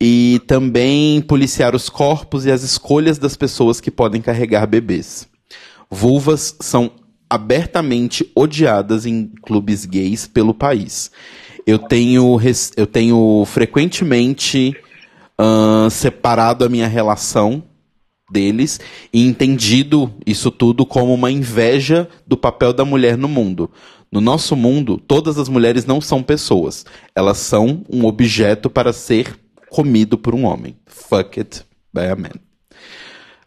e 0.00 0.40
também 0.46 1.20
policiar 1.20 1.74
os 1.74 1.88
corpos 1.88 2.46
e 2.46 2.50
as 2.50 2.62
escolhas 2.62 3.18
das 3.18 3.36
pessoas 3.36 3.80
que 3.80 3.90
podem 3.90 4.22
carregar 4.22 4.66
bebês. 4.66 5.28
Vulvas 5.90 6.54
são 6.60 6.92
abertamente 7.28 8.30
odiadas 8.34 9.04
em 9.04 9.26
clubes 9.42 9.84
gays 9.84 10.26
pelo 10.26 10.54
país. 10.54 11.10
Eu 11.66 11.78
tenho, 11.80 12.38
eu 12.76 12.86
tenho 12.86 13.44
frequentemente 13.44 14.72
ahn, 15.36 15.90
separado 15.90 16.64
a 16.64 16.68
minha 16.68 16.86
relação 16.86 17.62
deles 18.30 18.80
e 19.12 19.26
entendido 19.26 20.12
isso 20.24 20.50
tudo 20.50 20.84
como 20.84 21.12
uma 21.12 21.30
inveja 21.30 22.08
do 22.26 22.36
papel 22.36 22.72
da 22.72 22.84
mulher 22.84 23.16
no 23.16 23.28
mundo. 23.28 23.70
No 24.10 24.20
nosso 24.20 24.54
mundo, 24.54 24.96
todas 24.96 25.38
as 25.38 25.48
mulheres 25.48 25.84
não 25.84 26.00
são 26.00 26.22
pessoas. 26.22 26.86
Elas 27.14 27.38
são 27.38 27.84
um 27.92 28.04
objeto 28.04 28.70
para 28.70 28.92
ser 28.92 29.36
comido 29.68 30.16
por 30.16 30.34
um 30.34 30.44
homem. 30.44 30.76
Fuck 30.86 31.40
it 31.40 31.64
by 31.92 32.06
a 32.06 32.16
man. 32.16 32.45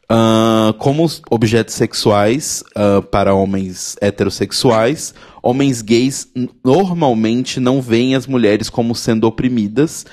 Ah, 0.09 0.73
como 0.79 1.03
os 1.03 1.21
objetos 1.29 1.75
sexuais 1.75 2.63
ah, 2.75 3.01
para 3.01 3.33
homens 3.33 3.95
heterossexuais, 4.01 5.13
homens 5.43 5.81
gays 5.81 6.27
normalmente 6.63 7.59
não 7.59 7.81
veem 7.81 8.15
as 8.15 8.25
mulheres 8.27 8.69
como 8.69 8.95
sendo 8.95 9.25
oprimidas, 9.27 10.05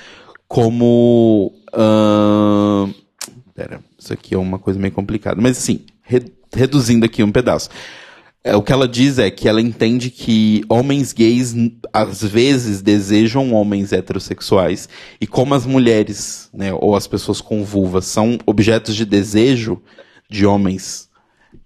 como. 0.47 1.53
ah, 1.73 2.87
pera, 3.55 3.79
isso 3.97 4.13
aqui 4.13 4.35
é 4.35 4.37
uma 4.37 4.59
coisa 4.59 4.79
meio 4.79 4.93
complicada. 4.93 5.41
Mas 5.41 5.57
assim, 5.57 5.81
re- 6.03 6.31
reduzindo 6.53 7.05
aqui 7.05 7.23
um 7.23 7.31
pedaço. 7.31 7.69
É, 8.43 8.55
o 8.55 8.61
que 8.61 8.71
ela 8.71 8.87
diz 8.87 9.19
é 9.19 9.29
que 9.29 9.47
ela 9.47 9.61
entende 9.61 10.09
que 10.09 10.63
homens 10.69 11.11
gays 11.11 11.53
às 11.91 12.23
vezes 12.23 12.81
desejam 12.81 13.53
homens 13.53 13.91
heterossexuais 13.91 14.87
e 15.19 15.27
como 15.27 15.53
as 15.53 15.65
mulheres, 15.65 16.49
né, 16.53 16.73
ou 16.73 16.95
as 16.95 17.07
pessoas 17.07 17.41
com 17.41 17.63
vulva 17.63 18.01
são 18.01 18.37
objetos 18.45 18.95
de 18.95 19.05
desejo 19.05 19.81
de 20.29 20.45
homens 20.45 21.09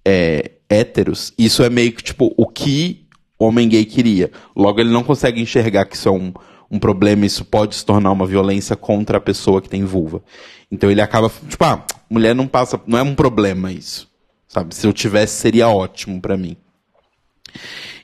é, 0.04 0.52
héteros, 0.70 1.34
isso 1.38 1.64
é 1.64 1.70
meio 1.70 1.92
que 1.92 2.04
tipo 2.04 2.34
o 2.36 2.48
que 2.48 3.06
o 3.38 3.46
homem 3.46 3.68
gay 3.68 3.86
queria. 3.86 4.32
Logo 4.56 4.80
ele 4.80 4.92
não 4.92 5.04
consegue 5.04 5.42
enxergar 5.42 5.86
que 5.86 5.96
isso 5.96 6.08
é 6.08 6.12
um, 6.12 6.34
um 6.70 6.80
problema, 6.80 7.26
isso 7.26 7.44
pode 7.44 7.76
se 7.76 7.86
tornar 7.86 8.12
uma 8.12 8.26
violência 8.26 8.76
contra 8.76 9.18
a 9.18 9.22
pessoa 9.22 9.62
que 9.62 9.70
tem 9.70 9.84
vulva. 9.84 10.24
Então 10.72 10.90
ele 10.90 11.02
acaba 11.02 11.30
tipo, 11.50 11.64
ah, 11.64 11.86
mulher 12.10 12.34
não 12.34 12.48
passa, 12.48 12.80
não 12.88 12.98
é 12.98 13.04
um 13.04 13.16
problema 13.16 13.72
isso. 13.72 14.11
Sabe, 14.52 14.76
se 14.76 14.86
eu 14.86 14.92
tivesse 14.92 15.40
seria 15.40 15.70
ótimo 15.70 16.20
pra 16.20 16.36
mim. 16.36 16.58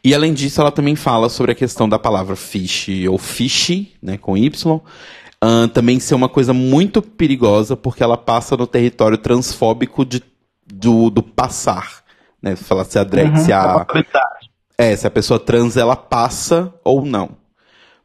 E 0.01 0.15
além 0.15 0.33
disso, 0.33 0.61
ela 0.61 0.71
também 0.71 0.95
fala 0.95 1.27
sobre 1.27 1.51
a 1.51 1.55
questão 1.55 1.89
da 1.89 1.99
palavra 1.99 2.37
fish 2.37 2.87
ou 3.09 3.17
fish, 3.17 3.87
né, 4.01 4.17
com 4.17 4.37
Y, 4.37 4.81
ahn, 5.41 5.67
também 5.67 5.99
ser 5.99 6.15
uma 6.15 6.29
coisa 6.29 6.53
muito 6.53 7.01
perigosa 7.01 7.75
porque 7.75 8.01
ela 8.01 8.17
passa 8.17 8.55
no 8.55 8.65
território 8.65 9.17
transfóbico 9.17 10.05
de, 10.05 10.23
do, 10.65 11.09
do 11.09 11.21
passar. 11.21 12.01
Né, 12.41 12.55
falar 12.55 12.85
se 12.85 12.97
a 12.97 13.03
drag, 13.03 13.37
se 13.39 13.51
a, 13.51 13.63
Probabilidade. 13.63 14.49
é, 14.77 14.95
se 14.95 15.05
a 15.05 15.11
pessoa 15.11 15.37
trans 15.37 15.75
ela 15.75 15.97
passa 15.97 16.73
ou 16.81 17.05
não. 17.05 17.31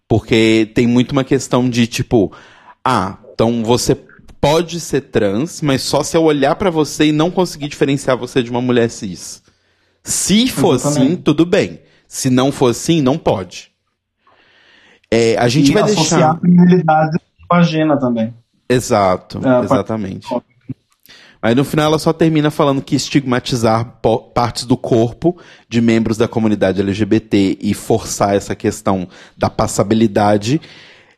Porque 0.09 0.69
tem 0.75 0.89
muito 0.89 1.13
uma 1.13 1.23
questão 1.23 1.71
de 1.71 1.87
tipo, 1.87 2.33
ah, 2.85 3.19
então 3.33 3.63
você 3.63 3.97
pode 4.43 4.81
ser 4.81 5.03
trans, 5.03 5.63
mas 5.63 5.83
só 5.83 6.03
se 6.03 6.17
eu 6.17 6.25
olhar 6.25 6.57
pra 6.57 6.69
você 6.69 7.07
e 7.07 7.13
não 7.13 7.31
conseguir 7.31 7.69
diferenciar 7.69 8.17
você 8.17 8.43
de 8.43 8.51
uma 8.51 8.61
mulher 8.61 8.91
cis. 8.91 9.41
Se 10.03 10.49
for 10.49 10.75
assim, 10.75 11.15
tudo 11.15 11.47
bem. 11.47 11.81
Se 12.09 12.29
não 12.29 12.51
for 12.51 12.73
assim, 12.73 13.01
não 13.01 13.17
pode. 13.17 13.71
É, 15.09 15.37
a 15.39 15.47
gente 15.47 15.71
e 15.71 15.73
vai 15.73 15.85
associar 15.85 16.21
deixar. 16.21 16.31
a 16.33 16.37
criminalidade 16.41 17.19
com 17.19 17.57
vagina 17.57 17.97
também. 17.97 18.35
Exato, 18.69 19.41
É, 19.47 19.65
exatamente. 19.65 20.27
Aí 21.41 21.55
no 21.55 21.65
final 21.65 21.87
ela 21.87 21.99
só 21.99 22.13
termina 22.13 22.51
falando 22.51 22.83
que 22.83 22.97
estigmatizar 22.97 24.01
partes 24.35 24.65
do 24.65 24.77
corpo 24.77 25.37
de 25.69 25.81
membros 25.81 26.17
da 26.17 26.27
comunidade 26.27 26.81
LGBT 26.81 27.59
e 27.61 27.75
forçar 27.75 28.35
essa 28.35 28.57
questão 28.57 29.09
da 29.37 29.49
passabilidade 29.49 30.61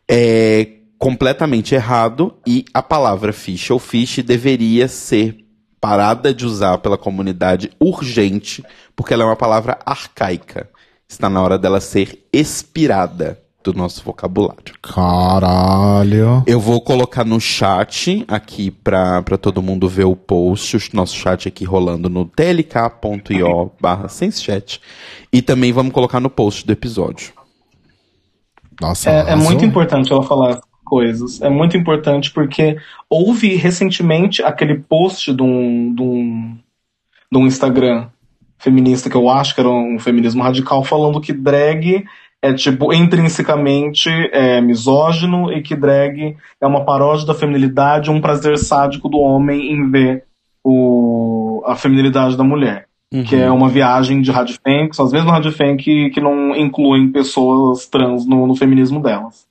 é 0.08 0.83
completamente 1.04 1.74
errado 1.74 2.32
e 2.46 2.64
a 2.72 2.82
palavra 2.82 3.30
fish 3.30 3.70
ou 3.70 3.78
fish 3.78 4.22
deveria 4.22 4.88
ser 4.88 5.36
parada 5.78 6.32
de 6.32 6.46
usar 6.46 6.78
pela 6.78 6.96
comunidade 6.96 7.70
urgente, 7.78 8.64
porque 8.96 9.12
ela 9.12 9.24
é 9.24 9.26
uma 9.26 9.36
palavra 9.36 9.78
arcaica. 9.84 10.66
Está 11.06 11.28
na 11.28 11.42
hora 11.42 11.58
dela 11.58 11.78
ser 11.78 12.26
expirada 12.32 13.38
do 13.62 13.74
nosso 13.74 14.02
vocabulário. 14.02 14.72
Caralho. 14.80 16.42
Eu 16.46 16.58
vou 16.58 16.80
colocar 16.80 17.22
no 17.22 17.38
chat 17.38 18.24
aqui 18.26 18.70
pra, 18.70 19.20
pra 19.20 19.36
todo 19.36 19.62
mundo 19.62 19.86
ver 19.86 20.04
o 20.04 20.16
post, 20.16 20.78
o 20.78 20.80
nosso 20.94 21.16
chat 21.16 21.46
aqui 21.46 21.66
rolando 21.66 22.08
no 22.08 22.24
tlk.io 22.24 23.70
barra 23.78 24.08
chat. 24.08 24.80
E 25.30 25.42
também 25.42 25.70
vamos 25.70 25.92
colocar 25.92 26.18
no 26.18 26.30
post 26.30 26.66
do 26.66 26.72
episódio. 26.72 27.34
Nossa, 28.80 29.10
É, 29.10 29.32
é 29.32 29.36
muito 29.36 29.66
importante 29.66 30.10
ela 30.10 30.22
falar 30.22 30.60
coisas. 30.84 31.40
É 31.40 31.48
muito 31.48 31.76
importante 31.76 32.30
porque 32.30 32.76
houve 33.08 33.56
recentemente 33.56 34.42
aquele 34.42 34.78
post 34.78 35.32
de 35.32 35.42
um, 35.42 35.94
de 35.94 36.02
um, 36.02 36.58
de 37.32 37.38
um 37.38 37.46
Instagram 37.46 38.08
feminista 38.58 39.10
que 39.10 39.16
eu 39.16 39.28
acho 39.28 39.54
que 39.54 39.60
era 39.60 39.70
um 39.70 39.98
feminismo 39.98 40.42
radical 40.42 40.84
falando 40.84 41.20
que 41.20 41.32
drag 41.32 42.04
é 42.40 42.52
tipo 42.52 42.92
intrinsecamente 42.92 44.08
é, 44.32 44.60
misógino 44.60 45.52
e 45.52 45.62
que 45.62 45.74
drag 45.74 46.36
é 46.60 46.66
uma 46.66 46.84
paródia 46.84 47.26
da 47.26 47.34
feminilidade, 47.34 48.10
um 48.10 48.20
prazer 48.20 48.58
sádico 48.58 49.08
do 49.08 49.18
homem 49.18 49.72
em 49.72 49.90
ver 49.90 50.24
o, 50.62 51.62
a 51.66 51.74
feminilidade 51.74 52.36
da 52.36 52.44
mulher 52.44 52.86
que 53.22 53.36
é 53.36 53.50
uma 53.50 53.68
viagem 53.68 54.20
de 54.20 54.30
Radifem, 54.32 54.88
que 54.88 54.96
são 54.96 55.06
as 55.06 55.12
mesmas 55.12 55.32
Radifem 55.32 55.76
que, 55.76 56.10
que 56.10 56.20
não 56.20 56.56
incluem 56.56 57.12
pessoas 57.12 57.86
trans 57.86 58.26
no, 58.26 58.46
no 58.46 58.56
feminismo 58.56 59.00
delas. 59.00 59.46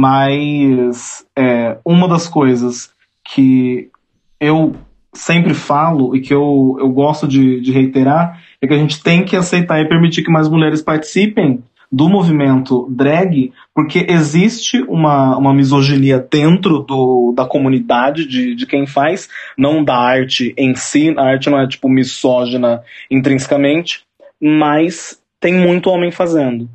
Mas 0.00 1.26
é, 1.36 1.76
uma 1.84 2.06
das 2.06 2.28
coisas 2.28 2.92
que 3.34 3.90
eu 4.38 4.76
sempre 5.12 5.52
falo 5.54 6.14
e 6.14 6.20
que 6.20 6.32
eu, 6.32 6.76
eu 6.78 6.88
gosto 6.90 7.26
de, 7.26 7.60
de 7.60 7.72
reiterar 7.72 8.40
é 8.62 8.68
que 8.68 8.74
a 8.74 8.78
gente 8.78 9.02
tem 9.02 9.24
que 9.24 9.34
aceitar 9.34 9.80
e 9.80 9.88
permitir 9.88 10.22
que 10.22 10.30
mais 10.30 10.48
mulheres 10.48 10.80
participem 10.80 11.64
do 11.90 12.08
movimento 12.08 12.86
drag, 12.88 13.52
porque 13.74 14.06
existe 14.08 14.80
uma, 14.82 15.36
uma 15.36 15.52
misoginia 15.52 16.24
dentro 16.30 16.78
do, 16.78 17.34
da 17.36 17.44
comunidade 17.44 18.24
de, 18.24 18.54
de 18.54 18.66
quem 18.66 18.86
faz, 18.86 19.28
não 19.56 19.82
da 19.82 19.96
arte 19.96 20.54
em 20.56 20.76
si, 20.76 21.12
a 21.18 21.24
arte 21.24 21.50
não 21.50 21.58
é 21.58 21.66
tipo 21.66 21.88
misógina 21.88 22.84
intrinsecamente, 23.10 24.02
mas 24.40 25.20
tem 25.40 25.54
muito 25.54 25.90
homem 25.90 26.12
fazendo. 26.12 26.68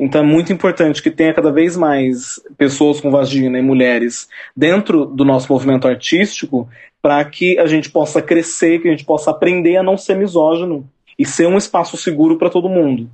Então 0.00 0.22
é 0.22 0.24
muito 0.24 0.52
importante 0.52 1.02
que 1.02 1.10
tenha 1.10 1.34
cada 1.34 1.52
vez 1.52 1.76
mais 1.76 2.40
pessoas 2.56 3.00
com 3.00 3.10
vagina 3.10 3.58
e 3.58 3.62
mulheres 3.62 4.28
dentro 4.56 5.04
do 5.04 5.24
nosso 5.24 5.52
movimento 5.52 5.86
artístico 5.86 6.68
para 7.02 7.24
que 7.24 7.58
a 7.58 7.66
gente 7.66 7.90
possa 7.90 8.22
crescer, 8.22 8.80
que 8.80 8.88
a 8.88 8.90
gente 8.90 9.04
possa 9.04 9.30
aprender 9.30 9.76
a 9.76 9.82
não 9.82 9.96
ser 9.96 10.16
misógino 10.16 10.88
e 11.18 11.26
ser 11.26 11.46
um 11.46 11.58
espaço 11.58 11.96
seguro 11.96 12.38
para 12.38 12.50
todo 12.50 12.68
mundo 12.68 13.08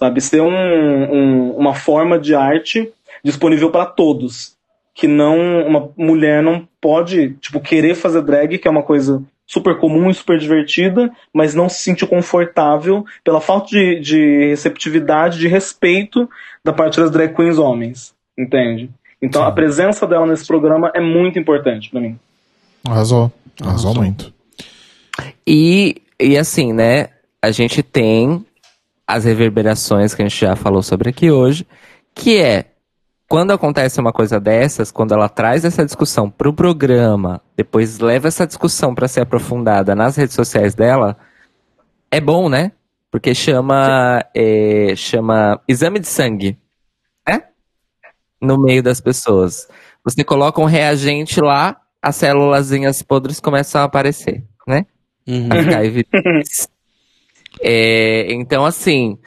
sabe? 0.00 0.20
Ser 0.22 0.40
um, 0.40 0.48
um, 0.48 1.50
uma 1.52 1.74
forma 1.74 2.18
de 2.18 2.34
arte 2.34 2.90
disponível 3.22 3.70
para 3.70 3.84
todos. 3.84 4.56
Que 4.94 5.06
não. 5.06 5.66
Uma 5.66 5.90
mulher 5.96 6.42
não 6.42 6.66
pode, 6.80 7.34
tipo, 7.34 7.60
querer 7.60 7.94
fazer 7.94 8.22
drag, 8.22 8.58
que 8.58 8.66
é 8.66 8.70
uma 8.70 8.82
coisa 8.82 9.22
super 9.50 9.76
comum 9.78 10.08
e 10.08 10.14
super 10.14 10.38
divertida, 10.38 11.10
mas 11.34 11.56
não 11.56 11.68
se 11.68 11.82
sentir 11.82 12.06
confortável 12.06 13.04
pela 13.24 13.40
falta 13.40 13.66
de, 13.66 13.98
de 13.98 14.46
receptividade, 14.46 15.40
de 15.40 15.48
respeito 15.48 16.30
da 16.64 16.72
parte 16.72 17.00
das 17.00 17.10
drag 17.10 17.34
queens 17.34 17.58
homens. 17.58 18.14
Entende? 18.38 18.88
Então 19.20 19.42
a 19.42 19.50
presença 19.50 20.06
dela 20.06 20.24
nesse 20.24 20.46
programa 20.46 20.92
é 20.94 21.00
muito 21.00 21.36
importante 21.36 21.90
para 21.90 22.00
mim. 22.00 22.16
Arrasou. 22.86 23.32
Arrasou 23.60 23.92
muito. 23.92 24.32
E, 25.44 26.00
e 26.20 26.38
assim, 26.38 26.72
né? 26.72 27.08
A 27.42 27.50
gente 27.50 27.82
tem 27.82 28.46
as 29.04 29.24
reverberações 29.24 30.14
que 30.14 30.22
a 30.22 30.28
gente 30.28 30.40
já 30.40 30.54
falou 30.54 30.80
sobre 30.80 31.10
aqui 31.10 31.28
hoje, 31.28 31.66
que 32.14 32.38
é 32.38 32.66
quando 33.30 33.52
acontece 33.52 34.00
uma 34.00 34.12
coisa 34.12 34.40
dessas, 34.40 34.90
quando 34.90 35.14
ela 35.14 35.28
traz 35.28 35.64
essa 35.64 35.84
discussão 35.84 36.28
pro 36.28 36.52
programa, 36.52 37.40
depois 37.56 38.00
leva 38.00 38.26
essa 38.26 38.44
discussão 38.44 38.92
para 38.92 39.06
ser 39.06 39.20
aprofundada 39.20 39.94
nas 39.94 40.16
redes 40.16 40.34
sociais 40.34 40.74
dela, 40.74 41.16
é 42.10 42.20
bom, 42.20 42.48
né? 42.48 42.72
Porque 43.08 43.32
chama 43.32 44.24
é, 44.34 44.96
chama 44.96 45.60
exame 45.68 46.00
de 46.00 46.08
sangue, 46.08 46.58
né? 47.24 47.44
No 48.42 48.60
meio 48.60 48.82
das 48.82 49.00
pessoas. 49.00 49.68
Você 50.04 50.24
coloca 50.24 50.60
um 50.60 50.64
reagente 50.64 51.40
lá, 51.40 51.80
as 52.02 52.16
célulazinhas 52.16 53.00
podres 53.00 53.38
começam 53.38 53.80
a 53.80 53.84
aparecer, 53.84 54.42
né? 54.66 54.86
Pra 55.48 55.62
ficar 55.62 55.84
evidentes. 55.84 56.68
É, 57.62 58.32
então, 58.32 58.64
assim, 58.64 59.18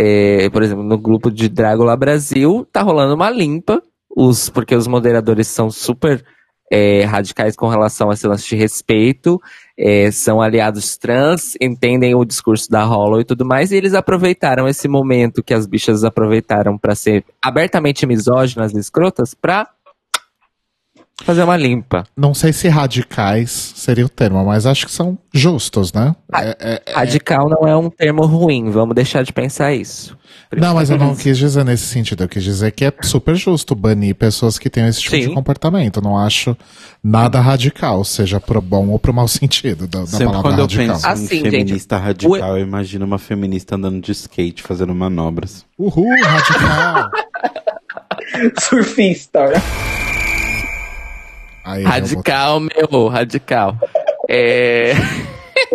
é, 0.00 0.48
por 0.50 0.62
exemplo, 0.62 0.84
no 0.84 0.96
grupo 0.96 1.28
de 1.28 1.48
Drácula 1.48 1.96
Brasil, 1.96 2.64
tá 2.72 2.82
rolando 2.82 3.16
uma 3.16 3.28
limpa, 3.28 3.82
os, 4.16 4.48
porque 4.48 4.76
os 4.76 4.86
moderadores 4.86 5.48
são 5.48 5.70
super 5.72 6.24
é, 6.70 7.02
radicais 7.04 7.56
com 7.56 7.66
relação 7.66 8.08
a 8.08 8.14
esse 8.14 8.24
lance 8.24 8.48
de 8.48 8.54
respeito, 8.54 9.40
é, 9.76 10.08
são 10.12 10.40
aliados 10.40 10.96
trans, 10.96 11.56
entendem 11.60 12.14
o 12.14 12.24
discurso 12.24 12.70
da 12.70 12.84
Hollow 12.84 13.20
e 13.20 13.24
tudo 13.24 13.44
mais, 13.44 13.72
e 13.72 13.76
eles 13.76 13.92
aproveitaram 13.92 14.68
esse 14.68 14.86
momento 14.86 15.42
que 15.42 15.52
as 15.52 15.66
bichas 15.66 16.04
aproveitaram 16.04 16.78
para 16.78 16.94
ser 16.94 17.24
abertamente 17.42 18.06
misóginas 18.06 18.72
e 18.72 18.78
escrotas 18.78 19.34
pra 19.34 19.68
fazer 21.24 21.42
uma 21.42 21.56
limpa. 21.56 22.04
Não 22.16 22.32
sei 22.32 22.52
se 22.52 22.68
radicais 22.68 23.72
seria 23.76 24.06
o 24.06 24.08
termo, 24.08 24.44
mas 24.44 24.66
acho 24.66 24.86
que 24.86 24.92
são 24.92 25.18
justos, 25.32 25.92
né? 25.92 26.14
É- 26.34 26.82
é- 26.86 26.92
Radical 26.94 27.48
não 27.48 27.66
é 27.68 27.76
um 27.76 27.90
termo 27.90 28.24
ruim, 28.24 28.70
vamos 28.70 28.94
deixar 28.94 29.22
de 29.22 29.32
pensar 29.32 29.72
isso. 29.74 30.16
Não, 30.56 30.74
mas 30.74 30.88
eu 30.88 30.96
não 30.96 31.14
quis 31.14 31.36
dizer 31.36 31.64
nesse 31.64 31.84
sentido. 31.86 32.24
Eu 32.24 32.28
quis 32.28 32.42
dizer 32.42 32.70
que 32.72 32.84
é 32.84 32.92
super 33.02 33.34
justo 33.34 33.74
banir 33.74 34.14
pessoas 34.14 34.58
que 34.58 34.70
tenham 34.70 34.88
esse 34.88 35.00
tipo 35.00 35.16
Sim. 35.16 35.28
de 35.28 35.34
comportamento. 35.34 36.00
Não 36.00 36.16
acho 36.16 36.56
nada 37.04 37.38
radical, 37.40 38.02
seja 38.04 38.40
pro 38.40 38.60
bom 38.62 38.88
ou 38.88 38.98
pro 38.98 39.12
mau 39.12 39.28
sentido 39.28 39.86
da, 39.86 40.00
da 40.00 40.06
Sempre 40.06 40.26
palavra 40.26 40.42
quando 40.50 40.58
eu 40.60 40.64
radical. 40.64 40.94
penso 40.94 41.06
em 41.06 41.10
Assim, 41.10 41.28
gente, 41.40 41.50
feminista 41.50 41.98
radical, 41.98 42.56
eu 42.56 42.62
imagino 42.62 43.04
uma 43.04 43.18
feminista 43.18 43.76
andando 43.76 44.00
de 44.00 44.12
skate, 44.12 44.62
fazendo 44.62 44.94
manobras. 44.94 45.64
Uhul, 45.78 46.08
radical! 46.24 47.10
Surfista. 48.60 49.40
Aí, 51.68 51.82
eu 51.82 51.88
Radical, 51.88 52.60
meu, 52.60 53.08
radical. 53.08 53.76
É. 54.26 54.92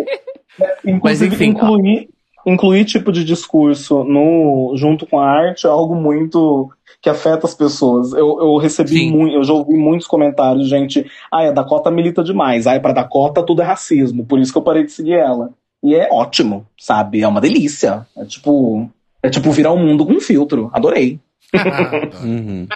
Inclusive, 0.86 1.36
enfim, 1.36 1.50
ó. 1.50 1.50
incluir, 1.50 2.10
incluir 2.48 2.86
tipo 2.86 3.12
de 3.12 3.24
discurso 3.24 4.04
no, 4.04 4.74
junto 4.76 5.06
com 5.06 5.20
a 5.20 5.30
arte 5.30 5.68
é 5.68 5.70
algo 5.70 5.96
muito 5.96 6.72
que 7.00 7.10
afeta 7.10 7.46
as 7.46 7.54
pessoas. 7.54 8.12
Eu, 8.14 8.40
eu 8.40 8.58
recebi 8.58 9.12
muito, 9.12 9.36
eu 9.36 9.44
já 9.44 9.54
ouvi 9.54 9.76
muitos 9.76 10.08
comentários, 10.08 10.68
gente, 10.68 11.06
ah, 11.32 11.50
a 11.50 11.52
Dakota 11.52 11.92
milita 11.92 12.24
demais, 12.24 12.66
ah, 12.66 12.80
pra 12.80 12.92
Dakota 12.92 13.44
tudo 13.44 13.62
é 13.62 13.66
racismo, 13.66 14.26
por 14.26 14.40
isso 14.40 14.52
que 14.52 14.58
eu 14.58 14.64
parei 14.64 14.86
de 14.86 14.92
seguir 14.92 15.14
ela. 15.14 15.52
E 15.84 15.94
é 15.94 16.08
ótimo, 16.12 16.66
sabe? 16.80 17.22
É 17.22 17.28
uma 17.28 17.42
delícia. 17.42 18.08
É 18.18 18.26
tipo, 18.26 18.90
é 19.22 19.30
tipo 19.30 19.52
virar 19.52 19.72
o 19.72 19.78
mundo 19.78 20.06
com 20.06 20.14
um 20.14 20.22
filtro. 20.22 20.72
Adorei. 20.74 21.20
Uhum. 22.24 22.68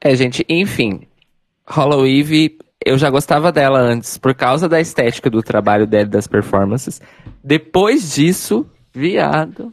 É, 0.00 0.16
gente, 0.16 0.44
enfim. 0.48 1.02
Hollow 1.72 2.06
Eve, 2.06 2.58
eu 2.84 2.98
já 2.98 3.08
gostava 3.08 3.50
dela 3.50 3.80
antes, 3.80 4.18
por 4.18 4.34
causa 4.34 4.68
da 4.68 4.78
estética 4.78 5.30
do 5.30 5.42
trabalho 5.42 5.86
dela 5.86 6.04
e 6.04 6.10
das 6.10 6.26
performances. 6.26 7.00
Depois 7.42 8.14
disso, 8.14 8.66
viado. 8.94 9.70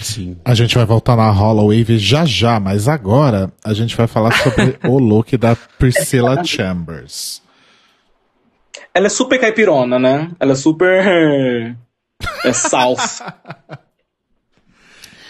Sim. 0.00 0.38
A 0.42 0.54
gente 0.54 0.74
vai 0.74 0.86
voltar 0.86 1.14
na 1.14 1.30
Hollow 1.30 1.68
Wave 1.68 1.98
já 1.98 2.24
já, 2.24 2.58
mas 2.58 2.88
agora 2.88 3.52
a 3.62 3.74
gente 3.74 3.94
vai 3.94 4.06
falar 4.06 4.32
sobre 4.38 4.78
o 4.88 4.98
look 4.98 5.36
da 5.36 5.54
Priscilla 5.78 6.42
Chambers. 6.42 7.42
Ela 8.94 9.06
é 9.06 9.10
super 9.10 9.38
caipirona, 9.38 9.98
né? 9.98 10.30
Ela 10.40 10.52
é 10.52 10.56
super. 10.56 11.76
É 12.42 12.52
South. 12.54 13.22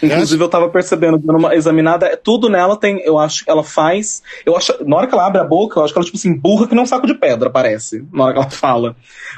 Inclusive, 0.01 0.43
eu 0.43 0.49
tava 0.49 0.69
percebendo, 0.69 1.17
dando 1.17 1.39
uma 1.39 1.55
examinada, 1.55 2.15
tudo 2.17 2.49
nela 2.49 2.77
tem, 2.77 2.99
eu 3.03 3.17
acho 3.17 3.43
que 3.43 3.49
ela 3.49 3.63
faz. 3.63 4.21
Eu 4.45 4.55
acho, 4.55 4.73
na 4.85 4.95
hora 4.95 5.07
que 5.07 5.13
ela 5.13 5.25
abre 5.25 5.41
a 5.41 5.43
boca, 5.43 5.79
eu 5.79 5.83
acho 5.83 5.93
que 5.93 5.97
ela, 5.99 6.05
tipo 6.05 6.17
assim, 6.17 6.33
burra 6.37 6.67
que 6.67 6.75
nem 6.75 6.83
um 6.83 6.87
saco 6.87 7.07
de 7.07 7.13
pedra, 7.15 7.49
parece, 7.49 8.05
na 8.13 8.25
hora 8.25 8.33
que 8.33 8.39
ela 8.39 8.49
fala. 8.49 8.95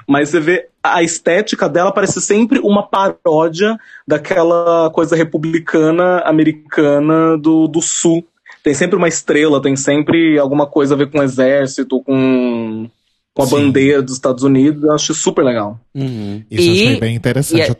Mas 0.07 0.29
você 0.29 0.39
vê, 0.39 0.67
a 0.83 1.01
estética 1.03 1.69
dela 1.69 1.91
parece 1.91 2.21
sempre 2.21 2.59
uma 2.59 2.83
paródia 2.87 3.77
daquela 4.07 4.89
coisa 4.91 5.15
republicana 5.15 6.19
americana 6.25 7.37
do, 7.37 7.67
do 7.67 7.81
sul. 7.81 8.25
Tem 8.63 8.73
sempre 8.73 8.97
uma 8.97 9.07
estrela, 9.07 9.61
tem 9.61 9.75
sempre 9.75 10.37
alguma 10.37 10.65
coisa 10.67 10.93
a 10.93 10.97
ver 10.97 11.09
com 11.09 11.19
o 11.19 11.23
exército, 11.23 12.01
com, 12.03 12.89
com 13.33 13.43
a 13.43 13.45
Sim. 13.45 13.55
bandeira 13.55 14.01
dos 14.01 14.13
Estados 14.15 14.43
Unidos. 14.43 14.83
Eu 14.83 14.91
acho 14.91 15.13
super 15.13 15.43
legal. 15.45 15.79
Uhum. 15.95 16.43
Isso 16.51 16.69
eu 16.69 16.73
E- 16.75 16.83
achei 16.87 16.99
bem 16.99 17.15
interessante. 17.15 17.59
e 17.59 17.71
é- 17.71 17.75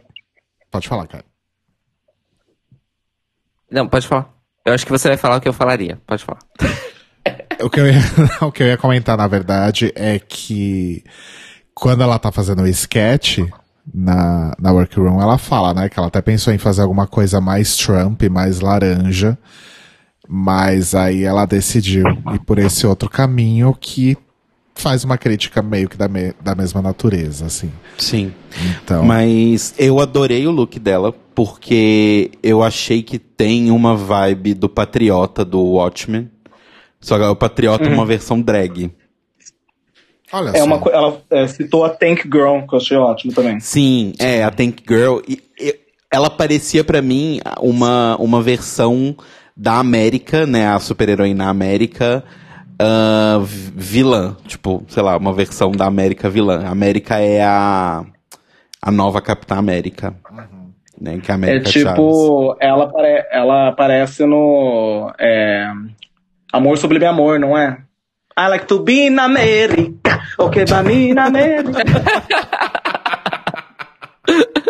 Pode 0.72 0.88
falar, 0.88 1.08
cara. 1.08 1.26
Não, 3.72 3.88
pode 3.88 4.08
falar. 4.08 4.30
Eu 4.66 4.74
acho 4.74 4.86
que 4.86 4.92
você 4.92 5.08
vai 5.08 5.18
falar 5.18 5.38
o 5.38 5.42
que 5.42 5.48
eu 5.48 5.54
falaria. 5.54 6.00
Pode 6.06 6.24
falar. 6.24 6.40
O 7.62 7.70
que, 7.70 7.78
eu 7.82 7.88
ia, 7.88 8.00
o 8.42 8.52
que 8.54 8.64
eu 8.64 8.68
ia 8.68 8.78
comentar, 8.78 9.18
na 9.18 9.28
verdade, 9.28 9.92
é 9.94 10.18
que 10.18 11.04
quando 11.74 12.02
ela 12.02 12.18
tá 12.18 12.32
fazendo 12.32 12.62
o 12.62 12.68
sketch 12.68 13.40
na, 13.94 14.54
na 14.58 14.72
workroom, 14.72 15.22
ela 15.22 15.38
fala, 15.38 15.74
né, 15.74 15.90
que 15.90 16.00
ela 16.00 16.08
até 16.08 16.22
pensou 16.22 16.54
em 16.54 16.58
fazer 16.58 16.84
alguma 16.84 17.06
coisa 17.06 17.42
mais 17.42 17.76
Trump, 17.76 18.24
mais 18.32 18.62
laranja, 18.62 19.38
mas 20.28 20.96
aí 20.96 21.24
ela 21.26 21.46
decidiu 21.46 22.06
ir 22.34 22.40
por 22.46 22.60
esse 22.60 22.88
outro 22.88 23.10
caminho 23.10 23.76
que 23.80 24.18
faz 24.74 25.04
uma 25.04 25.18
crítica 25.18 25.62
meio 25.62 25.90
que 25.90 25.98
da, 25.98 26.08
me- 26.08 26.34
da 26.42 26.56
mesma 26.56 26.82
natureza, 26.82 27.46
assim. 27.48 27.72
Sim. 27.98 28.34
Então, 28.82 29.04
Mas 29.04 29.74
eu 29.78 30.00
adorei 30.00 30.48
o 30.48 30.52
look 30.52 30.80
dela, 30.80 31.14
porque 31.40 32.32
eu 32.44 32.62
achei 32.62 33.02
que 33.02 33.18
tem 33.18 33.72
uma 33.72 33.96
vibe 33.96 34.54
do 34.54 34.68
Patriota 34.68 35.46
do 35.46 35.62
Watchmen. 35.64 36.30
Só 37.00 37.18
que 37.18 37.24
o 37.24 37.34
Patriota 37.34 37.86
é 37.86 37.94
uma 37.94 38.06
versão 38.06 38.42
drag. 38.42 38.92
olha 40.34 40.50
É 40.50 40.58
só. 40.58 40.66
uma, 40.66 40.76
ela 40.92 41.22
é, 41.30 41.48
citou 41.48 41.86
a 41.86 41.90
Tank 41.92 42.24
Girl, 42.26 42.60
que 42.68 42.74
eu 42.76 42.78
achei 42.78 42.98
ótimo 42.98 43.32
também. 43.32 43.58
Sim, 43.62 44.12
é, 44.20 44.44
a 44.44 44.52
Tank 44.52 44.80
Girl. 44.86 45.20
E, 45.26 45.42
e- 45.58 45.80
ela 46.12 46.30
parecia 46.30 46.84
pra 46.84 47.02
mim 47.02 47.40
uma, 47.62 48.18
uma 48.18 48.42
versão 48.42 49.16
da 49.56 49.80
América, 49.80 50.46
né? 50.46 50.68
A 50.68 50.78
super-heroína 50.78 51.48
América 51.48 52.22
ah, 52.78 53.40
vi- 53.42 53.72
vilã. 53.78 54.36
Tipo, 54.46 54.84
sei 54.90 55.02
lá, 55.02 55.16
uma 55.16 55.32
versão 55.32 55.72
da 55.72 55.86
América 55.86 56.30
vilã. 56.30 56.66
A 56.66 56.70
América 56.72 57.18
é 57.18 57.42
a, 57.42 58.04
a 58.82 58.92
nova 58.92 59.22
Capitã 59.22 59.56
América. 59.56 60.14
Né, 61.00 61.20
que 61.20 61.32
é 61.32 61.34
a 61.34 61.34
É 61.34 61.38
América 61.38 61.72
Chaves. 61.72 61.90
tipo, 61.90 62.58
ela, 62.60 62.84
apare, 62.84 63.26
ela 63.32 63.70
aparece 63.70 64.26
no 64.26 65.12
é, 65.18 65.72
Amor 66.52 66.78
Sublime 66.78 67.06
Amor, 67.06 67.40
não 67.40 67.58
é? 67.58 67.82
I 68.38 68.48
like 68.50 68.66
to 68.68 68.84
be 68.84 69.08
in 69.08 69.18
America, 69.20 70.22
okay, 70.38 70.66
pra 70.66 70.84
mim 70.84 71.14
na 71.14 71.26
América. 71.26 71.80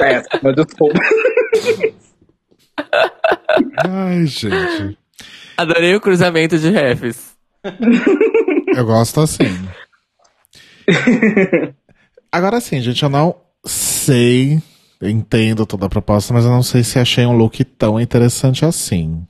é, 0.01 0.21
meu 0.41 0.53
desculpa. 0.53 0.99
Ai, 3.87 4.25
gente. 4.25 4.97
Adorei 5.57 5.95
o 5.95 6.01
cruzamento 6.01 6.57
de 6.57 6.69
refs. 6.69 7.35
Eu 8.75 8.85
gosto 8.85 9.21
assim. 9.21 9.45
Agora 12.31 12.59
sim, 12.61 12.79
gente, 12.81 13.03
eu 13.03 13.09
não 13.09 13.35
sei, 13.65 14.61
entendo 15.01 15.65
toda 15.65 15.85
a 15.85 15.89
proposta, 15.89 16.33
mas 16.33 16.45
eu 16.45 16.51
não 16.51 16.63
sei 16.63 16.83
se 16.83 16.99
achei 16.99 17.25
um 17.25 17.37
look 17.37 17.63
tão 17.63 17.99
interessante 17.99 18.65
assim. 18.65 19.25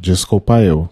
Desculpa 0.00 0.60
eu. 0.60 0.88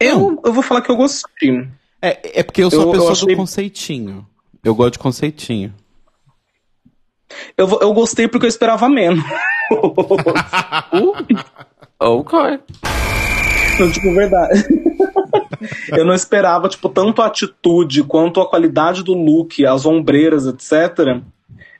Eu, 0.00 0.40
eu 0.44 0.52
vou 0.52 0.62
falar 0.62 0.80
que 0.82 0.90
eu 0.90 0.96
gostei. 0.96 1.68
É, 2.02 2.40
é 2.40 2.42
porque 2.42 2.62
eu 2.62 2.70
sou 2.70 2.82
Eu- 2.82 2.88
a 2.88 2.92
pessoa 2.92 3.08
eu 3.08 3.12
achei- 3.12 3.28
do 3.28 3.36
conceitinho. 3.36 4.26
Eu 4.64 4.74
gosto 4.74 4.92
de 4.94 4.98
conceitinho. 4.98 5.74
Eu, 7.56 7.68
eu 7.80 7.92
gostei 7.92 8.28
porque 8.28 8.46
eu 8.46 8.48
esperava 8.50 8.88
menos. 8.88 9.24
Ok. 11.98 12.38
Não, 13.80 13.90
tipo, 13.90 14.14
verdade. 14.14 14.64
eu 15.96 16.04
não 16.04 16.14
esperava, 16.14 16.68
tipo, 16.68 16.88
tanto 16.88 17.22
a 17.22 17.26
atitude 17.26 18.04
quanto 18.04 18.40
a 18.40 18.48
qualidade 18.48 19.02
do 19.02 19.14
look, 19.14 19.64
as 19.64 19.86
ombreiras, 19.86 20.46
etc. 20.46 21.20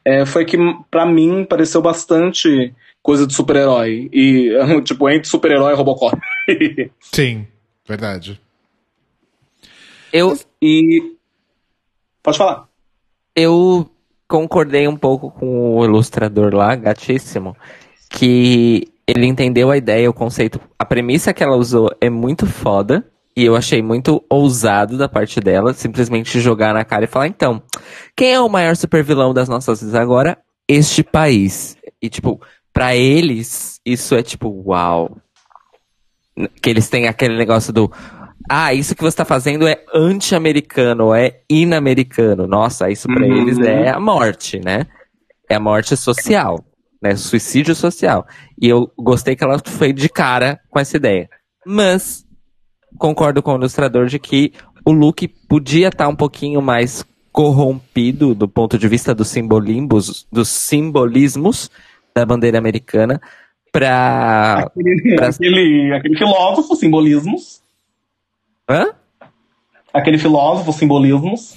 É, 0.06 0.24
foi 0.24 0.44
que, 0.44 0.56
pra 0.88 1.04
mim, 1.04 1.44
pareceu 1.44 1.82
bastante 1.82 2.72
coisa 3.02 3.26
de 3.26 3.34
super-herói. 3.34 4.08
E, 4.12 4.52
tipo, 4.84 5.10
entre 5.10 5.28
super-herói 5.28 5.72
e 5.72 5.76
Robocop. 5.76 6.16
Sim, 7.12 7.44
verdade. 7.84 8.40
Eu, 10.12 10.38
e. 10.62 11.16
Pode 12.22 12.38
falar. 12.38 12.68
eu 13.34 13.90
concordei 14.28 14.86
um 14.86 14.96
pouco 14.96 15.28
com 15.28 15.76
o 15.76 15.84
ilustrador 15.84 16.54
lá, 16.54 16.76
gatíssimo, 16.76 17.56
que 18.08 18.88
ele 19.08 19.26
entendeu 19.26 19.72
a 19.72 19.76
ideia, 19.76 20.08
o 20.08 20.14
conceito. 20.14 20.60
A 20.78 20.84
premissa 20.84 21.34
que 21.34 21.42
ela 21.42 21.56
usou 21.56 21.90
é 22.00 22.08
muito 22.08 22.46
foda. 22.46 23.04
E 23.36 23.44
eu 23.44 23.54
achei 23.54 23.82
muito 23.82 24.24
ousado 24.30 24.96
da 24.96 25.08
parte 25.08 25.40
dela, 25.40 25.74
simplesmente 25.74 26.40
jogar 26.40 26.72
na 26.72 26.84
cara 26.84 27.04
e 27.04 27.08
falar, 27.08 27.26
então, 27.26 27.62
quem 28.16 28.32
é 28.32 28.40
o 28.40 28.48
maior 28.48 28.74
supervilão 28.76 29.34
das 29.34 29.48
nossas 29.48 29.80
vidas 29.80 29.94
agora? 29.94 30.38
Este 30.66 31.02
país. 31.02 31.76
E, 32.00 32.08
tipo, 32.08 32.40
pra 32.72 32.96
eles, 32.96 33.78
isso 33.84 34.14
é 34.14 34.22
tipo, 34.22 34.48
uau. 34.66 35.18
Que 36.62 36.70
eles 36.70 36.88
têm 36.88 37.06
aquele 37.08 37.36
negócio 37.36 37.72
do. 37.72 37.90
Ah, 38.48 38.72
isso 38.72 38.94
que 38.94 39.02
você 39.02 39.16
tá 39.16 39.24
fazendo 39.24 39.66
é 39.66 39.82
anti-americano, 39.94 41.14
é 41.14 41.40
in-americano. 41.48 42.46
Nossa, 42.46 42.90
isso 42.90 43.06
pra 43.08 43.24
Uhum. 43.24 43.36
eles 43.42 43.58
é 43.58 43.88
a 43.90 43.98
morte, 44.00 44.60
né? 44.60 44.86
É 45.48 45.54
a 45.56 45.60
morte 45.60 45.96
social, 45.96 46.64
né? 47.02 47.16
Suicídio 47.16 47.74
social. 47.74 48.26
E 48.60 48.68
eu 48.68 48.90
gostei 48.98 49.34
que 49.36 49.44
ela 49.44 49.58
foi 49.64 49.92
de 49.92 50.08
cara 50.08 50.60
com 50.70 50.78
essa 50.78 50.96
ideia. 50.96 51.28
Mas 51.64 52.25
concordo 52.96 53.42
com 53.42 53.52
o 53.52 53.56
ilustrador 53.56 54.06
de 54.06 54.18
que 54.18 54.52
o 54.84 54.92
look 54.92 55.26
podia 55.48 55.88
estar 55.88 56.08
um 56.08 56.16
pouquinho 56.16 56.60
mais 56.62 57.04
corrompido 57.32 58.34
do 58.34 58.48
ponto 58.48 58.78
de 58.78 58.88
vista 58.88 59.14
dos 59.14 59.28
simbolismos, 59.28 60.26
dos 60.32 60.48
simbolismos 60.48 61.70
da 62.14 62.24
bandeira 62.24 62.56
americana 62.58 63.20
pra. 63.70 64.64
Aquele, 64.66 65.16
pra- 65.16 65.28
aquele, 65.28 65.92
aquele 65.94 66.16
filósofo, 66.16 66.74
simbolismos. 66.76 67.60
Hã? 68.68 68.86
aquele 69.92 70.18
filósofo, 70.18 70.72
simbolismos. 70.72 71.56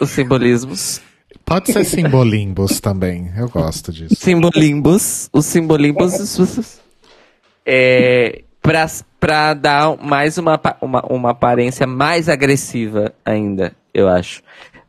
Os 0.00 0.10
simbolismos. 0.10 1.00
Pode 1.44 1.70
ser 1.72 1.84
simbolimbus 1.84 2.80
também. 2.80 3.30
Eu 3.36 3.48
gosto 3.50 3.92
disso. 3.92 4.14
Simbolimbus. 4.16 5.28
Os 5.32 5.44
simbolimbus. 5.44 6.80
é, 7.66 8.42
pra, 8.62 8.86
pra 9.24 9.54
dar 9.54 9.96
mais 9.96 10.36
uma, 10.36 10.60
uma, 10.82 11.02
uma 11.08 11.30
aparência 11.30 11.86
mais 11.86 12.28
agressiva 12.28 13.14
ainda, 13.24 13.72
eu 13.94 14.06
acho. 14.06 14.42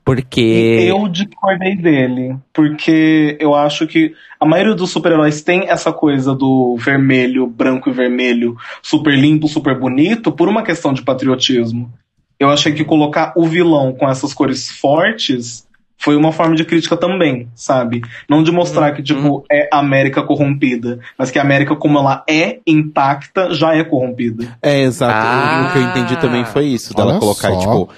Porque. 0.03 0.85
Eu 0.89 1.07
discordei 1.07 1.77
dele, 1.77 2.35
porque 2.53 3.37
eu 3.39 3.55
acho 3.55 3.87
que 3.87 4.13
a 4.37 4.45
maioria 4.45 4.75
dos 4.75 4.91
super-heróis 4.91 5.41
tem 5.41 5.69
essa 5.69 5.93
coisa 5.93 6.35
do 6.35 6.75
vermelho, 6.77 7.47
branco 7.47 7.89
e 7.89 7.93
vermelho, 7.93 8.57
super 8.83 9.17
limpo, 9.17 9.47
super 9.47 9.79
bonito, 9.79 10.33
por 10.33 10.49
uma 10.49 10.63
questão 10.63 10.91
de 10.91 11.01
patriotismo. 11.01 11.89
Eu 12.37 12.49
achei 12.49 12.73
que 12.73 12.83
colocar 12.83 13.31
o 13.37 13.47
vilão 13.47 13.93
com 13.93 14.09
essas 14.09 14.33
cores 14.33 14.69
fortes 14.69 15.65
foi 15.97 16.15
uma 16.15 16.31
forma 16.31 16.55
de 16.55 16.65
crítica 16.65 16.95
também, 16.97 17.47
sabe? 17.55 18.01
Não 18.29 18.43
de 18.43 18.51
mostrar 18.51 18.91
que, 18.91 19.01
tipo, 19.01 19.43
é 19.51 19.67
a 19.71 19.79
América 19.79 20.21
corrompida, 20.21 20.99
mas 21.17 21.31
que 21.31 21.39
a 21.39 21.41
América, 21.41 21.75
como 21.75 21.97
ela 21.97 22.23
é 22.29 22.59
intacta, 22.67 23.53
já 23.53 23.73
é 23.75 23.83
corrompida. 23.83 24.57
É, 24.61 24.81
exato. 24.81 25.13
Ah. 25.15 25.67
O 25.69 25.73
que 25.73 25.79
eu 25.79 25.83
entendi 25.83 26.17
também 26.19 26.43
foi 26.45 26.65
isso, 26.65 26.93
dela 26.93 27.11
Olha 27.11 27.19
colocar, 27.19 27.49
só. 27.51 27.59
tipo. 27.59 27.89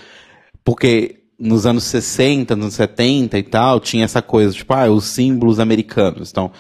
Porque 0.64 1.16
nos 1.40 1.66
anos 1.66 1.84
60, 1.86 2.56
nos 2.56 2.66
anos 2.66 2.76
70 2.76 3.38
e 3.38 3.44
tal, 3.44 3.80
tinha 3.80 4.06
essa 4.06 4.22
coisa, 4.22 4.54
tipo, 4.54 4.74
ah, 4.74 4.90
os 4.90 5.06
símbolos 5.06 5.60
americanos. 5.60 6.30
Então, 6.32 6.52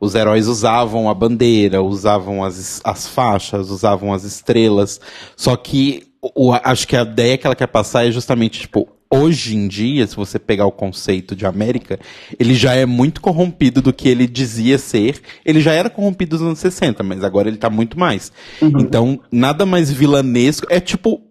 os 0.00 0.14
heróis 0.14 0.48
usavam 0.48 1.08
a 1.08 1.14
bandeira, 1.14 1.82
usavam 1.82 2.44
as, 2.44 2.80
as 2.84 3.06
faixas, 3.08 3.70
usavam 3.70 4.12
as 4.12 4.24
estrelas. 4.24 5.00
Só 5.36 5.56
que 5.56 6.04
o, 6.20 6.50
o- 6.50 6.52
acho 6.52 6.86
que 6.86 6.96
a 6.96 7.02
ideia 7.02 7.38
que 7.38 7.46
ela 7.46 7.54
quer 7.56 7.68
passar 7.68 8.06
é 8.06 8.10
justamente, 8.10 8.60
tipo, 8.60 8.88
hoje 9.10 9.56
em 9.56 9.68
dia, 9.68 10.06
se 10.06 10.16
você 10.16 10.38
pegar 10.38 10.66
o 10.66 10.72
conceito 10.72 11.36
de 11.36 11.46
América, 11.46 11.98
ele 12.38 12.54
já 12.54 12.74
é 12.74 12.84
muito 12.86 13.20
corrompido 13.20 13.80
do 13.80 13.92
que 13.92 14.08
ele 14.08 14.26
dizia 14.26 14.76
ser. 14.78 15.20
Ele 15.44 15.60
já 15.60 15.72
era 15.72 15.88
corrompido 15.90 16.36
nos 16.36 16.46
anos 16.46 16.58
60, 16.58 17.02
mas 17.02 17.22
agora 17.22 17.48
ele 17.48 17.56
tá 17.56 17.70
muito 17.70 17.98
mais. 17.98 18.32
Então, 18.60 19.20
nada 19.30 19.64
mais 19.66 19.90
vilanesco. 19.90 20.66
É 20.70 20.80
tipo. 20.80 21.22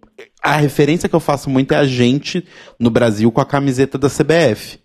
A 0.42 0.58
referência 0.58 1.08
que 1.08 1.16
eu 1.16 1.22
faço 1.22 1.50
muito 1.50 1.74
é 1.74 1.78
a 1.78 1.86
gente 1.86 2.46
no 2.78 2.90
Brasil 2.90 3.32
com 3.32 3.40
a 3.40 3.46
camiseta 3.46 3.98
da 3.98 4.10
CBF. 4.10 4.78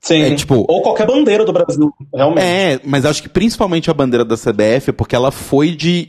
Sim. 0.00 0.22
É, 0.22 0.34
tipo- 0.34 0.64
Ou 0.68 0.82
qualquer 0.82 1.06
bandeira 1.06 1.44
do 1.44 1.52
Brasil, 1.52 1.92
realmente. 2.14 2.42
É, 2.44 2.80
mas 2.84 3.04
acho 3.04 3.22
que 3.22 3.28
principalmente 3.28 3.90
a 3.90 3.94
bandeira 3.94 4.24
da 4.24 4.36
CBF, 4.36 4.92
porque 4.92 5.14
ela 5.14 5.30
foi 5.30 5.70
de, 5.76 6.08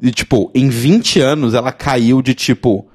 de, 0.00 0.10
tipo, 0.10 0.50
em 0.54 0.68
20 0.68 1.20
anos 1.20 1.54
ela 1.54 1.70
caiu 1.72 2.20
de 2.20 2.34
tipo, 2.34 2.86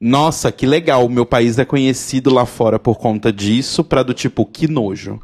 nossa, 0.00 0.50
que 0.52 0.66
legal, 0.66 1.08
meu 1.08 1.24
país 1.24 1.58
é 1.58 1.64
conhecido 1.64 2.32
lá 2.32 2.44
fora 2.44 2.78
por 2.78 2.98
conta 2.98 3.32
disso, 3.32 3.82
pra 3.82 4.02
do 4.02 4.12
tipo, 4.12 4.44
que 4.44 4.68
nojo. 4.68 5.20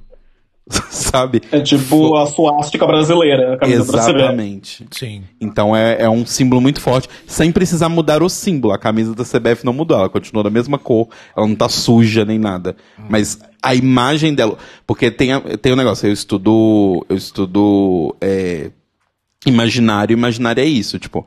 Sabe? 0.89 1.43
É 1.51 1.61
tipo 1.61 2.17
a 2.17 2.27
suástica 2.27 2.87
brasileira, 2.87 3.55
a 3.55 3.59
camisa 3.59 3.93
da 3.93 3.99
CBF. 3.99 4.19
Exatamente. 4.19 4.87
Sim. 4.91 5.25
Então 5.41 5.75
é, 5.75 6.03
é 6.03 6.09
um 6.09 6.25
símbolo 6.25 6.61
muito 6.61 6.81
forte, 6.81 7.09
sem 7.27 7.51
precisar 7.51 7.89
mudar 7.89 8.23
o 8.23 8.29
símbolo. 8.29 8.73
A 8.73 8.79
camisa 8.79 9.15
da 9.15 9.25
CBF 9.25 9.65
não 9.65 9.73
mudou, 9.73 9.99
ela 9.99 10.09
continua 10.09 10.45
da 10.45 10.51
mesma 10.51 10.79
cor, 10.79 11.09
ela 11.37 11.47
não 11.47 11.57
tá 11.57 11.69
suja 11.69 12.25
nem 12.25 12.39
nada. 12.39 12.77
Mas 13.09 13.39
a 13.63 13.75
imagem 13.75 14.35
dela. 14.35 14.57
Porque 14.87 15.11
tem, 15.11 15.31
tem 15.61 15.73
um 15.73 15.77
negócio, 15.77 16.07
eu 16.07 16.13
estudo. 16.13 17.05
Eu 17.09 17.17
estudo. 17.17 18.15
é, 18.21 18.71
imaginário, 19.45 20.15
imaginário 20.15 20.63
é 20.63 20.67
isso, 20.67 20.99
tipo. 20.99 21.27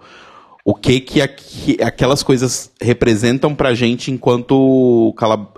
O 0.65 0.73
que 0.73 0.99
que 1.01 1.21
aqui- 1.21 1.77
aquelas 1.81 2.23
coisas 2.23 2.71
representam 2.81 3.53
pra 3.53 3.73
gente 3.73 4.11
enquanto. 4.11 5.13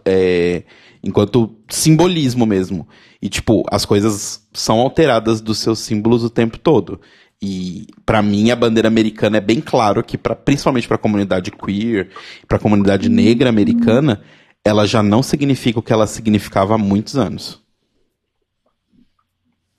é, 0.05 0.63
enquanto 1.03 1.55
simbolismo 1.69 2.45
mesmo. 2.45 2.87
E, 3.21 3.29
tipo, 3.29 3.63
as 3.71 3.85
coisas 3.85 4.41
são 4.53 4.79
alteradas 4.79 5.41
dos 5.41 5.59
seus 5.59 5.79
símbolos 5.79 6.23
o 6.23 6.29
tempo 6.29 6.57
todo. 6.57 6.99
E, 7.41 7.85
pra 8.05 8.21
mim, 8.21 8.49
a 8.49 8.55
bandeira 8.55 8.87
americana 8.87 9.37
é 9.37 9.41
bem 9.41 9.61
claro 9.61 10.03
que, 10.03 10.17
pra, 10.17 10.35
principalmente 10.35 10.87
pra 10.87 10.97
comunidade 10.97 11.51
queer, 11.51 12.09
pra 12.47 12.57
comunidade 12.57 13.07
negra 13.09 13.49
americana, 13.49 14.21
ela 14.63 14.87
já 14.87 15.03
não 15.03 15.21
significa 15.21 15.77
o 15.77 15.83
que 15.83 15.93
ela 15.93 16.07
significava 16.07 16.73
há 16.73 16.77
muitos 16.77 17.15
anos. 17.15 17.61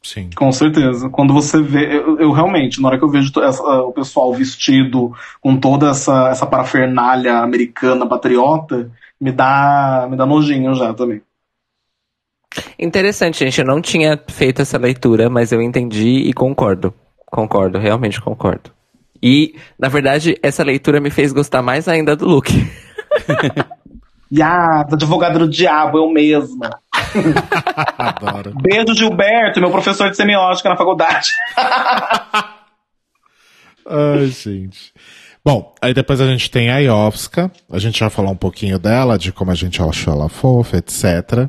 Sim. 0.03 0.31
Com 0.37 0.53
certeza. 0.53 1.09
Quando 1.09 1.35
você 1.35 1.61
vê, 1.61 1.97
eu, 1.97 2.19
eu 2.21 2.31
realmente, 2.31 2.81
na 2.81 2.89
hora 2.89 2.99
que 2.99 3.05
eu 3.05 3.09
vejo 3.09 3.33
essa- 3.41 3.63
o 3.83 3.93
pessoal 3.93 4.33
vestido 4.33 5.13
com 5.41 5.57
toda 5.57 5.91
essa, 5.91 6.29
essa 6.29 6.47
parafernália 6.47 7.39
americana 7.39 8.07
patriota, 8.07 8.91
me 9.21 9.33
dá, 9.33 10.07
me 10.09 10.17
dá 10.17 10.25
nojinho 10.25 10.75
já 10.75 10.95
também. 10.95 11.21
Interessante, 12.79 13.39
gente. 13.45 13.61
Eu 13.61 13.67
não 13.67 13.81
tinha 13.81 14.19
feito 14.29 14.63
essa 14.63 14.79
leitura, 14.79 15.29
mas 15.29 15.53
eu 15.53 15.61
entendi 15.61 16.21
e 16.29 16.33
concordo. 16.33 16.95
Concordo, 17.27 17.79
realmente 17.79 18.21
concordo. 18.21 18.71
E, 19.23 19.57
na 19.79 19.89
verdade, 19.89 20.37
essa 20.43 20.63
leitura 20.63 21.01
me 21.01 21.11
fez 21.11 21.33
gostar 21.33 21.63
mais 21.63 21.89
ainda 21.89 22.15
do 22.15 22.27
look. 22.27 22.49
Ah, 24.43 24.81
advogada 24.81 25.39
do 25.39 25.49
diabo, 25.49 25.99
eu 25.99 26.11
mesma. 26.11 26.71
Adoro. 27.99 28.53
Beijo, 28.61 28.95
Gilberto, 28.95 29.61
meu 29.61 29.71
professor 29.71 30.11
de 30.11 30.17
semiótica 30.17 30.69
na 30.69 30.77
faculdade. 30.77 31.29
Ai, 33.89 34.27
gente. 34.27 34.93
Bom, 35.45 35.75
aí 35.81 35.95
depois 35.95 36.21
a 36.21 36.27
gente 36.27 36.51
tem 36.51 36.71
a 36.71 36.79
Iovska. 36.79 37.51
A 37.71 37.79
gente 37.79 38.01
já 38.01 38.11
falou 38.11 38.33
um 38.33 38.37
pouquinho 38.37 38.79
dela, 38.79 39.17
de 39.17 39.31
como 39.33 39.53
a 39.53 39.55
gente 39.55 39.81
achou 39.81 40.13
ela 40.13 40.29
fofa, 40.29 40.79
etc. 40.79 41.49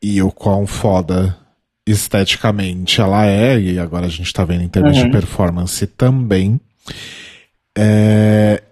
E 0.00 0.22
o 0.22 0.30
quão 0.30 0.66
foda 0.66 1.36
esteticamente 1.84 3.00
ela 3.00 3.26
é, 3.26 3.58
e 3.58 3.78
agora 3.78 4.06
a 4.06 4.08
gente 4.08 4.32
tá 4.32 4.44
vendo 4.44 4.62
em 4.62 4.68
termos 4.68 4.96
de 4.96 5.10
performance 5.10 5.84
também. 5.86 6.60
É, 7.76 8.62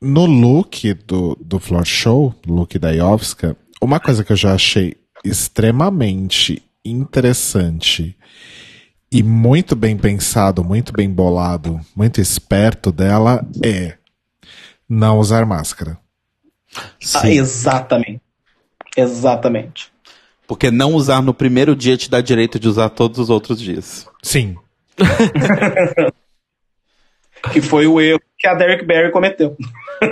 no 0.00 0.26
look 0.26 0.92
do, 1.06 1.36
do 1.40 1.60
Floor 1.60 1.84
Show, 1.84 2.34
look 2.46 2.76
da 2.78 2.90
Iovska, 2.90 3.56
uma 3.80 4.00
coisa 4.00 4.24
que 4.24 4.32
eu 4.32 4.36
já 4.36 4.54
achei 4.54 4.96
extremamente 5.24 6.62
interessante 6.84 8.16
e 9.10 9.22
muito 9.22 9.74
bem 9.74 9.96
pensado, 9.96 10.64
muito 10.64 10.92
bem 10.92 11.10
bolado, 11.10 11.80
muito 11.94 12.20
esperto 12.20 12.92
dela 12.92 13.46
é 13.64 13.96
não 14.88 15.18
usar 15.18 15.46
máscara. 15.46 15.98
Ah, 17.14 17.28
exatamente. 17.28 18.20
Exatamente. 18.96 19.90
Porque 20.46 20.70
não 20.70 20.94
usar 20.94 21.22
no 21.22 21.34
primeiro 21.34 21.74
dia 21.74 21.96
te 21.96 22.10
dá 22.10 22.20
direito 22.20 22.58
de 22.58 22.68
usar 22.68 22.90
todos 22.90 23.18
os 23.18 23.30
outros 23.30 23.60
dias. 23.60 24.06
Sim. 24.22 24.56
Que 27.52 27.60
foi 27.60 27.86
o 27.86 28.00
erro 28.00 28.20
que 28.38 28.46
a 28.46 28.54
Derek 28.54 28.84
Barry 28.84 29.12
cometeu. 29.12 29.56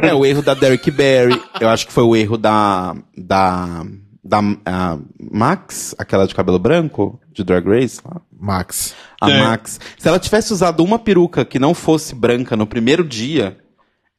É, 0.03 0.15
o 0.15 0.25
erro 0.25 0.43
da 0.43 0.55
Derek 0.55 0.91
Barry, 0.91 1.41
eu 1.61 1.69
acho 1.69 1.87
que 1.87 1.93
foi 1.93 2.05
o 2.05 2.15
erro 2.15 2.37
da. 2.37 2.95
da. 3.17 3.85
Da 4.25 4.41
a 4.65 4.99
Max, 5.33 5.95
aquela 5.99 6.27
de 6.27 6.35
cabelo 6.35 6.59
branco, 6.59 7.21
de 7.33 7.45
Drag 7.45 7.67
Race. 7.69 8.01
lá. 8.05 8.21
Max. 8.33 8.95
A 9.21 9.31
É. 9.31 9.41
Max. 9.43 9.79
Se 9.99 10.09
ela 10.09 10.19
tivesse 10.19 10.53
usado 10.53 10.83
uma 10.83 10.99
peruca 10.99 11.45
que 11.45 11.59
não 11.59 11.75
fosse 11.75 12.15
branca 12.15 12.57
no 12.57 12.67
primeiro 12.67 13.05
dia, 13.05 13.59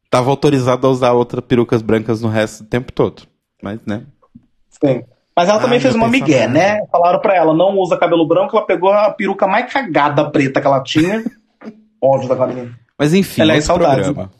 tava 0.10 0.30
autorizado 0.30 0.86
a 0.86 0.90
usar 0.90 1.11
outras 1.14 1.44
perucas 1.44 1.82
brancas 1.82 2.22
no 2.22 2.30
resto 2.30 2.64
do 2.64 2.69
tempo 2.69 2.91
todo. 2.91 3.23
Mas, 3.61 3.80
né? 3.86 4.03
Sim. 4.69 5.03
Mas 5.36 5.49
ela 5.49 5.60
também 5.60 5.80
Ah, 5.80 5.82
fez 5.82 5.95
uma 5.95 6.07
migué, 6.07 6.48
né? 6.48 6.86
Falaram 6.91 7.19
pra 7.19 7.36
ela, 7.36 7.53
não 7.53 7.77
usa 7.77 7.98
cabelo 7.98 8.26
branco, 8.27 8.56
ela 8.56 8.65
pegou 8.65 8.90
a 8.91 9.10
peruca 9.11 9.45
mais 9.48 9.72
cagada 9.72 10.30
preta 10.30 10.61
que 10.61 10.68
ela 10.68 10.82
tinha. 10.82 11.23
Ódio 12.02 12.30
da 12.30 12.48
menina. 12.48 12.80
Mas 12.98 13.14
enfim, 13.14 13.41
Ela 13.41 13.53
é 13.56 13.61
saudades, 13.61 14.06
programa. 14.06 14.32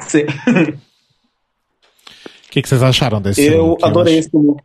Sim. 0.00 0.26
O 2.58 2.60
que, 2.60 2.62
que 2.62 2.68
vocês 2.70 2.82
acharam 2.82 3.20
desse 3.20 3.44
Eu 3.46 3.66
look? 3.68 3.84
adorei 3.84 4.18
acho- 4.18 4.28
esse 4.28 4.36
look. 4.36 4.62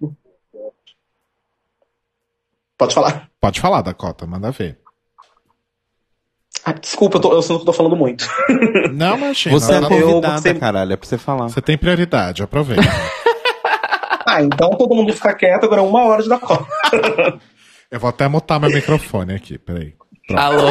Pode 2.77 2.95
falar. 2.95 3.29
Pode 3.39 3.59
falar, 3.61 3.81
Dakota, 3.81 4.25
manda 4.25 4.49
ver. 4.51 4.79
Ah, 6.65 6.71
desculpa, 6.73 7.17
eu, 7.17 7.21
tô, 7.21 7.33
eu 7.33 7.41
sinto 7.41 7.57
que 7.57 7.61
eu 7.61 7.65
tô 7.65 7.73
falando 7.73 7.95
muito. 7.95 8.25
Não, 8.93 9.17
imagina. 9.17 9.59
Você 9.59 9.73
é 9.73 9.79
não- 9.79 9.91
eu 9.91 10.07
convidada, 10.07 10.33
gostei- 10.35 10.53
caralho, 10.55 10.93
é 10.93 10.95
pra 10.97 11.07
você 11.07 11.17
falar. 11.17 11.49
Você 11.49 11.61
tem 11.61 11.77
prioridade, 11.77 12.41
aproveita. 12.43 12.81
Ah, 14.25 14.41
então 14.41 14.69
todo 14.77 14.95
mundo 14.95 15.13
fica 15.13 15.35
quieto, 15.35 15.65
agora 15.65 15.81
é 15.81 15.83
uma 15.83 16.05
hora 16.05 16.23
de 16.23 16.29
dar 16.29 16.39
conta. 16.39 16.65
Eu 17.91 17.99
vou 17.99 18.09
até 18.09 18.25
mutar 18.27 18.57
meu 18.59 18.69
microfone 18.71 19.35
aqui, 19.35 19.57
peraí. 19.59 19.93
Pronto. 20.25 20.39
Alô? 20.41 20.67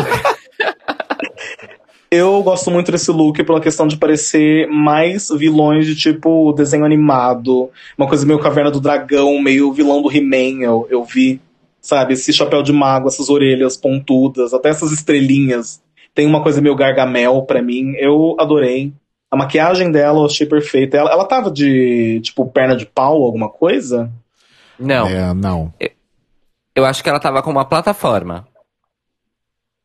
Eu 2.15 2.43
gosto 2.43 2.71
muito 2.71 2.93
desse 2.93 3.11
look 3.11 3.43
pela 3.43 3.59
questão 3.59 3.87
de 3.87 3.97
parecer 3.97 4.69
mais 4.69 5.31
vilões 5.31 5.87
de 5.87 5.97
tipo 5.97 6.53
desenho 6.53 6.85
animado, 6.85 7.71
uma 7.97 8.07
coisa 8.07 8.27
meio 8.27 8.39
caverna 8.39 8.71
do 8.71 8.83
dragão, 8.83 9.41
meio 9.41 9.73
vilão 9.73 10.03
do 10.03 10.13
He-Man, 10.15 10.63
eu, 10.63 10.87
eu 10.91 11.03
vi, 11.05 11.41
sabe? 11.81 12.13
Esse 12.13 12.31
chapéu 12.31 12.63
de 12.63 12.71
mago, 12.71 13.09
essas 13.09 13.31
orelhas 13.31 13.79
pontudas, 13.79 14.53
até 14.53 14.69
essas 14.69 14.93
estrelinhas. 14.93 15.81
Tem 16.15 16.27
uma 16.27 16.43
coisa 16.43 16.61
meio 16.61 16.77
gargamel 16.77 17.41
pra 17.47 17.63
mim, 17.63 17.95
eu 17.97 18.37
adorei. 18.39 18.93
A 19.31 19.37
maquiagem 19.37 19.91
dela 19.91 20.19
eu 20.21 20.27
achei 20.27 20.47
perfeita. 20.47 20.99
Ela, 20.99 21.11
ela 21.13 21.25
tava 21.25 21.51
de, 21.51 22.21
tipo, 22.23 22.45
perna 22.45 22.77
de 22.77 22.85
pau, 22.85 23.23
alguma 23.23 23.49
coisa? 23.49 24.13
Não, 24.79 25.07
É, 25.07 25.33
não. 25.33 25.73
eu 26.77 26.85
acho 26.85 27.03
que 27.03 27.09
ela 27.09 27.19
tava 27.19 27.43
com 27.43 27.51
uma 27.51 27.65
plataforma. 27.65 28.47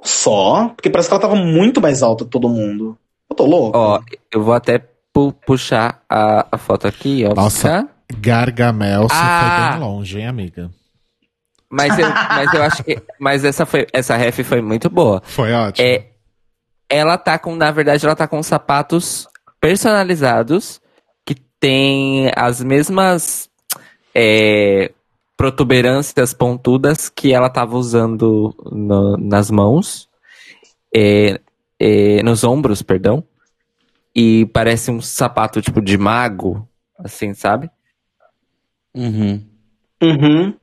Só? 0.04 0.70
Porque 0.70 0.90
parece 0.90 1.10
que 1.10 1.14
ela 1.14 1.22
tava 1.22 1.36
muito 1.36 1.82
mais 1.82 2.02
alta 2.04 2.24
que 2.24 2.30
todo 2.32 2.50
mundo. 2.50 2.98
Eu 3.30 3.36
tô 3.36 3.46
louco? 3.46 3.78
Ó, 3.78 4.00
eu 4.32 4.44
vou 4.44 4.54
até 4.54 4.80
pu- 5.14 5.34
puxar 5.46 6.02
a, 6.10 6.46
a 6.52 6.58
foto 6.58 6.88
aqui, 6.88 7.26
ó. 7.26 7.34
Nossa. 7.34 7.88
Gargamel, 8.20 9.04
você 9.04 9.16
Ah! 9.16 9.70
foi 9.70 9.72
bem 9.80 9.80
longe, 9.88 10.20
hein, 10.20 10.28
amiga? 10.28 10.72
Mas 11.70 11.98
eu, 12.00 12.08
mas 12.30 12.54
eu 12.54 12.64
acho 12.64 12.84
que. 12.84 13.02
Mas 13.20 13.44
essa, 13.44 13.66
foi, 13.66 13.86
essa 13.92 14.16
ref 14.16 14.40
foi 14.44 14.62
muito 14.62 14.90
boa. 14.90 15.22
Foi 15.26 15.52
ótimo. 15.52 15.86
É, 15.88 16.06
ela 16.90 17.18
tá 17.18 17.38
com, 17.38 17.54
na 17.56 17.70
verdade, 17.72 18.06
ela 18.06 18.16
tá 18.16 18.28
com 18.28 18.42
sapatos 18.42 19.28
personalizados 19.60 20.80
que 21.26 21.36
tem 21.60 22.32
as 22.36 22.64
mesmas 22.64 23.50
é, 24.16 24.92
protuberâncias 25.38 26.34
pontudas 26.34 27.08
que 27.10 27.32
ela 27.32 27.50
tava 27.50 27.78
usando 27.78 28.54
no- 28.72 29.16
nas 29.18 29.52
mãos, 29.52 30.10
é, 30.94 31.40
é, 31.80 32.24
nos 32.24 32.44
ombros, 32.44 32.82
perdão. 32.82 33.24
E 34.16 34.48
parece 34.48 34.90
um 34.90 35.00
sapato 35.00 35.62
tipo 35.62 35.80
de 35.80 35.96
mago, 35.96 36.68
assim, 36.98 37.36
sabe? 37.36 37.70
Uhum. 38.96 39.46
Uhum. 40.02 40.54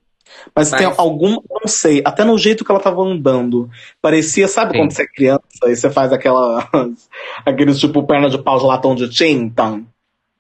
Mas, 0.55 0.71
Mas- 0.73 0.81
tem 0.81 0.93
algum, 0.97 1.37
não 1.49 1.67
sei, 1.69 2.03
até 2.05 2.25
no 2.25 2.37
jeito 2.37 2.65
que 2.65 2.71
ela 2.73 2.81
tava 2.81 3.03
andando. 3.03 3.71
Parecia, 4.03 4.49
sabe 4.49 4.73
Sim. 4.73 4.79
quando 4.79 4.91
você 4.93 5.03
é 5.03 5.07
criança 5.07 5.43
e 5.67 5.77
você 5.77 5.89
faz 5.91 6.13
aquela, 6.13 6.69
aqueles 7.47 7.79
tipo 7.79 8.03
perna 8.05 8.29
de 8.29 8.39
pau 8.39 8.59
de 8.59 8.65
latão 8.65 8.97
de 8.97 9.09
tinta? 9.09 9.81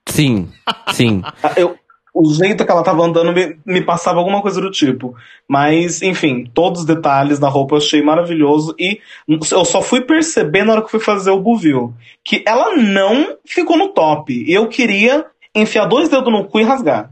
Sim, 0.08 0.50
sim. 0.92 1.22
Eu, 1.56 1.78
o 2.14 2.32
jeito 2.32 2.64
que 2.64 2.70
ela 2.70 2.84
tava 2.84 3.02
andando 3.04 3.32
me, 3.32 3.56
me 3.66 3.82
passava 3.82 4.20
alguma 4.20 4.40
coisa 4.40 4.60
do 4.60 4.70
tipo. 4.70 5.16
Mas, 5.48 6.00
enfim, 6.00 6.48
todos 6.54 6.82
os 6.82 6.86
detalhes 6.86 7.40
da 7.40 7.48
roupa 7.48 7.74
eu 7.74 7.78
achei 7.78 8.00
maravilhoso. 8.02 8.72
E 8.78 9.00
eu 9.28 9.64
só 9.64 9.82
fui 9.82 10.00
perceber 10.00 10.62
na 10.64 10.74
hora 10.74 10.82
que 10.82 10.90
fui 10.90 11.00
fazer 11.00 11.30
o 11.30 11.40
Buvil 11.40 11.92
que 12.24 12.44
ela 12.46 12.76
não 12.76 13.36
ficou 13.44 13.76
no 13.76 13.88
top. 13.88 14.32
E 14.32 14.54
eu 14.54 14.68
queria 14.68 15.26
enfiar 15.54 15.86
dois 15.86 16.08
dedos 16.08 16.32
no 16.32 16.44
cu 16.44 16.60
e 16.60 16.62
rasgar. 16.62 17.10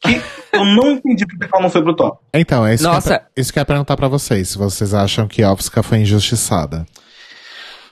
Que 0.00 0.18
eu 0.52 0.64
não 0.64 0.92
entendi 0.92 1.26
porque 1.26 1.46
ela 1.52 1.62
não 1.62 1.70
foi 1.70 1.82
pro 1.82 1.94
top. 1.94 2.18
Então, 2.32 2.66
é 2.66 2.72
isso, 2.74 2.84
Nossa. 2.84 3.00
que 3.02 3.08
eu, 3.08 3.12
ia- 3.18 3.26
isso 3.36 3.52
que 3.52 3.58
eu 3.58 3.60
ia 3.60 3.66
perguntar 3.66 3.96
pra 3.98 4.08
vocês. 4.08 4.48
Se 4.48 4.56
vocês 4.58 4.94
acham 4.94 5.28
que 5.28 5.44
Ofsca 5.44 5.82
foi 5.82 5.98
injustiçada. 5.98 6.86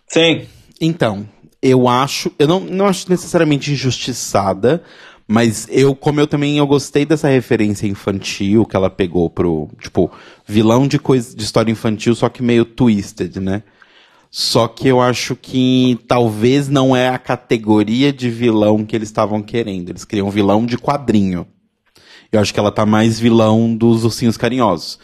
Sim. 0.08 0.46
Então, 0.80 1.28
eu 1.62 1.88
acho. 1.88 2.30
Eu 2.38 2.46
não, 2.48 2.60
não 2.60 2.86
acho 2.86 3.10
necessariamente 3.10 3.72
injustiçada, 3.72 4.82
mas 5.28 5.66
eu, 5.70 5.94
como 5.94 6.20
eu 6.20 6.26
também 6.26 6.58
eu 6.58 6.66
gostei 6.66 7.04
dessa 7.04 7.28
referência 7.28 7.86
infantil 7.86 8.64
que 8.64 8.76
ela 8.76 8.88
pegou 8.88 9.28
pro. 9.28 9.68
Tipo, 9.80 10.10
vilão 10.46 10.86
de 10.86 10.98
coisa 10.98 11.36
de 11.36 11.42
história 11.42 11.72
infantil, 11.72 12.14
só 12.14 12.28
que 12.28 12.42
meio 12.42 12.64
twisted, 12.64 13.40
né? 13.40 13.62
Só 14.30 14.68
que 14.68 14.86
eu 14.86 15.00
acho 15.00 15.34
que 15.34 15.98
talvez 16.06 16.68
não 16.68 16.94
é 16.94 17.08
a 17.08 17.18
categoria 17.18 18.12
de 18.12 18.30
vilão 18.30 18.84
que 18.84 18.94
eles 18.94 19.08
estavam 19.08 19.42
querendo. 19.42 19.90
Eles 19.90 20.04
queriam 20.04 20.30
vilão 20.30 20.64
de 20.66 20.76
quadrinho. 20.76 21.46
Eu 22.30 22.40
acho 22.40 22.52
que 22.52 22.60
ela 22.60 22.70
tá 22.70 22.84
mais 22.84 23.18
vilão 23.18 23.74
dos 23.74 24.04
ursinhos 24.04 24.36
carinhosos. 24.36 24.98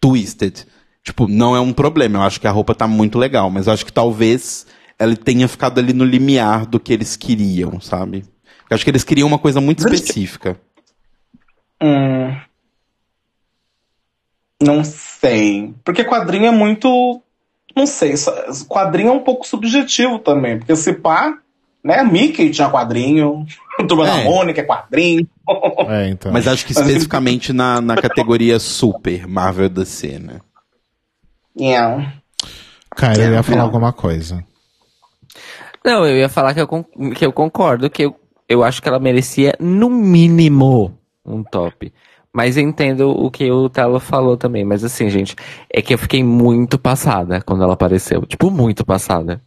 Twisted. 0.00 0.66
Tipo, 1.02 1.26
não 1.28 1.56
é 1.56 1.60
um 1.60 1.72
problema. 1.72 2.18
Eu 2.18 2.22
acho 2.22 2.40
que 2.40 2.46
a 2.46 2.50
roupa 2.50 2.74
tá 2.74 2.86
muito 2.86 3.18
legal, 3.18 3.50
mas 3.50 3.66
eu 3.66 3.72
acho 3.72 3.84
que 3.84 3.92
talvez 3.92 4.66
ela 4.98 5.16
tenha 5.16 5.48
ficado 5.48 5.78
ali 5.78 5.92
no 5.92 6.04
limiar 6.04 6.64
do 6.64 6.78
que 6.78 6.92
eles 6.92 7.16
queriam, 7.16 7.80
sabe? 7.80 8.24
Eu 8.70 8.74
acho 8.74 8.84
que 8.84 8.90
eles 8.90 9.04
queriam 9.04 9.28
uma 9.28 9.38
coisa 9.38 9.60
muito 9.60 9.80
específica. 9.80 10.58
Hum. 11.82 12.36
Não 14.62 14.82
sei. 14.84 15.74
Porque 15.84 16.04
quadrinho 16.04 16.46
é 16.46 16.50
muito. 16.50 17.20
Não 17.76 17.86
sei. 17.86 18.14
Quadrinho 18.68 19.08
é 19.08 19.12
um 19.12 19.20
pouco 19.20 19.46
subjetivo 19.46 20.18
também. 20.18 20.58
Porque 20.58 20.74
se 20.76 20.92
pá, 20.94 21.38
né? 21.82 22.02
Mickey 22.02 22.50
tinha 22.50 22.70
quadrinho. 22.70 23.44
Turma 23.88 24.06
da 24.06 24.20
É. 24.20 24.24
Mônica 24.24 24.60
é 24.60 24.64
quadrinho. 24.64 25.28
É, 25.88 26.08
então. 26.08 26.32
Mas 26.32 26.48
acho 26.48 26.64
que 26.64 26.72
especificamente 26.72 27.52
na, 27.52 27.80
na 27.80 27.96
categoria 27.96 28.58
super 28.58 29.26
Marvel 29.26 29.68
DC, 29.68 30.18
né? 30.18 30.40
Yeah. 31.58 32.14
Cara, 32.96 33.20
eu 33.20 33.32
ia 33.32 33.42
falar 33.42 33.62
alguma 33.62 33.92
coisa. 33.92 34.44
Não, 35.84 36.06
eu 36.06 36.16
ia 36.16 36.28
falar 36.28 36.54
que 36.54 36.60
eu, 36.60 36.84
que 37.14 37.26
eu 37.26 37.32
concordo, 37.32 37.90
que 37.90 38.04
eu, 38.04 38.16
eu 38.48 38.62
acho 38.62 38.82
que 38.82 38.88
ela 38.88 38.98
merecia, 38.98 39.54
no 39.58 39.88
mínimo, 39.88 40.96
um 41.24 41.42
top. 41.42 41.92
Mas 42.32 42.56
eu 42.56 42.64
entendo 42.64 43.10
o 43.10 43.30
que 43.30 43.50
o 43.50 43.68
Telo 43.68 44.00
falou 44.00 44.36
também. 44.36 44.64
Mas 44.64 44.82
assim, 44.82 45.08
gente, 45.08 45.36
é 45.72 45.80
que 45.80 45.94
eu 45.94 45.98
fiquei 45.98 46.24
muito 46.24 46.78
passada 46.78 47.40
quando 47.40 47.62
ela 47.62 47.74
apareceu. 47.74 48.22
Tipo, 48.26 48.50
muito 48.50 48.84
passada. 48.84 49.40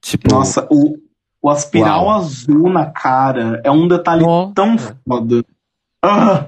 Tipo, 0.00 0.32
Nossa, 0.32 0.66
o, 0.70 0.96
o 1.42 1.50
aspiral 1.50 2.06
Uau. 2.06 2.18
azul 2.18 2.70
na 2.70 2.86
cara 2.86 3.60
é 3.64 3.70
um 3.70 3.88
detalhe 3.88 4.22
Nossa. 4.22 4.52
tão 4.54 4.76
foda. 4.78 5.44
Ah, 6.04 6.46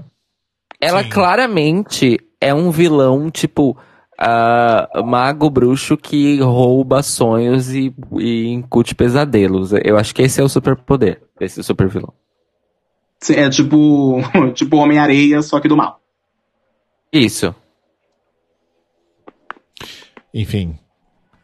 ela 0.80 1.02
Sim. 1.02 1.08
claramente 1.08 2.20
é 2.40 2.54
um 2.54 2.70
vilão, 2.70 3.30
tipo, 3.30 3.76
ah, 4.18 4.88
mago 5.04 5.50
bruxo 5.50 5.96
que 5.96 6.40
rouba 6.40 7.02
sonhos 7.02 7.72
e, 7.72 7.94
e 8.18 8.46
incute 8.48 8.94
pesadelos. 8.94 9.72
Eu 9.84 9.96
acho 9.96 10.14
que 10.14 10.22
esse 10.22 10.40
é 10.40 10.44
o 10.44 10.48
superpoder 10.48 11.22
desse 11.38 11.62
super 11.62 11.88
vilão. 11.88 12.12
é 13.30 13.48
tipo, 13.50 14.20
tipo 14.54 14.76
Homem-Areia, 14.76 15.42
só 15.42 15.60
que 15.60 15.68
do 15.68 15.76
mal. 15.76 16.00
Isso. 17.12 17.54
Enfim. 20.32 20.78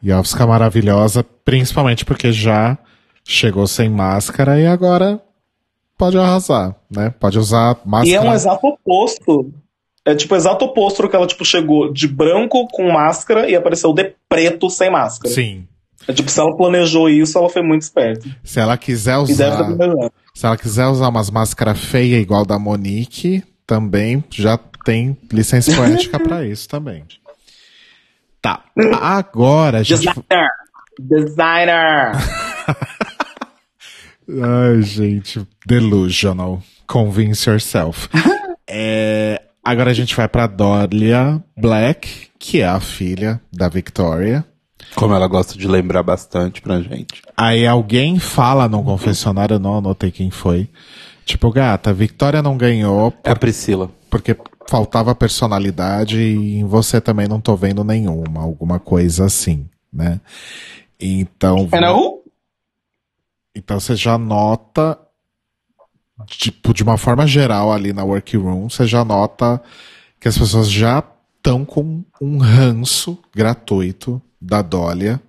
Yovska 0.03 0.47
maravilhosa, 0.47 1.23
principalmente 1.23 2.03
porque 2.03 2.31
já 2.31 2.77
chegou 3.23 3.67
sem 3.67 3.87
máscara 3.87 4.59
e 4.59 4.65
agora 4.65 5.21
pode 5.97 6.17
arrasar, 6.17 6.75
né? 6.89 7.11
Pode 7.11 7.37
usar 7.37 7.79
máscara. 7.85 8.07
E 8.07 8.15
é 8.15 8.21
um 8.21 8.33
exato 8.33 8.67
oposto. 8.67 9.53
É 10.05 10.15
tipo 10.15 10.33
o 10.33 10.37
exato 10.37 10.65
oposto 10.65 11.03
do 11.03 11.09
que 11.09 11.15
ela 11.15 11.27
tipo, 11.27 11.45
chegou 11.45 11.91
de 11.93 12.07
branco 12.07 12.67
com 12.71 12.91
máscara 12.91 13.49
e 13.49 13.55
apareceu 13.55 13.93
de 13.93 14.13
preto 14.27 14.69
sem 14.69 14.89
máscara. 14.89 15.33
Sim. 15.33 15.67
É 16.07 16.13
tipo, 16.13 16.31
se 16.31 16.39
ela 16.39 16.55
planejou 16.57 17.07
isso, 17.09 17.37
ela 17.37 17.47
foi 17.49 17.61
muito 17.61 17.83
esperta. 17.83 18.27
Se 18.43 18.59
ela 18.59 18.75
quiser 18.77 19.19
E 19.23 19.27
deve 19.27 19.31
usar, 19.33 19.49
estar 19.51 19.63
planejando. 19.65 20.11
se 20.33 20.45
ela 20.45 20.57
quiser 20.57 20.87
usar 20.87 21.09
umas 21.09 21.29
máscaras 21.29 21.79
feias 21.79 22.19
igual 22.21 22.43
da 22.43 22.57
Monique, 22.57 23.43
também 23.67 24.23
já 24.31 24.57
tem 24.83 25.15
licença 25.31 25.75
poética 25.75 26.19
pra 26.19 26.43
isso 26.47 26.67
também. 26.67 27.03
Tá. 28.41 28.63
Agora 28.99 29.77
a 29.79 29.83
gente 29.83 29.99
Designer! 29.99 30.47
Designer! 30.99 32.11
Ai, 34.43 34.81
gente, 34.81 35.47
delusional. 35.65 36.61
Convince 36.87 37.47
yourself. 37.49 38.09
É, 38.73 39.41
agora 39.63 39.91
a 39.91 39.93
gente 39.93 40.15
vai 40.15 40.27
pra 40.27 40.47
Dahlia 40.47 41.43
Black, 41.57 42.27
que 42.39 42.61
é 42.61 42.67
a 42.67 42.79
filha 42.79 43.41
da 43.51 43.69
Victoria. 43.69 44.45
Como 44.95 45.13
ela 45.13 45.27
gosta 45.27 45.57
de 45.57 45.67
lembrar 45.67 46.03
bastante 46.03 46.61
pra 46.61 46.81
gente. 46.81 47.21
Aí 47.37 47.65
alguém 47.65 48.19
fala 48.19 48.67
no 48.67 48.83
confessionário, 48.83 49.55
eu 49.55 49.59
não 49.59 49.77
anotei 49.77 50.11
quem 50.11 50.29
foi. 50.31 50.69
Tipo, 51.25 51.51
gata, 51.51 51.93
Victoria 51.93 52.41
não 52.41 52.57
ganhou 52.57 53.13
É 53.23 53.31
a 53.31 53.35
Priscila. 53.35 53.89
porque 54.09 54.35
faltava 54.67 55.13
personalidade 55.15 56.19
e 56.19 56.57
em 56.57 56.65
você 56.65 56.99
também 56.99 57.27
não 57.27 57.39
tô 57.39 57.55
vendo 57.55 57.83
nenhuma, 57.83 58.41
alguma 58.41 58.79
coisa 58.79 59.25
assim, 59.25 59.69
né? 59.93 60.19
Então, 60.99 61.69
É 61.71 61.79
não? 61.79 62.19
Então 63.55 63.79
você 63.79 63.95
já 63.95 64.17
nota, 64.17 64.97
tipo, 66.27 66.73
de 66.73 66.83
uma 66.83 66.97
forma 66.97 67.25
geral 67.27 67.71
ali 67.71 67.93
na 67.93 68.03
workroom, 68.03 68.69
você 68.69 68.85
já 68.85 69.03
nota 69.05 69.61
que 70.19 70.27
as 70.27 70.37
pessoas 70.37 70.69
já 70.69 71.03
estão 71.37 71.65
com 71.65 72.03
um 72.21 72.37
ranço 72.37 73.17
gratuito 73.35 74.21
da 74.39 74.61
Dólia. 74.61 75.21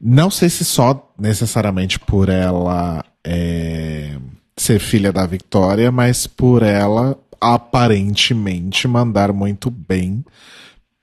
Não 0.00 0.30
sei 0.30 0.48
se 0.48 0.64
só 0.64 1.12
necessariamente 1.18 1.98
por 1.98 2.28
ela 2.28 3.04
é, 3.24 4.16
ser 4.56 4.78
filha 4.78 5.12
da 5.12 5.26
Victoria, 5.26 5.90
mas 5.92 6.26
por 6.26 6.62
ela 6.62 7.18
aparentemente 7.40 8.88
mandar 8.88 9.32
muito 9.32 9.70
bem, 9.70 10.24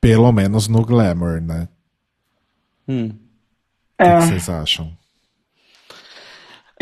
pelo 0.02 0.32
menos 0.32 0.68
no 0.68 0.84
Glamour, 0.84 1.42
né? 1.42 1.68
Hum. 2.88 3.10
O 3.10 4.04
É. 4.04 4.16
que 4.18 4.22
que 4.22 4.28
vocês 4.28 4.50
acham? 4.50 4.92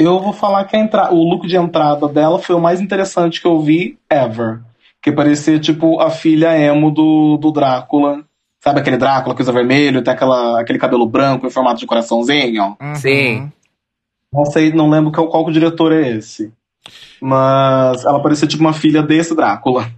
Eu 0.01 0.19
vou 0.19 0.33
falar 0.33 0.65
que 0.65 0.75
a 0.75 0.79
entra... 0.79 1.13
o 1.13 1.23
look 1.29 1.47
de 1.47 1.55
entrada 1.55 2.07
dela 2.07 2.39
foi 2.39 2.55
o 2.55 2.61
mais 2.61 2.81
interessante 2.81 3.41
que 3.41 3.47
eu 3.47 3.61
vi 3.61 3.97
ever. 4.09 4.59
Que 5.01 5.11
parecia 5.11 5.59
tipo 5.59 5.99
a 5.99 6.09
filha 6.09 6.57
emo 6.57 6.91
do, 6.91 7.37
do 7.37 7.51
Drácula. 7.51 8.23
Sabe 8.59 8.79
aquele 8.79 8.97
Drácula 8.97 9.35
que 9.35 9.41
usa 9.41 9.51
vermelho, 9.51 10.03
tem 10.03 10.13
aquela, 10.13 10.61
aquele 10.61 10.77
cabelo 10.77 11.07
branco 11.07 11.47
em 11.47 11.49
formato 11.49 11.79
de 11.79 11.87
coraçãozinho? 11.87 12.77
Sim. 12.95 13.51
Não 14.31 14.45
sei, 14.45 14.71
não 14.71 14.89
lembro 14.89 15.11
qual, 15.11 15.27
qual 15.27 15.45
o 15.45 15.51
diretor 15.51 15.91
é 15.91 16.17
esse. 16.17 16.53
Mas 17.19 18.05
ela 18.05 18.21
parecia 18.21 18.47
tipo 18.47 18.63
uma 18.63 18.73
filha 18.73 19.01
desse 19.01 19.35
Drácula. 19.35 19.91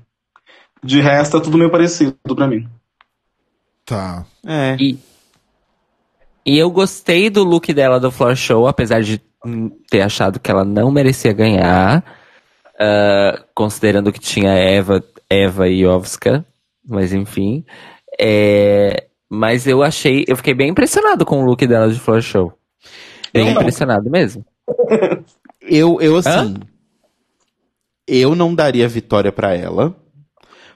De 0.84 1.00
resto, 1.00 1.38
é 1.38 1.42
tudo 1.42 1.58
meio 1.58 1.70
parecido 1.70 2.16
pra 2.36 2.48
mim. 2.48 2.68
Tá. 3.86 4.26
É. 4.46 4.76
E, 4.80 4.98
e 6.46 6.58
eu 6.58 6.70
gostei 6.70 7.30
do 7.30 7.44
look 7.44 7.74
dela 7.74 8.00
do 8.00 8.12
Floor 8.12 8.36
Show, 8.36 8.68
apesar 8.68 9.02
de 9.02 9.22
ter 9.90 10.02
achado 10.02 10.40
que 10.40 10.50
ela 10.50 10.64
não 10.64 10.92
merecia 10.92 11.34
ganhar, 11.34 12.04
ah, 12.80 13.44
considerando 13.54 14.12
que 14.12 14.20
tinha 14.20 14.52
Eva, 14.52 15.04
Eva 15.30 15.68
e 15.68 15.86
Ovska, 15.86 16.46
mas 16.86 17.14
enfim. 17.14 17.66
É, 18.20 19.08
mas 19.30 19.66
eu 19.66 19.82
achei, 19.82 20.26
eu 20.28 20.38
fiquei 20.38 20.54
bem 20.54 20.70
impressionado 20.70 21.26
com 21.26 21.42
o 21.42 21.46
look 21.46 21.66
dela 21.66 21.92
de 21.92 22.00
Floor 22.00 22.22
Show. 22.22 22.54
Bem 23.34 23.46
não. 23.46 23.54
impressionado 23.54 24.10
mesmo. 24.10 24.46
Eu, 25.66 26.02
eu 26.02 26.18
assim. 26.18 26.56
Eu 28.06 28.36
não 28.36 28.54
daria 28.54 28.86
vitória 28.86 29.32
pra 29.32 29.56
ela. 29.56 29.96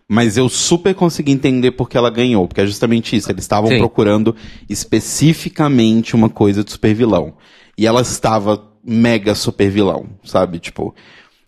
Mas 0.07 0.38
eu 0.38 0.48
super 0.48 0.95
consegui 0.95 1.34
entender 1.34 1.72
porque 1.72 1.98
ela 1.98 2.10
ganhou. 2.10 2.48
Porque 2.48 2.61
é 2.61 2.65
justamente 2.65 3.14
isso. 3.14 3.30
Eles 3.30 3.44
estavam 3.44 3.69
procurando 3.77 4.34
especificamente 4.69 6.15
uma 6.15 6.30
coisa 6.30 6.64
de 6.64 6.72
super 6.72 6.94
vilão. 6.95 7.34
E 7.77 7.85
ela 7.85 8.01
estava 8.01 8.61
mega 8.83 9.35
super 9.35 9.69
vilão, 9.69 10.07
sabe? 10.23 10.59
Tipo, 10.59 10.95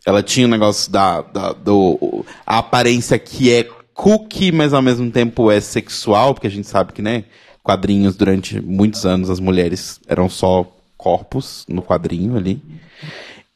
ela 0.05 0.21
tinha 0.21 0.45
o 0.45 0.49
negócio 0.49 0.91
da, 0.91 1.21
da 1.21 1.53
do, 1.53 2.25
a 2.45 2.57
aparência 2.59 3.17
que 3.17 3.51
é 3.51 3.67
cookie, 3.93 4.51
mas 4.51 4.73
ao 4.73 4.81
mesmo 4.81 5.09
tempo 5.11 5.49
é 5.51 5.59
sexual, 5.59 6.33
porque 6.33 6.47
a 6.47 6.51
gente 6.51 6.67
sabe 6.67 6.93
que, 6.93 7.01
né? 7.01 7.25
Quadrinhos, 7.63 8.15
durante 8.15 8.59
muitos 8.61 9.05
anos, 9.05 9.29
as 9.29 9.39
mulheres 9.39 9.99
eram 10.07 10.29
só 10.29 10.65
corpos 10.97 11.65
no 11.67 11.81
quadrinho 11.81 12.35
ali. 12.37 12.61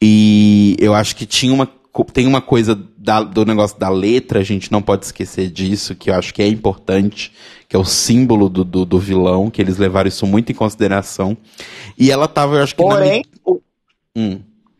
E 0.00 0.76
eu 0.78 0.94
acho 0.94 1.16
que 1.16 1.26
tinha 1.26 1.52
uma, 1.52 1.68
tem 2.12 2.26
uma 2.26 2.40
coisa 2.40 2.78
da- 2.98 3.22
do 3.22 3.44
negócio 3.44 3.78
da 3.78 3.88
letra, 3.88 4.40
a 4.40 4.42
gente 4.44 4.70
não 4.70 4.82
pode 4.82 5.04
esquecer 5.06 5.50
disso, 5.50 5.94
que 5.94 6.10
eu 6.10 6.14
acho 6.14 6.32
que 6.34 6.42
é 6.42 6.48
importante, 6.48 7.32
que 7.74 7.76
é 7.76 7.80
o 7.80 7.84
símbolo 7.84 8.48
do, 8.48 8.62
do, 8.64 8.84
do 8.84 9.00
vilão, 9.00 9.50
que 9.50 9.60
eles 9.60 9.78
levaram 9.78 10.06
isso 10.06 10.24
muito 10.28 10.52
em 10.52 10.54
consideração. 10.54 11.36
E 11.98 12.08
ela 12.08 12.28
tava, 12.28 12.54
eu 12.54 12.62
acho 12.62 12.76
que. 12.76 12.84
na 12.84 12.94
Porém, 12.94 13.24
o- 13.44 13.60
Hum. 14.16 14.38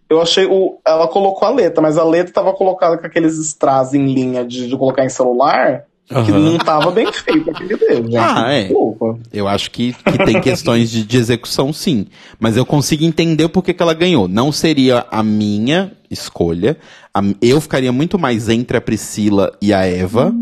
eu 0.09 0.23
achei 0.23 0.47
o. 0.47 0.79
Ela 0.87 1.09
colocou 1.09 1.49
a 1.49 1.51
letra, 1.51 1.83
mas 1.83 1.99
a 1.99 2.05
letra 2.05 2.33
tava 2.33 2.53
colocada 2.53 2.97
com 2.97 3.05
aqueles 3.05 3.37
strass 3.37 3.95
em 3.95 4.07
linha 4.15 4.45
de, 4.45 4.69
de 4.69 4.77
colocar 4.79 5.05
em 5.05 5.09
celular, 5.09 5.87
que 6.07 6.15
Aham. 6.15 6.39
não 6.39 6.59
tava 6.59 6.91
bem 6.91 7.11
feito 7.13 7.51
aquele 7.51 7.77
dedo, 7.77 8.05
gente. 8.05 8.17
Ah, 8.17 8.53
é. 8.53 8.65
Desculpa. 8.65 9.19
Eu 9.33 9.49
acho 9.49 9.71
que, 9.71 9.93
que 9.95 10.19
tem 10.25 10.41
questões 10.41 10.91
de, 10.91 11.05
de 11.05 11.17
execução, 11.17 11.73
sim. 11.73 12.07
Mas 12.39 12.57
eu 12.57 12.67
consigo 12.67 13.05
entender 13.05 13.49
por 13.49 13.63
que 13.63 13.73
que 13.73 13.83
ela 13.83 13.95
ganhou. 13.95 14.29
Não 14.29 14.53
seria 14.53 15.07
a 15.11 15.23
minha 15.23 15.93
escolha. 16.11 16.77
A- 17.15 17.23
eu 17.41 17.61
ficaria 17.61 17.91
muito 17.91 18.19
mais 18.19 18.49
entre 18.51 18.77
a 18.77 18.81
Priscila 18.83 19.57
e 19.63 19.73
a 19.73 19.87
Eva. 19.87 20.35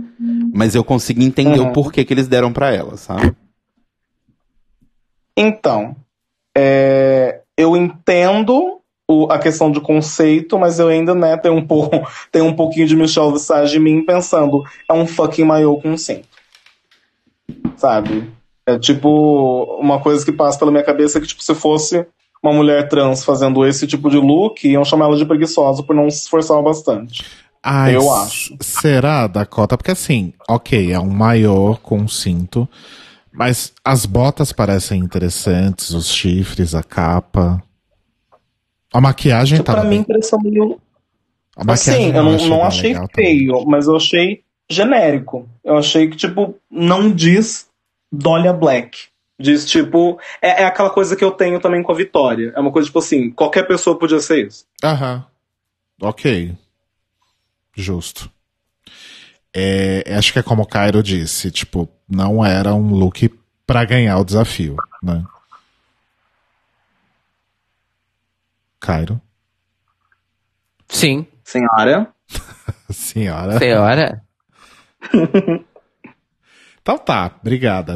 Mas 0.54 0.74
eu 0.74 0.82
consigo 0.84 1.22
entender 1.22 1.60
Uhum. 1.60 1.68
o 1.70 1.72
porquê 1.72 2.04
que 2.04 2.12
eles 2.12 2.28
deram 2.28 2.52
pra 2.52 2.70
ela, 2.74 2.96
sabe? 2.96 3.34
Então, 5.36 5.96
é, 6.56 7.40
eu 7.56 7.76
entendo 7.76 8.80
o- 9.12 9.30
a 9.30 9.38
questão 9.38 9.70
de 9.70 9.80
conceito, 9.80 10.58
mas 10.58 10.78
eu 10.78 10.88
ainda 10.88 11.14
né, 11.14 11.36
tenho, 11.36 11.54
um 11.54 11.66
pouco, 11.66 11.90
tenho 12.32 12.46
um 12.46 12.54
pouquinho 12.54 12.86
de 12.86 12.96
Michelle 12.96 13.32
Visage 13.32 13.76
em 13.76 13.80
mim 13.80 14.04
pensando, 14.04 14.62
é 14.88 14.92
um 14.92 15.06
fucking 15.06 15.44
maiô 15.44 15.76
com 15.80 15.96
cinto. 15.96 16.26
Sabe? 17.76 18.30
É 18.66 18.78
tipo 18.78 19.78
uma 19.80 20.00
coisa 20.00 20.24
que 20.24 20.32
passa 20.32 20.58
pela 20.58 20.70
minha 20.70 20.84
cabeça 20.84 21.20
que, 21.20 21.26
tipo, 21.26 21.42
se 21.42 21.54
fosse 21.54 22.06
uma 22.42 22.52
mulher 22.52 22.88
trans 22.88 23.24
fazendo 23.24 23.64
esse 23.66 23.86
tipo 23.86 24.08
de 24.10 24.16
look, 24.18 24.64
iam 24.66 24.84
chamar 24.84 25.06
ela 25.06 25.16
de 25.16 25.24
preguiçosa 25.26 25.82
por 25.82 25.94
não 25.94 26.08
se 26.10 26.22
esforçar 26.22 26.60
bastante. 26.62 27.24
Ai, 27.62 27.94
Eu 27.96 28.12
acho. 28.12 28.56
Será, 28.60 29.26
Dakota? 29.28 29.76
Porque 29.76 29.92
assim, 29.92 30.32
ok, 30.48 30.92
é 30.92 30.98
um 30.98 31.08
maior 31.10 31.78
com 31.78 32.06
cinto, 32.08 32.68
mas 33.32 33.72
as 33.84 34.04
botas 34.04 34.52
parecem 34.52 35.00
interessantes, 35.00 35.90
os 35.90 36.08
chifres, 36.08 36.74
a 36.74 36.82
capa. 36.82 37.62
A 38.92 39.00
maquiagem 39.00 39.58
Tipo, 39.58 39.66
tá 39.66 39.80
pra 39.80 39.84
mim, 39.84 40.02
pareceu 40.02 40.38
meio 40.40 40.80
A 41.56 41.64
maquiagem 41.64 42.06
Assim, 42.10 42.16
eu 42.16 42.22
não, 42.22 42.36
não 42.48 42.64
achei 42.64 42.92
legal 42.92 43.08
também. 43.08 43.26
feio, 43.26 43.64
mas 43.66 43.86
eu 43.86 43.96
achei 43.96 44.42
genérico. 44.70 45.48
Eu 45.64 45.76
achei 45.76 46.08
que, 46.08 46.16
tipo, 46.16 46.56
não 46.70 47.10
diz 47.10 47.66
Dolia 48.10 48.52
Black. 48.52 49.10
Diz, 49.38 49.68
tipo, 49.68 50.20
é, 50.40 50.62
é 50.62 50.64
aquela 50.64 50.90
coisa 50.90 51.16
que 51.16 51.24
eu 51.24 51.30
tenho 51.32 51.58
também 51.58 51.82
com 51.82 51.90
a 51.90 51.94
Vitória. 51.96 52.52
É 52.54 52.60
uma 52.60 52.70
coisa, 52.70 52.86
tipo 52.86 52.98
assim, 53.00 53.30
qualquer 53.30 53.66
pessoa 53.66 53.98
podia 53.98 54.20
ser 54.20 54.46
isso. 54.46 54.64
Aham. 54.84 55.24
Ok. 56.00 56.54
Justo. 57.74 58.30
É, 59.54 60.04
acho 60.16 60.32
que 60.32 60.38
é 60.38 60.42
como 60.42 60.62
o 60.62 60.66
Cairo 60.66 61.02
disse, 61.02 61.50
tipo, 61.50 61.88
não 62.08 62.44
era 62.44 62.74
um 62.74 62.94
look 62.94 63.28
pra 63.66 63.84
ganhar 63.84 64.18
o 64.18 64.24
desafio, 64.24 64.76
né? 65.02 65.22
Cairo? 68.82 69.20
Sim, 70.88 71.24
Senhora. 71.44 72.08
Senhora. 72.90 73.58
senhora. 73.58 74.22
Então 76.84 76.98
tá, 76.98 77.30
obrigada. 77.40 77.94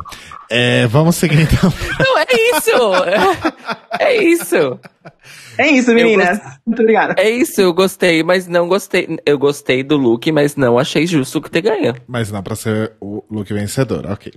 É, 0.48 0.86
vamos 0.86 1.16
seguir 1.16 1.40
então. 1.40 1.72
Não, 1.98 2.18
é 2.18 2.26
isso! 2.30 2.70
É, 3.98 4.04
é 4.04 4.22
isso! 4.22 4.78
É 5.58 5.66
isso, 5.72 5.92
meninas. 5.92 6.38
Muito 6.64 6.82
obrigada. 6.82 7.16
É 7.18 7.28
isso, 7.28 7.60
eu 7.60 7.74
gostei, 7.74 8.22
mas 8.22 8.46
não 8.46 8.68
gostei. 8.68 9.18
Eu 9.26 9.40
gostei 9.40 9.82
do 9.82 9.96
look, 9.96 10.30
mas 10.30 10.54
não 10.54 10.78
achei 10.78 11.04
justo 11.04 11.42
que 11.42 11.50
ter 11.50 11.62
ganho. 11.62 11.96
Mas 12.06 12.30
não 12.30 12.44
pra 12.44 12.54
ser 12.54 12.92
o 13.00 13.24
look 13.28 13.52
vencedor, 13.52 14.06
ok. 14.06 14.32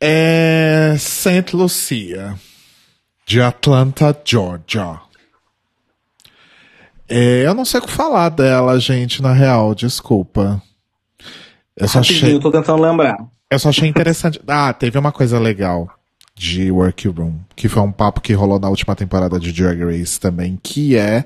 É 0.00 0.94
Saint 0.98 1.52
Lucia, 1.52 2.34
de 3.26 3.42
Atlanta, 3.42 4.18
Georgia. 4.24 5.05
É, 7.08 7.46
eu 7.46 7.54
não 7.54 7.64
sei 7.64 7.80
o 7.80 7.82
que 7.84 7.90
falar 7.90 8.28
dela, 8.30 8.78
gente, 8.80 9.22
na 9.22 9.32
real, 9.32 9.74
desculpa. 9.74 10.60
Eu 11.76 11.88
só 11.88 12.00
achei. 12.00 12.16
Rapidinho, 12.16 12.40
tô 12.40 12.50
tentando 12.50 12.82
lembrar. 12.82 13.16
Eu 13.50 13.58
só 13.58 13.68
achei 13.68 13.88
interessante. 13.88 14.40
Ah, 14.48 14.72
teve 14.72 14.98
uma 14.98 15.12
coisa 15.12 15.38
legal 15.38 15.88
de 16.34 16.70
Workroom, 16.70 17.34
que 17.54 17.68
foi 17.68 17.82
um 17.82 17.92
papo 17.92 18.20
que 18.20 18.32
rolou 18.32 18.58
na 18.58 18.68
última 18.68 18.94
temporada 18.94 19.38
de 19.40 19.52
Drag 19.52 19.82
Race 19.84 20.20
também, 20.20 20.58
que 20.62 20.96
é 20.96 21.24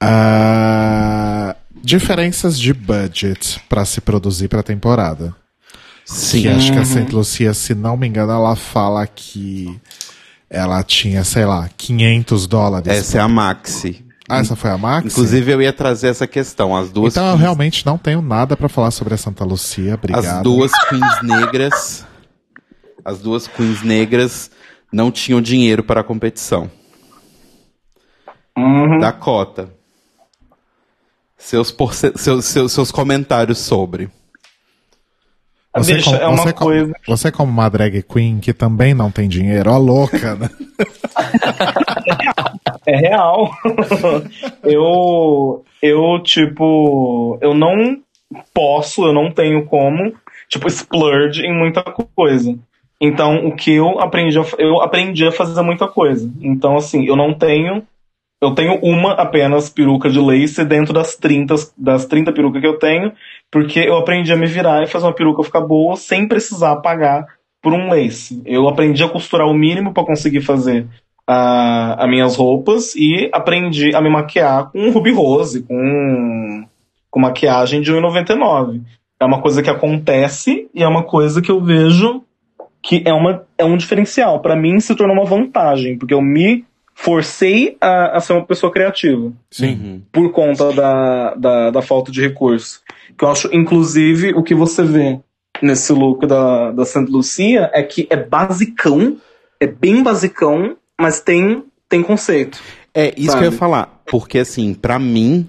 ah, 0.00 1.54
diferenças 1.82 2.58
de 2.58 2.72
budget 2.72 3.60
pra 3.68 3.84
se 3.84 4.00
produzir 4.00 4.48
pra 4.48 4.62
temporada. 4.62 5.34
Sim. 6.04 6.42
Que 6.42 6.48
acho 6.48 6.72
que 6.72 6.78
a 6.78 6.84
Saint 6.84 7.12
Lucia, 7.12 7.52
se 7.52 7.74
não 7.74 7.96
me 7.96 8.08
engano, 8.08 8.32
ela 8.32 8.56
fala 8.56 9.06
que 9.06 9.78
ela 10.48 10.82
tinha, 10.82 11.22
sei 11.22 11.44
lá, 11.44 11.68
500 11.76 12.46
dólares. 12.46 12.88
Essa 12.88 13.18
é 13.18 13.20
a 13.20 13.28
Maxi. 13.28 14.07
Ah, 14.28 14.38
essa 14.40 14.54
foi 14.54 14.70
a 14.70 14.78
Max? 14.78 15.12
Inclusive, 15.12 15.52
eu 15.52 15.62
ia 15.62 15.72
trazer 15.72 16.08
essa 16.08 16.26
questão. 16.26 16.76
As 16.76 16.90
duas, 16.90 17.14
Então 17.14 17.24
eu 17.24 17.30
queens, 17.32 17.40
realmente 17.40 17.86
não 17.86 17.96
tenho 17.96 18.20
nada 18.20 18.56
pra 18.56 18.68
falar 18.68 18.90
sobre 18.90 19.14
a 19.14 19.16
Santa 19.16 19.44
Lucia, 19.44 19.94
obrigado. 19.94 20.24
as 20.24 20.42
duas 20.42 20.72
queens 20.88 21.22
negras. 21.22 22.06
As 23.04 23.18
duas 23.20 23.46
queens 23.46 23.82
negras 23.82 24.50
não 24.92 25.10
tinham 25.10 25.40
dinheiro 25.40 25.82
para 25.82 26.00
a 26.00 26.04
competição. 26.04 26.70
Uhum. 28.56 28.98
Dakota. 28.98 29.70
Seus, 31.36 31.70
porce- 31.70 32.12
seus, 32.16 32.44
seus, 32.44 32.72
seus 32.72 32.90
comentários 32.92 33.58
sobre. 33.58 34.10
Você, 35.76 35.92
Deixa, 35.94 36.10
como, 36.10 36.22
é 36.22 36.26
uma 36.26 36.36
você, 36.42 36.52
como- 36.52 36.70
coisa. 36.70 36.92
você 37.06 37.30
como 37.32 37.52
uma 37.52 37.68
drag 37.68 38.02
queen 38.02 38.40
que 38.40 38.52
também 38.52 38.94
não 38.94 39.10
tem 39.12 39.28
dinheiro, 39.28 39.70
ó 39.70 39.78
louca, 39.78 40.34
né? 40.34 40.50
É 42.88 42.96
real. 42.96 43.50
eu, 44.64 45.62
eu, 45.82 46.22
tipo, 46.22 47.38
eu 47.42 47.52
não 47.52 48.00
posso, 48.54 49.04
eu 49.04 49.12
não 49.12 49.30
tenho 49.30 49.66
como, 49.66 50.14
tipo, 50.48 50.66
splurge 50.68 51.42
em 51.42 51.54
muita 51.54 51.82
coisa. 51.82 52.58
Então, 52.98 53.46
o 53.46 53.54
que 53.54 53.74
eu 53.74 54.00
aprendi, 54.00 54.38
a, 54.38 54.44
eu 54.56 54.80
aprendi 54.80 55.26
a 55.26 55.30
fazer 55.30 55.60
muita 55.60 55.86
coisa. 55.86 56.32
Então, 56.40 56.76
assim, 56.76 57.04
eu 57.04 57.14
não 57.14 57.34
tenho, 57.34 57.82
eu 58.40 58.54
tenho 58.54 58.80
uma 58.80 59.12
apenas 59.12 59.68
peruca 59.68 60.08
de 60.08 60.18
lace 60.18 60.64
dentro 60.64 60.94
das 60.94 61.14
30, 61.14 61.56
das 61.76 62.06
30 62.06 62.32
perucas 62.32 62.62
que 62.62 62.66
eu 62.66 62.78
tenho, 62.78 63.12
porque 63.50 63.80
eu 63.80 63.98
aprendi 63.98 64.32
a 64.32 64.36
me 64.36 64.46
virar 64.46 64.82
e 64.82 64.86
fazer 64.86 65.04
uma 65.04 65.14
peruca 65.14 65.44
ficar 65.44 65.60
boa 65.60 65.94
sem 65.94 66.26
precisar 66.26 66.76
pagar 66.76 67.26
por 67.62 67.74
um 67.74 67.90
lace. 67.90 68.42
Eu 68.46 68.66
aprendi 68.66 69.02
a 69.02 69.08
costurar 69.10 69.46
o 69.46 69.54
mínimo 69.54 69.92
para 69.92 70.06
conseguir 70.06 70.40
fazer 70.40 70.86
a, 71.28 72.02
as 72.02 72.08
minhas 72.08 72.36
roupas 72.36 72.94
e 72.96 73.28
aprendi 73.34 73.94
a 73.94 74.00
me 74.00 74.08
maquiar 74.08 74.72
com 74.72 74.88
Ruby 74.90 75.12
Rose, 75.12 75.62
com, 75.62 76.64
com 77.10 77.20
maquiagem 77.20 77.82
de 77.82 77.92
1,99. 77.92 78.80
É 79.20 79.24
uma 79.26 79.42
coisa 79.42 79.62
que 79.62 79.68
acontece 79.68 80.68
e 80.74 80.82
é 80.82 80.88
uma 80.88 81.02
coisa 81.02 81.42
que 81.42 81.50
eu 81.50 81.60
vejo 81.60 82.22
que 82.82 83.02
é, 83.04 83.12
uma, 83.12 83.44
é 83.58 83.64
um 83.64 83.76
diferencial. 83.76 84.40
Para 84.40 84.56
mim 84.56 84.80
se 84.80 84.94
tornou 84.94 85.14
uma 85.14 85.26
vantagem, 85.26 85.98
porque 85.98 86.14
eu 86.14 86.22
me 86.22 86.64
forcei 86.94 87.76
a, 87.80 88.16
a 88.16 88.20
ser 88.20 88.32
uma 88.32 88.46
pessoa 88.46 88.72
criativa 88.72 89.30
Sim. 89.50 89.72
Uhum. 89.72 90.02
por 90.10 90.32
conta 90.32 90.72
da, 90.72 91.34
da, 91.34 91.70
da 91.70 91.82
falta 91.82 92.10
de 92.10 92.22
recurso. 92.22 92.80
Que 93.18 93.24
eu 93.24 93.28
acho, 93.28 93.54
inclusive, 93.54 94.32
o 94.32 94.42
que 94.42 94.54
você 94.54 94.82
vê 94.82 95.20
nesse 95.60 95.92
look 95.92 96.26
da, 96.26 96.70
da 96.70 96.84
Santa 96.86 97.12
Lucia 97.12 97.70
é 97.74 97.82
que 97.82 98.06
é 98.08 98.16
basicão, 98.16 99.16
é 99.60 99.66
bem 99.66 100.02
basicão, 100.02 100.76
mas 101.00 101.20
tem, 101.20 101.64
tem 101.88 102.02
conceito. 102.02 102.60
É, 102.92 103.14
isso 103.16 103.32
Sabe? 103.32 103.38
que 103.38 103.46
eu 103.46 103.52
ia 103.52 103.58
falar. 103.58 104.02
Porque, 104.06 104.38
assim, 104.38 104.74
pra 104.74 104.98
mim, 104.98 105.48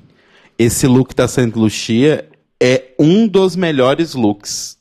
esse 0.57 0.85
look 0.87 1.15
da 1.15 1.27
Saint 1.27 1.55
Lucia 1.55 2.29
é 2.61 2.93
um 2.99 3.27
dos 3.27 3.55
melhores 3.55 4.13
looks 4.13 4.77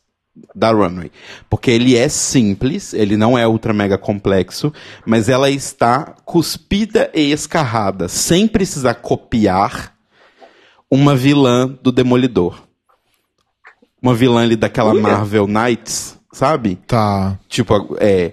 da 0.54 0.70
Runway. 0.70 1.10
Porque 1.48 1.70
ele 1.70 1.96
é 1.96 2.08
simples, 2.08 2.92
ele 2.92 3.16
não 3.16 3.38
é 3.38 3.46
ultra 3.46 3.72
mega 3.72 3.96
complexo, 3.96 4.72
mas 5.06 5.28
ela 5.28 5.50
está 5.50 6.16
cuspida 6.24 7.10
e 7.14 7.30
escarrada, 7.32 8.08
sem 8.08 8.46
precisar 8.46 8.94
copiar 8.94 9.94
uma 10.90 11.14
vilã 11.14 11.68
do 11.82 11.92
Demolidor. 11.92 12.62
Uma 14.00 14.14
vilã 14.14 14.42
ali 14.42 14.56
daquela 14.56 14.90
Olha. 14.90 15.02
Marvel 15.02 15.46
Knights, 15.46 16.18
sabe? 16.32 16.76
Tá. 16.86 17.38
Tipo, 17.48 17.96
é. 17.98 18.32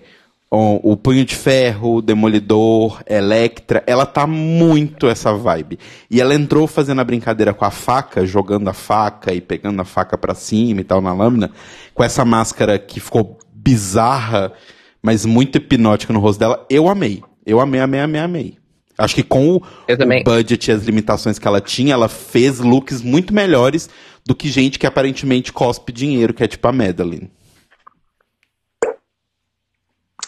O, 0.49 0.95
Punho 0.95 1.25
de 1.25 1.35
Ferro, 1.35 1.95
o 1.95 2.01
Demolidor, 2.01 3.01
Electra, 3.05 3.83
ela 3.85 4.05
tá 4.05 4.25
muito 4.25 5.07
essa 5.07 5.33
vibe. 5.33 5.77
E 6.09 6.21
ela 6.21 6.33
entrou 6.33 6.65
fazendo 6.65 7.01
a 7.01 7.03
brincadeira 7.03 7.53
com 7.53 7.65
a 7.65 7.71
faca, 7.71 8.25
jogando 8.25 8.69
a 8.69 8.73
faca 8.73 9.33
e 9.33 9.41
pegando 9.41 9.81
a 9.81 9.85
faca 9.85 10.17
pra 10.17 10.33
cima 10.33 10.79
e 10.79 10.83
tal 10.83 11.01
na 11.01 11.13
lâmina, 11.13 11.51
com 11.93 12.03
essa 12.03 12.23
máscara 12.23 12.79
que 12.79 13.01
ficou 13.01 13.37
bizarra, 13.53 14.53
mas 15.01 15.25
muito 15.25 15.57
hipnótica 15.57 16.13
no 16.13 16.19
rosto 16.19 16.39
dela. 16.39 16.65
Eu 16.69 16.87
amei. 16.87 17.21
Eu 17.45 17.59
amei, 17.59 17.81
amei, 17.81 17.99
amei, 17.99 18.21
amei. 18.21 18.57
Acho 18.97 19.15
que 19.15 19.23
com 19.23 19.55
o, 19.55 19.55
o 19.57 20.23
budget 20.23 20.69
e 20.69 20.71
as 20.71 20.83
limitações 20.83 21.37
que 21.37 21.47
ela 21.47 21.59
tinha, 21.59 21.93
ela 21.93 22.07
fez 22.07 22.59
looks 22.59 23.01
muito 23.01 23.33
melhores 23.33 23.89
do 24.25 24.33
que 24.33 24.49
gente 24.49 24.79
que 24.79 24.87
aparentemente 24.87 25.51
cospe 25.51 25.91
dinheiro, 25.91 26.33
que 26.33 26.43
é 26.43 26.47
tipo 26.47 26.65
a 26.67 26.71
Madeline. 26.71 27.29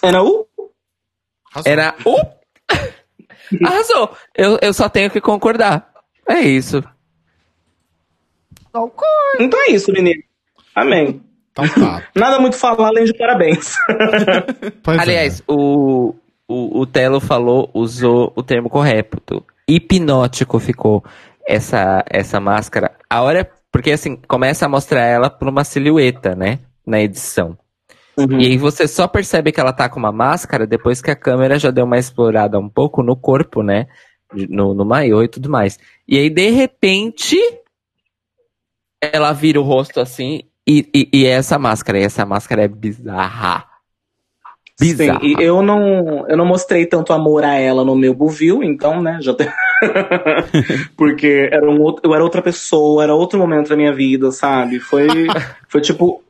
Era 0.08 0.24
o 0.24 0.48
Era 1.66 1.96
o. 2.06 2.18
Arrasou! 3.66 4.16
Eu, 4.36 4.58
eu 4.62 4.74
só 4.74 4.90
tenho 4.90 5.10
que 5.10 5.22
concordar. 5.22 5.90
É 6.28 6.40
isso. 6.40 6.84
Então 9.40 9.60
é 9.68 9.72
isso, 9.72 9.92
menino. 9.92 10.22
Amém. 10.76 11.22
Então 11.52 11.68
tá. 11.70 12.04
Nada 12.16 12.40
muito 12.40 12.56
falar 12.56 12.88
além 12.88 13.06
de 13.06 13.14
parabéns. 13.18 13.76
Pois 14.84 14.98
é. 14.98 15.02
Aliás, 15.02 15.44
o, 15.48 16.14
o, 16.48 16.82
o 16.82 16.86
Telo 16.86 17.20
falou, 17.20 17.70
usou 17.74 18.32
o 18.36 18.44
termo 18.44 18.70
correto. 18.70 19.44
Hipnótico 19.68 20.60
ficou 20.60 21.04
essa, 21.48 22.04
essa 22.10 22.40
máscara. 22.40 22.92
A 23.10 23.22
hora. 23.22 23.50
Porque 23.70 23.92
assim, 23.92 24.16
começa 24.16 24.66
a 24.66 24.70
mostrar 24.70 25.06
ela 25.06 25.30
por 25.30 25.48
uma 25.48 25.64
silhueta, 25.64 26.36
né? 26.36 26.60
Na 26.86 27.02
edição. 27.02 27.58
Uhum. 28.18 28.40
E 28.40 28.48
aí 28.48 28.58
você 28.58 28.88
só 28.88 29.08
percebe 29.08 29.52
que 29.52 29.60
ela 29.60 29.72
tá 29.72 29.88
com 29.88 30.00
uma 30.00 30.12
máscara 30.12 30.66
depois 30.66 31.02
que 31.02 31.12
a 31.12 31.16
câmera 31.16 31.60
já 31.60 31.70
deu 31.70 31.86
uma 31.86 32.00
explorada 32.00 32.58
um 32.58 32.68
pouco 32.68 33.04
no 33.04 33.16
corpo, 33.16 33.62
né? 33.62 33.88
No, 34.50 34.74
no 34.74 34.84
maiô 34.84 35.22
e 35.24 35.28
tudo 35.28 35.50
mais. 35.50 35.80
E 36.08 36.18
aí, 36.18 36.30
de 36.30 36.50
repente, 36.50 37.38
ela 39.00 39.32
vira 39.34 39.60
o 39.60 39.64
rosto 39.64 40.00
assim 40.00 40.42
e, 40.68 40.90
e, 40.94 41.10
e 41.14 41.26
é 41.26 41.30
essa 41.30 41.60
máscara. 41.60 42.00
E 42.00 42.04
essa 42.04 42.26
máscara 42.26 42.64
é 42.64 42.68
bizarra. 42.68 43.66
Bizarra. 44.80 45.20
Sim, 45.20 45.36
e 45.40 45.44
eu 45.44 45.62
não, 45.62 46.28
eu 46.28 46.36
não 46.36 46.46
mostrei 46.46 46.86
tanto 46.86 47.14
amor 47.14 47.44
a 47.44 47.56
ela 47.56 47.86
no 47.86 47.96
meu 47.96 48.14
Buvil, 48.14 48.64
então, 48.64 49.02
né, 49.02 49.18
já 49.22 49.34
tem... 49.34 49.48
Porque 50.96 51.50
era 51.52 51.68
um 51.68 51.82
outro, 51.82 52.08
eu 52.08 52.14
era 52.14 52.24
outra 52.24 52.44
pessoa, 52.44 53.04
era 53.04 53.16
outro 53.16 53.40
momento 53.40 53.70
da 53.70 53.76
minha 53.76 53.94
vida, 53.94 54.32
sabe? 54.32 54.80
Foi, 54.80 55.08
foi 55.68 55.82
tipo 55.82 56.24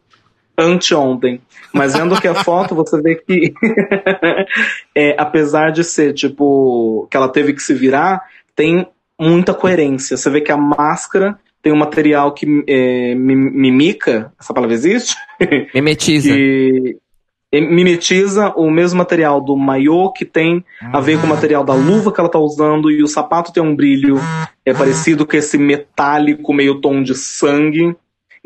anteontem. 0.58 1.42
Mas 1.74 1.94
vendo 1.96 2.16
aqui 2.16 2.28
a 2.28 2.44
foto, 2.44 2.74
você 2.74 3.02
vê 3.02 3.16
que 3.16 3.54
é, 4.96 5.16
apesar 5.18 5.72
de 5.72 5.84
ser, 5.84 6.14
tipo, 6.14 7.08
que 7.10 7.18
ela 7.18 7.30
teve 7.30 7.54
que 7.54 7.62
se 7.62 7.74
virar, 7.74 8.22
tem 8.56 8.88
muita 9.20 9.54
coerência. 9.54 10.18
Você 10.18 10.30
vê 10.30 10.42
que 10.42 10.52
a 10.52 10.58
máscara 10.58 11.38
tem 11.62 11.74
um 11.74 11.78
material 11.78 12.34
que 12.34 12.46
é, 12.68 13.14
mi- 13.16 13.36
mimica, 13.36 14.32
essa 14.40 14.54
palavra 14.54 14.76
existe? 14.76 15.16
Mimetiza. 15.74 16.30
que 16.34 16.98
mimetiza 17.54 18.50
o 18.58 18.70
mesmo 18.70 18.98
material 18.98 19.40
do 19.40 19.56
maiô 19.56 20.12
que 20.12 20.26
tem 20.26 20.64
a 20.82 21.00
ver 21.00 21.18
com 21.20 21.26
o 21.26 21.30
material 21.30 21.64
da 21.64 21.74
luva 21.74 22.12
que 22.12 22.20
ela 22.20 22.30
tá 22.30 22.38
usando 22.38 22.92
e 22.92 23.02
o 23.02 23.08
sapato 23.08 23.54
tem 23.54 23.64
um 23.64 23.74
brilho 23.74 24.20
é 24.66 24.74
parecido 24.74 25.26
com 25.26 25.38
esse 25.38 25.58
metálico 25.58 26.54
meio 26.54 26.82
tom 26.82 27.02
de 27.02 27.16
sangue. 27.16 27.96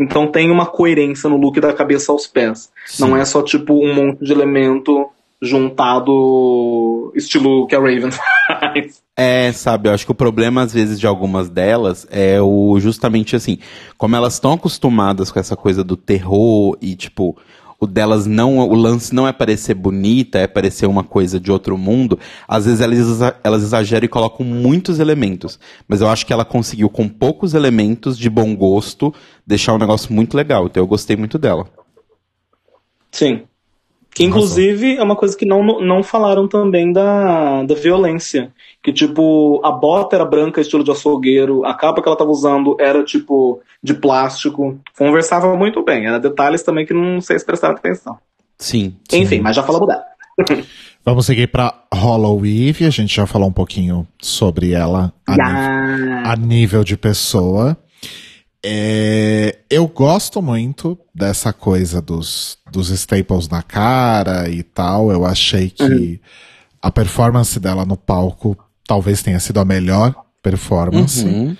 Então 0.02 0.28
tem 0.28 0.50
uma 0.50 0.66
coerência 0.66 1.30
no 1.30 1.38
look 1.38 1.60
da 1.60 1.74
cabeça 1.74 2.12
aos 2.12 2.26
pés. 2.26 2.72
Não 3.00 3.16
é 3.16 3.24
só 3.24 3.44
tipo 3.44 3.74
um 3.74 3.94
monte 3.94 4.26
de 4.26 4.32
elemento 4.32 5.10
juntado 5.42 7.12
estilo 7.16 7.68
que 7.68 7.76
a 7.76 7.80
Raven 7.80 8.10
faz. 8.12 9.02
É, 9.18 9.52
sabe, 9.52 9.90
eu 9.90 9.94
acho 9.94 10.06
que 10.06 10.12
o 10.12 10.16
problema, 10.16 10.62
às 10.64 10.74
vezes, 10.74 11.00
de 11.00 11.06
algumas 11.06 11.50
delas 11.50 12.08
é 12.10 12.42
o 12.42 12.80
justamente 12.80 13.36
assim, 13.36 13.60
como 13.98 14.16
elas 14.16 14.34
estão 14.34 14.54
acostumadas 14.54 15.32
com 15.32 15.40
essa 15.40 15.56
coisa 15.56 15.84
do 15.84 15.96
terror 15.96 16.78
e, 16.82 16.96
tipo, 16.96 17.38
o 17.82 17.88
delas 17.88 18.28
não, 18.28 18.60
o 18.60 18.76
lance 18.76 19.14
não 19.14 19.28
é 19.28 19.34
parecer 19.34 19.74
bonita, 19.74 20.38
é 20.38 20.46
parecer 20.46 20.86
uma 20.86 21.04
coisa 21.04 21.40
de 21.40 21.52
outro 21.52 21.76
mundo, 21.76 22.20
às 22.48 22.66
vezes 22.66 22.80
elas, 22.80 23.36
elas 23.44 23.64
exageram 23.64 24.06
e 24.06 24.08
colocam 24.08 24.46
muitos 24.46 25.00
elementos. 25.00 25.60
Mas 25.88 26.00
eu 26.00 26.08
acho 26.08 26.24
que 26.24 26.32
ela 26.32 26.46
conseguiu, 26.46 26.90
com 26.90 27.10
poucos 27.10 27.56
elementos 27.56 28.20
de 28.20 28.30
bom 28.30 28.56
gosto, 28.56 29.12
deixar 29.48 29.74
um 29.74 29.80
negócio 29.80 30.14
muito 30.14 30.38
legal. 30.38 30.68
Então 30.68 30.84
eu 30.84 30.88
gostei 30.88 31.18
muito 31.18 31.40
dela. 31.40 31.68
Sim. 33.12 33.42
Que 34.14 34.26
inclusive 34.26 34.98
é 34.98 35.04
uma 35.04 35.16
coisa 35.16 35.38
que 35.38 35.46
não, 35.46 35.80
não 35.80 36.04
falaram 36.04 36.48
também 36.48 36.92
da, 36.92 37.64
da 37.64 37.76
violência. 37.76 38.52
Que 38.84 38.92
tipo, 38.92 39.62
a 39.64 39.72
bota 39.72 40.16
era 40.16 40.26
branca, 40.26 40.60
estilo 40.60 40.84
de 40.84 40.92
açougueiro, 40.92 41.64
a 41.66 41.74
capa 41.74 42.02
que 42.02 42.08
ela 42.08 42.18
tava 42.18 42.30
usando 42.30 42.76
era 42.80 43.04
tipo 43.04 43.62
de 43.82 43.94
plástico. 43.94 44.78
Conversava 44.98 45.56
muito 45.56 45.84
bem. 45.84 46.06
Era 46.06 46.20
detalhes 46.20 46.62
também 46.62 46.86
que 46.86 46.94
não 46.94 47.22
sei 47.22 47.40
se 47.40 47.46
prestaram 47.46 47.76
atenção. 47.76 48.18
Sim. 48.58 48.96
Enfim, 49.14 49.40
mas 49.40 49.56
já 49.56 49.64
falamos 49.64 49.88
dela. 49.88 50.04
Vamos 51.04 51.26
seguir 51.26 51.48
pra 51.48 51.74
Hollow 51.92 52.46
Eve. 52.46 52.86
A 52.86 52.90
gente 52.92 53.16
já 53.16 53.26
falou 53.26 53.50
um 53.50 53.54
pouquinho 53.54 54.08
sobre 54.22 54.72
ela 54.72 55.12
a, 55.26 55.32
nível, 55.32 55.46
Já. 55.46 56.32
a 56.32 56.36
nível 56.36 56.84
de 56.84 56.96
pessoa. 56.96 57.76
É, 58.64 59.58
eu 59.70 59.88
gosto 59.88 60.42
muito 60.42 60.98
dessa 61.14 61.52
coisa 61.52 62.02
dos, 62.02 62.58
dos 62.72 62.90
staples 62.90 63.48
na 63.50 63.64
cara 63.64 64.50
e 64.50 64.62
tal. 64.64 65.12
Eu 65.12 65.26
achei 65.26 65.70
que 65.70 66.22
a 66.82 66.92
performance 66.92 67.60
dela 67.60 67.86
no 67.86 67.98
palco 67.98 68.58
talvez 68.86 69.22
tenha 69.24 69.40
sido 69.40 69.60
a 69.60 69.66
melhor 69.66 70.14
performance. 70.44 71.24
Uhum. 71.24 71.56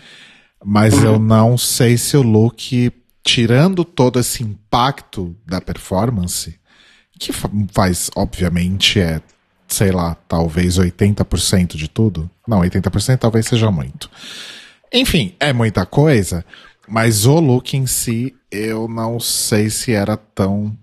Mas 0.64 1.02
eu 1.02 1.18
não 1.18 1.58
sei 1.58 1.98
se 1.98 2.16
o 2.16 2.22
look, 2.22 2.92
tirando 3.24 3.84
todo 3.84 4.20
esse 4.20 4.44
impacto 4.44 5.36
da 5.46 5.60
performance, 5.60 6.60
que 7.20 7.34
fa- 7.34 7.50
faz, 7.72 8.12
obviamente, 8.16 9.00
é, 9.00 9.22
sei 9.68 9.92
lá, 9.92 10.16
talvez 10.28 10.78
80% 10.78 11.76
de 11.76 11.88
tudo. 11.88 12.30
Não, 12.48 12.60
80% 12.60 13.18
talvez 13.18 13.48
seja 13.48 13.72
muito. 13.72 14.10
Enfim, 14.94 15.34
é 15.40 15.52
muita 15.54 15.86
coisa, 15.86 16.46
mas 16.88 17.26
o 17.26 17.40
look 17.40 17.76
em 17.76 17.86
si, 17.86 18.34
eu 18.52 18.88
não 18.88 19.20
sei 19.20 19.70
se 19.70 19.92
era 19.92 20.18
tão. 20.18 20.76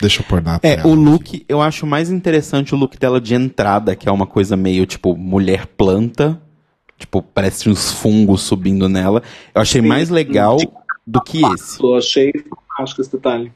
Deixa 0.00 0.20
eu 0.22 0.26
pôr 0.26 0.42
na 0.42 0.56
É, 0.62 0.76
tela. 0.76 0.88
o 0.88 0.94
look, 0.94 1.44
eu 1.48 1.62
acho 1.62 1.86
mais 1.86 2.10
interessante 2.10 2.74
o 2.74 2.78
look 2.78 2.98
dela 2.98 3.20
de 3.20 3.34
entrada, 3.34 3.94
que 3.94 4.08
é 4.08 4.12
uma 4.12 4.26
coisa 4.26 4.56
meio, 4.56 4.84
tipo, 4.86 5.16
mulher 5.16 5.66
planta. 5.66 6.40
Tipo, 6.98 7.22
parece 7.22 7.68
uns 7.68 7.92
fungos 7.92 8.42
subindo 8.42 8.88
nela. 8.88 9.22
Eu 9.54 9.60
achei 9.62 9.80
mais 9.80 10.10
legal 10.10 10.56
do 11.06 11.20
que 11.20 11.42
esse. 11.54 11.82
Eu 11.82 11.96
achei 11.96 12.32
fantástico 12.32 13.00
esse 13.00 13.12
detalhe. 13.12 13.52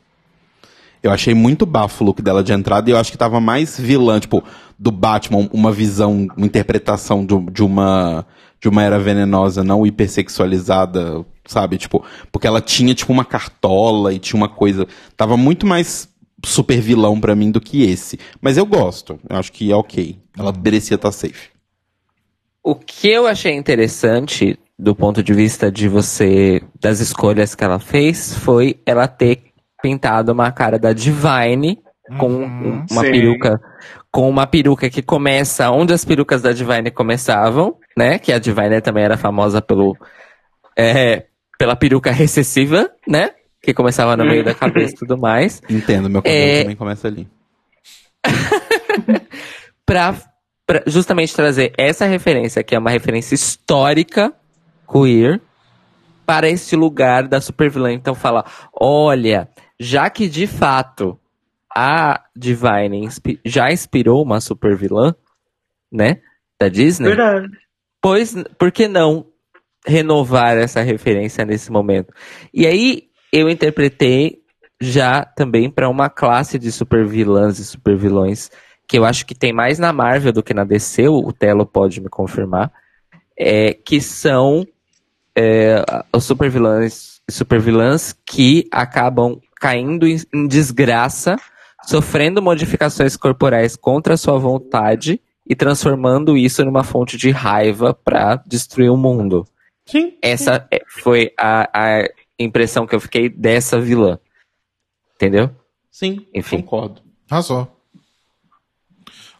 Eu 1.02 1.12
achei 1.12 1.32
muito 1.34 1.64
bafo 1.64 2.02
o 2.02 2.06
look 2.08 2.20
dela 2.20 2.42
de 2.42 2.52
entrada 2.52 2.90
e 2.90 2.92
eu 2.92 2.98
acho 2.98 3.12
que 3.12 3.18
tava 3.18 3.40
mais 3.40 3.78
vilã, 3.78 4.18
tipo, 4.18 4.42
do 4.76 4.90
Batman, 4.90 5.48
uma 5.52 5.70
visão, 5.70 6.26
uma 6.36 6.46
interpretação 6.46 7.24
de, 7.24 7.38
de 7.52 7.62
uma 7.62 8.26
de 8.60 8.68
uma 8.68 8.82
era 8.82 8.98
venenosa, 8.98 9.62
não 9.62 9.86
hipersexualizada, 9.86 11.24
sabe? 11.46 11.78
Tipo, 11.78 12.04
porque 12.32 12.46
ela 12.46 12.60
tinha, 12.60 12.94
tipo, 12.94 13.12
uma 13.12 13.24
cartola 13.24 14.12
e 14.12 14.18
tinha 14.18 14.36
uma 14.40 14.48
coisa. 14.48 14.86
Tava 15.16 15.36
muito 15.36 15.66
mais 15.66 16.08
super 16.44 16.80
vilão 16.80 17.20
pra 17.20 17.34
mim 17.34 17.50
do 17.50 17.60
que 17.60 17.82
esse. 17.82 18.18
Mas 18.40 18.56
eu 18.56 18.66
gosto. 18.66 19.18
Eu 19.28 19.36
acho 19.36 19.52
que 19.52 19.70
é 19.70 19.74
ok. 19.76 20.16
Ela 20.36 20.52
merecia 20.52 20.94
estar 20.96 21.12
safe. 21.12 21.50
O 22.62 22.74
que 22.74 23.08
eu 23.08 23.26
achei 23.26 23.54
interessante 23.54 24.58
do 24.78 24.94
ponto 24.94 25.22
de 25.22 25.32
vista 25.32 25.72
de 25.72 25.88
você, 25.88 26.62
das 26.80 27.00
escolhas 27.00 27.54
que 27.54 27.64
ela 27.64 27.78
fez, 27.80 28.34
foi 28.34 28.78
ela 28.86 29.08
ter 29.08 29.42
pintado 29.82 30.32
uma 30.32 30.52
cara 30.52 30.78
da 30.78 30.92
Divine 30.92 31.78
com 32.18 32.28
um- 32.30 32.86
uma 32.90 33.04
Sim. 33.04 33.10
peruca 33.10 33.60
com 34.10 34.28
uma 34.28 34.46
peruca 34.46 34.88
que 34.88 35.02
começa 35.02 35.70
onde 35.70 35.92
as 35.92 36.04
perucas 36.04 36.42
da 36.42 36.52
Divine 36.52 36.90
começavam, 36.90 37.76
né? 37.96 38.18
Que 38.18 38.32
a 38.32 38.38
Divine 38.38 38.80
também 38.80 39.04
era 39.04 39.16
famosa 39.16 39.60
pelo 39.60 39.96
é, 40.76 41.26
pela 41.58 41.76
peruca 41.76 42.10
recessiva, 42.10 42.90
né? 43.06 43.30
Que 43.62 43.74
começava 43.74 44.16
no 44.16 44.24
meio 44.24 44.44
da 44.44 44.54
cabeça 44.54 44.94
e 44.94 44.98
tudo 44.98 45.18
mais. 45.18 45.60
Entendo, 45.68 46.08
meu 46.08 46.22
cabelo 46.22 46.40
É. 46.42 46.62
também 46.62 46.76
começa 46.76 47.08
ali. 47.08 47.28
Pra, 49.86 50.14
pra 50.66 50.82
justamente 50.86 51.34
trazer 51.34 51.72
essa 51.78 52.04
referência, 52.04 52.62
que 52.62 52.74
é 52.74 52.78
uma 52.78 52.90
referência 52.90 53.34
histórica 53.34 54.32
queer, 54.90 55.40
para 56.26 56.46
esse 56.48 56.76
lugar 56.76 57.26
da 57.26 57.40
supervilã. 57.40 57.90
Então 57.90 58.14
fala, 58.14 58.44
olha, 58.72 59.48
já 59.80 60.10
que 60.10 60.28
de 60.28 60.46
fato 60.46 61.18
a 61.80 62.24
Divine 62.34 63.04
inspi- 63.04 63.38
já 63.44 63.70
inspirou 63.70 64.20
uma 64.24 64.40
supervilã, 64.40 65.14
né? 65.92 66.20
Da 66.60 66.68
Disney. 66.68 67.10
Verdade. 67.10 67.48
Pois, 68.02 68.34
por 68.58 68.72
que 68.72 68.88
não 68.88 69.26
renovar 69.86 70.56
essa 70.56 70.82
referência 70.82 71.44
nesse 71.44 71.70
momento? 71.70 72.12
E 72.52 72.66
aí 72.66 73.04
eu 73.32 73.48
interpretei 73.48 74.42
já 74.80 75.24
também 75.24 75.70
para 75.70 75.88
uma 75.88 76.10
classe 76.10 76.58
de 76.58 76.72
supervilãs 76.72 77.60
e 77.60 77.64
supervilões 77.64 78.50
que 78.88 78.98
eu 78.98 79.04
acho 79.04 79.24
que 79.24 79.34
tem 79.34 79.52
mais 79.52 79.78
na 79.78 79.92
Marvel 79.92 80.32
do 80.32 80.42
que 80.42 80.54
na 80.54 80.64
DC, 80.64 81.08
o 81.08 81.32
Telo 81.32 81.64
pode 81.64 82.00
me 82.00 82.08
confirmar, 82.08 82.72
é, 83.38 83.72
que 83.72 84.00
são 84.00 84.66
é, 85.36 85.84
os 86.12 86.24
supervilãs 86.24 87.20
e 87.28 87.32
supervilãs 87.32 88.16
que 88.26 88.66
acabam 88.72 89.38
caindo 89.60 90.08
em, 90.08 90.16
em 90.34 90.48
desgraça, 90.48 91.36
sofrendo 91.88 92.42
modificações 92.42 93.16
corporais 93.16 93.74
contra 93.74 94.12
a 94.12 94.16
sua 94.18 94.38
vontade 94.38 95.18
e 95.48 95.56
transformando 95.56 96.36
isso 96.36 96.62
numa 96.62 96.84
fonte 96.84 97.16
de 97.16 97.30
raiva 97.30 97.94
para 97.94 98.36
destruir 98.46 98.90
o 98.90 98.96
mundo. 98.96 99.46
Sim. 99.86 100.12
Essa 100.20 100.68
é- 100.70 100.82
foi 100.86 101.32
a, 101.38 101.70
a 101.72 102.08
impressão 102.38 102.86
que 102.86 102.94
eu 102.94 103.00
fiquei 103.00 103.30
dessa 103.30 103.80
vilã. 103.80 104.18
Entendeu? 105.14 105.50
Sim, 105.90 106.26
Enfim. 106.34 106.60
concordo. 106.60 107.00
Arrasou. 107.30 107.66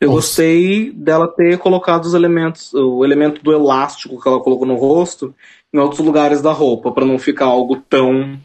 Eu 0.01 0.09
Nossa. 0.09 0.21
gostei 0.21 0.91
dela 0.91 1.29
ter 1.29 1.59
colocado 1.59 2.07
os 2.07 2.15
elementos, 2.15 2.73
o 2.73 3.05
elemento 3.05 3.43
do 3.45 3.53
elástico 3.53 4.19
que 4.23 4.27
ela 4.27 4.41
colocou 4.41 4.67
no 4.67 4.77
rosto 4.77 5.35
em 5.71 5.79
outros 5.79 6.01
lugares 6.01 6.41
da 6.41 6.51
roupa, 6.53 6.93
pra 6.93 7.05
não 7.05 7.19
ficar 7.19 7.45
algo 7.45 7.77
tão 7.77 8.41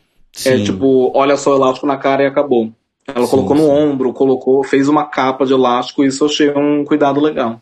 é, 0.45 0.57
Sim. 0.57 0.63
tipo, 0.65 1.09
olha 1.17 1.38
só 1.38 1.53
o 1.53 1.55
elástico 1.55 1.88
na 1.88 1.95
cara 1.95 2.23
e 2.23 2.25
acabou. 2.25 2.69
Ela 3.07 3.25
Sim, 3.25 3.31
colocou 3.31 3.55
no 3.55 3.63
sim. 3.63 3.69
ombro, 3.69 4.13
colocou, 4.13 4.63
fez 4.63 4.88
uma 4.88 5.05
capa 5.05 5.45
de 5.45 5.53
elástico, 5.53 6.03
e 6.03 6.07
isso 6.07 6.23
eu 6.23 6.30
achei 6.30 6.49
um 6.51 6.85
cuidado 6.85 7.19
legal. 7.19 7.61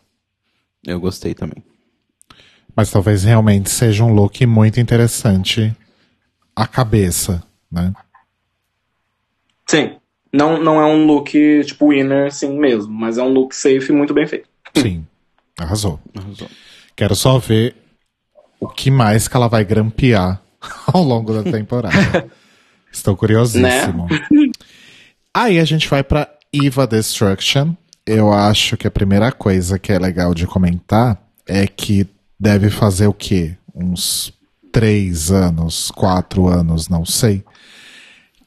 Eu 0.84 1.00
gostei 1.00 1.34
também. 1.34 1.62
Mas 2.74 2.90
talvez 2.90 3.24
realmente 3.24 3.68
seja 3.70 4.04
um 4.04 4.14
look 4.14 4.44
muito 4.46 4.80
interessante 4.80 5.74
a 6.54 6.66
cabeça, 6.66 7.42
né? 7.70 7.92
Sim. 9.66 9.96
Não, 10.32 10.58
não 10.62 10.80
é 10.80 10.86
um 10.86 11.06
look 11.06 11.32
tipo 11.64 11.90
winner 11.90 12.28
assim 12.28 12.58
mesmo, 12.58 12.92
mas 12.92 13.18
é 13.18 13.22
um 13.22 13.28
look 13.32 13.54
safe 13.54 13.90
e 13.90 13.92
muito 13.92 14.14
bem 14.14 14.26
feito. 14.26 14.48
Sim. 14.74 15.06
Arrasou. 15.58 16.00
Arrasou. 16.16 16.48
Quero 16.96 17.14
só 17.14 17.38
ver 17.38 17.76
o 18.58 18.66
que 18.68 18.90
mais 18.90 19.28
que 19.28 19.36
ela 19.36 19.48
vai 19.48 19.64
grampear 19.64 20.40
ao 20.92 21.02
longo 21.02 21.32
da 21.34 21.42
temporada. 21.50 22.30
Estou 22.90 23.16
curiosíssimo. 23.16 24.06
Aí 25.34 25.58
a 25.58 25.64
gente 25.64 25.88
vai 25.88 26.04
pra 26.04 26.28
Eva 26.52 26.86
Destruction. 26.86 27.74
Eu 28.06 28.32
acho 28.32 28.76
que 28.76 28.86
a 28.86 28.90
primeira 28.90 29.32
coisa 29.32 29.78
que 29.78 29.92
é 29.92 29.98
legal 29.98 30.34
de 30.34 30.46
comentar 30.46 31.22
é 31.46 31.66
que 31.66 32.06
deve 32.38 32.68
fazer 32.68 33.06
o 33.06 33.14
quê? 33.14 33.56
Uns 33.74 34.32
três 34.70 35.30
anos, 35.30 35.90
quatro 35.90 36.48
anos, 36.48 36.88
não 36.88 37.04
sei. 37.04 37.44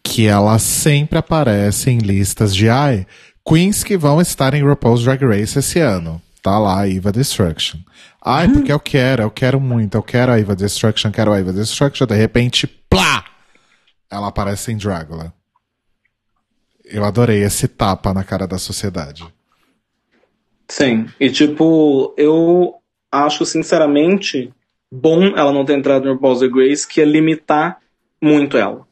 Que 0.03 0.27
ela 0.27 0.59
sempre 0.59 1.17
aparece 1.17 1.89
em 1.89 1.97
listas 1.97 2.53
de 2.53 2.69
ai, 2.69 3.07
queens 3.47 3.83
que 3.83 3.97
vão 3.97 4.21
estar 4.21 4.53
em 4.53 4.63
RuPaul's 4.63 5.03
Drag 5.03 5.23
Race 5.25 5.57
esse 5.57 5.79
ano. 5.79 6.21
Tá 6.43 6.59
lá 6.59 6.81
a 6.81 6.89
Eva 6.89 7.11
Destruction. 7.11 7.79
Ai, 8.23 8.47
porque 8.47 8.71
eu 8.71 8.79
quero, 8.79 9.23
eu 9.23 9.31
quero 9.31 9.59
muito, 9.59 9.95
eu 9.95 10.03
quero 10.03 10.31
a 10.31 10.39
Eva 10.39 10.55
Destruction, 10.55 11.11
quero 11.11 11.31
a 11.33 11.39
Eva 11.39 11.51
Destruction. 11.51 12.05
De 12.05 12.15
repente, 12.15 12.67
plá! 12.67 13.23
Ela 14.11 14.27
aparece 14.27 14.71
em 14.71 14.77
Dragula. 14.77 15.33
Eu 16.87 17.03
adorei 17.03 17.43
esse 17.43 17.67
tapa 17.67 18.13
na 18.13 18.23
cara 18.23 18.47
da 18.47 18.57
sociedade. 18.57 19.25
Sim. 20.67 21.07
E 21.19 21.29
tipo, 21.29 22.13
eu 22.17 22.75
acho 23.11 23.45
sinceramente 23.45 24.51
bom 24.91 25.35
ela 25.35 25.51
não 25.51 25.65
ter 25.65 25.73
entrado 25.73 26.05
no 26.05 26.13
RuPaul's 26.13 26.39
Drag 26.39 26.69
Race, 26.69 26.87
que 26.87 27.01
é 27.01 27.05
limitar 27.05 27.79
muito 28.21 28.57
ela. 28.57 28.85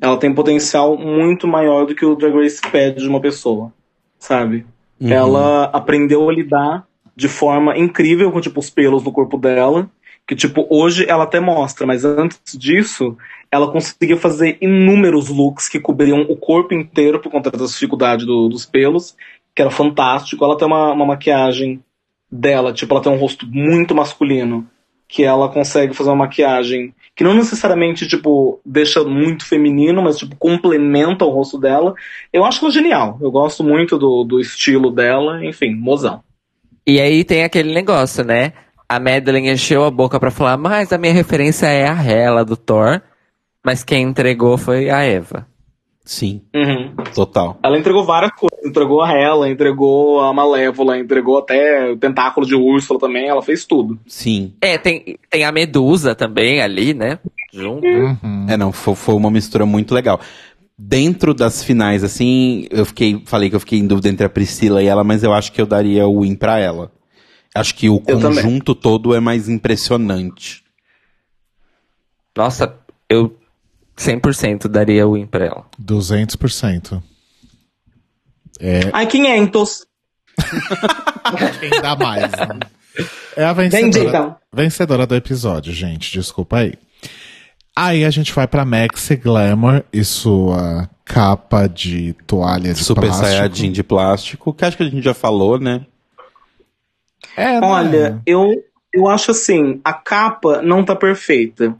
Ela 0.00 0.16
tem 0.16 0.34
potencial 0.34 0.96
muito 0.96 1.46
maior 1.46 1.86
do 1.86 1.94
que 1.94 2.04
o 2.04 2.14
Drag 2.14 2.34
Race 2.34 2.60
pede 2.70 3.02
de 3.02 3.08
uma 3.08 3.20
pessoa, 3.20 3.72
sabe? 4.18 4.66
Uhum. 5.00 5.10
Ela 5.10 5.64
aprendeu 5.66 6.28
a 6.28 6.32
lidar 6.32 6.86
de 7.16 7.28
forma 7.28 7.76
incrível 7.78 8.30
com 8.32 8.40
tipo 8.40 8.60
os 8.60 8.70
pelos 8.70 9.04
no 9.04 9.12
corpo 9.12 9.38
dela, 9.38 9.88
que 10.26 10.34
tipo 10.34 10.66
hoje 10.70 11.06
ela 11.08 11.24
até 11.24 11.38
mostra, 11.38 11.86
mas 11.86 12.04
antes 12.04 12.40
disso 12.58 13.16
ela 13.54 13.70
conseguia 13.70 14.16
fazer 14.16 14.58
inúmeros 14.60 15.28
looks 15.28 15.68
que 15.68 15.80
cobriam 15.80 16.22
o 16.22 16.36
corpo 16.36 16.74
inteiro 16.74 17.20
por 17.20 17.30
conta 17.30 17.50
da 17.50 17.64
dificuldade 17.64 18.26
do- 18.26 18.48
dos 18.48 18.66
pelos, 18.66 19.16
que 19.54 19.62
era 19.62 19.70
fantástico. 19.70 20.44
Ela 20.44 20.56
tem 20.58 20.66
uma, 20.66 20.92
uma 20.92 21.06
maquiagem 21.06 21.82
dela, 22.30 22.72
tipo 22.72 22.92
ela 22.92 23.02
tem 23.02 23.12
um 23.12 23.16
rosto 23.18 23.46
muito 23.46 23.94
masculino, 23.94 24.66
que 25.06 25.22
ela 25.22 25.48
consegue 25.48 25.94
fazer 25.94 26.10
uma 26.10 26.24
maquiagem 26.24 26.92
que 27.14 27.22
não 27.22 27.32
necessariamente 27.34 28.08
tipo 28.08 28.60
deixa 28.66 29.04
muito 29.04 29.46
feminino, 29.46 30.02
mas 30.02 30.18
tipo 30.18 30.34
complementa 30.36 31.24
o 31.24 31.30
rosto 31.30 31.56
dela. 31.58 31.94
Eu 32.32 32.44
acho 32.44 32.60
ela 32.60 32.72
genial. 32.72 33.16
Eu 33.20 33.30
gosto 33.30 33.62
muito 33.62 33.96
do, 33.96 34.24
do 34.24 34.40
estilo 34.40 34.90
dela, 34.90 35.44
enfim, 35.44 35.74
mozão. 35.76 36.22
E 36.84 37.00
aí 37.00 37.22
tem 37.22 37.44
aquele 37.44 37.72
negócio, 37.72 38.24
né? 38.24 38.52
A 38.88 38.98
Madeline 38.98 39.48
encheu 39.50 39.84
a 39.84 39.90
boca 39.90 40.18
pra 40.18 40.30
falar, 40.30 40.56
mas 40.56 40.92
a 40.92 40.98
minha 40.98 41.12
referência 41.12 41.66
é 41.66 41.88
a 41.88 42.02
Hela 42.02 42.44
do 42.44 42.56
Thor, 42.56 43.00
mas 43.64 43.82
quem 43.82 44.02
entregou 44.04 44.56
foi 44.58 44.90
a 44.90 45.02
Eva. 45.02 45.46
Sim, 46.06 46.42
Uhum. 46.54 46.94
total. 47.14 47.58
Ela 47.62 47.78
entregou 47.78 48.04
várias 48.04 48.30
coisas. 48.32 48.58
Entregou 48.62 49.00
a 49.00 49.10
Hela, 49.10 49.48
entregou 49.48 50.20
a 50.20 50.34
Malévola, 50.34 50.98
entregou 50.98 51.38
até 51.38 51.90
o 51.92 51.96
tentáculo 51.96 52.46
de 52.46 52.54
Úrsula 52.54 53.00
também. 53.00 53.26
Ela 53.26 53.40
fez 53.40 53.64
tudo. 53.64 53.98
Sim. 54.06 54.52
É, 54.60 54.76
tem, 54.76 55.16
tem 55.30 55.44
a 55.44 55.50
Medusa 55.52 56.14
também 56.14 56.60
ali, 56.60 56.92
né? 56.92 57.18
Junto. 57.50 57.86
Uhum. 57.86 58.46
É, 58.50 58.54
não, 58.56 58.70
foi, 58.70 58.94
foi 58.94 59.14
uma 59.14 59.30
mistura 59.30 59.64
muito 59.64 59.94
legal. 59.94 60.20
Dentro 60.76 61.32
das 61.32 61.64
finais, 61.64 62.04
assim, 62.04 62.66
eu 62.70 62.84
fiquei, 62.84 63.22
falei 63.24 63.48
que 63.48 63.56
eu 63.56 63.60
fiquei 63.60 63.78
em 63.78 63.86
dúvida 63.86 64.10
entre 64.10 64.26
a 64.26 64.28
Priscila 64.28 64.82
e 64.82 64.86
ela, 64.86 65.04
mas 65.04 65.22
eu 65.22 65.32
acho 65.32 65.52
que 65.52 65.60
eu 65.62 65.66
daria 65.66 66.06
o 66.06 66.20
win 66.20 66.34
pra 66.34 66.58
ela. 66.58 66.92
Acho 67.54 67.74
que 67.76 67.88
o 67.88 68.02
Eu 68.06 68.18
também. 68.20 68.42
conjunto 68.42 68.74
todo 68.74 69.14
é 69.14 69.20
mais 69.20 69.48
impressionante. 69.48 70.62
Nossa, 72.36 72.76
eu 73.08 73.36
100% 73.96 74.68
daria 74.68 75.06
o 75.06 75.14
win 75.14 75.26
pra 75.26 75.46
ela. 75.46 75.66
200%. 75.80 77.02
É 78.60 78.90
Ai, 78.92 79.06
500. 79.06 79.86
quem 81.60 81.70
dá 81.82 81.96
mais. 81.96 82.30
né? 82.30 82.58
É 83.36 83.44
a 83.44 83.52
vencedora, 83.52 84.08
então. 84.08 84.36
vencedora 84.52 85.06
do 85.06 85.14
episódio, 85.16 85.72
gente. 85.72 86.12
Desculpa 86.12 86.58
aí. 86.58 86.74
Aí 87.76 88.04
a 88.04 88.10
gente 88.10 88.32
vai 88.32 88.46
pra 88.46 88.64
Maxi 88.64 89.16
Glamour 89.16 89.82
e 89.92 90.04
sua 90.04 90.88
capa 91.04 91.66
de 91.66 92.14
toalha 92.24 92.72
de 92.72 92.84
Super 92.84 93.06
plástico. 93.06 93.26
Saiyajin 93.26 93.72
de 93.72 93.82
plástico, 93.82 94.54
que 94.54 94.64
acho 94.64 94.76
que 94.76 94.84
a 94.84 94.88
gente 94.88 95.02
já 95.02 95.12
falou, 95.14 95.58
né? 95.58 95.84
É, 97.36 97.60
né? 97.60 97.66
Olha, 97.66 98.22
eu, 98.24 98.62
eu 98.92 99.08
acho 99.08 99.32
assim, 99.32 99.80
a 99.84 99.92
capa 99.92 100.62
não 100.62 100.84
tá 100.84 100.94
perfeita. 100.94 101.76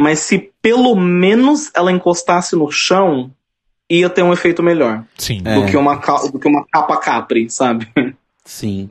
Mas 0.00 0.20
se 0.20 0.50
pelo 0.62 0.94
menos 0.94 1.70
ela 1.74 1.90
encostasse 1.90 2.54
no 2.54 2.70
chão, 2.70 3.30
ia 3.90 4.08
ter 4.08 4.22
um 4.22 4.32
efeito 4.32 4.62
melhor. 4.62 5.04
Sim. 5.16 5.40
É. 5.44 5.54
Do, 5.54 5.66
que 5.66 5.76
uma, 5.76 5.96
do 6.30 6.38
que 6.38 6.46
uma 6.48 6.64
capa 6.70 6.96
capri, 6.98 7.50
sabe? 7.50 7.88
Sim. 8.44 8.86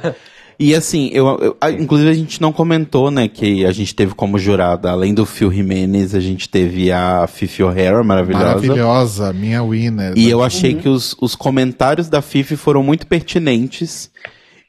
e 0.58 0.74
assim, 0.74 1.10
eu, 1.12 1.26
eu- 1.40 1.56
a- 1.60 1.70
inclusive 1.70 2.08
a 2.08 2.14
gente 2.14 2.40
não 2.40 2.52
comentou, 2.52 3.10
né, 3.10 3.28
que 3.28 3.66
a 3.66 3.72
gente 3.72 3.94
teve 3.94 4.14
como 4.14 4.38
jurada, 4.38 4.90
além 4.90 5.12
do 5.12 5.26
Phil 5.26 5.52
Jimenez, 5.52 6.14
a 6.14 6.20
gente 6.20 6.48
teve 6.48 6.90
a 6.90 7.26
Fifi 7.26 7.62
O'Hara, 7.62 8.02
maravilhosa. 8.02 8.44
Maravilhosa, 8.46 9.32
minha 9.34 9.62
winner. 9.62 10.14
E 10.16 10.30
eu 10.30 10.42
achei 10.42 10.74
que 10.74 10.88
os, 10.88 11.14
os 11.20 11.34
comentários 11.34 12.08
da 12.08 12.22
Fifi 12.22 12.56
foram 12.56 12.82
muito 12.82 13.06
pertinentes. 13.06 14.10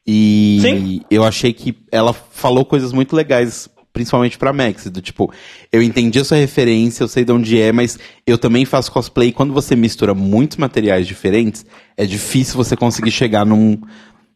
E 0.05 0.59
Sim. 0.61 1.01
eu 1.11 1.23
achei 1.23 1.53
que 1.53 1.77
ela 1.91 2.14
falou 2.14 2.64
coisas 2.65 2.91
muito 2.93 3.15
legais 3.15 3.69
principalmente 3.97 4.37
pra 4.37 4.53
Max, 4.53 4.85
do 4.91 5.01
tipo, 5.01 5.33
eu 5.71 5.81
entendi 5.81 6.19
a 6.19 6.23
sua 6.23 6.37
referência, 6.37 7.03
eu 7.03 7.07
sei 7.07 7.25
de 7.25 7.31
onde 7.31 7.59
é, 7.59 7.71
mas 7.71 7.97
eu 8.27 8.37
também 8.37 8.63
faço 8.63 8.91
cosplay. 8.91 9.31
Quando 9.31 9.51
você 9.51 9.75
mistura 9.75 10.13
muitos 10.13 10.57
materiais 10.57 11.07
diferentes, 11.07 11.65
é 11.97 12.05
difícil 12.05 12.55
você 12.57 12.77
conseguir 12.77 13.09
chegar 13.09 13.43
num, 13.43 13.81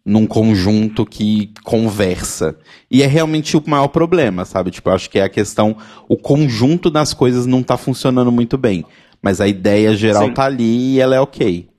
num 0.03 0.25
conjunto 0.25 1.05
que 1.05 1.53
conversa. 1.63 2.57
E 2.89 3.03
é 3.03 3.05
realmente 3.05 3.55
o 3.55 3.63
maior 3.67 3.89
problema, 3.89 4.45
sabe? 4.45 4.71
Tipo, 4.71 4.89
eu 4.89 4.95
acho 4.95 5.11
que 5.11 5.19
é 5.19 5.23
a 5.23 5.29
questão, 5.29 5.77
o 6.09 6.17
conjunto 6.17 6.89
das 6.89 7.13
coisas 7.13 7.45
não 7.45 7.61
tá 7.61 7.77
funcionando 7.77 8.31
muito 8.31 8.57
bem. 8.57 8.83
Mas 9.21 9.39
a 9.39 9.47
ideia 9.47 9.95
geral 9.95 10.25
Sim. 10.25 10.33
tá 10.33 10.45
ali 10.45 10.95
e 10.95 10.99
ela 10.99 11.15
é 11.15 11.19
ok. 11.19 11.69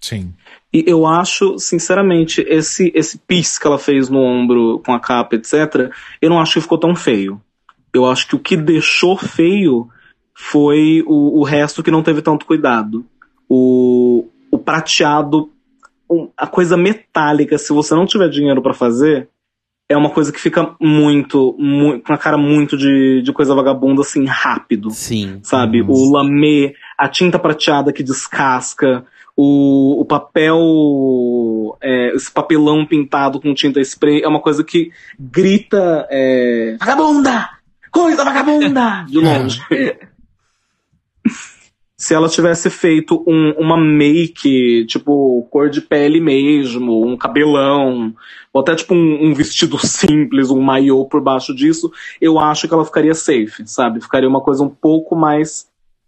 Sim. 0.00 0.34
E 0.74 0.82
eu 0.88 1.06
acho, 1.06 1.56
sinceramente, 1.56 2.44
esse, 2.48 2.90
esse 2.96 3.16
piece 3.16 3.60
que 3.60 3.66
ela 3.68 3.78
fez 3.78 4.08
no 4.08 4.18
ombro 4.18 4.82
com 4.84 4.92
a 4.92 4.98
capa, 4.98 5.36
etc., 5.36 5.92
eu 6.20 6.28
não 6.28 6.40
acho 6.40 6.54
que 6.54 6.60
ficou 6.62 6.76
tão 6.76 6.96
feio. 6.96 7.40
Eu 7.92 8.04
acho 8.04 8.26
que 8.26 8.34
o 8.34 8.40
que 8.40 8.56
deixou 8.56 9.16
feio 9.16 9.88
foi 10.34 11.04
o, 11.06 11.38
o 11.38 11.44
resto 11.44 11.80
que 11.80 11.92
não 11.92 12.02
teve 12.02 12.20
tanto 12.20 12.44
cuidado. 12.44 13.06
O, 13.48 14.26
o 14.50 14.58
prateado, 14.58 15.48
a 16.36 16.48
coisa 16.48 16.76
metálica, 16.76 17.56
se 17.56 17.72
você 17.72 17.94
não 17.94 18.04
tiver 18.04 18.28
dinheiro 18.28 18.60
pra 18.60 18.74
fazer, 18.74 19.28
é 19.88 19.96
uma 19.96 20.10
coisa 20.10 20.32
que 20.32 20.40
fica 20.40 20.74
muito, 20.80 21.54
muito 21.56 22.04
com 22.04 22.12
a 22.12 22.18
cara 22.18 22.36
muito 22.36 22.76
de, 22.76 23.22
de 23.22 23.32
coisa 23.32 23.54
vagabunda, 23.54 24.00
assim, 24.00 24.24
rápido 24.24 24.90
Sim. 24.90 25.38
sabe? 25.42 25.82
O 25.82 26.10
lamê, 26.10 26.74
a 26.96 27.08
tinta 27.08 27.38
prateada 27.38 27.92
que 27.92 28.02
descasca, 28.02 29.04
o, 29.36 30.00
o 30.00 30.04
papel, 30.04 31.76
é, 31.80 32.14
esse 32.14 32.30
papelão 32.30 32.86
pintado 32.86 33.40
com 33.40 33.52
tinta 33.52 33.80
spray 33.80 34.22
é 34.22 34.28
uma 34.28 34.40
coisa 34.40 34.62
que 34.62 34.92
grita 35.18 36.06
é, 36.10 36.76
vagabunda! 36.78 37.50
Coisa 37.90 38.24
vagabunda! 38.24 39.04
De 39.10 39.18
longe. 39.18 39.60
Se 41.96 42.12
ela 42.12 42.28
tivesse 42.28 42.68
feito 42.68 43.24
um- 43.26 43.52
uma 43.52 43.78
make, 43.78 44.84
tipo, 44.86 45.46
cor 45.50 45.70
de 45.70 45.80
pele 45.80 46.20
mesmo, 46.20 47.06
um 47.06 47.16
cabelão, 47.16 48.12
ou 48.52 48.60
até 48.60 48.74
tipo 48.74 48.94
um, 48.94 49.28
um 49.28 49.32
vestido 49.32 49.78
simples, 49.86 50.50
um 50.50 50.60
maiô 50.60 51.06
por 51.06 51.22
baixo 51.22 51.54
disso, 51.54 51.90
eu 52.20 52.38
acho 52.38 52.68
que 52.68 52.74
ela 52.74 52.84
ficaria 52.84 53.14
safe, 53.14 53.66
sabe? 53.66 54.02
Ficaria 54.02 54.28
uma 54.28 54.40
coisa 54.40 54.62
um 54.62 54.68
pouco 54.68 55.16
mais 55.16 55.66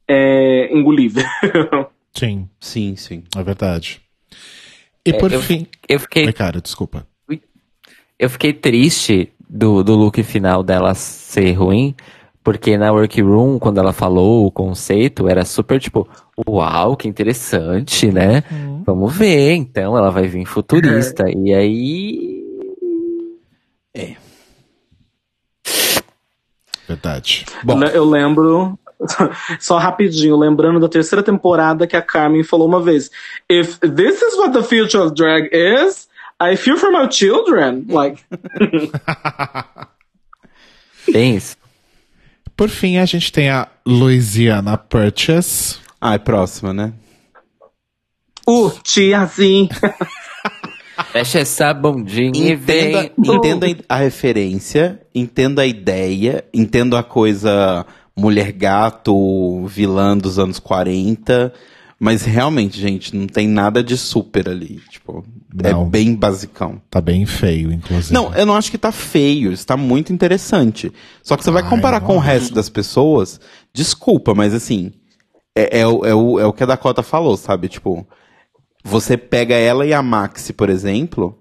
é, 0.09 0.73
engolível. 0.77 1.25
Sim, 2.15 2.49
Sim, 2.59 2.97
sim. 2.97 3.25
é 3.37 3.43
verdade. 3.43 4.01
E 5.05 5.11
É, 5.11 5.19
por 5.19 5.31
eu- 5.33 5.43
fim. 5.43 5.67
Eu 5.87 6.01
fiquei, 6.01 6.25
Oi, 6.27 6.33
cara, 6.33 6.61
desculpa. 6.63 7.07
eu 8.19 8.31
fiquei 8.31 8.55
triste 8.55 9.31
do, 9.49 9.85
do 9.85 9.95
look 9.95 10.23
final 10.23 10.63
dela 10.63 10.95
ser 10.95 11.53
ruim, 11.53 11.95
porque 12.43 12.79
na 12.79 12.91
workroom, 12.91 13.59
quando 13.59 13.79
ela 13.79 13.93
falou 13.93 14.47
o 14.47 14.51
conceito, 14.51 15.29
era 15.29 15.45
super 15.45 15.79
tipo, 15.79 16.09
uau, 16.49 16.97
que 16.97 17.07
interessante, 17.07 18.11
né? 18.11 18.43
Vamos 18.87 19.15
ver, 19.15 19.53
então 19.55 19.95
ela 19.97 20.11
vai 20.11 20.27
vir 20.27 20.47
futurista. 20.47 21.25
E 21.29 21.53
aí. 21.53 22.43
Verdade. 26.87 27.45
Bom. 27.65 27.83
Eu 27.85 28.05
lembro, 28.05 28.79
só 29.61 29.79
rapidinho, 29.79 30.37
lembrando 30.37 30.81
da 30.81 30.89
terceira 30.89 31.23
temporada 31.23 31.87
que 31.87 31.97
a 31.97 32.03
Carmen 32.03 32.43
falou 32.43 32.67
uma 32.69 32.81
vez: 32.81 33.11
If 33.51 33.79
this 33.81 34.23
is 34.23 34.35
what 34.37 34.53
the 34.53 34.63
future 34.63 34.99
of 34.99 35.15
drag 35.15 35.49
is, 35.53 36.09
I 36.41 36.57
feel 36.57 36.77
for 36.77 36.91
my 36.91 37.09
children. 37.11 37.85
Like, 37.89 38.23
Tem 41.13 41.37
isso. 41.37 41.57
Por 42.57 42.69
fim, 42.69 42.99
a 42.99 43.05
gente 43.05 43.31
tem 43.31 43.51
a 43.51 43.69
Louisiana 43.87 44.77
Purchase. 44.79 45.77
Ah, 46.01 46.15
é 46.15 46.19
próxima, 46.19 46.73
né? 46.73 46.93
uh, 48.49 48.71
tiazinha. 48.83 49.69
Fecha 51.13 51.41
essa 51.41 51.75
bundinha 51.75 52.33
e 52.35 52.53
Entenda, 52.53 53.11
vem. 53.19 53.37
entenda 53.37 53.67
a 53.87 53.97
referência, 53.97 54.99
entenda 55.15 55.61
a 55.63 55.67
ideia, 55.67 56.43
entenda 56.55 56.99
a 56.99 57.03
coisa 57.03 57.85
mulher 58.17 58.53
gato, 58.53 59.67
vilã 59.67 60.17
dos 60.17 60.39
anos 60.39 60.59
40. 60.59 61.53
Mas 61.99 62.25
realmente, 62.25 62.79
gente, 62.79 63.17
não 63.17 63.27
tem 63.27 63.49
nada 63.49 63.83
de 63.83 63.97
super 63.97 64.49
ali. 64.51 64.81
Tipo, 64.91 65.25
é 65.65 65.73
Não. 65.73 65.89
bem 65.89 66.15
basicão. 66.15 66.81
Tá 66.91 67.01
bem 67.01 67.25
feio, 67.25 67.73
inclusive. 67.73 68.13
Não, 68.13 68.35
eu 68.35 68.45
não 68.45 68.55
acho 68.55 68.71
que 68.71 68.77
tá 68.77 68.93
feio, 68.93 69.51
está 69.51 69.79
muito 69.79 70.13
interessante. 70.13 70.93
Só 71.23 71.37
que 71.39 71.43
você 71.45 71.51
vai 71.51 71.63
Ai, 71.63 71.71
comparar 71.71 72.03
com 72.03 72.17
o 72.17 72.21
resto 72.21 72.53
das 72.55 72.69
pessoas, 72.69 73.41
desculpa, 73.73 74.35
mas 74.35 74.53
assim, 74.53 74.93
é, 75.57 75.81
é, 75.81 75.87
o- 75.87 76.05
é, 76.05 76.15
o, 76.15 76.39
é 76.39 76.45
o 76.45 76.53
que 76.53 76.63
a 76.63 76.67
Dakota 76.67 77.03
falou, 77.03 77.35
sabe? 77.35 77.67
Tipo, 77.67 78.07
você 78.85 79.17
pega 79.17 79.55
ela 79.55 79.87
e 79.87 79.95
a 79.95 80.03
Maxi, 80.03 80.53
por 80.53 80.69
exemplo, 80.69 81.39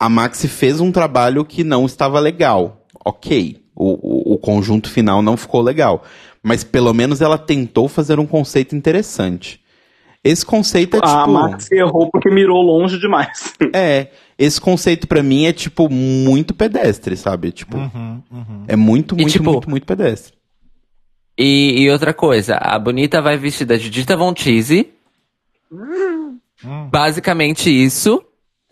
a 0.00 0.08
Maxi 0.08 0.48
fez 0.48 0.80
um 0.80 0.90
trabalho 0.90 1.44
que 1.44 1.62
não 1.62 1.86
estava 1.86 2.18
legal. 2.18 2.84
Ok, 3.04 3.62
o 3.76 3.92
conjunto 4.44 4.90
final 4.90 5.22
não 5.22 5.36
ficou 5.36 5.62
legal. 5.62 6.04
Mas 6.42 6.62
pelo 6.62 6.92
menos 6.92 7.20
ela 7.20 7.38
tentou 7.38 7.88
fazer 7.88 8.18
um 8.18 8.26
conceito 8.26 8.76
interessante. 8.76 9.60
Esse 10.22 10.44
conceito 10.44 10.96
é 10.96 11.00
tipo. 11.00 11.10
A 11.12 11.26
Max 11.26 11.70
errou 11.72 12.10
porque 12.10 12.30
mirou 12.30 12.62
longe 12.62 12.98
demais. 12.98 13.52
É, 13.74 14.08
esse 14.38 14.60
conceito 14.60 15.06
pra 15.06 15.22
mim 15.22 15.44
é, 15.46 15.52
tipo, 15.52 15.88
muito 15.88 16.52
pedestre, 16.54 17.16
sabe? 17.16 17.52
Tipo, 17.52 17.76
é 18.66 18.74
muito, 18.76 19.14
E, 19.14 19.18
muito, 19.22 19.32
tipo, 19.32 19.52
muito, 19.52 19.70
muito 19.70 19.86
pedestre. 19.86 20.34
E, 21.38 21.82
e 21.82 21.90
outra 21.90 22.12
coisa, 22.14 22.56
a 22.56 22.78
bonita 22.78 23.20
vai 23.20 23.36
vestida 23.36 23.76
de 23.78 23.88
Dita 23.90 24.16
Von 24.16 24.32
Teese. 24.34 24.88
Basicamente 26.90 27.70
isso. 27.70 28.22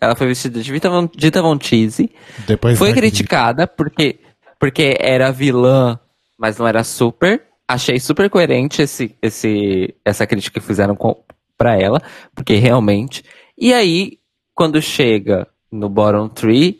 Ela 0.01 0.15
foi 0.15 0.27
vestida 0.27 0.61
de 0.61 0.71
Dita 0.71 0.89
Von, 0.89 1.09
Dita 1.15 1.41
Von 1.41 1.57
Teese. 1.57 2.09
Depois 2.47 2.77
Foi 2.77 2.89
da- 2.89 2.95
criticada 2.95 3.67
porque, 3.67 4.19
porque 4.63 4.95
era 4.97 5.29
vilã, 5.29 5.99
mas 6.37 6.57
não 6.57 6.65
era 6.65 6.85
super. 6.85 7.43
Achei 7.67 7.99
super 7.99 8.29
coerente 8.29 8.81
esse, 8.81 9.13
esse, 9.21 9.93
essa 10.05 10.25
crítica 10.25 10.57
que 10.61 10.65
fizeram 10.65 10.95
com, 10.95 11.21
pra 11.57 11.77
ela, 11.77 12.01
porque 12.33 12.55
realmente. 12.55 13.25
E 13.57 13.73
aí, 13.73 14.19
quando 14.53 14.81
chega 14.81 15.45
no 15.69 15.89
bottom 15.89 16.29
three, 16.29 16.79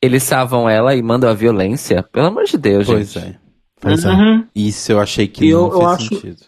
eles 0.00 0.24
salvam 0.24 0.68
ela 0.68 0.96
e 0.96 1.02
mandam 1.02 1.30
a 1.30 1.34
violência. 1.34 2.02
Pelo 2.02 2.26
amor 2.26 2.42
de 2.42 2.58
Deus, 2.58 2.86
Pois 2.88 3.12
gente. 3.12 3.24
é. 3.26 3.38
Pois 3.80 4.04
é. 4.04 4.08
Uhum. 4.10 4.44
Isso 4.52 4.90
eu 4.90 4.98
achei 5.00 5.28
que 5.28 5.44
E 5.46 5.52
não 5.52 5.60
eu- 5.66 5.72
eu 5.74 5.78
fez 5.78 5.90
acho- 5.92 6.08
sentido. 6.08 6.46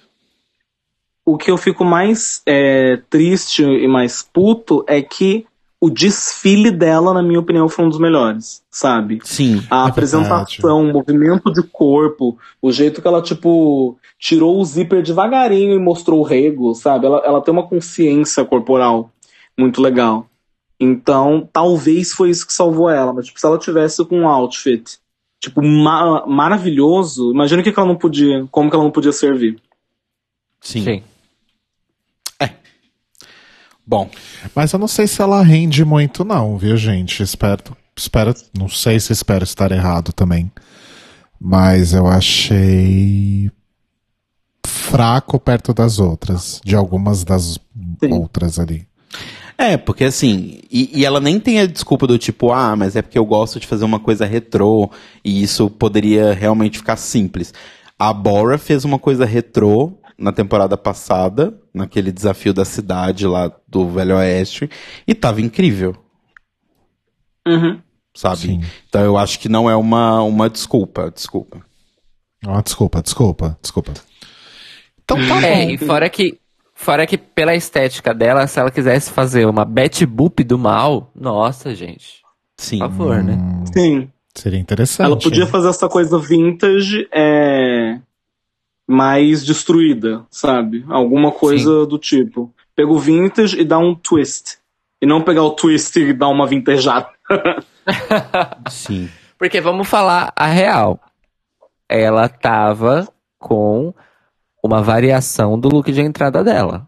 O 1.25 1.39
que 1.39 1.53
eu 1.53 1.57
fico 1.57 1.85
mais 1.85 2.43
é, 2.45 2.97
triste 3.09 3.63
e 3.63 3.87
mais 3.87 4.23
puto 4.23 4.85
é 4.89 5.01
que 5.01 5.47
o 5.85 5.91
desfile 5.91 6.71
dela, 6.71 7.13
na 7.13 7.23
minha 7.23 7.39
opinião, 7.39 7.69
foi 7.69 7.85
um 7.85 7.91
dos 7.91 7.99
melhores, 7.99 8.63
sabe? 8.71 9.21
Sim. 9.23 9.63
A 9.71 9.85
É 9.85 9.89
apresentação, 9.89 10.89
o 10.89 10.93
movimento 10.93 11.53
de 11.53 11.63
corpo, 11.63 12.39
o 12.63 12.73
jeito 12.73 13.03
que 13.03 13.07
ela, 13.09 13.21
tipo, 13.21 13.99
tirou 14.19 14.59
o 14.59 14.65
zíper 14.65 15.03
devagarinho 15.03 15.75
e 15.75 15.79
mostrou 15.79 16.21
o 16.21 16.23
rego, 16.23 16.75
sabe? 16.75 17.05
Ela, 17.05 17.19
ela 17.25 17.43
tem 17.43 17.53
uma 17.53 17.67
consciência 17.67 18.45
corporal 18.47 19.11
muito 19.59 19.83
legal. 19.83 20.27
Então, 20.81 21.47
talvez 21.53 22.13
foi 22.13 22.31
isso 22.31 22.47
que 22.47 22.53
salvou 22.53 22.89
ela. 22.89 23.13
Mas, 23.13 23.27
tipo, 23.27 23.39
se 23.39 23.47
ela 23.47 23.59
tivesse 23.59 24.03
com 24.07 24.21
um 24.21 24.29
outfit, 24.29 24.99
tipo, 25.39 25.61
ma- 25.63 26.25
maravilhoso, 26.27 27.31
imagina 27.31 27.61
o 27.61 27.65
que, 27.65 27.73
que 27.73 27.79
ela 27.79 27.89
não 27.89 27.97
podia, 27.97 28.47
como 28.51 28.71
que 28.71 28.75
ela 28.77 28.85
não 28.85 28.91
podia 28.91 29.13
servir. 29.13 29.59
Sim. 30.61 30.83
Sim. 30.83 31.03
Bom, 33.87 34.09
Mas 34.55 34.73
eu 34.73 34.79
não 34.79 34.89
sei 34.89 35.07
se 35.07 35.21
ela 35.21 35.43
rende 35.43 35.85
muito, 35.85 36.25
não, 36.25 36.57
viu, 36.57 36.77
gente? 36.77 37.23
Espero, 37.23 37.63
espero, 37.97 38.35
não 38.57 38.69
sei 38.69 38.99
se 38.99 39.13
espero 39.13 39.45
estar 39.45 39.71
errado 39.73 40.13
também. 40.13 40.51
Mas 41.39 41.93
eu 41.93 42.07
achei 42.07 43.51
fraco 44.67 45.39
perto 45.39 45.75
das 45.75 45.99
outras, 45.99 46.61
de 46.65 46.75
algumas 46.75 47.25
das 47.25 47.59
Sim. 48.03 48.13
outras 48.13 48.59
ali. 48.59 48.87
É, 49.57 49.77
porque 49.77 50.05
assim, 50.05 50.61
e, 50.71 51.01
e 51.01 51.05
ela 51.05 51.21
nem 51.21 51.39
tem 51.39 51.61
a 51.61 51.67
desculpa 51.67 52.07
do 52.07 52.19
tipo, 52.19 52.53
ah, 52.53 52.75
mas 52.75 52.97
é 52.97 53.03
porque 53.03 53.19
eu 53.19 53.25
gosto 53.25 53.61
de 53.61 53.67
fazer 53.67 53.85
uma 53.85 54.01
coisa 54.01 54.25
retrô 54.25 54.91
e 55.25 55.43
isso 55.43 55.71
poderia 55.71 56.33
realmente 56.33 56.79
ficar 56.79 56.97
simples. 56.97 57.53
A 57.99 58.13
Bora 58.13 58.59
fez 58.59 58.85
uma 58.85 58.99
coisa 58.99 59.25
retrô 59.25 59.93
na 60.19 60.33
temporada 60.33 60.77
passada, 60.77 61.55
naquele 61.75 62.13
desafio 62.13 62.55
da 62.55 62.65
cidade 62.65 63.27
lá 63.27 63.51
do 63.67 63.89
Velho 63.89 64.17
Oeste, 64.17 64.71
e 65.07 65.15
tava 65.15 65.41
incrível, 65.41 65.97
Uhum. 67.47 67.81
sabe? 68.15 68.39
Sim. 68.39 68.61
Então 68.89 69.03
eu 69.03 69.19
acho 69.19 69.39
que 69.39 69.49
não 69.49 69.69
é 69.69 69.77
uma, 69.77 70.23
uma 70.23 70.49
desculpa, 70.49 71.11
desculpa. 71.11 71.61
Ah, 72.47 72.61
desculpa, 72.63 73.03
desculpa, 73.03 73.59
desculpa. 73.61 73.93
Então 75.03 75.17
tá 75.29 75.43
É, 75.47 75.65
bom. 75.67 75.71
e 75.73 75.79
fora 75.79 76.09
que, 76.09 76.39
fora 76.75 77.07
que 77.07 77.19
pela 77.19 77.55
estética 77.55 78.15
dela, 78.15 78.47
se 78.47 78.59
ela 78.59 78.71
quisesse 78.71 79.11
fazer 79.11 79.47
uma 79.47 79.65
Betty 79.65 80.07
Boop 80.07 80.43
do 80.45 80.59
mal, 80.59 81.11
nossa, 81.15 81.75
gente. 81.75 82.23
Sim. 82.57 82.79
Por 82.79 82.89
favor, 82.91 83.23
né? 83.23 83.37
Sim. 83.77 84.09
Seria 84.35 84.59
interessante. 84.59 85.07
Ela 85.07 85.19
podia 85.19 85.47
fazer 85.47 85.69
essa 85.69 85.89
coisa 85.89 86.19
vintage 86.19 87.07
é, 87.13 87.99
mais 88.87 89.45
destruída, 89.45 90.27
sabe? 90.31 90.85
Alguma 90.89 91.33
coisa 91.33 91.87
do 91.87 91.99
tipo. 91.99 92.53
Pega 92.75 92.91
o 92.91 92.99
vintage 92.99 93.59
e 93.59 93.65
dá 93.65 93.79
um 93.79 93.95
twist. 93.95 94.59
E 95.01 95.07
não 95.07 95.23
pegar 95.23 95.43
o 95.43 95.51
twist 95.51 95.99
e 95.99 96.13
dar 96.13 96.29
uma 96.29 96.47
vintejada. 96.47 97.09
Sim. 98.71 99.09
Porque 99.39 99.61
vamos 99.61 99.89
falar 99.89 100.33
a 100.37 100.47
real. 100.47 101.01
Ela 101.89 102.29
tava 102.29 103.09
com 103.39 103.95
uma 104.63 104.83
variação 104.83 105.59
do 105.59 105.69
look 105.69 105.91
de 105.93 106.01
entrada 106.01 106.43
dela. 106.43 106.87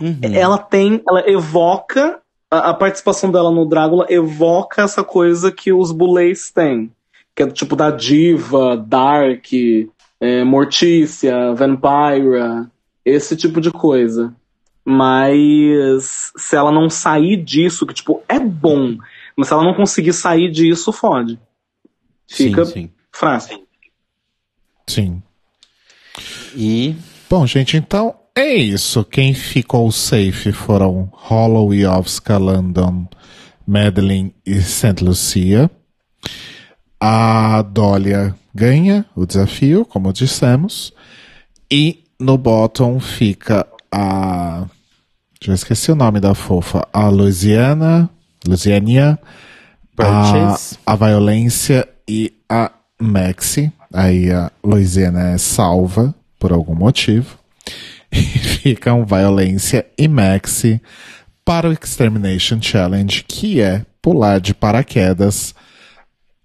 Uhum. 0.00 0.18
ela 0.22 0.56
tem, 0.56 1.02
ela 1.06 1.28
evoca 1.28 2.22
a, 2.54 2.70
a 2.70 2.74
participação 2.74 3.30
dela 3.30 3.50
no 3.50 3.66
Drácula 3.66 4.06
evoca 4.08 4.82
essa 4.82 5.02
coisa 5.02 5.50
que 5.50 5.72
os 5.72 5.90
Bullets 5.90 6.50
têm, 6.50 6.90
que 7.34 7.42
é 7.42 7.46
do 7.46 7.52
tipo 7.52 7.74
da 7.74 7.90
diva, 7.90 8.76
dark, 8.76 9.46
é, 10.24 10.42
mortícia, 10.42 11.52
vampira, 11.54 12.70
esse 13.04 13.36
tipo 13.36 13.60
de 13.60 13.70
coisa. 13.70 14.34
Mas 14.82 16.32
se 16.36 16.56
ela 16.56 16.72
não 16.72 16.88
sair 16.88 17.36
disso, 17.36 17.86
que 17.86 17.94
tipo 17.94 18.22
é 18.28 18.38
bom, 18.38 18.96
mas 19.36 19.48
se 19.48 19.54
ela 19.54 19.64
não 19.64 19.74
conseguir 19.74 20.12
sair 20.12 20.50
disso, 20.50 20.92
fode. 20.92 21.38
Fica 22.26 22.64
Sim, 22.64 22.72
sim. 22.72 22.90
fácil. 23.12 23.62
Sim. 24.86 25.22
E 26.56 26.94
Bom, 27.28 27.46
gente, 27.46 27.76
então 27.76 28.14
é 28.34 28.54
isso. 28.54 29.04
Quem 29.04 29.34
ficou 29.34 29.90
safe 29.90 30.52
foram 30.52 31.10
Hollowayovska, 31.12 32.38
London, 32.38 33.08
Madeline 33.66 34.34
e 34.46 34.60
St. 34.60 35.02
Lucia. 35.02 35.70
A 37.06 37.60
Dólia 37.60 38.34
ganha 38.54 39.04
o 39.14 39.26
desafio, 39.26 39.84
como 39.84 40.10
dissemos. 40.10 40.90
E 41.70 42.02
no 42.18 42.38
bottom 42.38 42.98
fica 42.98 43.66
a. 43.92 44.64
Já 45.38 45.52
esqueci 45.52 45.92
o 45.92 45.94
nome 45.94 46.18
da 46.18 46.34
fofa. 46.34 46.88
A 46.90 47.10
Louisiana. 47.10 48.08
Louisiania. 48.48 49.18
A, 49.98 50.56
a 50.86 50.96
violência 50.96 51.86
e 52.08 52.32
a 52.48 52.72
Maxi. 52.98 53.70
Aí 53.92 54.32
a 54.32 54.50
Louisiana 54.64 55.32
é 55.32 55.36
salva 55.36 56.14
por 56.40 56.52
algum 56.52 56.74
motivo. 56.74 57.36
E 58.10 58.16
ficam 58.16 59.04
violência 59.04 59.84
e 59.98 60.08
Maxi 60.08 60.80
para 61.44 61.68
o 61.68 61.72
Extermination 61.72 62.62
Challenge, 62.62 63.24
que 63.24 63.60
é 63.60 63.84
pular 64.00 64.40
de 64.40 64.54
paraquedas 64.54 65.52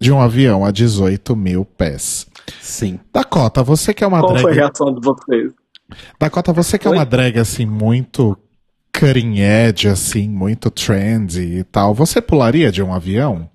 de 0.00 0.10
um 0.10 0.20
avião 0.20 0.64
a 0.64 0.70
18 0.70 1.36
mil 1.36 1.64
pés. 1.64 2.26
sim. 2.60 2.98
Dakota, 3.12 3.62
você 3.62 3.92
que 3.92 4.02
é 4.02 4.06
uma 4.06 4.20
Qual 4.20 4.30
foi 4.36 4.38
a 4.38 4.42
drag. 4.54 4.56
reação 4.56 4.94
de 4.94 5.00
vocês? 5.04 5.52
Dakota, 6.18 6.52
você 6.52 6.78
que 6.78 6.86
é 6.88 6.90
uma 6.90 7.04
drag 7.04 7.38
assim, 7.38 7.66
muito 7.66 8.36
cutting 8.98 9.38
edge, 9.40 9.88
assim, 9.88 10.28
muito 10.28 10.70
trendy 10.70 11.58
e 11.58 11.64
tal. 11.64 11.94
Você 11.94 12.20
pularia 12.20 12.72
de 12.72 12.82
um 12.82 12.92
avião? 12.94 13.48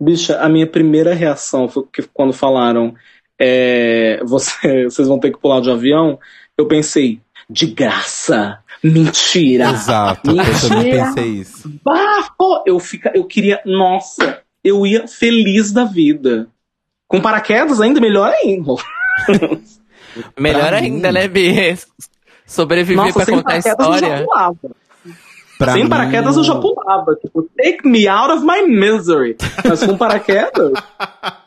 Bicha, 0.00 0.38
a 0.40 0.48
minha 0.48 0.66
primeira 0.66 1.14
reação 1.14 1.68
foi 1.68 1.84
que 1.92 2.02
quando 2.12 2.32
falaram 2.32 2.94
é, 3.40 4.20
você, 4.24 4.84
vocês 4.84 5.08
vão 5.08 5.18
ter 5.18 5.32
que 5.32 5.40
pular 5.40 5.60
de 5.60 5.70
avião, 5.70 6.18
eu 6.56 6.66
pensei, 6.66 7.20
de 7.48 7.66
graça, 7.66 8.58
mentira, 8.82 9.70
Exato. 9.70 10.30
Eu 10.30 10.36
também 10.36 10.84
mentira, 10.84 11.04
pensei 11.06 11.28
isso. 11.28 11.70
bafo. 11.84 12.62
Eu, 12.66 12.78
fica, 12.78 13.10
eu 13.14 13.24
queria, 13.24 13.60
nossa, 13.64 14.42
eu 14.66 14.86
ia 14.86 15.06
feliz 15.08 15.72
da 15.72 15.84
vida. 15.84 16.48
Com 17.08 17.20
paraquedas 17.20 17.80
ainda, 17.80 18.00
melhor 18.00 18.32
ainda. 18.32 18.72
Melhor 20.38 20.68
Pra 20.68 20.76
ainda, 20.78 21.08
mim- 21.08 21.14
né, 21.14 21.28
Bi? 21.28 21.78
Sobreviver 22.46 22.96
Nossa, 22.96 23.12
pra 23.12 23.24
sem 23.26 23.34
contar 23.36 23.54
a 23.56 23.62
paraquedas 23.62 23.86
eu 23.86 23.92
já 23.92 23.96
história. 24.06 24.24
pulava. 24.26 24.56
Pra 25.58 25.72
sem 25.72 25.82
mim, 25.84 25.88
paraquedas 25.90 26.36
eu 26.36 26.44
já 26.44 26.54
pulava. 26.54 27.14
Tipo, 27.16 27.42
take 27.56 27.86
me 27.88 28.06
out 28.08 28.32
of 28.32 28.44
my 28.44 28.62
misery. 28.66 29.36
Mas 29.68 29.82
com 29.84 29.96
paraquedas, 29.96 30.72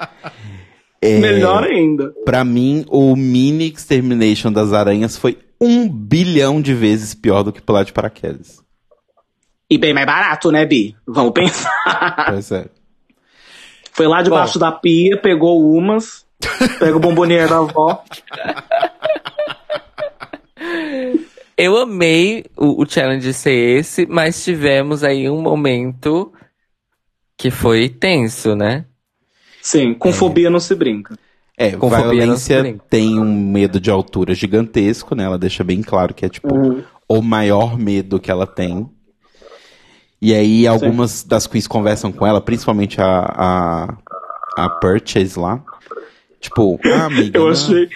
é, 1.02 1.18
melhor 1.20 1.64
ainda. 1.64 2.14
Pra 2.26 2.44
mim, 2.44 2.86
o 2.90 3.16
mini 3.16 3.70
Extermination 3.72 4.52
das 4.52 4.72
aranhas 4.74 5.18
foi 5.18 5.38
um 5.60 5.88
bilhão 5.90 6.62
de 6.62 6.74
vezes 6.74 7.14
pior 7.16 7.44
do 7.44 7.52
que 7.52 7.62
pular 7.62 7.84
de 7.84 7.92
paraquedas. 7.94 8.62
E 9.70 9.78
bem 9.78 9.94
mais 9.94 10.06
barato, 10.06 10.52
né, 10.52 10.66
Bi? 10.66 10.96
Vamos 11.08 11.32
pensar. 11.34 12.26
Pois 12.30 12.52
é. 12.52 12.66
Foi 14.00 14.08
lá 14.08 14.22
debaixo 14.22 14.58
da 14.58 14.72
pia, 14.72 15.18
pegou 15.18 15.62
umas, 15.76 16.26
pega 16.80 16.96
o 16.96 17.02
bombonier 17.02 17.50
da 17.50 17.58
avó. 17.58 18.02
Eu 21.58 21.76
amei 21.76 22.46
o, 22.56 22.82
o 22.82 22.90
challenge 22.90 23.34
ser 23.34 23.52
esse, 23.80 24.06
mas 24.06 24.42
tivemos 24.42 25.04
aí 25.04 25.30
um 25.30 25.42
momento 25.42 26.32
que 27.38 27.52
foi 27.52 27.90
tenso, 27.90 28.56
né? 28.56 28.86
Sim, 29.62 29.94
com 29.94 30.14
fobia 30.14 30.50
não 30.50 30.62
se 30.62 30.74
brinca. 30.76 31.18
É, 31.58 31.72
Com 31.72 31.90
fobia 31.90 32.26
não 32.26 32.38
se 32.38 32.48
violência 32.48 32.62
brinca. 32.62 32.86
tem 32.90 33.20
um 33.20 33.52
medo 33.52 33.82
de 33.82 33.92
altura 33.92 34.34
gigantesco, 34.34 35.14
né? 35.14 35.26
Ela 35.26 35.38
deixa 35.38 35.62
bem 35.62 35.82
claro 35.82 36.14
que 36.14 36.26
é, 36.26 36.30
tipo, 36.30 36.56
Uhum. 36.56 36.82
o 37.10 37.22
maior 37.22 37.78
medo 37.78 38.18
que 38.18 38.32
ela 38.32 38.48
tem. 38.48 38.90
E 40.22 40.34
aí, 40.34 40.68
algumas 40.68 41.24
das 41.24 41.48
queens 41.48 41.68
conversam 41.68 42.12
com 42.12 42.28
ela, 42.28 42.42
principalmente 42.42 43.00
a, 43.00 43.08
a, 43.08 43.98
a 44.66 44.70
Purchase 44.70 45.40
lá. 45.40 45.62
Tipo, 46.42 46.80
ah, 46.86 47.06
amiga. 47.08 47.38
Eu 47.38 47.46
não- 47.46 47.52
achei. 47.52 47.90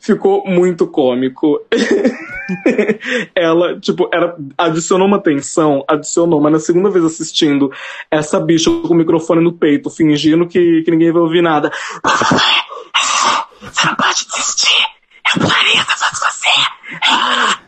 Ficou 0.00 0.46
muito 0.46 0.86
cômico. 0.86 1.60
Ela, 3.34 3.78
tipo, 3.78 4.08
era, 4.12 4.34
adicionou 4.56 5.06
uma 5.06 5.20
tensão, 5.20 5.84
adicionou, 5.86 6.40
mas 6.40 6.52
na 6.52 6.58
segunda 6.60 6.88
vez 6.88 7.04
assistindo, 7.04 7.70
essa 8.10 8.40
bicha 8.40 8.70
com 8.70 8.94
o 8.94 8.96
microfone 8.96 9.42
no 9.42 9.52
peito, 9.52 9.90
fingindo 9.90 10.46
que, 10.46 10.82
que 10.82 10.90
ninguém 10.90 11.12
vai 11.12 11.20
ouvir 11.20 11.42
nada. 11.42 11.70
Você 13.60 13.86
não 13.86 13.96
pode 13.96 14.26
desistir. 14.26 14.82
É 15.26 15.36
o 15.36 15.40
planeta, 15.40 15.92
faz 15.96 16.18
você. 16.20 16.48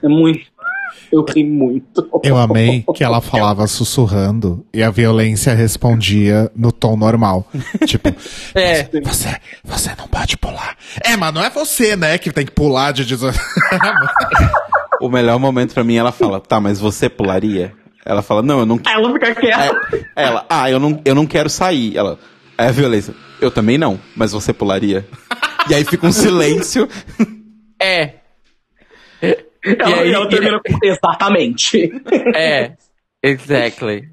É 0.02 0.08
muito. 0.08 0.46
Eu 1.10 1.24
ri 1.24 1.44
muito. 1.44 2.08
Eu 2.22 2.36
amei 2.36 2.84
que 2.94 3.02
ela 3.02 3.20
falava 3.20 3.66
sussurrando 3.66 4.64
e 4.72 4.82
a 4.82 4.90
violência 4.90 5.54
respondia 5.54 6.50
no 6.54 6.70
tom 6.72 6.96
normal. 6.96 7.46
Tipo, 7.86 8.14
É. 8.54 8.84
você, 9.02 9.36
você 9.64 9.90
não 9.98 10.06
pode 10.08 10.36
pular. 10.36 10.76
É, 11.04 11.16
mas 11.16 11.34
não 11.34 11.42
é 11.42 11.50
você, 11.50 11.96
né, 11.96 12.18
que 12.18 12.30
tem 12.32 12.44
que 12.46 12.52
pular 12.52 12.92
de 12.92 13.04
18. 13.04 13.38
O 15.00 15.08
melhor 15.08 15.38
momento 15.38 15.72
pra 15.72 15.82
mim, 15.82 15.96
ela 15.96 16.12
fala, 16.12 16.38
tá, 16.38 16.60
mas 16.60 16.78
você 16.78 17.08
pularia? 17.08 17.72
Ela 18.04 18.20
fala, 18.20 18.42
não, 18.42 18.60
eu 18.60 18.66
não 18.66 18.78
Aí 18.84 18.92
ela 18.92 19.10
fica 19.14 19.34
quieta. 19.34 19.80
É, 20.14 20.24
ela, 20.24 20.44
ah, 20.46 20.70
eu 20.70 20.78
não, 20.78 21.00
eu 21.06 21.14
não 21.14 21.26
quero 21.26 21.48
sair. 21.48 21.96
Ela, 21.96 22.18
é 22.58 22.66
a 22.66 22.70
violência. 22.70 23.14
Eu 23.40 23.50
também 23.50 23.78
não, 23.78 23.98
mas 24.14 24.32
você 24.32 24.52
pularia? 24.52 25.06
e 25.70 25.74
aí 25.74 25.84
fica 25.86 26.06
um 26.06 26.12
silêncio. 26.12 26.86
É. 27.80 28.19
Ela, 29.64 29.90
E 29.90 29.94
aí- 29.94 30.12
ela 30.12 30.28
termina 30.28 30.60
com 30.60 30.78
exatamente. 30.86 31.90
É. 32.34 32.72
Exactly. 33.22 34.08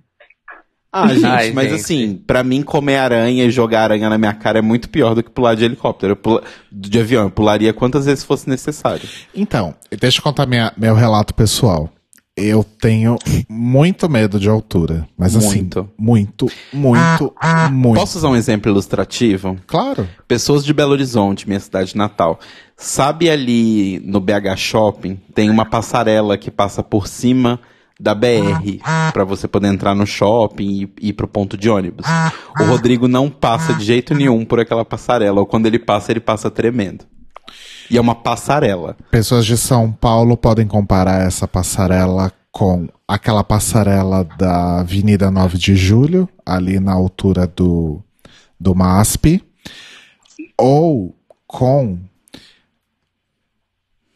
Ah, 0.92 1.08
gente, 1.10 1.26
Ai, 1.26 1.52
mas 1.52 1.70
gente. 1.70 1.80
assim, 1.82 2.24
pra 2.26 2.44
mim 2.44 2.64
comer 2.64 2.98
aranha 2.98 3.44
e 3.46 3.52
jogar 3.52 3.82
aranha 3.84 4.10
na 4.10 4.18
minha 4.18 4.34
cara 4.34 4.60
é 4.60 4.62
muito 4.62 4.90
pior 4.90 5.14
do 5.14 5.22
que 5.22 5.30
pular 5.30 5.54
de 5.54 5.64
helicóptero. 5.66 6.14
Eu 6.14 6.16
pula- 6.16 6.44
de 6.72 7.00
avião, 7.00 7.24
eu 7.24 7.30
pularia 7.30 7.74
quantas 7.74 8.06
vezes 8.06 8.24
fosse 8.24 8.50
necessário. 8.50 9.08
Então, 9.36 9.76
deixa 10.00 10.20
eu 10.20 10.24
contar 10.24 10.46
minha, 10.46 10.72
meu 10.78 10.96
relato 10.96 11.34
pessoal. 11.34 11.90
Eu 12.38 12.64
tenho 12.64 13.18
muito 13.50 14.08
medo 14.08 14.40
de 14.40 14.48
altura. 14.48 15.10
Mas 15.18 15.36
assim, 15.36 15.62
Muito. 15.62 15.90
muito, 15.98 16.48
muito, 16.72 17.34
muito. 17.72 18.00
Posso 18.00 18.20
usar 18.20 18.30
um 18.30 18.36
exemplo 18.36 18.72
ilustrativo? 18.72 19.58
Claro. 19.66 20.08
Pessoas 20.28 20.64
de 20.64 20.72
Belo 20.72 20.92
Horizonte, 20.92 21.48
minha 21.48 21.60
cidade 21.60 21.98
natal. 21.98 22.40
Sabe 22.76 23.28
ali 23.28 24.00
no 24.06 24.20
BH 24.20 24.56
Shopping, 24.56 25.20
tem 25.34 25.50
uma 25.50 25.66
passarela 25.66 26.38
que 26.38 26.52
passa 26.52 26.84
por 26.84 27.08
cima 27.08 27.60
da 28.00 28.14
BR 28.14 28.80
pra 29.12 29.24
você 29.24 29.48
poder 29.48 29.70
entrar 29.70 29.96
no 29.96 30.06
shopping 30.06 30.92
e 31.02 31.10
ir 31.10 31.14
pro 31.14 31.28
ponto 31.28 31.58
de 31.58 31.68
ônibus. 31.68 32.06
O 32.60 32.66
Rodrigo 32.66 33.08
não 33.08 33.32
passa 33.32 33.74
de 33.74 33.84
jeito 33.84 34.14
nenhum 34.14 34.46
por 34.46 34.60
aquela 34.60 34.86
passarela, 34.86 35.40
ou 35.40 35.48
quando 35.48 35.66
ele 35.66 35.80
passa, 35.80 36.12
ele 36.12 36.20
passa 36.20 36.52
tremendo. 36.52 37.06
E 37.90 37.98
é 37.98 38.02
uma 38.02 38.16
passarela. 38.16 38.96
Pessoas 39.12 39.46
de 39.46 39.58
São 39.58 39.92
Paulo 39.92 40.36
podem 40.36 40.68
comparar 40.68 41.26
essa 41.26 41.48
passarela 41.48 42.32
com 42.52 42.88
aquela 43.08 43.44
passarela 43.44 44.28
da 44.38 44.80
Avenida 44.80 45.30
9 45.30 45.58
de 45.58 45.76
Julho, 45.76 46.28
ali 46.46 46.80
na 46.80 46.94
altura 46.94 47.48
do, 47.48 48.02
do 48.60 48.74
MASP, 48.74 49.44
ou 50.58 51.16
com 51.46 52.00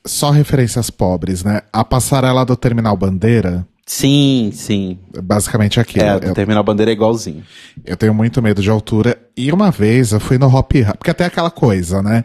só 0.06 0.32
referências 0.32 0.90
pobres, 0.90 1.44
né? 1.44 1.62
A 1.72 1.84
passarela 1.86 2.44
do 2.44 2.56
Terminal 2.56 2.98
Bandeira, 2.98 3.66
Sim, 3.86 4.52
sim. 4.54 5.00
Basicamente 5.22 5.78
aquilo. 5.78 6.06
É, 6.06 6.16
eu, 6.16 6.34
terminar 6.34 6.62
a 6.62 6.64
bandeira 6.64 6.92
é 6.92 6.94
igualzinho. 6.94 7.44
eu 7.86 7.98
tenho 7.98 8.14
muito 8.14 8.42
medo 8.42 8.62
de 8.62 8.70
altura. 8.70 9.18
E 9.36 9.52
uma 9.52 9.70
vez 9.70 10.14
eu 10.14 10.20
fui 10.20 10.38
no 10.38 10.48
Hop 10.48 10.72
Hari, 10.76 10.98
porque 10.98 11.12
até 11.12 11.26
aquela 11.26 11.52
coisa, 11.52 12.02
né? 12.02 12.24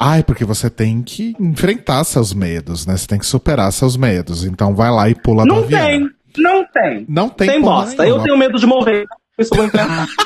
Ai, 0.00 0.22
porque 0.22 0.44
você 0.44 0.70
tem 0.70 1.02
que 1.02 1.34
enfrentar 1.40 2.04
seus 2.04 2.32
medos, 2.32 2.86
né? 2.86 2.96
Você 2.96 3.06
tem 3.06 3.18
que 3.18 3.26
superar 3.26 3.72
seus 3.72 3.96
medos. 3.96 4.44
Então 4.44 4.74
vai 4.74 4.90
lá 4.90 5.08
e 5.08 5.14
pula 5.14 5.42
do 5.44 5.48
Não 5.48 5.58
avião. 5.64 5.84
tem, 5.84 6.10
não 6.36 6.64
tem. 6.66 7.06
Não 7.08 7.28
tem 7.28 7.48
Tem 7.48 7.60
bosta. 7.60 8.02
nenhuma. 8.02 8.20
Eu 8.20 8.24
tenho 8.24 8.38
medo 8.38 8.58
de 8.58 8.66
morrer. 8.66 9.06
Isso 9.38 9.52
eu 9.52 9.56
vou 9.56 9.66
enfrentar. 9.66 10.06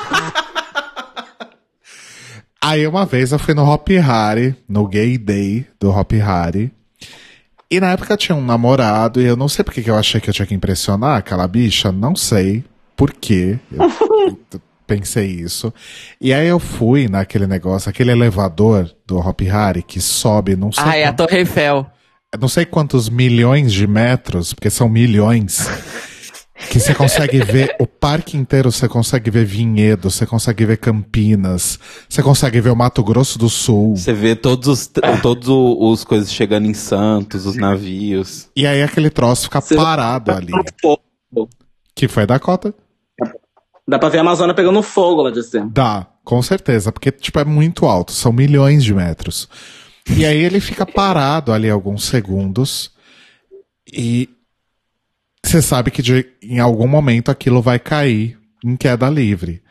Aí 2.61 2.87
uma 2.87 3.05
vez 3.05 3.31
eu 3.31 3.39
fui 3.39 3.53
no 3.53 3.63
Hop 3.69 3.89
Hari, 3.91 4.55
no 4.69 4.87
Gay 4.87 5.17
Day 5.17 5.65
do 5.79 5.89
Hop 5.89 6.11
Hari. 6.13 6.71
E 7.69 7.79
na 7.79 7.91
época 7.91 8.15
tinha 8.15 8.35
um 8.35 8.45
namorado 8.45 9.19
e 9.21 9.25
eu 9.25 9.35
não 9.35 9.49
sei 9.49 9.65
porque 9.65 9.81
que 9.81 9.89
eu 9.89 9.97
achei 9.97 10.21
que 10.21 10.29
eu 10.29 10.33
tinha 10.33 10.45
que 10.45 10.53
impressionar 10.53 11.17
aquela 11.17 11.47
bicha, 11.47 11.91
não 11.91 12.15
sei 12.15 12.63
por 12.95 13.11
quê. 13.11 13.57
Eu 13.71 13.89
pensei 14.99 15.27
isso. 15.27 15.73
E 16.19 16.33
aí 16.33 16.47
eu 16.47 16.59
fui 16.59 17.07
naquele 17.07 17.47
negócio, 17.47 17.89
aquele 17.89 18.11
elevador 18.11 18.89
do 19.05 19.17
Hop 19.17 19.41
Hari 19.51 19.83
que 19.83 19.99
sobe, 20.01 20.55
não 20.55 20.71
sei, 20.71 20.83
Ah, 20.85 20.97
é 20.97 21.05
a 21.05 21.13
Torre 21.13 21.37
Eiffel. 21.39 21.85
não 22.39 22.47
sei 22.47 22.65
quantos 22.65 23.09
milhões 23.09 23.71
de 23.73 23.85
metros, 23.87 24.53
porque 24.53 24.69
são 24.69 24.87
milhões. 24.89 25.67
Que 26.69 26.79
você 26.79 26.93
consegue 26.95 27.39
ver 27.43 27.75
o 27.77 27.85
parque 27.85 28.37
inteiro, 28.37 28.71
você 28.71 28.87
consegue 28.87 29.29
ver 29.29 29.43
Vinhedo, 29.43 30.09
você 30.09 30.25
consegue 30.25 30.65
ver 30.65 30.77
Campinas, 30.77 31.77
você 32.07 32.23
consegue 32.23 32.61
ver 32.61 32.69
o 32.69 32.75
Mato 32.75 33.03
Grosso 33.03 33.37
do 33.37 33.49
Sul. 33.49 33.97
Você 33.97 34.13
vê 34.13 34.33
todos 34.33 34.67
os, 34.69 34.89
todos 35.21 35.49
o- 35.49 35.91
os 35.91 36.05
coisas 36.05 36.31
chegando 36.31 36.65
em 36.65 36.73
Santos, 36.73 37.45
os 37.45 37.57
navios. 37.57 38.47
E 38.55 38.65
aí 38.65 38.81
aquele 38.81 39.09
troço 39.09 39.43
fica 39.43 39.59
Você- 39.59 39.75
parado 39.75 40.31
ali. 40.31 40.53
Que 41.93 42.07
foi 42.07 42.25
Dakota? 42.25 42.73
Dá 43.87 43.99
pra 43.99 44.09
ver 44.09 44.19
a 44.19 44.21
Amazônia 44.21 44.53
pegando 44.53 44.81
fogo 44.81 45.23
lá 45.23 45.31
de 45.31 45.43
cima. 45.43 45.69
Dá, 45.71 46.07
com 46.23 46.41
certeza, 46.41 46.91
porque 46.91 47.11
tipo 47.11 47.37
é 47.39 47.43
muito 47.45 47.85
alto, 47.85 48.11
são 48.11 48.31
milhões 48.31 48.83
de 48.83 48.93
metros. 48.93 49.49
E 50.17 50.25
aí 50.25 50.37
ele 50.37 50.59
fica 50.59 50.85
parado 50.85 51.51
ali 51.51 51.69
alguns 51.69 52.05
segundos 52.05 52.91
e 53.91 54.29
você 55.45 55.61
sabe 55.61 55.91
que 55.91 56.01
de- 56.01 56.25
em 56.41 56.59
algum 56.59 56.87
momento 56.87 57.29
aquilo 57.29 57.61
vai 57.61 57.77
cair 57.79 58.37
em 58.63 58.75
queda 58.77 59.09
livre. 59.09 59.61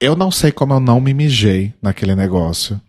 Eu 0.00 0.16
não 0.16 0.30
sei 0.32 0.50
como 0.50 0.72
eu 0.74 0.80
não 0.80 1.00
me 1.00 1.14
mijei 1.14 1.72
naquele 1.80 2.14
negócio. 2.16 2.80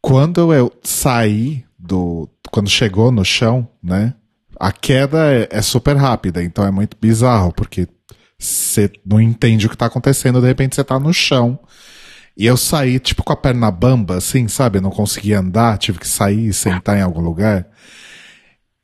Quando 0.00 0.52
eu 0.52 0.72
saí 0.82 1.64
do. 1.78 2.28
Quando 2.50 2.68
chegou 2.70 3.10
no 3.10 3.24
chão, 3.24 3.68
né? 3.82 4.14
A 4.58 4.70
queda 4.70 5.32
é, 5.32 5.48
é 5.50 5.62
super 5.62 5.96
rápida, 5.96 6.42
então 6.42 6.64
é 6.64 6.70
muito 6.70 6.96
bizarro, 7.00 7.52
porque 7.52 7.88
você 8.42 8.90
não 9.04 9.20
entende 9.20 9.66
o 9.66 9.70
que 9.70 9.76
tá 9.76 9.86
acontecendo, 9.86 10.40
de 10.40 10.46
repente 10.46 10.74
você 10.74 10.84
tá 10.84 10.98
no 10.98 11.12
chão. 11.12 11.58
E 12.36 12.46
eu 12.46 12.56
saí, 12.56 12.98
tipo, 12.98 13.22
com 13.22 13.32
a 13.32 13.36
perna 13.36 13.70
bamba, 13.70 14.16
assim, 14.16 14.48
sabe? 14.48 14.78
Eu 14.78 14.82
não 14.82 14.90
conseguia 14.90 15.40
andar, 15.40 15.78
tive 15.78 15.98
que 15.98 16.08
sair 16.08 16.48
e 16.48 16.52
sentar 16.52 16.96
em 16.96 17.02
algum 17.02 17.20
lugar. 17.20 17.66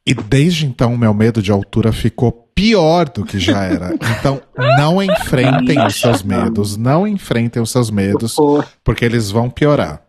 E 0.06 0.14
desde 0.14 0.66
então, 0.66 0.94
o 0.94 0.98
meu 0.98 1.12
medo 1.12 1.42
de 1.42 1.50
altura 1.50 1.92
ficou 1.92 2.32
pior 2.54 3.08
do 3.08 3.24
que 3.24 3.38
já 3.38 3.64
era. 3.64 3.94
Então, 4.18 4.40
não 4.56 5.02
enfrentem 5.02 5.84
os 5.84 5.96
seus 5.96 6.22
medos, 6.22 6.76
não 6.76 7.06
enfrentem 7.06 7.62
os 7.62 7.70
seus 7.70 7.90
medos, 7.90 8.36
porque 8.84 9.04
eles 9.04 9.30
vão 9.30 9.50
piorar. 9.50 10.02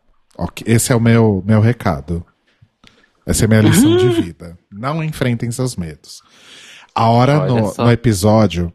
Esse 0.65 0.91
é 0.91 0.95
o 0.95 1.01
meu, 1.01 1.43
meu 1.45 1.59
recado. 1.59 2.26
Essa 3.26 3.43
é 3.43 3.45
a 3.45 3.49
minha 3.49 3.61
lição 3.61 3.97
de 3.97 4.09
vida. 4.21 4.57
Não 4.71 5.03
enfrentem 5.03 5.51
seus 5.51 5.76
medos. 5.76 6.21
A 6.95 7.09
hora 7.09 7.45
no, 7.45 7.73
no 7.77 7.91
episódio 7.91 8.73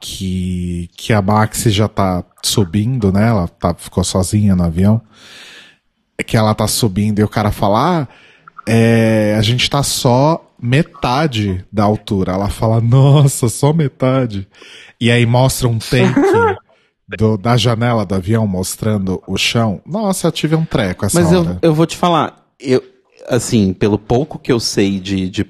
que, 0.00 0.88
que 0.96 1.12
a 1.12 1.22
Maxi 1.22 1.70
já 1.70 1.88
tá 1.88 2.24
subindo, 2.42 3.10
né? 3.12 3.28
Ela 3.28 3.48
tá, 3.48 3.74
ficou 3.74 4.04
sozinha 4.04 4.54
no 4.54 4.64
avião. 4.64 5.00
É 6.18 6.22
que 6.22 6.36
ela 6.36 6.54
tá 6.54 6.66
subindo 6.66 7.18
e 7.18 7.24
o 7.24 7.28
cara 7.28 7.50
fala: 7.52 8.02
ah, 8.02 8.08
é, 8.66 9.34
a 9.38 9.42
gente 9.42 9.68
tá 9.68 9.82
só 9.82 10.42
metade 10.60 11.64
da 11.72 11.84
altura. 11.84 12.32
Ela 12.32 12.48
fala: 12.48 12.80
nossa, 12.80 13.48
só 13.48 13.72
metade. 13.72 14.46
E 15.00 15.10
aí 15.10 15.26
mostra 15.26 15.68
um 15.68 15.78
take 15.78 16.14
do- 17.18 17.36
da 17.36 17.56
janela 17.56 18.04
do 18.04 18.14
avião 18.14 18.46
mostrando 18.46 19.22
o 19.26 19.36
chão. 19.36 19.80
Nossa, 19.86 20.26
eu 20.28 20.32
tive 20.32 20.56
um 20.56 20.64
treco 20.64 21.04
essa 21.04 21.20
Mas 21.20 21.32
hora. 21.32 21.58
eu, 21.62 21.70
eu 21.70 21.74
vou 21.74 21.86
te 21.86 21.96
falar, 21.96 22.46
eu, 22.58 22.82
assim, 23.28 23.72
pelo 23.72 23.98
pouco 23.98 24.38
que 24.38 24.50
eu 24.50 24.58
sei 24.58 24.98
de, 24.98 25.28
de, 25.28 25.46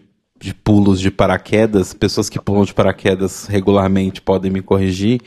de 0.47 0.55
pulos 0.55 1.01
de 1.01 1.11
paraquedas, 1.11 1.93
pessoas 1.93 2.29
que 2.29 2.39
pulam 2.39 2.65
de 2.65 2.73
paraquedas 2.73 3.47
regularmente 3.47 4.23
podem 4.23 4.49
me 4.49 4.63
corrigir, 4.63 5.21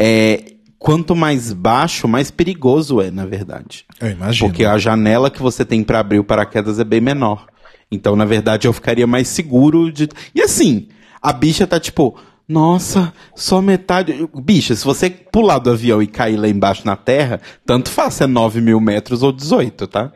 é, 0.00 0.42
quanto 0.78 1.14
mais 1.14 1.52
baixo, 1.52 2.08
mais 2.08 2.30
perigoso 2.30 2.98
é, 2.98 3.10
na 3.10 3.26
verdade. 3.26 3.84
Eu 4.00 4.12
imagino. 4.12 4.48
Porque 4.48 4.64
a 4.64 4.78
janela 4.78 5.30
que 5.30 5.42
você 5.42 5.66
tem 5.66 5.84
pra 5.84 6.00
abrir 6.00 6.18
o 6.18 6.24
paraquedas 6.24 6.78
é 6.78 6.84
bem 6.84 6.98
menor. 6.98 7.46
Então, 7.92 8.16
na 8.16 8.24
verdade, 8.24 8.66
eu 8.66 8.72
ficaria 8.72 9.06
mais 9.06 9.28
seguro 9.28 9.92
de. 9.92 10.08
E 10.34 10.40
assim, 10.40 10.88
a 11.20 11.30
bicha 11.30 11.66
tá 11.66 11.78
tipo, 11.78 12.18
nossa, 12.48 13.12
só 13.36 13.60
metade. 13.60 14.26
Bicha, 14.34 14.74
se 14.74 14.82
você 14.82 15.10
pular 15.10 15.58
do 15.58 15.72
avião 15.72 16.02
e 16.02 16.06
cair 16.06 16.38
lá 16.38 16.48
embaixo 16.48 16.86
na 16.86 16.96
terra, 16.96 17.38
tanto 17.66 17.90
faz 17.90 18.14
se 18.14 18.24
é 18.24 18.26
9 18.26 18.62
mil 18.62 18.80
metros 18.80 19.22
ou 19.22 19.30
18, 19.30 19.86
tá? 19.86 20.10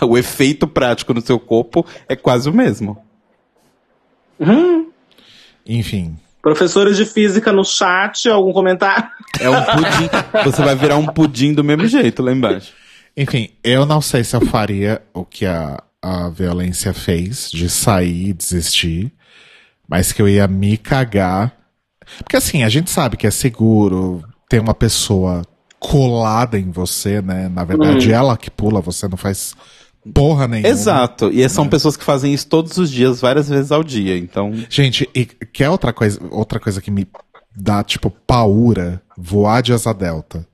O 0.06 0.18
efeito 0.18 0.66
prático 0.66 1.14
no 1.14 1.22
seu 1.22 1.38
corpo 1.38 1.86
é 2.06 2.14
quase 2.14 2.50
o 2.50 2.52
mesmo. 2.52 2.98
Enfim. 5.66 6.16
professores 6.42 6.96
de 6.96 7.06
física 7.06 7.52
no 7.52 7.64
chat, 7.64 8.28
algum 8.28 8.52
comentário? 8.52 9.08
É 9.40 9.48
um 9.48 9.62
pudim. 9.62 10.10
você 10.44 10.62
vai 10.62 10.74
virar 10.74 10.96
um 10.96 11.06
pudim 11.06 11.54
do 11.54 11.64
mesmo 11.64 11.86
jeito 11.86 12.22
lá 12.22 12.32
embaixo. 12.32 12.72
Enfim, 13.16 13.50
eu 13.62 13.86
não 13.86 14.00
sei 14.00 14.24
se 14.24 14.34
eu 14.34 14.40
faria 14.46 15.00
o 15.12 15.24
que 15.24 15.46
a, 15.46 15.82
a 16.02 16.28
violência 16.28 16.92
fez, 16.92 17.50
de 17.50 17.70
sair 17.70 18.28
e 18.28 18.32
desistir, 18.32 19.12
mas 19.88 20.12
que 20.12 20.20
eu 20.20 20.28
ia 20.28 20.46
me 20.46 20.76
cagar. 20.76 21.52
Porque 22.18 22.36
assim, 22.36 22.62
a 22.62 22.68
gente 22.68 22.90
sabe 22.90 23.16
que 23.16 23.26
é 23.26 23.30
seguro, 23.30 24.22
tem 24.48 24.60
uma 24.60 24.74
pessoa 24.74 25.42
colada 25.78 26.58
em 26.58 26.70
você, 26.70 27.22
né? 27.22 27.48
Na 27.48 27.62
verdade, 27.62 28.12
ela 28.12 28.36
que 28.36 28.50
pula, 28.50 28.80
você 28.80 29.06
não 29.06 29.16
faz 29.16 29.54
porra 30.12 30.48
nenhuma. 30.48 30.68
Exato. 30.68 31.30
E 31.32 31.48
são 31.48 31.68
pessoas 31.68 31.96
que 31.96 32.04
fazem 32.04 32.32
isso 32.32 32.46
todos 32.46 32.76
os 32.76 32.90
dias, 32.90 33.20
várias 33.20 33.48
vezes 33.48 33.72
ao 33.72 33.82
dia. 33.82 34.16
Então, 34.16 34.52
Gente, 34.68 35.08
e 35.14 35.24
que 35.24 35.62
é 35.62 35.70
outra 35.70 35.92
coisa, 35.92 36.20
outra 36.30 36.58
coisa 36.60 36.80
que 36.80 36.90
me 36.90 37.06
dá, 37.54 37.82
tipo, 37.82 38.10
paura, 38.10 39.00
voar 39.16 39.62
de 39.62 39.72
asa 39.72 39.94
delta. 39.94 40.46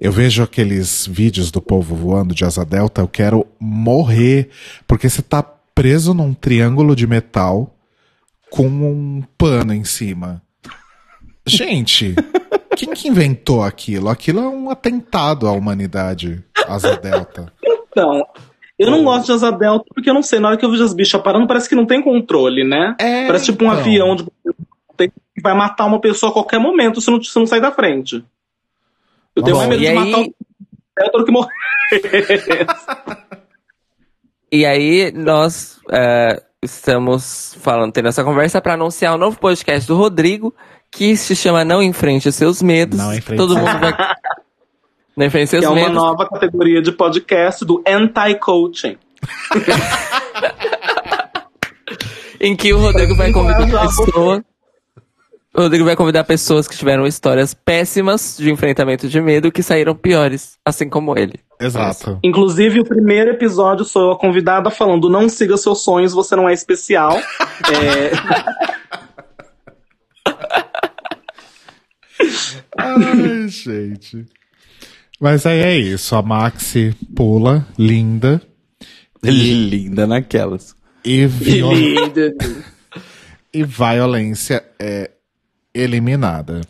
Eu 0.00 0.10
vejo 0.10 0.42
aqueles 0.42 1.06
vídeos 1.06 1.50
do 1.50 1.60
povo 1.60 1.94
voando 1.94 2.34
de 2.34 2.44
asa 2.44 2.64
delta, 2.64 3.02
eu 3.02 3.08
quero 3.08 3.46
morrer, 3.58 4.48
porque 4.86 5.08
você 5.08 5.20
tá 5.20 5.42
preso 5.42 6.14
num 6.14 6.32
triângulo 6.32 6.96
de 6.96 7.06
metal 7.06 7.74
com 8.50 8.66
um 8.66 9.22
pano 9.36 9.72
em 9.72 9.84
cima. 9.84 10.42
Gente, 11.46 12.14
quem 12.76 12.92
que 12.94 13.08
inventou 13.08 13.62
aquilo? 13.62 14.08
Aquilo 14.08 14.40
é 14.40 14.48
um 14.48 14.70
atentado 14.70 15.46
à 15.46 15.52
humanidade, 15.52 16.42
asa 16.66 16.96
delta. 16.96 17.52
Então, 17.62 18.24
eu 18.86 18.90
não 18.90 19.04
gosto 19.04 19.26
de 19.26 19.32
asa 19.32 19.50
delta 19.50 19.84
porque 19.94 20.08
eu 20.10 20.14
não 20.14 20.22
sei, 20.22 20.38
na 20.38 20.48
hora 20.48 20.56
que 20.56 20.64
eu 20.64 20.70
vejo 20.70 20.84
as 20.84 20.94
bichas 20.94 21.20
parando, 21.22 21.46
parece 21.46 21.68
que 21.68 21.74
não 21.74 21.86
tem 21.86 22.02
controle, 22.02 22.64
né? 22.64 22.94
É, 22.98 23.26
parece 23.26 23.46
tipo 23.46 23.64
um 23.64 23.68
então. 23.68 23.80
avião 23.80 24.16
de... 24.16 24.24
tem- 24.96 25.10
que 25.10 25.42
vai 25.42 25.54
matar 25.54 25.86
uma 25.86 26.00
pessoa 26.00 26.30
a 26.30 26.32
qualquer 26.32 26.58
momento 26.58 27.00
se 27.00 27.10
não, 27.10 27.22
se 27.22 27.38
não 27.38 27.46
sair 27.46 27.60
da 27.60 27.70
frente. 27.72 28.24
Eu 29.36 29.42
tenho 29.42 29.56
Bom, 29.56 29.66
mais 29.66 29.68
medo 29.70 29.82
e 29.82 29.86
de 29.86 29.90
aí- 29.90 29.94
matar 29.94 30.18
um 30.20 30.32
delta 30.98 31.18
do 31.18 31.24
que 31.24 31.32
morrer. 31.32 31.50
E 34.52 34.66
aí, 34.66 35.12
nós 35.12 35.78
é, 35.92 36.42
estamos 36.60 37.56
falando, 37.60 37.92
tendo 37.92 38.08
essa 38.08 38.24
conversa 38.24 38.60
para 38.60 38.74
anunciar 38.74 39.14
o 39.14 39.18
novo 39.18 39.38
podcast 39.38 39.86
do 39.86 39.96
Rodrigo, 39.96 40.52
que 40.90 41.16
se 41.16 41.36
chama 41.36 41.64
Não 41.64 41.80
Enfrente 41.80 42.28
os 42.28 42.34
Seus 42.34 42.60
Medos. 42.60 42.98
Não 42.98 43.14
Enfrente 43.14 43.38
Todo 43.38 43.54
Seus 43.54 43.64
mundo 43.64 43.78
vai. 43.78 43.92
É 45.64 45.68
uma 45.68 45.88
nova 45.88 46.28
categoria 46.28 46.80
de 46.80 46.92
podcast 46.92 47.64
do 47.64 47.82
anti-coaching. 47.86 48.96
Em 52.40 52.56
que 52.56 52.72
o 52.72 52.78
Rodrigo 52.78 53.14
vai 53.16 53.30
convidar 53.32 53.66
pessoas. 53.66 54.42
O 55.52 55.62
Rodrigo 55.62 55.84
vai 55.84 55.96
convidar 55.96 56.24
pessoas 56.24 56.68
que 56.68 56.76
tiveram 56.76 57.06
histórias 57.06 57.52
péssimas 57.52 58.36
de 58.38 58.50
enfrentamento 58.50 59.08
de 59.08 59.20
medo 59.20 59.50
que 59.50 59.62
saíram 59.62 59.96
piores, 59.96 60.56
assim 60.64 60.88
como 60.88 61.18
ele. 61.18 61.40
Exato. 61.60 62.18
Inclusive, 62.22 62.80
o 62.80 62.84
primeiro 62.84 63.32
episódio 63.32 63.84
sou 63.84 64.02
eu 64.02 64.12
a 64.12 64.18
convidada 64.18 64.70
falando: 64.70 65.10
não 65.10 65.28
siga 65.28 65.56
seus 65.56 65.82
sonhos, 65.82 66.12
você 66.12 66.36
não 66.36 66.48
é 66.48 66.52
especial. 66.52 67.18
É, 67.72 68.10
Ai, 72.76 73.48
gente. 73.48 74.26
Mas 75.20 75.44
aí 75.44 75.58
é 75.60 75.76
isso. 75.76 76.14
A 76.16 76.22
Maxi 76.22 76.94
pula, 77.14 77.66
linda, 77.78 78.40
linda 79.22 80.06
naquelas. 80.06 80.74
e, 81.04 81.26
viol- 81.26 81.74
e 83.52 83.62
violência 83.64 84.64
é 84.78 85.10
eliminada 85.74 86.62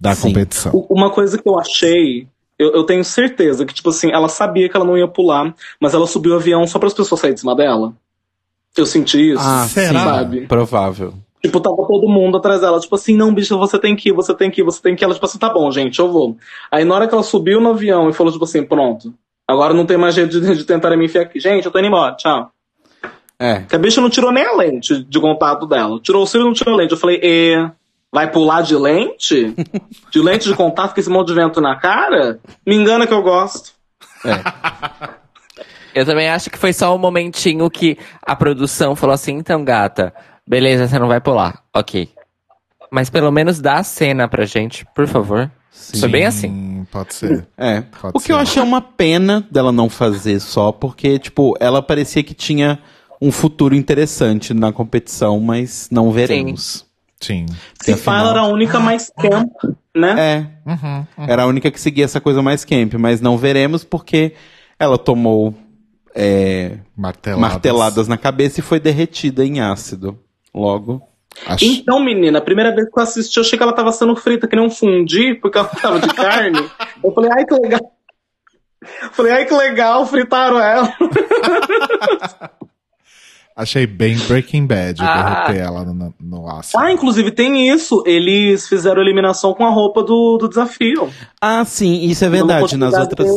da 0.00 0.14
Sim. 0.14 0.28
competição. 0.28 0.72
Uma 0.90 1.10
coisa 1.10 1.40
que 1.40 1.48
eu 1.48 1.58
achei, 1.58 2.26
eu, 2.58 2.72
eu 2.74 2.84
tenho 2.84 3.04
certeza 3.04 3.64
que, 3.64 3.72
tipo 3.72 3.90
assim, 3.90 4.10
ela 4.10 4.28
sabia 4.28 4.68
que 4.68 4.76
ela 4.76 4.84
não 4.84 4.98
ia 4.98 5.08
pular, 5.08 5.54
mas 5.80 5.94
ela 5.94 6.06
subiu 6.06 6.32
o 6.32 6.36
avião 6.36 6.66
só 6.66 6.78
para 6.78 6.88
as 6.88 6.94
pessoas 6.94 7.20
saírem 7.20 7.34
de 7.34 7.40
cima 7.40 7.54
dela. 7.54 7.94
Eu 8.76 8.86
senti 8.86 9.30
isso. 9.30 9.40
Ah, 9.42 9.66
será? 9.68 10.02
Sabe? 10.04 10.46
provável. 10.46 11.14
Tipo, 11.44 11.60
tava 11.60 11.76
todo 11.76 12.08
mundo 12.08 12.38
atrás 12.38 12.62
dela, 12.62 12.80
tipo 12.80 12.94
assim, 12.94 13.14
não, 13.14 13.34
bicho, 13.34 13.58
você 13.58 13.78
tem 13.78 13.94
que 13.94 14.08
ir, 14.08 14.12
você 14.12 14.34
tem 14.34 14.50
que 14.50 14.62
ir, 14.62 14.64
você 14.64 14.80
tem 14.80 14.96
que 14.96 15.04
ir. 15.04 15.04
Ela, 15.04 15.12
tipo 15.12 15.26
assim, 15.26 15.38
tá 15.38 15.50
bom, 15.52 15.70
gente, 15.70 15.98
eu 15.98 16.10
vou. 16.10 16.38
Aí 16.72 16.86
na 16.86 16.94
hora 16.94 17.06
que 17.06 17.12
ela 17.12 17.22
subiu 17.22 17.60
no 17.60 17.68
avião 17.68 18.08
e 18.08 18.14
falou, 18.14 18.32
tipo 18.32 18.44
assim, 18.44 18.64
pronto, 18.64 19.12
agora 19.46 19.74
não 19.74 19.84
tem 19.84 19.98
mais 19.98 20.14
jeito 20.14 20.40
de, 20.40 20.56
de 20.56 20.64
tentar 20.64 20.96
me 20.96 21.04
enfiar 21.04 21.20
aqui. 21.20 21.38
Gente, 21.38 21.66
eu 21.66 21.70
tô 21.70 21.78
indo 21.78 21.88
embora, 21.88 22.14
tchau. 22.14 22.50
É. 23.38 23.60
Que 23.60 23.76
a 23.76 23.78
bicha 23.78 24.00
não 24.00 24.08
tirou 24.08 24.32
nem 24.32 24.42
a 24.42 24.56
lente 24.56 25.04
de 25.04 25.20
contato 25.20 25.66
dela. 25.66 26.00
Tirou 26.00 26.22
o 26.22 26.26
cílio 26.26 26.44
e 26.44 26.46
não 26.46 26.54
tirou 26.54 26.72
a 26.72 26.78
lente. 26.78 26.92
Eu 26.92 26.98
falei, 26.98 27.20
e 27.22 27.68
vai 28.10 28.30
pular 28.30 28.62
de 28.62 28.74
lente? 28.74 29.54
De 30.10 30.22
lente 30.22 30.48
de 30.48 30.54
contato 30.54 30.94
com 30.94 31.00
esse 31.00 31.10
monte 31.10 31.28
de 31.28 31.34
vento 31.34 31.60
na 31.60 31.76
cara? 31.76 32.40
Me 32.66 32.74
engana 32.74 33.06
que 33.06 33.12
eu 33.12 33.22
gosto. 33.22 33.72
Eu 35.94 36.04
também 36.04 36.28
acho 36.28 36.50
que 36.50 36.58
foi 36.58 36.72
só 36.72 36.92
um 36.92 36.98
momentinho 36.98 37.70
que 37.70 37.96
a 38.20 38.34
produção 38.34 38.96
falou 38.96 39.14
assim, 39.14 39.34
então, 39.34 39.64
gata, 39.64 40.12
beleza, 40.46 40.86
você 40.88 40.98
não 40.98 41.08
vai 41.08 41.20
pular. 41.20 41.62
Ok. 41.74 42.08
Mas 42.90 43.10
pelo 43.10 43.30
menos 43.32 43.60
dá 43.60 43.78
a 43.78 43.82
cena 43.82 44.28
pra 44.28 44.44
gente, 44.44 44.86
por 44.94 45.06
favor. 45.06 45.50
Foi 45.98 46.08
bem 46.08 46.24
assim. 46.24 46.48
Sim, 46.48 46.86
Pode 46.90 47.14
ser. 47.14 47.46
É. 47.56 47.80
Pode 47.80 48.16
o 48.16 48.20
que 48.20 48.30
eu 48.30 48.36
ser. 48.36 48.42
achei 48.42 48.62
uma 48.62 48.80
pena 48.80 49.44
dela 49.50 49.72
não 49.72 49.88
fazer 49.90 50.38
só, 50.40 50.70
porque, 50.70 51.18
tipo, 51.18 51.56
ela 51.58 51.82
parecia 51.82 52.22
que 52.22 52.34
tinha 52.34 52.78
um 53.20 53.32
futuro 53.32 53.74
interessante 53.74 54.54
na 54.54 54.72
competição, 54.72 55.40
mas 55.40 55.88
não 55.90 56.12
veremos. 56.12 56.86
Sim. 57.20 57.46
Porque, 57.76 57.92
Se 57.92 57.98
fala, 57.98 58.18
afinal- 58.18 58.30
era 58.36 58.40
a 58.42 58.46
única 58.52 58.78
mais 58.78 59.10
camp, 59.18 59.50
né? 59.96 60.14
É, 60.64 60.70
Uhum, 60.70 61.06
uhum. 61.18 61.24
era 61.26 61.42
a 61.42 61.46
única 61.46 61.70
que 61.70 61.80
seguia 61.80 62.04
essa 62.04 62.20
coisa 62.20 62.42
mais 62.42 62.64
camp, 62.64 62.94
mas 62.94 63.20
não 63.20 63.36
veremos 63.38 63.82
porque 63.82 64.34
ela 64.78 64.98
tomou 64.98 65.54
é, 66.14 66.78
Marteladas. 66.96 67.40
marteladas 67.52 68.08
na 68.08 68.16
cabeça 68.16 68.60
e 68.60 68.62
foi 68.62 68.78
derretida 68.78 69.44
em 69.44 69.60
ácido. 69.60 70.18
Logo. 70.54 71.02
Acho- 71.46 71.64
Então, 71.64 71.98
menina, 71.98 72.38
a 72.38 72.42
primeira 72.42 72.74
vez 72.74 72.88
que 72.88 72.96
eu 72.98 73.02
assisti, 73.02 73.36
eu 73.38 73.42
achei 73.42 73.56
que 73.58 73.62
ela 73.62 73.72
tava 73.72 73.90
sendo 73.92 74.14
frita 74.14 74.46
que 74.46 74.54
nem 74.54 74.64
um 74.64 74.70
fundi, 74.70 75.34
porque 75.34 75.58
ela 75.58 75.66
tava 75.68 75.98
de 76.00 76.08
carne. 76.14 76.58
Eu 77.02 77.12
falei, 77.12 77.30
ai, 77.32 77.44
que 77.44 77.54
legal. 77.54 77.80
Eu 79.02 79.10
falei, 79.12 79.32
ai, 79.32 79.44
que 79.46 79.54
legal, 79.54 80.06
fritaram 80.06 80.60
ela. 80.60 80.94
Achei 83.56 83.86
bem 83.86 84.16
Breaking 84.26 84.66
Bad 84.66 85.00
Ah. 85.00 85.44
derreter 85.46 85.64
ela 85.64 85.84
no, 85.84 86.12
no 86.20 86.48
ácido. 86.50 86.76
Ah, 86.82 86.90
inclusive 86.90 87.30
tem 87.30 87.68
isso. 87.70 88.02
Eles 88.04 88.68
fizeram 88.68 89.00
eliminação 89.00 89.54
com 89.54 89.64
a 89.64 89.70
roupa 89.70 90.02
do, 90.02 90.36
do 90.38 90.48
desafio. 90.48 91.08
Ah, 91.40 91.64
sim, 91.64 92.02
isso 92.02 92.24
é 92.24 92.28
Uma 92.28 92.36
verdade. 92.36 92.76
Nas 92.76 92.94
outras. 92.94 93.28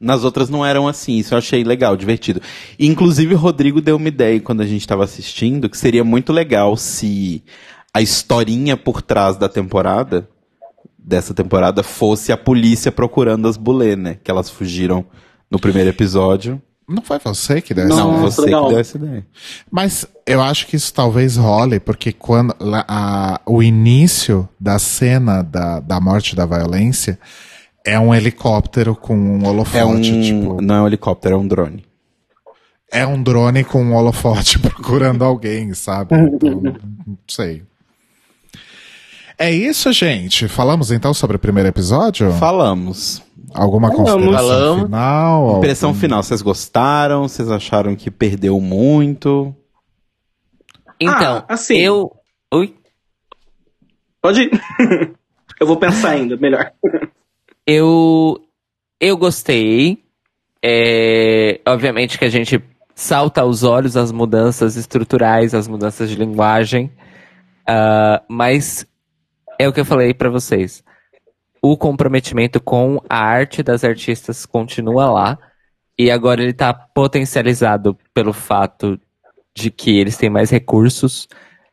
Nas 0.00 0.24
outras 0.24 0.48
não 0.50 0.64
eram 0.64 0.86
assim. 0.88 1.16
Isso 1.18 1.34
eu 1.34 1.38
achei 1.38 1.64
legal, 1.64 1.96
divertido. 1.96 2.40
Inclusive, 2.78 3.34
o 3.34 3.38
Rodrigo 3.38 3.80
deu 3.80 3.96
uma 3.96 4.08
ideia 4.08 4.40
quando 4.40 4.60
a 4.60 4.66
gente 4.66 4.80
estava 4.82 5.04
assistindo 5.04 5.68
que 5.68 5.78
seria 5.78 6.04
muito 6.04 6.32
legal 6.32 6.76
se 6.76 7.42
a 7.94 8.02
historinha 8.02 8.76
por 8.76 9.00
trás 9.00 9.36
da 9.36 9.48
temporada, 9.48 10.28
dessa 10.98 11.32
temporada, 11.32 11.82
fosse 11.82 12.30
a 12.32 12.36
polícia 12.36 12.92
procurando 12.92 13.48
as 13.48 13.56
bulê, 13.56 13.96
né? 13.96 14.18
Que 14.22 14.30
elas 14.30 14.50
fugiram 14.50 15.04
no 15.50 15.58
primeiro 15.58 15.88
episódio. 15.90 16.60
Não 16.88 17.02
foi 17.02 17.18
você 17.18 17.60
que 17.60 17.74
deu 17.74 17.88
Não, 17.88 17.96
essa 17.96 18.02
Não, 18.04 18.12
ideia? 18.14 18.30
você 18.30 18.40
legal. 18.42 18.62
que 18.64 18.70
deu 18.70 18.78
essa 18.78 18.96
ideia. 18.98 19.26
Mas 19.70 20.06
eu 20.26 20.40
acho 20.42 20.66
que 20.68 20.76
isso 20.76 20.92
talvez 20.94 21.36
role, 21.36 21.80
porque 21.80 22.12
quando 22.12 22.54
lá, 22.60 22.84
a- 22.86 23.40
o 23.46 23.60
início 23.62 24.48
da 24.60 24.78
cena 24.78 25.42
da, 25.42 25.80
da 25.80 25.98
morte 26.00 26.36
da 26.36 26.46
violência 26.46 27.18
é 27.86 27.98
um 27.98 28.14
helicóptero 28.14 28.94
com 28.96 29.16
um 29.16 29.46
holofote, 29.46 29.78
É 29.78 29.84
um. 29.84 30.00
tipo. 30.00 30.60
Não 30.60 30.74
é 30.74 30.82
um 30.82 30.86
helicóptero, 30.86 31.34
é 31.34 31.38
um 31.38 31.46
drone. 31.46 31.84
É 32.92 33.06
um 33.06 33.22
drone 33.22 33.64
com 33.64 33.82
um 33.82 33.94
holofote 33.94 34.58
procurando 34.60 35.24
alguém, 35.24 35.72
sabe? 35.74 36.14
Então, 36.16 36.60
não 36.60 37.18
sei. 37.28 37.62
É 39.38 39.50
isso, 39.50 39.92
gente. 39.92 40.48
Falamos 40.48 40.90
então 40.90 41.12
sobre 41.12 41.36
o 41.36 41.38
primeiro 41.38 41.68
episódio? 41.68 42.32
Falamos. 42.32 43.22
Alguma 43.54 43.90
consideração 43.90 44.48
Falamos. 44.48 44.82
final? 44.84 45.56
Impressão 45.58 45.94
final, 45.94 46.22
vocês 46.22 46.42
gostaram? 46.42 47.22
Vocês 47.28 47.50
acharam 47.50 47.94
que 47.94 48.10
perdeu 48.10 48.60
muito? 48.60 49.54
Então, 51.00 51.36
Ah, 51.38 51.44
assim. 51.48 51.76
eu. 51.76 52.10
Ui. 52.52 52.74
Pode 54.22 54.42
ir. 54.42 54.50
eu 55.60 55.66
vou 55.66 55.76
pensar 55.76 56.10
ainda, 56.10 56.36
melhor. 56.36 56.72
Eu. 57.66 58.42
Eu 59.00 59.16
gostei. 59.16 60.04
É, 60.62 61.60
obviamente 61.66 62.18
que 62.18 62.24
a 62.24 62.30
gente 62.30 62.62
salta 62.94 63.42
aos 63.42 63.62
olhos 63.62 63.96
as 63.96 64.10
mudanças 64.10 64.74
estruturais, 64.76 65.54
as 65.54 65.68
mudanças 65.68 66.08
de 66.08 66.16
linguagem. 66.16 66.90
Ah, 67.66 68.22
mas 68.28 68.86
é 69.58 69.68
o 69.68 69.72
que 69.72 69.80
eu 69.80 69.84
falei 69.84 70.14
pra 70.14 70.30
vocês. 70.30 70.84
O 71.60 71.76
comprometimento 71.76 72.60
com 72.60 73.00
a 73.08 73.18
arte 73.18 73.62
das 73.62 73.84
artistas 73.84 74.46
continua 74.46 75.10
lá. 75.10 75.38
E 75.98 76.10
agora 76.10 76.42
ele 76.42 76.52
tá 76.52 76.72
potencializado 76.74 77.96
pelo 78.12 78.32
fato 78.32 79.00
de 79.54 79.70
que 79.70 79.98
eles 79.98 80.16
têm 80.16 80.28
mais 80.28 80.50
recursos, 80.50 81.26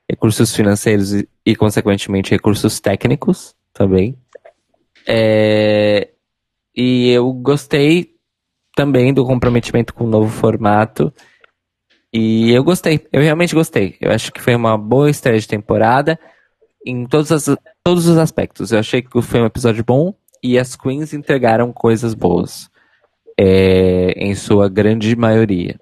recursos 0.10 0.56
financeiros 0.56 1.14
e, 1.14 1.28
e, 1.45 1.56
consequentemente, 1.56 2.32
recursos 2.32 2.80
técnicos 2.80 3.53
também. 3.74 4.18
É, 5.08 6.10
e 6.76 7.12
eu 7.12 7.32
gostei 7.34 8.14
também 8.76 9.14
do 9.14 9.26
comprometimento 9.26 9.94
com 9.94 10.06
o 10.06 10.10
novo 10.10 10.30
formato. 10.30 11.14
E 12.12 12.52
eu 12.52 12.64
gostei, 12.64 13.08
eu 13.12 13.22
realmente 13.22 13.56
gostei. 13.56 13.96
Eu 14.00 14.12
acho 14.12 14.32
que 14.32 14.42
foi 14.42 14.56
uma 14.56 14.78
boa 14.78 15.10
estreia 15.10 15.40
de 15.40 15.48
temporada 15.48 16.20
em 16.86 17.06
todos, 17.06 17.32
as, 17.32 17.46
todos 17.84 18.08
os 18.08 18.18
aspectos. 18.18 18.72
Eu 18.72 18.80
achei 18.80 19.02
que 19.02 19.22
foi 19.22 19.42
um 19.42 19.46
episódio 19.46 19.84
bom 19.84 20.14
e 20.44 20.60
as 20.60 20.76
queens 20.76 21.14
entregaram 21.14 21.72
coisas 21.72 22.14
boas. 22.14 22.70
É, 23.40 24.12
em 24.16 24.36
sua 24.36 24.70
grande 24.70 25.16
maioria. 25.16 25.80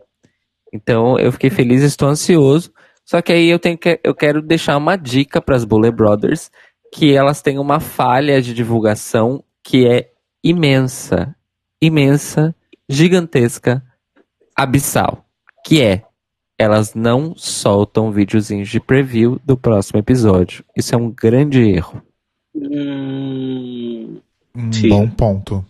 Então 0.72 1.20
eu 1.20 1.34
fiquei 1.34 1.50
feliz, 1.50 1.82
estou 1.82 2.08
ansioso. 2.08 2.72
Só 3.04 3.22
que 3.22 3.34
aí 3.34 3.50
eu 3.50 3.60
tenho 3.60 3.78
que, 3.78 4.00
eu 4.04 4.16
quero 4.16 4.42
deixar 4.42 4.78
uma 4.78 4.96
dica 4.96 5.42
para 5.42 5.56
as 5.56 5.66
Bullet 5.66 5.94
Brothers 5.94 6.50
que 6.92 7.14
elas 7.16 7.42
têm 7.42 7.58
uma 7.58 7.80
falha 7.80 8.42
de 8.42 8.54
divulgação 8.54 9.44
que 9.64 9.88
é 9.88 10.12
imensa, 10.44 11.36
imensa, 11.82 12.54
gigantesca, 12.90 13.84
abissal, 14.56 15.26
que 15.66 15.82
é 15.82 16.04
elas 16.58 16.94
não 16.94 17.34
soltam 17.36 18.12
videozinhos 18.12 18.70
de 18.70 18.80
preview 18.80 19.40
do 19.44 19.58
próximo 19.58 20.00
episódio. 20.00 20.64
Isso 20.78 20.94
é 20.94 20.98
um 20.98 21.10
grande 21.10 21.60
erro. 21.60 22.04
Hum, 22.54 24.20
Um 24.56 24.72
Sim. 24.72 24.90
bom 24.90 25.10
ponto. 25.10 25.66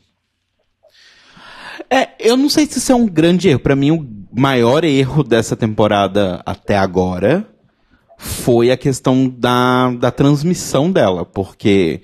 É, 1.89 2.09
eu 2.19 2.35
não 2.35 2.49
sei 2.49 2.65
se 2.65 2.79
isso 2.79 2.91
é 2.91 2.95
um 2.95 3.07
grande 3.07 3.47
erro. 3.47 3.59
Pra 3.59 3.75
mim, 3.75 3.91
o 3.91 4.05
maior 4.37 4.83
erro 4.83 5.23
dessa 5.23 5.55
temporada 5.55 6.41
até 6.45 6.77
agora 6.77 7.47
foi 8.21 8.69
a 8.69 8.77
questão 8.77 9.27
da, 9.27 9.89
da 9.89 10.11
transmissão 10.11 10.91
dela, 10.91 11.25
porque 11.25 12.01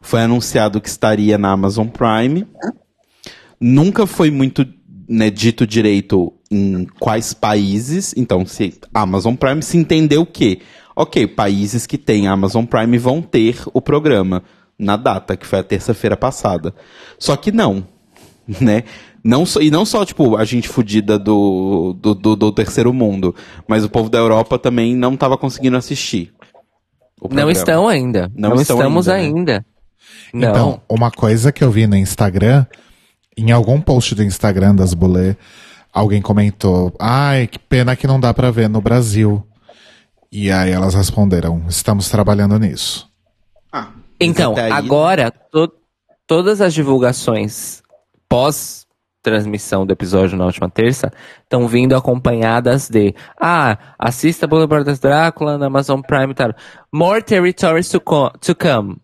foi 0.00 0.20
anunciado 0.20 0.80
que 0.80 0.88
estaria 0.88 1.38
na 1.38 1.52
Amazon 1.52 1.86
Prime. 1.86 2.44
Nunca 3.60 4.04
foi 4.04 4.32
muito 4.32 4.66
né, 5.08 5.30
dito 5.30 5.64
direito 5.64 6.32
em 6.50 6.88
quais 6.98 7.32
países. 7.32 8.12
Então, 8.16 8.44
se 8.44 8.74
Amazon 8.92 9.36
Prime 9.36 9.62
se 9.62 9.78
entendeu 9.78 10.26
que, 10.26 10.60
ok, 10.96 11.28
países 11.28 11.86
que 11.86 11.96
têm 11.96 12.26
Amazon 12.26 12.64
Prime 12.64 12.98
vão 12.98 13.22
ter 13.22 13.56
o 13.72 13.80
programa 13.80 14.42
na 14.76 14.96
data, 14.96 15.36
que 15.36 15.46
foi 15.46 15.60
a 15.60 15.64
terça-feira 15.64 16.16
passada. 16.16 16.74
Só 17.16 17.36
que 17.36 17.52
não, 17.52 17.86
né? 18.60 18.82
Não 19.22 19.44
só, 19.44 19.60
e 19.60 19.70
não 19.70 19.84
só, 19.84 20.04
tipo, 20.04 20.36
a 20.36 20.44
gente 20.44 20.68
fudida 20.68 21.18
do, 21.18 21.94
do, 22.00 22.14
do, 22.14 22.36
do 22.36 22.52
terceiro 22.52 22.92
mundo, 22.92 23.34
mas 23.68 23.84
o 23.84 23.90
povo 23.90 24.08
da 24.08 24.18
Europa 24.18 24.58
também 24.58 24.94
não 24.96 25.14
estava 25.14 25.36
conseguindo 25.36 25.76
assistir. 25.76 26.32
Não 27.30 27.50
estão 27.50 27.86
ainda. 27.86 28.30
Não 28.34 28.50
Não, 28.50 28.60
estão 28.60 28.78
estamos 28.78 29.08
ainda, 29.08 29.36
ainda. 29.36 29.66
Não. 30.32 30.50
Então, 30.50 30.80
uma 30.88 31.10
coisa 31.10 31.52
que 31.52 31.62
eu 31.62 31.70
vi 31.70 31.86
no 31.86 31.96
Instagram, 31.96 32.64
em 33.36 33.50
algum 33.52 33.78
post 33.80 34.14
do 34.14 34.22
Instagram 34.24 34.74
das 34.74 34.94
Bulê, 34.94 35.36
alguém 35.92 36.22
comentou: 36.22 36.94
Ai, 36.98 37.46
que 37.46 37.58
pena 37.58 37.94
que 37.94 38.06
não 38.06 38.18
dá 38.18 38.32
pra 38.32 38.50
ver 38.50 38.68
no 38.70 38.80
Brasil. 38.80 39.46
E 40.32 40.50
aí 40.50 40.70
elas 40.70 40.94
responderam: 40.94 41.62
Estamos 41.68 42.08
trabalhando 42.08 42.58
nisso. 42.58 43.06
Ah, 43.70 43.88
Então, 44.18 44.56
aí- 44.56 44.72
agora, 44.72 45.30
to- 45.30 45.72
todas 46.26 46.60
as 46.62 46.72
divulgações 46.72 47.82
pós 48.28 48.86
transmissão 49.22 49.84
do 49.84 49.92
episódio 49.92 50.36
na 50.36 50.46
última 50.46 50.68
terça 50.68 51.12
estão 51.42 51.66
vindo 51.68 51.94
acompanhadas 51.94 52.88
de 52.88 53.14
ah, 53.38 53.76
assista 53.98 54.46
Boulevard 54.46 54.84
das 54.84 54.98
Drácula 54.98 55.58
na 55.58 55.66
Amazon 55.66 56.00
Prime 56.00 56.34
tal. 56.34 56.54
More 56.92 57.22
territories 57.22 57.88
to, 57.88 58.00
to 58.40 58.54
come. 58.54 58.96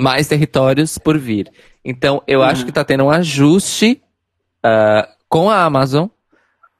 Mais 0.00 0.28
territórios 0.28 0.98
por 0.98 1.18
vir. 1.18 1.50
Então, 1.84 2.22
eu 2.26 2.42
acho 2.42 2.64
que 2.64 2.72
tá 2.72 2.84
tendo 2.84 3.04
um 3.04 3.10
ajuste 3.10 4.02
ah, 4.62 5.08
com 5.28 5.50
a 5.50 5.64
Amazon 5.64 6.06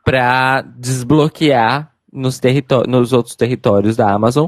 para 0.05 0.63
desbloquear 0.63 1.93
nos, 2.13 2.41
nos 2.87 3.13
outros 3.13 3.37
territórios 3.37 3.97
da 3.97 4.11
Amazon. 4.11 4.47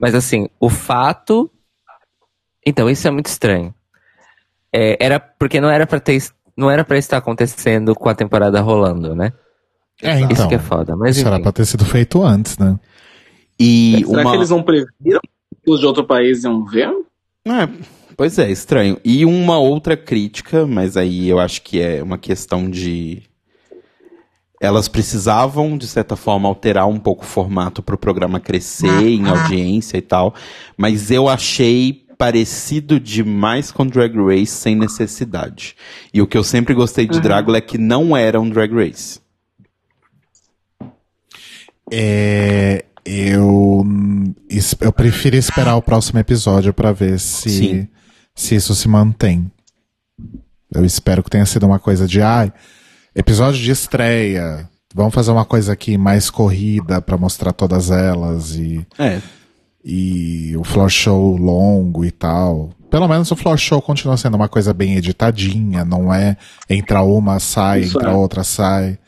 Mas 0.00 0.14
assim, 0.14 0.48
o 0.60 0.68
fato. 0.68 1.50
Então, 2.64 2.88
isso 2.88 3.06
é 3.08 3.10
muito 3.10 3.26
estranho. 3.26 3.74
É, 4.72 4.96
era 5.04 5.18
porque 5.18 5.60
não 5.60 5.70
era 5.70 5.86
para 5.86 5.98
ter 5.98 6.14
não 6.58 6.68
era 6.68 6.84
para 6.84 6.98
estar 6.98 7.18
acontecendo 7.18 7.94
com 7.94 8.08
a 8.08 8.14
temporada 8.16 8.60
rolando, 8.60 9.14
né? 9.14 9.32
É, 10.02 10.18
então. 10.18 10.32
Isso 10.32 10.48
que 10.48 10.56
é 10.56 10.58
foda. 10.58 10.96
Mas 10.96 11.16
Isso 11.16 11.24
era 11.24 11.36
enfim. 11.36 11.44
pra 11.44 11.52
ter 11.52 11.64
sido 11.64 11.84
feito 11.84 12.20
antes, 12.20 12.58
né? 12.58 12.78
E 13.58 14.02
Será 14.04 14.22
uma... 14.22 14.30
que 14.32 14.36
eles 14.36 14.50
não 14.50 14.62
previram 14.62 15.20
que 15.64 15.70
os 15.70 15.78
de 15.78 15.86
outro 15.86 16.04
país 16.04 16.42
iam 16.42 16.64
ver? 16.64 16.90
É, 17.46 17.68
pois 18.16 18.38
é, 18.40 18.50
estranho. 18.50 18.98
E 19.04 19.24
uma 19.24 19.56
outra 19.58 19.96
crítica, 19.96 20.66
mas 20.66 20.96
aí 20.96 21.28
eu 21.28 21.38
acho 21.38 21.62
que 21.62 21.80
é 21.80 22.02
uma 22.02 22.18
questão 22.18 22.68
de. 22.68 23.22
Elas 24.60 24.88
precisavam, 24.88 25.78
de 25.78 25.86
certa 25.86 26.16
forma, 26.16 26.48
alterar 26.48 26.88
um 26.88 26.98
pouco 26.98 27.22
o 27.22 27.28
formato 27.28 27.80
para 27.80 27.94
o 27.94 27.98
programa 27.98 28.40
crescer 28.40 29.06
em 29.06 29.28
audiência 29.28 29.96
e 29.96 30.02
tal. 30.02 30.34
Mas 30.76 31.12
eu 31.12 31.28
achei 31.28 32.07
parecido 32.18 32.98
demais 32.98 33.70
com 33.70 33.86
Drag 33.86 34.14
Race 34.16 34.46
sem 34.52 34.74
necessidade. 34.74 35.76
E 36.12 36.20
o 36.20 36.26
que 36.26 36.36
eu 36.36 36.42
sempre 36.42 36.74
gostei 36.74 37.06
de 37.06 37.20
Drácula 37.20 37.58
é 37.58 37.60
que 37.60 37.78
não 37.78 38.16
era 38.16 38.40
um 38.40 38.50
Drag 38.50 38.74
Race. 38.74 39.20
É, 41.90 42.84
eu, 43.04 43.86
eu 44.80 44.92
prefiro 44.92 45.36
esperar 45.36 45.76
o 45.76 45.82
próximo 45.82 46.18
episódio 46.18 46.74
pra 46.74 46.92
ver 46.92 47.18
se, 47.18 47.48
Sim. 47.48 47.88
se 48.34 48.56
isso 48.56 48.74
se 48.74 48.88
mantém. 48.88 49.50
Eu 50.74 50.84
espero 50.84 51.22
que 51.22 51.30
tenha 51.30 51.46
sido 51.46 51.64
uma 51.64 51.78
coisa 51.78 52.06
de, 52.06 52.20
ai, 52.20 52.52
episódio 53.14 53.60
de 53.62 53.70
estreia. 53.70 54.68
Vamos 54.94 55.14
fazer 55.14 55.30
uma 55.30 55.44
coisa 55.44 55.72
aqui 55.72 55.96
mais 55.96 56.28
corrida 56.28 57.00
pra 57.00 57.16
mostrar 57.16 57.52
todas 57.52 57.90
elas 57.90 58.56
e, 58.56 58.86
É, 58.98 59.20
e 59.84 60.56
o 60.56 60.64
floor 60.64 60.88
show 60.88 61.36
longo 61.36 62.04
e 62.04 62.10
tal. 62.10 62.70
Pelo 62.90 63.06
menos 63.06 63.30
o 63.30 63.36
floor 63.36 63.56
show 63.58 63.82
continua 63.82 64.16
sendo 64.16 64.36
uma 64.36 64.48
coisa 64.48 64.72
bem 64.72 64.96
editadinha, 64.96 65.84
não 65.84 66.12
é 66.12 66.36
entra 66.68 67.02
uma, 67.02 67.38
sai, 67.38 67.80
Isso 67.80 67.98
entra 67.98 68.10
é. 68.10 68.14
outra, 68.14 68.42
sai. 68.42 68.98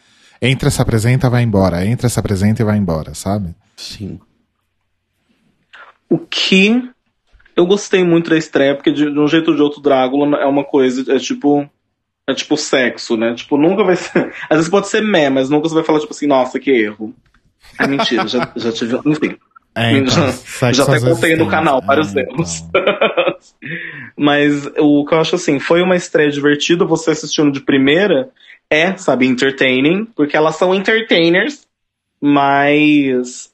Entra, 0.43 0.71
se 0.71 0.81
apresenta, 0.81 1.29
vai 1.29 1.43
embora. 1.43 1.85
Entra, 1.85 2.09
se 2.09 2.19
apresenta 2.19 2.63
e 2.63 2.65
vai 2.65 2.79
embora, 2.79 3.15
sabe? 3.15 3.55
sim. 3.77 4.19
O 6.09 6.19
que 6.19 6.91
eu 7.55 7.65
gostei 7.67 8.03
muito 8.03 8.31
da 8.31 8.37
estreia, 8.37 8.75
porque 8.75 8.91
de, 8.91 9.11
de 9.11 9.19
um 9.19 9.29
jeito 9.29 9.51
ou 9.51 9.57
de 9.57 9.63
outro, 9.63 9.81
Drácula 9.81 10.39
é 10.39 10.47
uma 10.47 10.65
coisa, 10.65 11.13
é 11.15 11.19
tipo. 11.19 11.69
É 12.27 12.35
tipo 12.35 12.57
sexo, 12.57 13.17
né? 13.17 13.35
Tipo, 13.35 13.57
nunca 13.57 13.85
vai 13.85 13.97
ser. 13.97 14.33
Às 14.49 14.59
vezes 14.59 14.69
pode 14.71 14.89
ser 14.89 15.03
meh, 15.03 15.31
mas 15.31 15.51
nunca 15.51 15.69
você 15.69 15.75
vai 15.75 15.85
falar, 15.85 16.01
tipo 16.01 16.13
assim, 16.13 16.27
nossa, 16.27 16.59
que 16.59 16.71
erro. 16.71 17.15
É 17.79 17.87
mentira, 17.87 18.27
já, 18.27 18.51
já 18.57 18.73
tive. 18.73 19.01
Enfim. 19.05 19.37
É, 19.75 19.93
então, 19.93 20.15
Já- 20.73 20.85
até 20.85 21.01
contei 21.01 21.37
no 21.37 21.49
canal 21.49 21.81
vários 21.81 22.15
É, 22.17 22.21
erros. 22.21 22.65
então. 22.69 22.83
Mas 24.17 24.67
o 24.79 25.05
que 25.05 25.15
eu 25.15 25.21
acho 25.21 25.37
assim, 25.37 25.59
foi 25.59 25.83
uma 25.83 25.97
estreia 25.97 26.31
divertida, 26.31 26.85
você 26.85 27.13
assistindo 27.13 27.51
de 27.51 27.61
primeira, 27.61 28.29
é, 28.69 28.97
sabe, 28.97 29.27
entertaining, 29.27 30.05
porque 30.05 30.37
elas 30.37 30.57
são 30.57 30.75
entertainers, 30.75 31.67
mas 32.21 33.51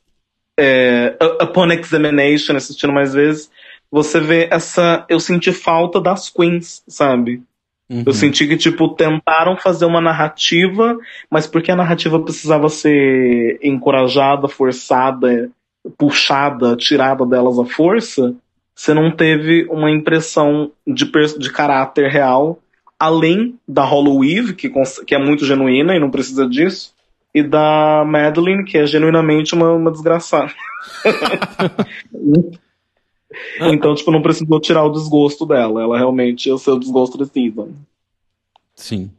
é, 0.58 1.16
upon 1.40 1.70
examination, 1.72 2.56
assistindo 2.56 2.92
mais 2.92 3.14
vezes, 3.14 3.50
você 3.90 4.20
vê 4.20 4.48
essa. 4.50 5.04
Eu 5.08 5.20
senti 5.20 5.52
falta 5.52 6.00
das 6.00 6.28
queens, 6.28 6.82
sabe? 6.88 7.42
Uhum. 7.88 8.02
Eu 8.04 8.12
senti 8.12 8.46
que, 8.48 8.56
tipo, 8.56 8.88
tentaram 8.88 9.56
fazer 9.56 9.84
uma 9.84 10.00
narrativa, 10.00 10.98
mas 11.30 11.46
porque 11.46 11.70
a 11.70 11.76
narrativa 11.76 12.20
precisava 12.20 12.68
ser 12.68 13.60
encorajada, 13.62 14.48
forçada, 14.48 15.50
puxada, 15.98 16.76
tirada 16.76 17.24
delas 17.26 17.58
à 17.58 17.64
força, 17.64 18.34
você 18.74 18.92
não 18.92 19.10
teve 19.10 19.66
uma 19.70 19.90
impressão 19.90 20.70
de, 20.86 21.10
de 21.38 21.50
caráter 21.50 22.10
real, 22.10 22.58
além 22.98 23.58
da 23.66 23.82
Hollow 23.82 24.22
Eve, 24.22 24.54
que, 24.54 24.70
que 25.06 25.14
é 25.14 25.18
muito 25.18 25.46
genuína 25.46 25.96
e 25.96 26.00
não 26.00 26.10
precisa 26.10 26.46
disso, 26.46 26.94
e 27.34 27.42
da 27.42 28.04
Madeline, 28.06 28.64
que 28.64 28.76
é 28.78 28.86
genuinamente 28.86 29.54
uma, 29.54 29.72
uma 29.72 29.90
desgraçada. 29.90 30.52
então, 33.60 33.94
tipo, 33.94 34.10
não 34.10 34.22
precisou 34.22 34.60
tirar 34.60 34.84
o 34.84 34.92
desgosto 34.92 35.46
dela. 35.46 35.82
Ela 35.82 35.98
realmente 35.98 36.48
é 36.48 36.52
o 36.52 36.58
seu 36.58 36.78
desgosto 36.78 37.22
season. 37.26 37.72
Sim. 38.74 39.10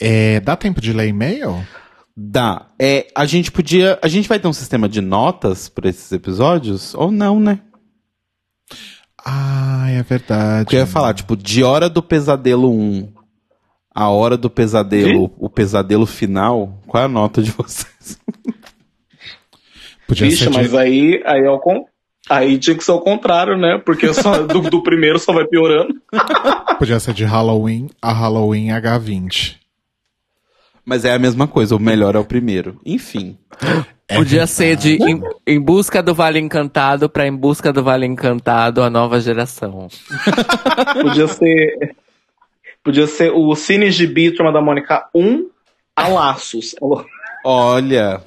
É, 0.00 0.40
dá 0.40 0.56
tempo 0.56 0.80
de 0.80 0.92
ler 0.92 1.08
e-mail? 1.08 1.66
Dá. 2.20 2.66
É, 2.80 3.06
a 3.14 3.24
gente 3.26 3.52
podia. 3.52 3.96
A 4.02 4.08
gente 4.08 4.28
vai 4.28 4.40
ter 4.40 4.48
um 4.48 4.52
sistema 4.52 4.88
de 4.88 5.00
notas 5.00 5.68
para 5.68 5.88
esses 5.88 6.10
episódios? 6.10 6.92
Ou 6.94 7.12
não, 7.12 7.38
né? 7.38 7.60
Ah, 9.24 9.86
é 9.90 10.02
verdade. 10.02 10.64
Porque 10.64 10.74
eu 10.76 10.80
ia 10.80 10.86
falar, 10.86 11.14
tipo, 11.14 11.36
de 11.36 11.62
hora 11.62 11.88
do 11.88 12.02
pesadelo 12.02 12.72
1 12.72 13.12
a 13.94 14.08
hora 14.08 14.36
do 14.36 14.48
pesadelo, 14.50 15.32
o 15.38 15.48
pesadelo 15.50 16.06
final, 16.06 16.80
qual 16.86 17.02
é 17.02 17.06
a 17.06 17.08
nota 17.08 17.42
de 17.42 17.50
vocês? 17.52 18.18
Podia 20.06 20.26
Vixe, 20.28 20.44
ser 20.44 20.50
de- 20.50 20.56
mas 20.56 20.74
aí, 20.74 21.20
aí, 21.26 21.40
é 21.44 21.58
con- 21.58 21.84
aí 22.30 22.58
tinha 22.58 22.76
que 22.76 22.82
ser 22.84 22.92
o 22.92 23.00
contrário, 23.00 23.56
né? 23.58 23.78
Porque 23.84 24.12
só 24.14 24.42
do, 24.46 24.60
do 24.62 24.82
primeiro 24.82 25.18
só 25.18 25.32
vai 25.32 25.44
piorando. 25.46 25.94
Podia 26.78 26.98
ser 27.00 27.12
de 27.12 27.24
Halloween 27.24 27.90
a 28.00 28.12
Halloween 28.12 28.68
H20. 28.68 29.56
Mas 30.88 31.04
é 31.04 31.12
a 31.12 31.18
mesma 31.18 31.46
coisa, 31.46 31.76
o 31.76 31.78
melhor 31.78 32.16
é 32.16 32.18
o 32.18 32.24
primeiro. 32.24 32.80
Enfim. 32.82 33.36
É 34.08 34.16
Podia 34.16 34.46
verdade. 34.46 34.50
ser 34.52 34.74
de 34.74 34.94
em, 34.94 35.20
em 35.46 35.60
busca 35.60 36.02
do 36.02 36.14
Vale 36.14 36.38
Encantado 36.38 37.10
pra 37.10 37.26
em 37.26 37.36
busca 37.36 37.70
do 37.70 37.84
Vale 37.84 38.06
Encantado 38.06 38.82
a 38.82 38.88
nova 38.88 39.20
geração. 39.20 39.88
Podia 41.02 41.28
ser. 41.28 41.94
Podia 42.82 43.06
ser 43.06 43.30
o 43.32 43.54
Cine 43.54 43.90
Gibi 43.90 44.30
Turma 44.30 44.50
da 44.50 44.62
Mônica 44.62 45.06
1 45.14 45.50
a 45.94 46.08
Laços. 46.08 46.74
Olha. 47.44 48.22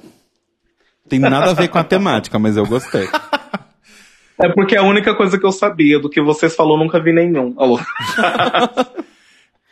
Tem 1.09 1.17
nada 1.17 1.49
a 1.49 1.53
ver 1.53 1.67
com 1.67 1.79
a 1.79 1.83
temática, 1.83 2.37
mas 2.37 2.57
eu 2.57 2.67
gostei. 2.67 3.09
É 4.39 4.49
porque 4.49 4.75
é 4.75 4.77
a 4.77 4.83
única 4.83 5.15
coisa 5.15 5.39
que 5.39 5.45
eu 5.47 5.51
sabia. 5.51 5.99
Do 5.99 6.11
que 6.11 6.21
vocês 6.21 6.55
falou, 6.55 6.77
nunca 6.77 7.01
vi 7.01 7.11
nenhum. 7.11 7.55
Alô. 7.57 7.79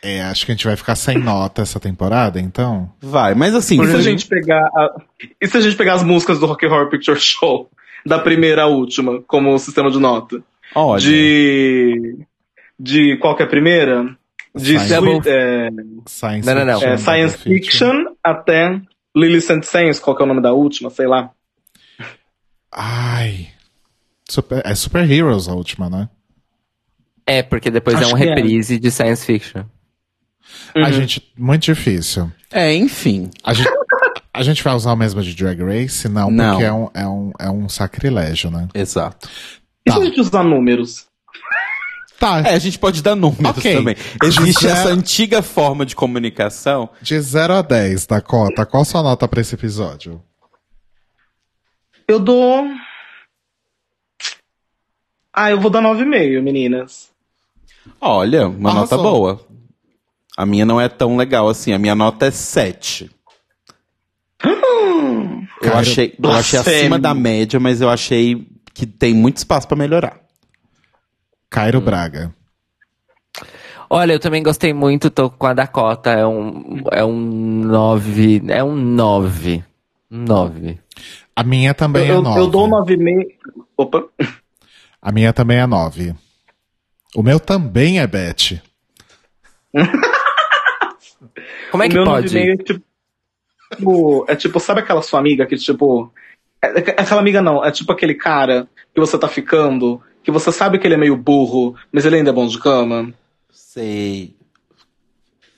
É, 0.02 0.22
acho 0.22 0.46
que 0.46 0.52
a 0.52 0.54
gente 0.54 0.66
vai 0.66 0.76
ficar 0.76 0.94
sem 0.96 1.18
nota 1.18 1.60
essa 1.62 1.78
temporada, 1.78 2.40
então. 2.40 2.90
Vai, 3.00 3.34
mas 3.34 3.54
assim. 3.54 3.82
E 3.82 3.86
se 3.86 3.96
a 3.96 4.00
gente 4.00 4.26
pegar. 4.26 4.62
a- 4.74 4.94
E 5.40 5.46
se 5.46 5.56
a 5.56 5.60
gente 5.60 5.76
pegar 5.76 5.94
as 5.94 6.02
músicas 6.02 6.38
do 6.40 6.46
Rock 6.46 6.64
Horror 6.66 6.88
Picture 6.88 7.20
Show, 7.20 7.70
da 8.06 8.18
primeira 8.18 8.62
à 8.62 8.66
última, 8.66 9.20
como 9.22 9.58
sistema 9.58 9.90
de 9.90 9.98
nota? 9.98 10.42
Olha. 10.74 11.00
De. 11.02 12.18
De 12.78 13.18
qual 13.18 13.36
que 13.36 13.42
é 13.42 13.44
a 13.44 13.48
primeira? 13.48 14.16
De 14.54 14.78
Science- 14.78 14.94
Sweet- 14.94 15.28
é, 15.28 15.68
Science 16.06 16.46
Não, 16.46 16.54
não, 16.54 16.64
não. 16.64 16.82
é, 16.82 16.96
Science 16.96 17.36
Fiction 17.38 18.04
até 18.24 18.80
Lily 19.14 19.40
St. 19.40 19.62
Saints, 19.66 20.00
qual 20.00 20.16
que 20.16 20.22
é 20.22 20.24
o 20.24 20.28
nome 20.28 20.40
da 20.40 20.52
última? 20.54 20.88
Sei 20.88 21.06
lá. 21.06 21.30
Ai. 22.72 23.48
Super, 24.28 24.62
é 24.64 24.74
Super 24.74 25.08
Heroes 25.10 25.48
a 25.48 25.52
última, 25.54 25.90
né? 25.90 26.08
É, 27.26 27.42
porque 27.42 27.70
depois 27.70 27.96
Acho 27.96 28.10
é 28.10 28.14
um 28.14 28.16
que 28.16 28.24
é. 28.24 28.34
reprise 28.34 28.78
de 28.78 28.90
science 28.90 29.24
fiction. 29.24 29.64
Uhum. 30.76 30.84
A 30.84 30.90
gente. 30.90 31.32
Muito 31.36 31.62
difícil. 31.62 32.30
É, 32.52 32.74
enfim. 32.74 33.30
A 33.44 33.52
gente, 33.54 33.68
a 34.34 34.42
gente 34.42 34.62
vai 34.62 34.74
usar 34.74 34.92
o 34.92 34.96
mesmo 34.96 35.22
de 35.22 35.34
Drag 35.34 35.60
Race? 35.62 36.08
Não, 36.08 36.30
Não. 36.30 36.50
porque 36.50 36.64
é 36.64 36.72
um, 36.72 36.88
é, 36.94 37.06
um, 37.06 37.32
é 37.38 37.50
um 37.50 37.68
sacrilégio, 37.68 38.50
né? 38.50 38.68
Exato. 38.74 39.28
E 39.86 39.90
Tá. 39.90 39.96
se 39.96 40.02
a 40.02 40.04
gente 40.04 40.20
usar 40.20 40.42
números? 40.44 41.06
Tá. 42.18 42.40
É, 42.40 42.54
a 42.54 42.58
gente 42.58 42.78
pode 42.78 43.02
dar 43.02 43.14
números 43.14 43.56
Ok. 43.58 43.74
também. 43.76 43.96
Existe 44.22 44.62
Zero- 44.66 44.74
essa 44.78 44.88
antiga 44.90 45.40
forma 45.42 45.86
de 45.86 45.96
comunicação. 45.96 46.90
De 47.00 47.18
0 47.18 47.54
a 47.54 47.62
10, 47.62 48.06
Dakota, 48.06 48.66
qual 48.66 48.84
sua 48.84 49.02
nota 49.02 49.26
pra 49.26 49.40
esse 49.40 49.54
episódio? 49.54 50.22
Eu 52.06 52.18
dou. 52.20 52.66
Ah, 55.32 55.50
eu 55.50 55.60
vou 55.60 55.70
dar 55.70 55.80
9,5, 55.80 56.42
meninas. 56.42 57.08
Olha, 58.00 58.48
uma 58.48 58.70
Arrasou. 58.70 58.98
nota 58.98 59.10
boa. 59.10 59.46
A 60.40 60.46
minha 60.46 60.64
não 60.64 60.80
é 60.80 60.88
tão 60.88 61.18
legal 61.18 61.50
assim. 61.50 61.74
A 61.74 61.78
minha 61.78 61.94
nota 61.94 62.24
é 62.24 62.30
7. 62.30 63.10
Eu 64.42 65.42
Cara, 65.60 65.80
achei, 65.80 66.14
eu 66.18 66.30
achei 66.30 66.58
acima 66.58 66.98
da 66.98 67.12
média, 67.12 67.60
mas 67.60 67.82
eu 67.82 67.90
achei 67.90 68.48
que 68.72 68.86
tem 68.86 69.12
muito 69.12 69.36
espaço 69.36 69.68
pra 69.68 69.76
melhorar. 69.76 70.18
Cairo 71.50 71.76
Hum. 71.76 71.82
Braga. 71.82 72.34
Olha, 73.90 74.14
eu 74.14 74.18
também 74.18 74.42
gostei 74.42 74.72
muito, 74.72 75.10
tô 75.10 75.28
com 75.28 75.46
a 75.46 75.52
Dakota, 75.52 76.08
é 76.08 76.26
um, 76.26 76.84
é 76.90 77.04
um 77.04 77.20
9, 77.20 78.42
é 78.48 78.64
um 78.64 78.74
9. 78.74 79.62
Um 80.10 80.24
9. 80.24 80.78
A 81.36 81.42
minha 81.44 81.74
também 81.74 82.06
eu, 82.06 82.14
é 82.14 82.16
eu, 82.16 82.22
9. 82.22 82.40
eu 82.40 82.46
dou 82.46 82.66
9,5. 82.66 83.26
Opa. 83.76 84.04
A 85.02 85.12
minha 85.12 85.34
também 85.34 85.58
é 85.58 85.66
9. 85.66 86.14
O 87.14 87.22
meu 87.22 87.38
também 87.38 88.00
é 88.00 88.06
Beth. 88.06 88.58
Como 91.70 91.82
é 91.82 91.86
o 91.86 91.88
que 91.90 91.96
meu 91.96 92.04
pode? 92.04 92.28
9,5 92.28 92.52
é 92.52 92.56
tipo. 92.64 94.24
É 94.28 94.36
tipo, 94.36 94.60
sabe 94.60 94.80
aquela 94.80 95.02
sua 95.02 95.20
amiga 95.20 95.46
que, 95.46 95.56
tipo. 95.56 96.12
é- 96.62 96.78
é- 96.80 97.00
Aquela 97.00 97.20
amiga 97.20 97.40
não, 97.42 97.64
é 97.64 97.70
tipo 97.70 97.92
aquele 97.92 98.14
cara 98.14 98.68
que 98.94 99.00
você 99.00 99.18
tá 99.18 99.28
ficando, 99.28 100.00
que 100.22 100.30
você 100.30 100.50
sabe 100.50 100.78
que 100.78 100.86
ele 100.86 100.94
é 100.94 100.98
meio 100.98 101.16
burro, 101.16 101.74
mas 101.92 102.04
ele 102.04 102.16
ainda 102.16 102.30
é 102.30 102.32
bom 102.32 102.46
de 102.46 102.58
cama. 102.58 103.12
Sei. 103.52 104.34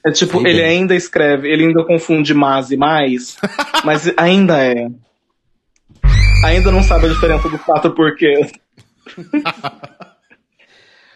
É 0.05 0.11
tipo, 0.11 0.41
Sei 0.41 0.51
ele 0.51 0.61
bem. 0.61 0.69
ainda 0.79 0.95
escreve, 0.97 1.49
ele 1.49 1.67
ainda 1.67 1.85
confunde 1.85 2.35
mais 2.35 2.71
e 2.71 2.77
mais, 2.77 3.37
mas 3.85 4.13
ainda 4.17 4.59
é. 4.63 4.89
Ainda 6.45 6.73
não 6.73 6.83
sabe 6.83 7.07
a 7.07 7.09
diferença 7.09 7.49
dos 7.49 7.63
quatro 7.63 7.93
porquês. 7.95 8.51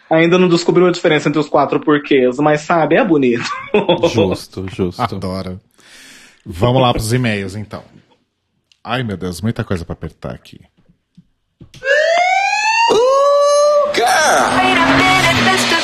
ainda 0.09 0.37
não 0.37 0.47
descobriu 0.47 0.87
a 0.87 0.91
diferença 0.91 1.29
entre 1.29 1.39
os 1.39 1.49
quatro 1.49 1.79
porquês, 1.79 2.37
mas 2.37 2.61
sabe, 2.61 2.95
é 2.95 3.03
bonito. 3.03 3.49
Justo, 4.13 4.65
justo. 4.69 5.01
Adoro. 5.01 5.59
Vamos 6.45 6.81
lá 6.81 6.93
pros 6.93 7.11
e-mails, 7.11 7.55
então. 7.55 7.83
Ai, 8.83 9.03
meu 9.03 9.17
Deus, 9.17 9.41
muita 9.41 9.63
coisa 9.63 9.83
pra 9.83 9.93
apertar 9.93 10.33
aqui. 10.33 10.61
Wait 15.57 15.73
a 15.73 15.76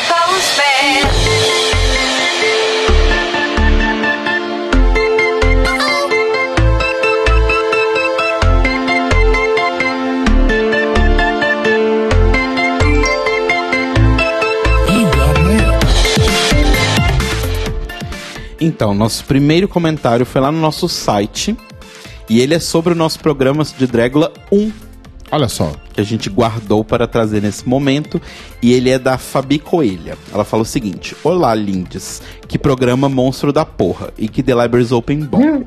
Então, 18.63 18.93
nosso 18.93 19.25
primeiro 19.25 19.67
comentário 19.67 20.25
foi 20.25 20.39
lá 20.39 20.51
no 20.51 20.59
nosso 20.59 20.87
site. 20.87 21.55
E 22.29 22.39
ele 22.39 22.53
é 22.53 22.59
sobre 22.59 22.93
o 22.93 22.95
nosso 22.95 23.19
programa 23.19 23.63
de 23.77 23.85
Dragula 23.85 24.31
1, 24.51 24.71
Olha 25.31 25.49
só. 25.49 25.73
que 25.93 25.99
a 25.99 26.03
gente 26.03 26.29
guardou 26.29 26.83
para 26.83 27.05
trazer 27.07 27.41
nesse 27.41 27.67
momento. 27.67 28.21
E 28.61 28.71
ele 28.71 28.89
é 28.89 28.97
da 28.97 29.17
Fabi 29.17 29.59
Coelha. 29.59 30.17
Ela 30.33 30.45
fala 30.45 30.63
o 30.63 30.65
seguinte: 30.65 31.15
Olá, 31.23 31.53
lindes. 31.53 32.21
Que 32.47 32.57
programa 32.57 33.09
monstro 33.09 33.51
da 33.51 33.65
porra. 33.65 34.13
E 34.17 34.27
que 34.29 34.41
The 34.41 34.53
Libraries 34.55 34.91
Open 34.93 35.19
bom. 35.25 35.63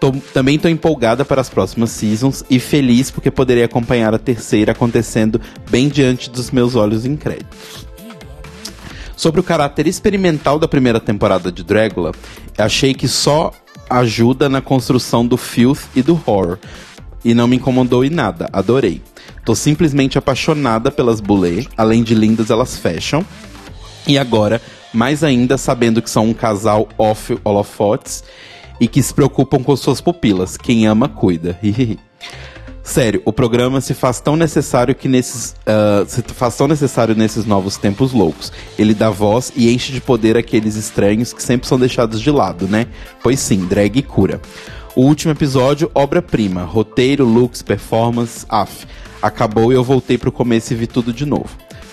Tô- 0.00 0.12
também 0.32 0.58
tô 0.58 0.68
empolgada 0.68 1.24
para 1.24 1.40
as 1.40 1.48
próximas 1.48 1.90
seasons 1.90 2.44
e 2.48 2.58
feliz 2.60 3.10
porque 3.10 3.30
poderei 3.32 3.64
acompanhar 3.64 4.14
a 4.14 4.18
terceira 4.18 4.70
acontecendo 4.72 5.40
bem 5.70 5.88
diante 5.88 6.30
dos 6.30 6.50
meus 6.52 6.74
olhos 6.76 7.04
incrédulos. 7.04 7.87
Sobre 9.18 9.40
o 9.40 9.42
caráter 9.42 9.88
experimental 9.88 10.60
da 10.60 10.68
primeira 10.68 11.00
temporada 11.00 11.50
de 11.50 11.64
Dragula, 11.64 12.12
achei 12.56 12.94
que 12.94 13.08
só 13.08 13.50
ajuda 13.90 14.48
na 14.48 14.60
construção 14.60 15.26
do 15.26 15.36
filth 15.36 15.86
e 15.96 16.02
do 16.02 16.12
horror. 16.14 16.56
E 17.24 17.34
não 17.34 17.48
me 17.48 17.56
incomodou 17.56 18.04
em 18.04 18.10
nada, 18.10 18.48
adorei. 18.52 19.02
Tô 19.44 19.56
simplesmente 19.56 20.16
apaixonada 20.16 20.88
pelas 20.88 21.20
Boulay, 21.20 21.66
além 21.76 22.04
de 22.04 22.14
lindas 22.14 22.48
elas 22.48 22.78
fecham. 22.78 23.26
E 24.06 24.16
agora, 24.16 24.62
mais 24.94 25.24
ainda 25.24 25.58
sabendo 25.58 26.00
que 26.00 26.08
são 26.08 26.26
um 26.26 26.32
casal 26.32 26.88
off 26.96 27.36
holofotes 27.42 28.22
e 28.80 28.86
que 28.86 29.02
se 29.02 29.12
preocupam 29.12 29.64
com 29.64 29.74
suas 29.74 30.00
pupilas. 30.00 30.56
Quem 30.56 30.86
ama, 30.86 31.08
cuida. 31.08 31.58
Sério, 32.88 33.20
o 33.26 33.34
programa 33.34 33.82
se 33.82 33.92
faz 33.92 34.18
tão 34.18 34.34
necessário 34.34 34.94
que 34.94 35.08
nesses. 35.08 35.54
ah, 35.66 36.04
se 36.08 36.22
faz 36.22 36.56
tão 36.56 36.66
necessário 36.66 37.14
nesses 37.14 37.44
novos 37.44 37.76
tempos 37.76 38.14
loucos. 38.14 38.50
Ele 38.78 38.94
dá 38.94 39.10
voz 39.10 39.52
e 39.54 39.70
enche 39.70 39.92
de 39.92 40.00
poder 40.00 40.38
aqueles 40.38 40.74
estranhos 40.74 41.34
que 41.34 41.42
sempre 41.42 41.68
são 41.68 41.78
deixados 41.78 42.18
de 42.18 42.30
lado, 42.30 42.66
né? 42.66 42.86
Pois 43.22 43.40
sim, 43.40 43.66
drag 43.66 44.00
cura. 44.00 44.40
O 44.96 45.02
último 45.02 45.32
episódio, 45.32 45.90
obra-prima. 45.94 46.64
Roteiro, 46.64 47.26
looks, 47.26 47.60
performance, 47.60 48.46
af. 48.48 48.86
Acabou 49.20 49.70
e 49.70 49.74
eu 49.74 49.84
voltei 49.84 50.16
pro 50.16 50.32
começo 50.32 50.72
e 50.72 50.76
vi 50.76 50.86
tudo 50.86 51.12
de 51.12 51.26
novo. 51.26 51.50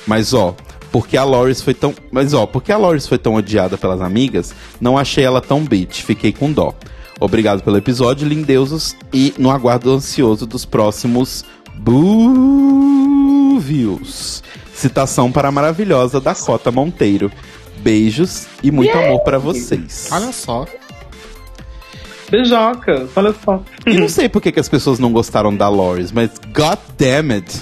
Mas 0.07 0.33
ó, 0.33 0.55
porque 0.93 1.17
a 1.17 1.25
Loris 1.25 1.61
foi 1.61 1.73
tão. 1.73 1.93
Mas 2.09 2.33
ó, 2.33 2.45
porque 2.45 2.71
a 2.71 2.77
Loris 2.77 3.05
foi 3.05 3.17
tão 3.17 3.35
odiada 3.35 3.77
pelas 3.77 3.99
amigas, 3.99 4.55
não 4.79 4.97
achei 4.97 5.25
ela 5.25 5.41
tão 5.41 5.61
bitch, 5.61 6.03
fiquei 6.03 6.31
com 6.31 6.53
dó. 6.53 6.73
Obrigado 7.19 7.61
pelo 7.63 7.77
episódio, 7.77 8.27
lindeusos, 8.27 8.95
e 9.13 9.33
no 9.37 9.49
aguardo 9.51 9.91
ansioso 9.93 10.45
dos 10.45 10.65
próximos 10.65 11.43
Búvios. 13.15 14.43
Citação 14.73 15.31
para 15.31 15.47
a 15.47 15.51
maravilhosa 15.51 16.19
Dakota 16.19 16.71
Monteiro. 16.71 17.31
Beijos 17.77 18.47
e 18.63 18.71
muito 18.71 18.97
amor 18.97 19.19
para 19.23 19.37
vocês. 19.37 20.09
Olha 20.11 20.31
só. 20.31 20.65
Beijoca, 22.29 23.07
olha 23.15 23.33
só. 23.43 23.61
E 23.85 23.93
não 23.93 24.09
sei 24.09 24.27
por 24.27 24.41
que, 24.41 24.51
que 24.51 24.59
as 24.59 24.67
pessoas 24.67 24.97
não 24.99 25.11
gostaram 25.13 25.55
da 25.55 25.69
Loris, 25.69 26.11
mas 26.11 26.31
god 26.53 26.79
damn 26.97 27.31
it. 27.33 27.61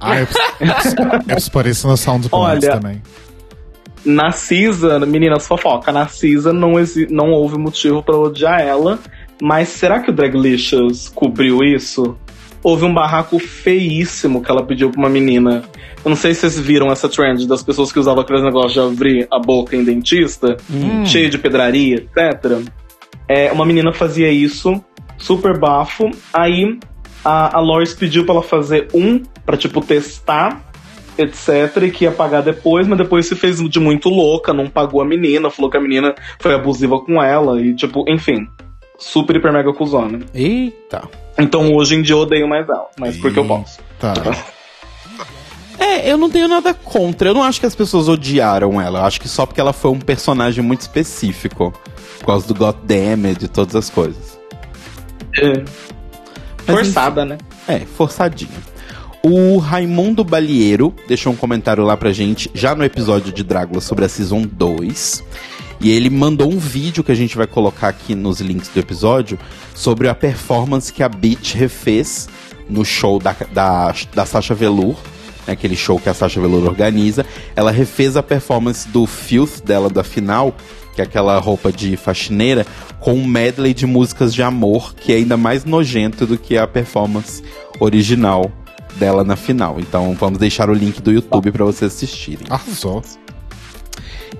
Ah, 0.00 0.20
eu 0.20 0.26
preciso, 0.26 0.48
eu 0.60 0.72
preciso- 0.74 0.96
eu 1.02 1.20
preciso 1.24 1.50
pôr 1.50 1.66
isso 1.66 1.88
no 1.88 1.96
Sound 1.96 2.28
Olha, 2.32 2.70
também. 2.80 3.02
Na 4.04 4.32
Cisa, 4.32 4.98
meninas 5.00 5.46
fofoca, 5.46 5.92
na 5.92 6.08
Cisa 6.08 6.52
não, 6.52 6.72
não 7.10 7.30
houve 7.32 7.58
motivo 7.58 8.02
pra 8.02 8.16
odiar 8.16 8.60
ela, 8.60 8.98
mas 9.40 9.68
será 9.68 10.00
que 10.00 10.10
o 10.10 10.14
Draglicious 10.14 11.08
cobriu 11.08 11.62
isso? 11.62 12.16
Houve 12.62 12.84
um 12.84 12.92
barraco 12.92 13.38
feíssimo 13.38 14.42
que 14.42 14.50
ela 14.50 14.62
pediu 14.62 14.90
pra 14.90 15.00
uma 15.00 15.08
menina. 15.08 15.62
Eu 16.04 16.08
não 16.08 16.16
sei 16.16 16.34
se 16.34 16.40
vocês 16.40 16.58
viram 16.58 16.90
essa 16.90 17.08
trend 17.08 17.46
das 17.46 17.62
pessoas 17.62 17.92
que 17.92 17.98
usavam 17.98 18.22
aqueles 18.22 18.42
negócios 18.42 18.72
de 18.72 18.80
abrir 18.80 19.28
a 19.30 19.38
boca 19.38 19.76
em 19.76 19.84
dentista, 19.84 20.56
cheio 21.04 21.30
de 21.30 21.38
pedraria, 21.38 21.96
etc. 21.96 22.60
É, 23.28 23.52
uma 23.52 23.64
menina 23.64 23.92
fazia 23.92 24.30
isso, 24.30 24.82
super 25.16 25.58
bafo. 25.58 26.10
Aí 26.32 26.78
a, 27.24 27.56
a 27.56 27.60
Loris 27.60 27.94
pediu 27.94 28.24
pra 28.24 28.34
ela 28.34 28.42
fazer 28.42 28.88
um, 28.94 29.22
pra 29.44 29.56
tipo 29.56 29.80
testar, 29.80 30.69
etc. 31.18 31.84
E 31.84 31.90
que 31.90 32.04
ia 32.04 32.12
pagar 32.12 32.42
depois, 32.42 32.86
mas 32.86 32.98
depois 32.98 33.26
se 33.26 33.34
fez 33.34 33.58
de 33.68 33.80
muito 33.80 34.08
louca, 34.08 34.52
não 34.52 34.68
pagou 34.68 35.00
a 35.00 35.04
menina, 35.04 35.50
falou 35.50 35.70
que 35.70 35.76
a 35.76 35.80
menina 35.80 36.14
foi 36.38 36.54
abusiva 36.54 36.98
com 37.00 37.22
ela, 37.22 37.60
e 37.60 37.74
tipo, 37.74 38.04
enfim. 38.08 38.48
Super, 38.98 39.36
hiper, 39.36 39.52
mega 39.52 39.72
cuzona. 39.72 40.20
Eita. 40.34 41.08
Então 41.38 41.72
hoje 41.72 41.94
em 41.94 42.02
dia 42.02 42.14
eu 42.14 42.20
odeio 42.20 42.46
mais 42.46 42.68
ela, 42.68 42.88
mas 42.98 43.16
porque 43.16 43.38
eu 43.38 43.44
posso. 43.46 43.80
Tá. 43.98 44.14
É, 45.80 46.12
eu 46.12 46.18
não 46.18 46.28
tenho 46.28 46.46
nada 46.46 46.74
contra. 46.74 47.30
Eu 47.30 47.34
não 47.34 47.42
acho 47.42 47.58
que 47.58 47.64
as 47.64 47.74
pessoas 47.74 48.06
odiaram 48.06 48.78
ela. 48.78 48.98
Eu 48.98 49.04
acho 49.06 49.18
que 49.18 49.26
só 49.26 49.46
porque 49.46 49.62
ela 49.62 49.72
foi 49.72 49.90
um 49.90 49.98
personagem 49.98 50.62
muito 50.62 50.82
específico. 50.82 51.72
Por 52.18 52.26
causa 52.26 52.46
do 52.46 52.54
God 52.54 52.76
Damned 52.84 53.46
e 53.46 53.48
todas 53.48 53.74
as 53.74 53.88
coisas. 53.88 54.38
É. 55.38 55.64
Mas, 56.66 56.86
Forçada, 56.88 57.24
né? 57.24 57.38
É, 57.66 57.78
forçadinho. 57.80 58.50
O 59.22 59.58
Raimundo 59.58 60.24
Balieiro 60.24 60.94
deixou 61.06 61.30
um 61.30 61.36
comentário 61.36 61.84
lá 61.84 61.94
pra 61.94 62.10
gente, 62.10 62.50
já 62.54 62.74
no 62.74 62.82
episódio 62.82 63.30
de 63.30 63.44
Drácula 63.44 63.78
sobre 63.82 64.06
a 64.06 64.08
Season 64.08 64.46
2. 64.50 65.22
E 65.78 65.90
ele 65.90 66.08
mandou 66.08 66.50
um 66.50 66.58
vídeo 66.58 67.04
que 67.04 67.12
a 67.12 67.14
gente 67.14 67.36
vai 67.36 67.46
colocar 67.46 67.88
aqui 67.88 68.14
nos 68.14 68.40
links 68.40 68.68
do 68.68 68.80
episódio 68.80 69.38
sobre 69.74 70.08
a 70.08 70.14
performance 70.14 70.90
que 70.90 71.02
a 71.02 71.08
Beach 71.08 71.54
refez 71.54 72.30
no 72.66 72.82
show 72.82 73.18
da, 73.18 73.36
da, 73.52 73.94
da 74.14 74.24
Sasha 74.24 74.54
Velour, 74.54 74.96
né, 75.46 75.52
aquele 75.52 75.76
show 75.76 75.98
que 75.98 76.08
a 76.08 76.14
Sasha 76.14 76.40
Velour 76.40 76.64
organiza. 76.64 77.26
Ela 77.54 77.70
refez 77.70 78.16
a 78.16 78.22
performance 78.22 78.88
do 78.88 79.04
Filth 79.04 79.62
dela 79.62 79.90
da 79.90 80.02
final, 80.02 80.56
que 80.94 81.02
é 81.02 81.04
aquela 81.04 81.38
roupa 81.38 81.70
de 81.70 81.94
faxineira, 81.94 82.66
com 82.98 83.12
um 83.12 83.26
medley 83.26 83.74
de 83.74 83.86
músicas 83.86 84.32
de 84.32 84.42
amor, 84.42 84.94
que 84.94 85.12
é 85.12 85.16
ainda 85.16 85.36
mais 85.36 85.66
nojento 85.66 86.26
do 86.26 86.38
que 86.38 86.56
a 86.56 86.66
performance 86.66 87.42
original 87.78 88.50
dela 88.96 89.24
na 89.24 89.36
final. 89.36 89.78
Então 89.78 90.14
vamos 90.18 90.38
deixar 90.38 90.70
o 90.70 90.74
link 90.74 91.00
do 91.00 91.12
YouTube 91.12 91.52
para 91.52 91.64
vocês 91.64 91.92
assistirem. 91.92 92.46
Arrasou. 92.48 93.02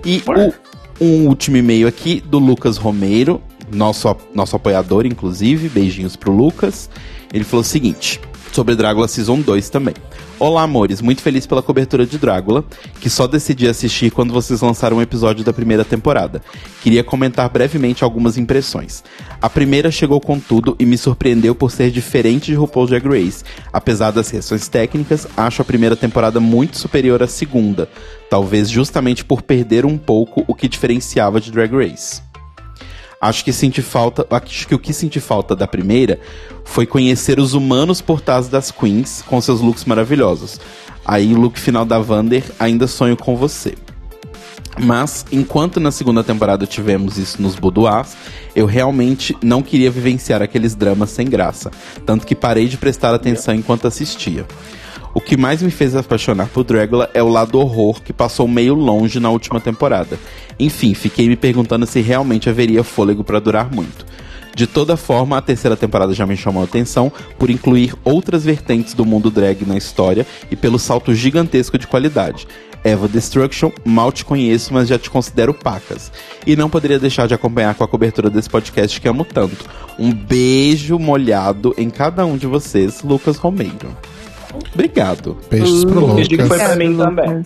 E 0.05 0.23
o, 0.27 1.05
um 1.05 1.29
último 1.29 1.57
e-mail 1.57 1.87
aqui 1.89 2.21
do 2.21 2.39
Lucas 2.39 2.77
Romeiro, 2.77 3.41
nosso, 3.73 4.15
nosso 4.35 4.57
apoiador, 4.57 5.07
inclusive. 5.07 5.69
Beijinhos 5.69 6.17
pro 6.17 6.33
Lucas. 6.33 6.91
Ele 7.33 7.45
falou 7.45 7.63
o 7.63 7.67
seguinte: 7.67 8.21
sobre 8.55 8.75
Drácula 8.75 9.09
Season 9.09 9.41
2 9.41 9.69
também. 9.69 9.95
Olá, 10.39 10.63
amores, 10.63 11.03
muito 11.03 11.21
feliz 11.21 11.47
pela 11.47 11.63
cobertura 11.63 12.07
de 12.07 12.17
Drácula, 12.17 12.65
que 13.01 13.11
só 13.11 13.27
decidi 13.27 13.69
assistir 13.69 14.11
quando 14.11 14.33
vocês 14.33 14.63
lançaram 14.63 14.97
um 14.97 15.03
episódio 15.03 15.45
da 15.45 15.53
primeira 15.53 15.85
temporada. 15.85 16.41
Queria 16.83 17.05
comentar 17.05 17.49
brevemente 17.51 18.03
algumas 18.03 18.39
impressões. 18.39 19.05
A 19.41 19.51
primeira 19.51 19.91
chegou 19.91 20.21
com 20.21 20.41
tudo 20.41 20.75
e 20.79 20.87
me 20.87 20.97
surpreendeu 20.97 21.55
por 21.55 21.71
ser 21.71 21.91
diferente 21.91 22.47
de 22.47 22.55
RuPaul's 22.55 22.89
Drag 22.89 23.07
Race. 23.07 23.45
Apesar 23.73 24.13
das 24.13 24.31
questões 24.31 24.67
técnicas, 24.67 25.27
acho 25.37 25.61
a 25.61 25.65
primeira 25.65 25.95
temporada 25.95 26.41
muito 26.41 26.79
superior 26.79 27.23
à 27.23 27.27
segunda, 27.27 27.89
talvez 28.31 28.71
justamente 28.71 29.25
por 29.25 29.43
perder 29.43 29.85
um 29.85 29.99
pouco 29.99 30.43
o 30.49 30.55
que 30.55 30.69
diferenciava 30.69 31.41
de 31.41 31.53
Drag 31.53 31.71
Race. 31.75 32.30
Acho 33.23 33.45
que 33.45 33.53
senti 33.53 33.83
falta, 33.83 34.27
acho 34.31 34.67
que 34.67 34.75
o 34.75 34.79
que 34.79 34.95
senti 34.95 35.21
falta 35.21 35.55
da 35.55 35.67
primeira 35.67 36.19
foi 36.65 36.87
conhecer 36.87 37.39
os 37.39 37.53
humanos 37.53 38.01
por 38.01 38.23
trás 38.23 38.49
das 38.49 38.71
queens 38.71 39.23
com 39.27 39.39
seus 39.43 39.61
looks 39.61 39.85
maravilhosos. 39.85 40.59
Aí 41.05 41.35
o 41.35 41.39
look 41.39 41.61
final 41.61 41.85
da 41.85 41.99
Vander, 41.99 42.43
ainda 42.59 42.87
sonho 42.87 43.19
com 43.19 43.37
você. 43.37 43.75
Mas, 44.79 45.27
enquanto 45.31 45.79
na 45.79 45.91
segunda 45.91 46.25
temporada 46.25 46.67
tivemos 46.67 47.19
isso 47.19 47.43
nos 47.43 47.57
boudoirs, 47.57 48.17
eu 48.57 48.65
realmente 48.65 49.37
não 49.43 49.61
queria 49.61 49.91
vivenciar 49.91 50.41
aqueles 50.41 50.75
dramas 50.75 51.11
sem 51.11 51.29
graça. 51.29 51.71
Tanto 52.07 52.27
que 52.27 52.35
parei 52.35 52.69
de 52.69 52.79
prestar 52.79 53.15
atenção 53.15 53.55
enquanto 53.55 53.87
assistia. 53.87 54.47
O 55.13 55.21
que 55.21 55.37
mais 55.37 55.61
me 55.61 55.71
fez 55.71 55.97
apaixonar 55.97 56.49
por 56.49 56.63
Dragula 56.63 57.11
é 57.13 57.23
o 57.23 57.29
lado 57.29 57.59
horror 57.59 58.01
que 58.01 58.13
passou 58.13 58.47
meio 58.47 58.75
longe 58.75 59.19
na 59.19 59.29
última 59.29 59.61
temporada. 59.61 60.19
Enfim, 60.59 60.95
fiquei 60.95 61.29
me 61.29 61.37
perguntando 61.37 61.85
se 61.85 62.01
realmente 62.01 62.49
haveria 62.49 62.85
fôlego 62.85 63.25
para 63.25 63.41
durar 63.41 63.75
muito. 63.75 64.07
De 64.55 64.67
toda 64.67 64.97
forma, 64.97 65.37
a 65.37 65.43
terceira 65.43 65.77
temporada 65.77 66.13
já 66.13 66.27
me 66.27 66.37
chamou 66.37 66.63
a 66.63 66.65
atenção 66.65 67.13
por 67.39 67.51
incluir 67.51 67.95
outras 68.05 68.45
vertentes 68.45 68.95
do 68.95 69.05
mundo 69.05 69.31
drag 69.31 69.65
na 69.65 69.77
história 69.77 70.27
e 70.51 70.57
pelo 70.57 70.79
salto 70.79 71.15
gigantesco 71.15 71.79
de 71.79 71.87
qualidade. 71.87 72.47
Eva 72.83 73.09
Destruction, 73.09 73.71
mal 73.85 74.11
te 74.11 74.25
conheço, 74.25 74.73
mas 74.73 74.89
já 74.89 74.99
te 74.99 75.11
considero 75.11 75.53
pacas. 75.53 76.11
E 76.47 76.57
não 76.57 76.71
poderia 76.71 76.99
deixar 76.99 77.27
de 77.27 77.35
acompanhar 77.35 77.75
com 77.75 77.85
a 77.85 77.89
cobertura 77.89 78.31
desse 78.31 78.49
podcast 78.49 79.01
que 79.01 79.09
amo 79.09 79.25
tanto. 79.25 79.65
Um 79.99 80.13
beijo 80.13 80.99
molhado 80.99 81.75
em 81.77 81.91
cada 81.91 82.25
um 82.25 82.37
de 82.37 82.47
vocês, 82.47 83.03
Lucas 83.03 83.37
Romeiro. 83.37 83.95
Obrigado. 84.75 85.37
Beijos 85.51 85.85
pro 85.85 86.13
O 86.13 86.17
pedido 86.17 86.47
foi 86.47 86.57
Lucas. 86.59 86.69
pra 86.69 86.77
mim 86.77 86.97
também. 86.97 87.43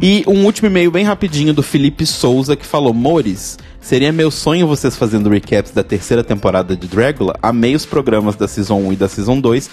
E 0.00 0.22
um 0.26 0.44
último 0.44 0.68
e-mail 0.68 0.90
bem 0.90 1.04
rapidinho 1.04 1.54
do 1.54 1.62
Felipe 1.62 2.04
Souza 2.04 2.54
que 2.54 2.66
falou: 2.66 2.92
Mores, 2.92 3.58
seria 3.80 4.12
meu 4.12 4.30
sonho 4.30 4.66
vocês 4.66 4.94
fazendo 4.96 5.30
recaps 5.30 5.72
da 5.72 5.82
terceira 5.82 6.22
temporada 6.22 6.76
de 6.76 6.86
Dragula. 6.86 7.34
Amei 7.40 7.74
os 7.74 7.86
programas 7.86 8.36
da 8.36 8.46
Season 8.46 8.76
1 8.78 8.92
e 8.92 8.96
da 8.96 9.08
Season 9.08 9.40
2. 9.40 9.70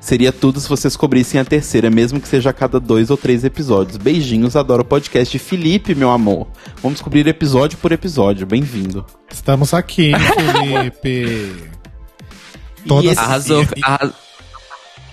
Seria 0.00 0.30
tudo 0.32 0.60
se 0.60 0.68
vocês 0.68 0.96
cobrissem 0.96 1.40
a 1.40 1.44
terceira, 1.44 1.90
mesmo 1.90 2.20
que 2.20 2.28
seja 2.28 2.50
a 2.50 2.52
cada 2.52 2.78
dois 2.78 3.10
ou 3.10 3.16
três 3.16 3.44
episódios. 3.44 3.96
Beijinhos, 3.96 4.54
adoro 4.54 4.82
o 4.82 4.84
podcast. 4.84 5.36
Felipe, 5.38 5.94
meu 5.94 6.10
amor. 6.10 6.46
Vamos 6.82 7.00
cobrir 7.02 7.26
episódio 7.26 7.76
por 7.78 7.90
episódio. 7.92 8.46
Bem-vindo. 8.46 9.04
Estamos 9.32 9.74
aqui, 9.74 10.12
Felipe. 10.14 11.66
Toda, 12.86 13.08
esse- 13.08 13.18
Arrasou. 13.20 13.62
E, 13.62 13.80
arras- 13.82 14.12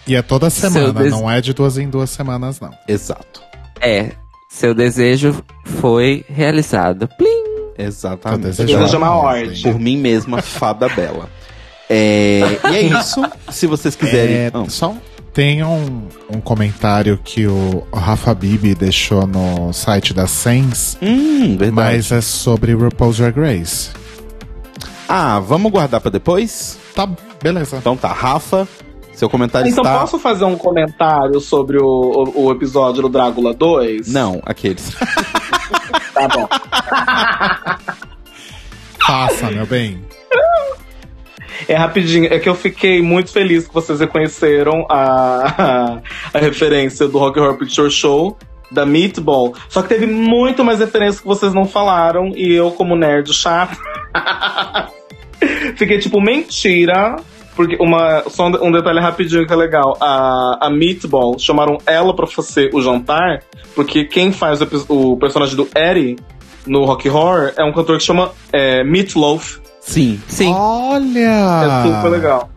e 0.07 0.15
é 0.15 0.21
toda 0.21 0.49
semana, 0.49 0.93
des- 1.03 1.11
não 1.11 1.29
é 1.29 1.39
de 1.41 1.53
duas 1.53 1.77
em 1.77 1.89
duas 1.89 2.09
semanas, 2.09 2.59
não. 2.59 2.71
Exato. 2.87 3.41
É, 3.81 4.11
seu 4.49 4.73
desejo 4.73 5.43
foi 5.65 6.23
realizado. 6.29 7.07
Plim! 7.17 7.43
Exatamente. 7.77 8.41
desejando 8.43 8.79
Deseja 8.81 8.97
uma 8.97 9.07
mesmo, 9.09 9.21
ordem. 9.27 9.61
Por 9.63 9.79
mim 9.79 9.97
mesma, 9.97 10.41
fada 10.41 10.87
bela. 10.89 11.29
É, 11.89 12.41
e 12.71 12.75
é 12.75 12.81
isso. 12.81 13.21
Se 13.49 13.67
vocês 13.67 13.95
quiserem. 13.95 14.35
É, 14.35 14.51
Ah, 14.53 14.65
só 14.69 14.95
tem 15.33 15.63
um, 15.63 16.07
um 16.29 16.39
comentário 16.39 17.19
que 17.23 17.47
o 17.47 17.83
Rafa 17.93 18.33
Bibi 18.35 18.75
deixou 18.75 19.25
no 19.25 19.73
site 19.73 20.13
da 20.13 20.27
Sens, 20.27 20.97
hum, 21.01 21.57
mas 21.71 22.11
é 22.11 22.21
sobre 22.21 22.73
RuPaul's 22.73 23.17
Drag 23.17 23.35
Race. 23.39 23.89
Ah, 25.15 25.39
vamos 25.39 25.71
guardar 25.71 26.01
pra 26.01 26.09
depois? 26.09 26.79
Tá, 26.95 27.07
beleza. 27.39 27.77
Então 27.77 27.95
tá, 27.95 28.11
Rafa, 28.11 28.67
seu 29.11 29.29
comentário 29.29 29.69
Então 29.69 29.83
está. 29.83 29.99
posso 29.99 30.17
fazer 30.17 30.43
um 30.43 30.57
comentário 30.57 31.39
sobre 31.39 31.77
o, 31.77 31.85
o, 31.85 32.45
o 32.45 32.51
episódio 32.51 33.03
do 33.03 33.09
Drácula 33.09 33.53
2? 33.53 34.11
Não, 34.11 34.41
aqueles. 34.43 34.91
Tá 36.13 36.27
bom. 36.27 36.47
Faça, 39.05 39.49
meu 39.49 39.65
bem. 39.65 39.99
É 41.67 41.75
rapidinho, 41.75 42.31
é 42.31 42.37
que 42.37 42.47
eu 42.47 42.55
fiquei 42.55 43.01
muito 43.01 43.31
feliz 43.31 43.67
que 43.67 43.73
vocês 43.73 43.99
reconheceram 43.99 44.85
a, 44.89 46.01
a, 46.33 46.39
referência 46.39 47.07
do 47.07 47.17
Rock 47.17 47.39
Horror 47.39 47.57
Picture 47.57 47.89
Show 47.89 48.37
da 48.71 48.85
Meatball. 48.85 49.53
Só 49.69 49.81
que 49.81 49.89
teve 49.89 50.05
muito 50.05 50.63
mais 50.63 50.79
referências 50.79 51.19
que 51.19 51.27
vocês 51.27 51.53
não 51.53 51.65
falaram 51.65 52.31
e 52.35 52.53
eu, 52.53 52.71
como 52.71 52.95
nerd 52.95 53.33
chato, 53.33 53.75
fiquei 55.75 55.99
tipo, 55.99 56.21
mentira. 56.21 57.15
Porque 57.55 57.77
uma, 57.79 58.23
só 58.29 58.47
um 58.47 58.71
detalhe 58.71 58.99
rapidinho 58.99 59.45
que 59.45 59.53
é 59.53 59.55
legal. 59.55 59.95
A, 60.01 60.67
a 60.67 60.69
Meatball 60.71 61.37
chamaram 61.37 61.77
ela 61.85 62.15
pra 62.15 62.25
fazer 62.25 62.71
o 62.73 62.81
jantar, 62.81 63.43
porque 63.75 64.05
quem 64.05 64.31
faz 64.31 64.59
o, 64.59 64.65
o 64.89 65.17
personagem 65.17 65.55
do 65.55 65.67
Eddie 65.75 66.15
no 66.65 66.83
Rock 66.85 67.07
Horror 67.07 67.53
é 67.55 67.63
um 67.63 67.71
cantor 67.71 67.97
que 67.97 68.03
chama 68.03 68.31
é, 68.51 68.83
Meatloaf. 68.83 69.59
Sim. 69.81 70.19
Sim. 70.27 70.51
Olha! 70.51 71.85
É 71.85 72.01
super 72.01 72.09
legal. 72.09 72.49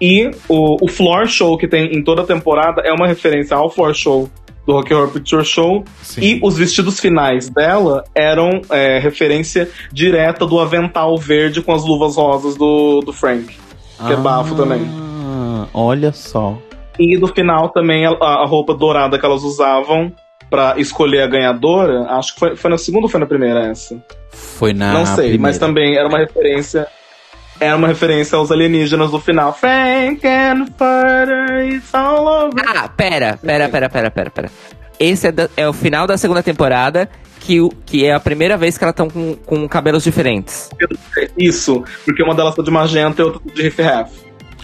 E 0.00 0.30
o, 0.48 0.84
o 0.84 0.88
floor 0.88 1.26
show 1.26 1.56
que 1.56 1.66
tem 1.66 1.96
em 1.96 2.04
toda 2.04 2.22
a 2.22 2.26
temporada 2.26 2.82
é 2.82 2.92
uma 2.92 3.06
referência 3.06 3.56
ao 3.56 3.70
floor 3.70 3.94
show 3.94 4.30
do 4.66 4.72
Rock 4.72 4.92
Horror 4.92 5.08
Picture 5.10 5.44
Show. 5.44 5.84
Sim. 6.02 6.20
E 6.20 6.40
os 6.42 6.58
vestidos 6.58 6.98
finais 6.98 7.48
dela 7.48 8.04
eram 8.14 8.60
é, 8.70 8.98
referência 8.98 9.70
direta 9.92 10.44
do 10.44 10.58
avental 10.58 11.16
verde 11.16 11.62
com 11.62 11.72
as 11.72 11.84
luvas 11.84 12.16
rosas 12.16 12.56
do, 12.56 13.00
do 13.00 13.12
Frank. 13.12 13.56
Que 14.06 14.12
é 14.12 14.16
bafo 14.16 14.54
também. 14.54 14.82
Ah, 14.84 15.66
Olha 15.72 16.12
só. 16.12 16.58
E 16.98 17.16
do 17.16 17.28
final 17.28 17.70
também 17.70 18.06
a, 18.06 18.10
a 18.10 18.46
roupa 18.46 18.74
dourada 18.74 19.18
que 19.18 19.24
elas 19.24 19.42
usavam 19.42 20.12
pra 20.50 20.74
escolher 20.78 21.22
a 21.22 21.26
ganhadora. 21.26 22.06
Acho 22.10 22.34
que 22.34 22.40
foi, 22.40 22.56
foi 22.56 22.70
na 22.70 22.78
segunda 22.78 23.04
ou 23.04 23.08
foi 23.08 23.20
na 23.20 23.26
primeira 23.26 23.66
essa? 23.68 24.02
Foi 24.30 24.72
na. 24.72 24.92
Não 24.92 25.06
sei, 25.06 25.30
primeira. 25.30 25.42
mas 25.42 25.58
também 25.58 25.96
era 25.96 26.08
uma 26.08 26.18
referência. 26.18 26.86
Era 27.58 27.76
uma 27.76 27.88
referência 27.88 28.36
aos 28.36 28.50
alienígenas 28.50 29.10
do 29.10 29.20
final. 29.20 29.52
Frankenfurter, 29.52 31.74
it's 31.74 31.94
all 31.94 32.26
over. 32.26 32.62
Ah, 32.66 32.88
pera, 32.88 33.38
pera, 33.42 33.68
pera, 33.68 33.88
pera, 33.88 34.10
pera, 34.10 34.30
pera. 34.30 34.50
Esse 34.98 35.28
é, 35.28 35.32
da- 35.32 35.48
é 35.56 35.68
o 35.68 35.72
final 35.72 36.06
da 36.06 36.16
segunda 36.16 36.42
temporada, 36.42 37.08
que, 37.40 37.60
o- 37.60 37.68
que 37.84 38.04
é 38.06 38.14
a 38.14 38.20
primeira 38.20 38.56
vez 38.56 38.76
que 38.78 38.84
elas 38.84 38.92
estão 38.92 39.08
com, 39.08 39.34
com 39.44 39.68
cabelos 39.68 40.02
diferentes. 40.04 40.70
Isso, 41.36 41.84
porque 42.04 42.22
uma 42.22 42.34
delas 42.34 42.54
tá 42.54 42.62
de 42.62 42.70
magenta 42.70 43.22
e 43.22 43.24
outra 43.24 43.40
tá 43.40 43.50
de 43.54 43.62
riff-raff. 43.62 44.10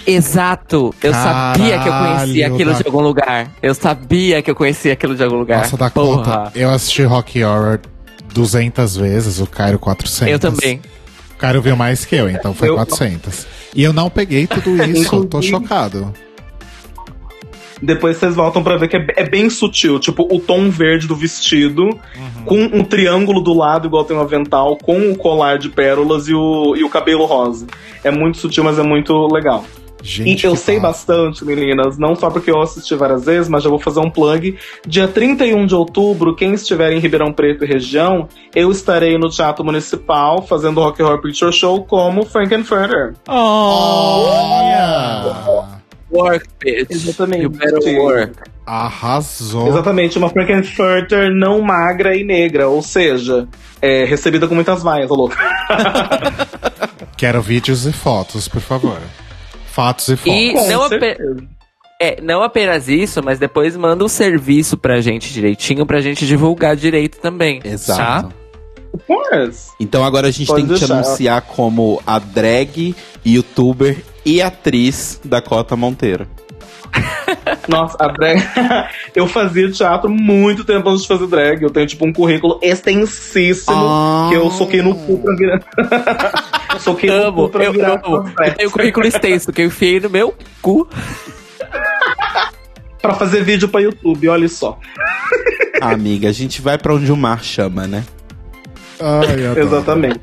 Exato! 0.07 0.93
Eu 1.03 1.13
sabia 1.15 1.79
que 1.79 1.89
eu 1.89 1.93
conhecia 1.93 2.43
Caralho, 2.43 2.55
aquilo 2.55 2.73
da- 2.73 2.79
de 2.79 2.87
algum 2.87 3.01
lugar. 3.01 3.49
Eu 3.63 3.75
sabia 3.75 4.43
que 4.43 4.51
eu 4.51 4.55
conhecia 4.55 4.93
aquilo 4.95 5.15
de 5.15 5.23
algum 5.23 5.37
lugar. 5.37 5.59
Nossa, 5.59 5.77
da 5.77 5.91
Porra. 5.91 6.17
conta. 6.47 6.53
Eu 6.59 6.71
assisti 6.71 7.03
Rock 7.05 7.43
Horror 7.45 7.79
200 8.35 8.97
vezes, 8.97 9.39
o 9.39 9.47
Cairo 9.47 9.79
400. 9.79 10.33
Eu 10.33 10.39
também. 10.41 10.81
O 11.43 11.45
Cairo 11.45 11.61
viu 11.61 11.75
mais 11.75 12.05
que 12.05 12.15
eu, 12.15 12.31
então 12.31 12.55
foi 12.55 12.69
Eu- 12.69 12.77
400. 12.77 13.49
E 13.75 13.83
eu 13.83 13.93
não 13.93 14.09
peguei 14.09 14.47
tudo 14.47 14.77
isso, 14.89 15.25
tô 15.25 15.43
chocado. 15.43 16.15
Depois 17.83 18.17
vocês 18.17 18.37
voltam 18.37 18.63
pra 18.63 18.77
ver 18.77 18.87
que 18.87 18.97
é, 18.97 19.05
é 19.17 19.29
bem 19.29 19.51
sutil. 19.51 19.99
Tipo, 19.99 20.23
o 20.33 20.39
tom 20.39 20.71
verde 20.71 21.09
do 21.09 21.17
vestido, 21.17 21.99
com 22.45 22.63
um 22.63 22.85
triângulo 22.85 23.41
do 23.41 23.53
lado, 23.53 23.89
igual 23.89 24.05
tem 24.05 24.17
um 24.17 24.21
avental, 24.21 24.77
com 24.77 25.11
o 25.11 25.17
colar 25.17 25.59
de 25.59 25.69
pérolas 25.69 26.29
e 26.29 26.33
o, 26.35 26.77
e 26.77 26.85
o 26.85 26.89
cabelo 26.89 27.25
rosa. 27.25 27.67
É 28.05 28.11
muito 28.13 28.39
sutil, 28.39 28.63
mas 28.63 28.79
é 28.79 28.85
muito 28.85 29.27
legal. 29.27 29.65
Gente, 30.03 30.45
e 30.45 30.47
eu 30.47 30.57
sei 30.57 30.81
bafo. 30.81 30.89
bastante, 30.89 31.45
meninas, 31.45 31.97
não 31.97 32.15
só 32.15 32.29
porque 32.29 32.51
eu 32.51 32.61
assisti 32.61 32.95
várias 32.95 33.25
vezes, 33.25 33.49
mas 33.49 33.63
já 33.63 33.71
vou 33.71 33.79
fazer 33.79 34.01
um 34.01 34.11
plug. 34.11 34.59
Dia 34.87 35.07
31 35.07 35.65
de 35.67 35.75
outubro, 35.75 36.35
quem 36.35 36.53
estiver 36.55 36.93
em 36.93 36.99
Ribeirão 36.99 37.33
Preto 37.33 37.65
e 37.65 37.67
região, 37.67 38.29
eu 38.55 38.71
estarei 38.71 39.17
no 39.17 39.29
Teatro 39.29 39.65
Municipal 39.65 40.43
fazendo 40.43 40.81
o 40.81 40.85
Rock 40.85 41.03
Horror 41.03 41.21
Picture 41.21 41.53
Show 41.53 41.85
como 41.85 42.25
Frankenfurter. 42.27 43.15
Olha! 43.29 44.63
Work, 46.11 46.47
bitch. 46.61 46.91
Exatamente. 46.91 47.45
You 47.45 47.51
better 47.51 47.99
work. 47.99 48.35
Arrasou. 48.67 49.69
Exatamente, 49.69 50.19
uma 50.19 50.29
Frankenfurter 50.29 51.31
não 51.33 51.63
magra 51.63 52.15
e 52.17 52.23
negra, 52.23 52.69
ou 52.69 52.83
seja, 52.83 53.49
é, 53.81 54.05
recebida 54.05 54.47
com 54.47 54.55
muitas 54.55 54.83
vaias, 54.83 55.11
ô 55.11 55.15
louco. 55.15 55.35
Quero 57.17 57.41
vídeos 57.41 57.87
e 57.87 57.93
fotos, 57.93 58.49
por 58.49 58.61
favor. 58.61 58.99
Fatos 59.73 60.09
e 60.09 60.17
fotos. 60.17 60.33
E 60.33 60.53
não, 60.69 60.83
ape- 60.85 61.17
é, 62.01 62.21
não 62.21 62.43
apenas 62.43 62.89
isso, 62.89 63.23
mas 63.23 63.39
depois 63.39 63.77
manda 63.77 64.05
o 64.05 64.09
serviço 64.09 64.77
pra 64.77 65.01
gente 65.01 65.33
direitinho, 65.33 65.87
pra 65.87 66.01
gente 66.01 66.27
divulgar 66.27 66.77
direito 66.77 67.19
também. 67.21 67.61
Exato. 67.65 68.29
Tá? 68.29 68.35
Mas, 69.09 69.71
Então 69.81 70.05
agora 70.05 70.29
a 70.29 70.31
gente 70.31 70.47
Pode 70.49 70.61
tem 70.63 70.69
que 70.69 70.75
te 70.75 70.81
deixar. 70.81 70.95
anunciar 71.03 71.41
como 71.43 72.03
a 72.07 72.19
drag, 72.19 72.95
youtuber 73.25 73.97
e 74.27 74.43
atriz 74.43 75.19
Dakota 75.25 75.75
Monteiro. 75.77 76.27
Nossa, 77.69 77.97
a 77.99 78.09
drag. 78.09 78.43
eu 79.17 79.27
fazia 79.27 79.71
teatro 79.71 80.11
muito 80.11 80.63
tempo 80.65 80.91
antes 80.91 81.03
de 81.03 81.09
fazer 81.09 81.27
drag. 81.27 81.63
Eu 81.63 81.71
tenho, 81.71 81.87
tipo, 81.87 82.07
um 82.07 82.13
currículo 82.13 82.59
extensíssimo 82.63 83.75
Ah. 83.75 84.27
que 84.29 84.35
eu 84.37 84.51
soquei 84.51 84.83
no 84.83 84.95
cu 84.95 85.17
pra 85.19 85.35
virar. 85.37 85.63
soquei 86.83 87.09
Amo, 87.11 87.51
eu 87.55 87.73
virar. 87.73 88.03
amo. 88.05 88.33
Eu 88.39 88.55
tenho 88.55 88.69
um 88.69 88.73
currículo 88.73 89.07
extenso 89.07 89.53
que 89.53 89.63
eu 89.63 89.67
enfiei 89.67 90.01
no 90.01 90.11
meu 90.11 90.35
cu. 90.61 90.89
Pra 93.01 93.15
fazer 93.15 93.43
vídeo 93.43 93.69
pra 93.69 93.81
YouTube, 93.81 94.29
olha 94.29 94.49
só. 94.49 94.79
Amiga, 95.81 96.29
a 96.29 96.33
gente 96.33 96.63
vai 96.63 96.79
pra 96.79 96.95
onde 96.95 97.11
o 97.11 97.17
mar 97.17 97.43
chama, 97.43 97.85
né? 97.85 98.05
Ai. 99.01 99.61
Exatamente. 99.61 100.21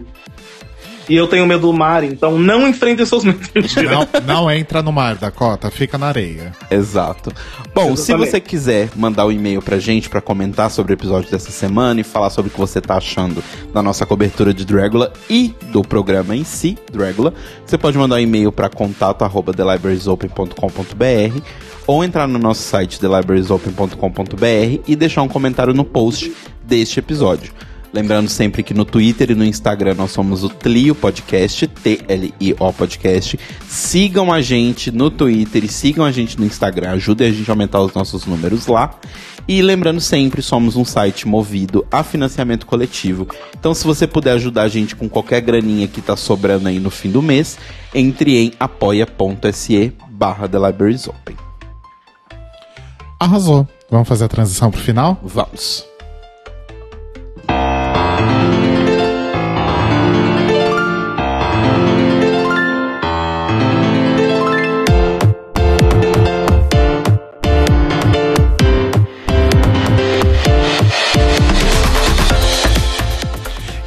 E 1.10 1.16
eu 1.16 1.28
tenho 1.28 1.48
medo 1.48 1.62
do 1.62 1.74
mar, 1.74 2.04
então 2.04 2.38
não 2.38 2.68
enfrente 2.68 3.04
seus 3.04 3.24
medos. 3.24 3.50
Não, 3.76 4.08
não 4.26 4.52
entra 4.52 4.84
no 4.84 4.92
mar, 4.92 5.16
Dakota, 5.16 5.72
fica 5.72 5.98
na 5.98 6.06
areia. 6.08 6.52
Exato. 6.70 7.32
Bom, 7.74 7.96
se 7.96 8.16
você 8.16 8.40
quiser 8.40 8.90
mandar 8.96 9.26
um 9.26 9.32
e-mail 9.32 9.60
pra 9.60 9.80
gente 9.80 10.08
pra 10.08 10.22
comentar 10.22 10.70
sobre 10.70 10.94
o 10.94 10.96
episódio 10.96 11.32
dessa 11.32 11.50
semana 11.50 12.00
e 12.00 12.04
falar 12.04 12.30
sobre 12.30 12.50
o 12.50 12.52
que 12.52 12.60
você 12.60 12.80
tá 12.80 12.98
achando 12.98 13.44
da 13.74 13.82
nossa 13.82 14.06
cobertura 14.06 14.54
de 14.54 14.64
Dragula 14.64 15.12
e 15.28 15.56
do 15.72 15.82
programa 15.82 16.36
em 16.36 16.44
si, 16.44 16.78
Dragula, 16.92 17.34
você 17.66 17.76
pode 17.78 17.98
mandar 17.98 18.18
um 18.18 18.20
e-mail 18.20 18.52
pra 18.52 18.70
contato 18.70 19.24
arroba 19.24 19.52
thelibrariesopen.com.br 19.52 21.42
ou 21.88 22.04
entrar 22.04 22.28
no 22.28 22.38
nosso 22.38 22.62
site 22.62 23.00
thelibrariesopen.com.br 23.00 24.84
e 24.88 24.96
deixar 24.96 25.24
um 25.24 25.28
comentário 25.28 25.74
no 25.74 25.84
post 25.84 26.32
deste 26.64 27.00
episódio. 27.00 27.52
Lembrando 27.92 28.30
sempre 28.30 28.62
que 28.62 28.74
no 28.74 28.86
Twitter 28.86 29.32
e 29.32 29.36
no 29.36 29.44
Instagram 29.44 29.96
nós 29.96 30.12
somos 30.12 30.44
o 30.44 30.50
Tlio 30.50 30.94
Podcast, 30.94 31.68
T-L-I-O 31.68 32.74
Podcast. 32.74 33.40
Sigam 33.68 34.32
a 34.32 34.42
gente 34.42 34.92
no 34.92 35.10
Twitter 35.10 35.64
e 35.64 35.68
sigam 35.68 36.06
a 36.06 36.12
gente 36.12 36.40
no 36.40 36.46
Instagram, 36.46 36.92
ajudem 36.92 37.28
a 37.28 37.32
gente 37.32 37.50
a 37.50 37.54
aumentar 37.54 37.82
os 37.82 37.94
nossos 37.94 38.26
números 38.26 38.68
lá. 38.68 38.94
E 39.48 39.64
lembrando 39.64 40.00
sempre, 40.00 40.44
somos 40.44 40.76
um 40.76 40.86
site 40.86 41.28
movido 41.28 41.84
a 41.92 42.04
financiamento 42.04 42.68
coletivo. 42.68 43.28
Então, 43.60 43.74
se 43.74 43.84
você 43.84 44.06
puder 44.06 44.34
ajudar 44.34 44.62
a 44.62 44.70
gente 44.70 44.96
com 44.96 45.10
qualquer 45.10 45.42
graninha 45.42 45.88
que 45.88 46.02
tá 46.02 46.16
sobrando 46.16 46.70
aí 46.70 46.80
no 46.80 46.92
fim 46.92 47.10
do 47.10 47.20
mês, 47.20 47.58
entre 47.96 48.38
em 48.38 48.54
apoia.se 48.60 49.92
barra 50.12 50.48
The 50.48 50.60
Libraries 50.60 51.08
Open. 51.08 51.36
Arrasou. 53.20 53.68
Vamos 53.90 54.08
fazer 54.08 54.26
a 54.26 54.30
transição 54.30 54.70
pro 54.70 54.80
final? 54.80 55.20
Vamos. 55.24 55.89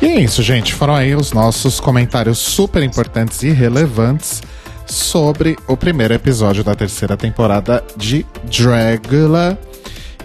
E 0.02 0.06
é 0.06 0.20
isso, 0.20 0.42
gente. 0.42 0.74
Foram 0.74 0.96
aí 0.96 1.14
os 1.14 1.32
nossos 1.32 1.78
comentários 1.78 2.38
super 2.38 2.82
importantes 2.82 3.44
e 3.44 3.50
relevantes 3.50 4.42
sobre 4.84 5.56
o 5.68 5.76
primeiro 5.76 6.12
episódio 6.12 6.64
da 6.64 6.74
terceira 6.74 7.16
temporada 7.16 7.84
de 7.96 8.26
Dragula. 8.44 9.56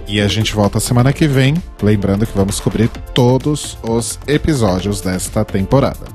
E 0.07 0.21
a 0.21 0.27
gente 0.27 0.53
volta 0.53 0.79
semana 0.79 1.11
que 1.11 1.27
vem, 1.27 1.55
lembrando 1.83 2.25
que 2.25 2.35
vamos 2.35 2.61
cobrir 2.61 2.87
todos 3.13 3.77
os 3.83 4.17
episódios 4.25 5.01
desta 5.01 5.43
temporada. 5.43 6.05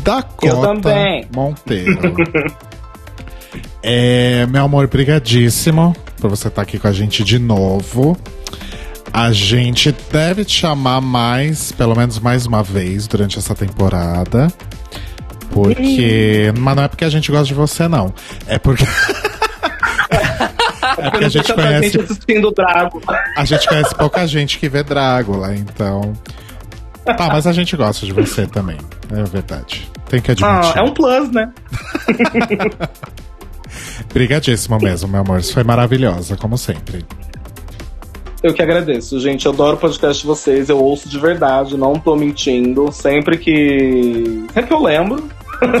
Dakota. 0.00 0.74
Monteiro. 1.34 2.14
é, 3.82 4.46
meu 4.46 4.64
amor, 4.64 4.86
brigadíssimo 4.88 5.96
por 6.20 6.28
você 6.28 6.48
estar 6.48 6.62
aqui 6.62 6.78
com 6.78 6.86
a 6.86 6.92
gente 6.92 7.24
de 7.24 7.38
novo. 7.38 8.16
A 9.10 9.32
gente 9.32 9.94
deve 10.10 10.44
te 10.44 10.60
chamar 10.60 11.00
mais, 11.00 11.72
pelo 11.72 11.94
menos 11.94 12.18
mais 12.18 12.46
uma 12.46 12.62
vez, 12.62 13.06
durante 13.06 13.38
essa 13.38 13.54
temporada. 13.54 14.48
Porque. 15.50 16.52
Mas 16.58 16.76
não 16.76 16.82
é 16.84 16.88
porque 16.88 17.04
a 17.04 17.10
gente 17.10 17.30
gosta 17.30 17.46
de 17.46 17.54
você, 17.54 17.88
não. 17.88 18.12
É 18.46 18.58
porque. 18.58 18.84
é 21.02 21.10
porque 21.10 21.24
a 21.24 21.28
gente 21.28 21.52
conhece. 21.52 21.90
gente 21.90 22.54
Drago. 22.54 23.02
A 23.36 23.44
gente 23.44 23.68
conhece 23.68 23.94
pouca 23.94 24.26
gente 24.26 24.58
que 24.58 24.68
vê 24.68 24.82
Drácula, 24.82 25.54
então. 25.54 26.12
Tá, 27.04 27.28
mas 27.28 27.46
a 27.46 27.52
gente 27.52 27.76
gosta 27.76 28.06
de 28.06 28.12
você 28.12 28.46
também. 28.46 28.78
É 29.10 29.22
verdade. 29.24 29.90
Tem 30.08 30.20
que 30.20 30.30
admitir. 30.30 30.72
Ah, 30.74 30.74
é 30.76 30.82
um 30.82 30.94
plus, 30.94 31.30
né? 31.30 31.52
Brigadíssimo 34.12 34.78
mesmo, 34.78 35.08
meu 35.08 35.20
amor. 35.20 35.40
Isso 35.40 35.52
foi 35.52 35.64
maravilhosa, 35.64 36.36
como 36.36 36.56
sempre. 36.56 37.04
Eu 38.42 38.52
que 38.52 38.62
agradeço, 38.62 39.18
gente. 39.20 39.46
Eu 39.46 39.52
adoro 39.52 39.76
o 39.76 39.80
podcast 39.80 40.20
de 40.20 40.26
vocês. 40.26 40.68
Eu 40.68 40.78
ouço 40.78 41.08
de 41.08 41.18
verdade, 41.18 41.76
não 41.76 41.94
tô 41.94 42.16
mentindo. 42.16 42.90
Sempre 42.92 43.38
que. 43.38 44.44
Sempre 44.52 44.66
que 44.66 44.74
eu 44.74 44.82
lembro. 44.82 45.28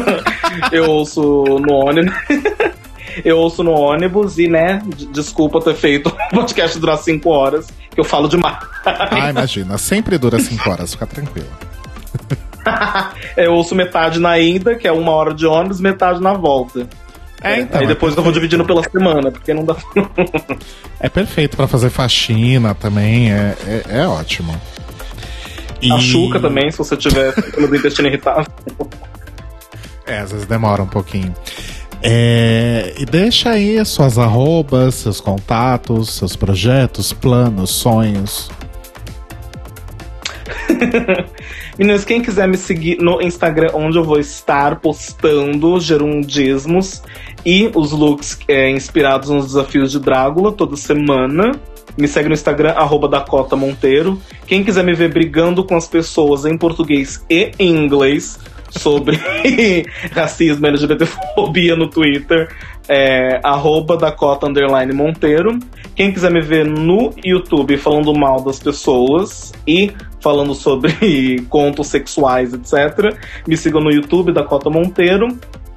eu 0.72 0.90
ouço 0.90 1.20
no 1.20 1.74
ônibus. 1.74 2.14
eu 3.24 3.38
ouço 3.38 3.62
no 3.62 3.72
ônibus 3.72 4.38
e, 4.38 4.48
né, 4.48 4.82
desculpa 5.12 5.60
ter 5.60 5.74
feito 5.74 6.08
o 6.08 6.34
podcast 6.34 6.78
durar 6.78 6.98
cinco 6.98 7.30
horas, 7.30 7.68
que 7.90 8.00
eu 8.00 8.04
falo 8.04 8.28
demais. 8.28 8.58
Ah, 8.84 9.30
imagina. 9.30 9.78
Sempre 9.78 10.18
dura 10.18 10.38
cinco 10.38 10.70
horas, 10.70 10.92
fica 10.92 11.06
tranquilo. 11.06 11.48
eu 13.36 13.52
ouço 13.52 13.74
metade 13.74 14.18
na 14.18 14.38
ida, 14.38 14.74
que 14.74 14.86
é 14.86 14.92
uma 14.92 15.12
hora 15.12 15.34
de 15.34 15.46
ônibus, 15.46 15.80
metade 15.80 16.20
na 16.20 16.32
volta. 16.32 16.88
É, 17.42 17.60
então. 17.60 17.80
Aí 17.80 17.84
é 17.84 17.88
depois 17.88 18.16
eu 18.16 18.22
vou 18.22 18.32
dividindo 18.32 18.64
pela 18.64 18.82
semana, 18.84 19.30
porque 19.30 19.52
não 19.52 19.64
dá. 19.64 19.76
É 21.00 21.08
perfeito 21.08 21.56
pra 21.56 21.66
fazer 21.66 21.90
faxina 21.90 22.74
também, 22.74 23.32
é, 23.32 23.56
é, 23.66 23.98
é 24.02 24.06
ótimo. 24.06 24.54
E... 25.80 25.90
A 25.90 25.98
chuca 25.98 26.38
também, 26.38 26.70
se 26.70 26.78
você 26.78 26.96
tiver 26.96 27.34
do 27.34 27.74
intestino 27.74 28.06
irritável. 28.06 28.46
É, 30.06 30.18
às 30.18 30.30
vezes 30.30 30.46
demora 30.46 30.80
um 30.82 30.86
pouquinho. 30.86 31.34
É, 32.02 32.94
e 32.98 33.06
deixa 33.06 33.50
aí 33.50 33.78
as 33.78 33.88
suas 33.88 34.18
arrobas, 34.18 34.96
seus 34.96 35.20
contatos, 35.20 36.14
seus 36.14 36.34
projetos, 36.34 37.12
planos, 37.12 37.70
sonhos. 37.70 38.50
Meninas, 41.78 42.04
quem 42.04 42.20
quiser 42.20 42.48
me 42.48 42.56
seguir 42.56 42.98
no 42.98 43.22
Instagram, 43.22 43.70
onde 43.74 43.96
eu 43.96 44.04
vou 44.04 44.18
estar 44.18 44.80
postando 44.80 45.80
gerundismos 45.80 47.02
e 47.46 47.70
os 47.74 47.92
looks 47.92 48.38
é, 48.48 48.70
inspirados 48.70 49.30
nos 49.30 49.46
desafios 49.46 49.92
de 49.92 50.00
Drácula 50.00 50.52
toda 50.52 50.76
semana. 50.76 51.52
Me 51.96 52.08
segue 52.08 52.28
no 52.28 52.34
Instagram, 52.34 52.70
arroba 52.72 53.06
Dakota 53.08 53.54
Monteiro. 53.54 54.20
Quem 54.46 54.64
quiser 54.64 54.82
me 54.82 54.94
ver 54.94 55.12
brigando 55.12 55.64
com 55.64 55.76
as 55.76 55.86
pessoas 55.86 56.44
em 56.44 56.56
português 56.56 57.24
e 57.28 57.52
em 57.58 57.76
inglês 57.76 58.38
sobre 58.78 59.16
racismo 60.12 60.66
e 60.66 60.68
LGBTfobia 60.70 61.76
no 61.76 61.88
Twitter, 61.88 62.48
é 62.88 63.40
arroba 63.42 63.98
underline 64.42 64.92
Monteiro. 64.92 65.58
Quem 65.94 66.12
quiser 66.12 66.32
me 66.32 66.40
ver 66.40 66.66
no 66.66 67.12
YouTube 67.24 67.76
falando 67.76 68.14
mal 68.14 68.42
das 68.42 68.58
pessoas 68.58 69.52
e 69.66 69.92
falando 70.20 70.54
sobre 70.54 71.42
contos 71.48 71.88
sexuais, 71.88 72.52
etc., 72.54 73.16
me 73.46 73.56
sigam 73.56 73.80
no 73.80 73.90
YouTube, 73.90 74.32
Dakota 74.32 74.70
Monteiro. 74.70 75.28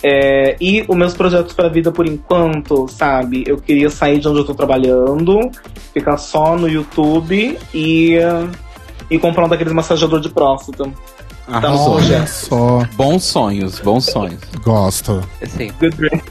É, 0.03 0.55
e 0.61 0.85
os 0.87 0.95
meus 0.95 1.15
projetos 1.15 1.53
para 1.53 1.67
a 1.67 1.71
vida 1.71 1.91
por 1.91 2.07
enquanto, 2.07 2.87
sabe? 2.87 3.43
Eu 3.47 3.57
queria 3.57 3.89
sair 3.89 4.19
de 4.19 4.27
onde 4.27 4.39
eu 4.39 4.45
tô 4.45 4.53
trabalhando, 4.53 5.39
ficar 5.93 6.17
só 6.17 6.55
no 6.55 6.67
YouTube 6.69 7.57
e, 7.73 8.17
e 9.09 9.17
comprar 9.17 9.45
um 9.45 9.49
daqueles 9.49 9.73
massageador 9.73 10.19
de 10.19 10.29
próstata. 10.29 10.91
Arrasou. 11.47 11.97
Tá 11.99 12.05
Olha 12.05 12.27
só, 12.27 12.83
Bons 12.95 13.23
sonhos, 13.23 13.79
bons 13.79 14.05
sonhos. 14.05 14.39
gosto. 14.63 15.21
Sim, 15.45 15.71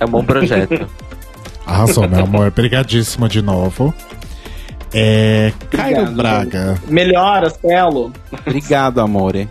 é 0.01 0.05
um 0.05 0.09
bom 0.09 0.25
projeto. 0.25 0.87
Arrasou, 1.67 2.09
meu 2.09 2.25
amor. 2.25 2.51
Brigadíssimo 2.51 3.29
de 3.29 3.41
novo. 3.41 3.95
É, 4.93 5.53
Caio 5.71 6.03
Obrigado, 6.03 6.17
Braga. 6.17 6.79
Melhora, 6.89 7.51
Celo. 7.51 8.13
Obrigado, 8.47 9.01
amore. 9.01 9.49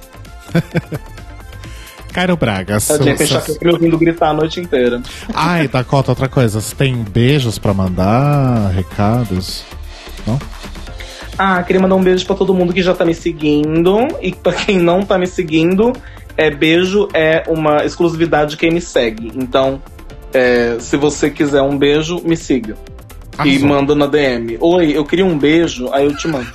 Caio 2.14 2.38
Braga. 2.38 2.80
Tadinha, 2.80 3.18
seus- 3.18 3.30
que 3.30 3.36
eu 3.36 3.42
fiquei 3.42 3.68
me 3.68 3.74
ouvindo 3.74 3.98
gritar 3.98 4.30
a 4.30 4.34
noite 4.34 4.60
inteira. 4.60 5.02
Ai, 5.34 5.68
Dakota, 5.68 6.12
outra 6.12 6.30
coisa. 6.30 6.62
Você 6.62 6.76
tem 6.76 6.96
beijos 7.04 7.58
pra 7.58 7.74
mandar? 7.74 8.70
Recados? 8.72 9.64
Ah, 11.38 11.62
queria 11.64 11.82
mandar 11.82 11.96
um 11.96 12.04
beijo 12.04 12.26
pra 12.26 12.36
todo 12.36 12.54
mundo 12.54 12.74
que 12.74 12.82
já 12.82 12.94
tá 12.94 13.06
me 13.06 13.14
seguindo. 13.14 14.08
E 14.22 14.34
pra 14.34 14.54
quem 14.54 14.78
não 14.78 15.04
tá 15.04 15.18
me 15.18 15.28
seguindo, 15.28 15.94
é 16.38 16.50
beijo 16.50 17.08
é 17.14 17.44
uma 17.48 17.84
exclusividade 17.86 18.52
de 18.52 18.58
quem 18.58 18.72
me 18.72 18.82
segue. 18.82 19.32
Então, 19.36 19.82
é, 20.34 20.78
se 20.80 20.98
você 20.98 21.30
quiser 21.30 21.62
um 21.62 21.78
beijo, 21.78 22.22
me 22.24 22.36
siga. 22.38 22.76
E 23.44 23.50
Arrasou. 23.50 23.68
manda 23.68 23.96
na 23.96 24.06
DM. 24.06 24.58
Oi, 24.60 24.92
eu 24.96 25.04
queria 25.06 25.26
um 25.26 25.38
beijo, 25.38 25.90
aí 25.92 26.06
eu 26.06 26.16
te 26.16 26.28
mando. 26.28 26.52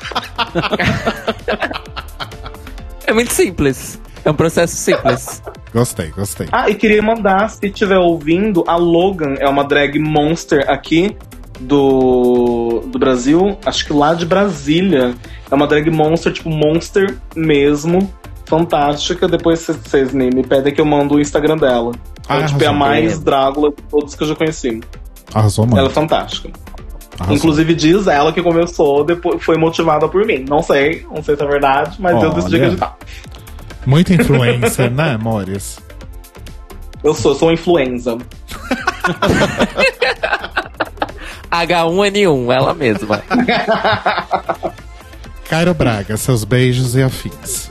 É 3.05 3.13
muito 3.13 3.33
simples. 3.33 3.99
É 4.25 4.31
um 4.31 4.35
processo 4.35 4.77
simples. 4.77 5.43
Gostei, 5.73 6.11
gostei. 6.11 6.47
Ah, 6.53 6.69
e 6.69 6.75
queria 6.75 7.03
mandar, 7.03 7.49
se 7.49 7.67
estiver 7.67 7.99
ouvindo, 7.99 8.63
a 8.67 8.77
Logan 8.77 9.35
é 9.39 9.49
uma 9.49 9.65
drag 9.65 9.99
monster 9.99 10.71
aqui 10.71 11.17
do, 11.61 12.83
do 12.87 12.99
Brasil, 12.99 13.59
acho 13.65 13.85
que 13.87 13.93
lá 13.93 14.15
de 14.15 14.25
Brasília. 14.27 15.15
É 15.51 15.55
uma 15.55 15.67
drag 15.67 15.91
monster, 15.91 16.33
tipo 16.33 16.51
monster 16.51 17.17
mesmo. 17.35 18.13
Fantástica. 18.45 19.27
Depois 19.29 19.61
vocês 19.61 20.13
me, 20.13 20.31
me 20.31 20.43
pedem 20.43 20.73
que 20.73 20.81
eu 20.81 20.85
mando 20.85 21.15
o 21.15 21.21
Instagram 21.21 21.57
dela. 21.57 21.93
Ah, 22.29 22.37
Ela 22.37 22.47
tipo, 22.47 22.63
é 22.63 22.67
a 22.67 22.73
mais 22.73 23.19
Drácula 23.21 23.71
de 23.71 23.83
todos 23.91 24.15
que 24.15 24.23
eu 24.23 24.29
já 24.29 24.35
conheci. 24.35 24.81
Arrasou, 25.35 25.67
mano. 25.67 25.79
Ela 25.79 25.89
é 25.89 25.93
fantástica. 25.93 26.51
Arrasou. 27.19 27.37
Inclusive 27.37 27.75
diz 27.75 28.07
ela 28.07 28.33
que 28.33 28.43
começou, 28.43 29.05
depois 29.05 29.43
foi 29.43 29.57
motivada 29.57 30.09
por 30.09 30.25
mim. 30.25 30.45
Não 30.49 30.63
sei, 30.63 31.07
não 31.11 31.23
sei 31.23 31.37
se 31.37 31.43
é 31.43 31.47
verdade, 31.47 31.97
mas 31.99 32.23
eu 32.23 32.31
decidi 32.31 32.57
Olha. 32.57 32.65
acreditar. 32.65 32.97
Muita 33.87 34.15
influencer, 34.15 34.91
né, 34.91 35.17
Mores? 35.17 35.79
Eu 37.03 37.15
sou, 37.15 37.33
eu 37.33 37.39
sou 37.39 37.53
influenza. 37.53 38.19
H1N1, 41.51 42.55
ela 42.55 42.75
mesma. 42.75 43.23
Cairo 45.49 45.73
Braga, 45.75 46.17
seus 46.17 46.45
beijos 46.45 46.95
e 46.95 47.03
afins. 47.03 47.71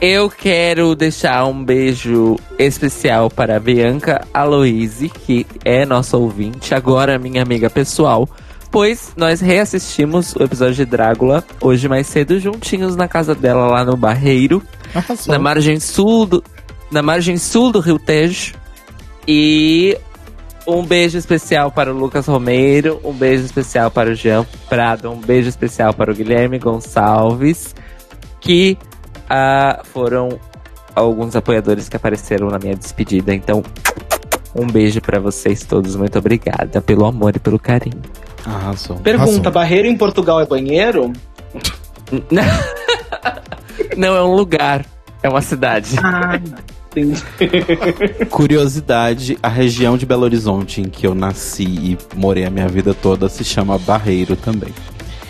Eu 0.00 0.28
quero 0.28 0.94
deixar 0.96 1.44
um 1.46 1.64
beijo 1.64 2.36
especial 2.58 3.30
para 3.30 3.56
a 3.56 3.60
Bianca 3.60 4.26
Aloise, 4.34 5.08
que 5.08 5.46
é 5.64 5.86
nossa 5.86 6.16
ouvinte, 6.16 6.74
agora 6.74 7.18
minha 7.20 7.40
amiga 7.42 7.70
pessoal, 7.70 8.28
pois 8.68 9.12
nós 9.16 9.40
reassistimos 9.40 10.34
o 10.34 10.42
episódio 10.42 10.74
de 10.74 10.84
Drácula 10.84 11.44
hoje 11.60 11.88
mais 11.88 12.08
cedo 12.08 12.40
juntinhos 12.40 12.96
na 12.96 13.06
casa 13.06 13.32
dela 13.32 13.66
lá 13.68 13.84
no 13.84 13.96
Barreiro, 13.96 14.60
Arrasou. 14.92 15.32
na 15.32 15.38
margem 15.38 15.78
sul 15.78 16.26
do, 16.26 16.42
na 16.90 17.00
margem 17.00 17.36
sul 17.36 17.70
do 17.70 17.78
Rio 17.78 17.98
Tejo. 17.98 18.54
E 19.26 19.96
um 20.66 20.84
beijo 20.84 21.18
especial 21.18 21.70
para 21.70 21.92
o 21.92 21.96
Lucas 21.96 22.26
Romeiro, 22.26 23.00
um 23.04 23.12
beijo 23.12 23.44
especial 23.44 23.90
para 23.90 24.10
o 24.10 24.14
Jean 24.14 24.46
Prado, 24.68 25.10
um 25.10 25.20
beijo 25.20 25.48
especial 25.48 25.92
para 25.92 26.10
o 26.10 26.14
Guilherme 26.14 26.58
Gonçalves, 26.58 27.74
que 28.40 28.78
ah, 29.28 29.82
foram 29.84 30.38
alguns 30.94 31.34
apoiadores 31.34 31.88
que 31.88 31.96
apareceram 31.96 32.48
na 32.48 32.58
minha 32.58 32.76
despedida. 32.76 33.34
Então, 33.34 33.62
um 34.54 34.66
beijo 34.66 35.00
para 35.00 35.18
vocês 35.18 35.64
todos. 35.64 35.96
Muito 35.96 36.18
obrigada 36.18 36.80
pelo 36.80 37.06
amor 37.06 37.34
e 37.34 37.38
pelo 37.38 37.58
carinho. 37.58 38.02
Arrasou. 38.44 38.96
Pergunta: 38.98 39.32
Arrasou. 39.32 39.52
Barreiro 39.52 39.88
em 39.88 39.96
Portugal 39.96 40.40
é 40.40 40.46
banheiro? 40.46 41.12
Não 43.96 44.16
é 44.16 44.22
um 44.22 44.34
lugar, 44.34 44.84
é 45.22 45.28
uma 45.28 45.42
cidade. 45.42 45.96
Ah, 46.02 46.38
entendi. 46.96 47.22
Curiosidade, 48.30 49.38
a 49.42 49.48
região 49.48 49.96
de 49.96 50.06
Belo 50.06 50.22
Horizonte 50.24 50.80
em 50.80 50.84
que 50.84 51.06
eu 51.06 51.14
nasci 51.14 51.64
e 51.64 51.98
morei 52.14 52.44
a 52.44 52.50
minha 52.50 52.68
vida 52.68 52.94
toda 52.94 53.28
se 53.28 53.44
chama 53.44 53.78
Barreiro 53.78 54.36
também. 54.36 54.70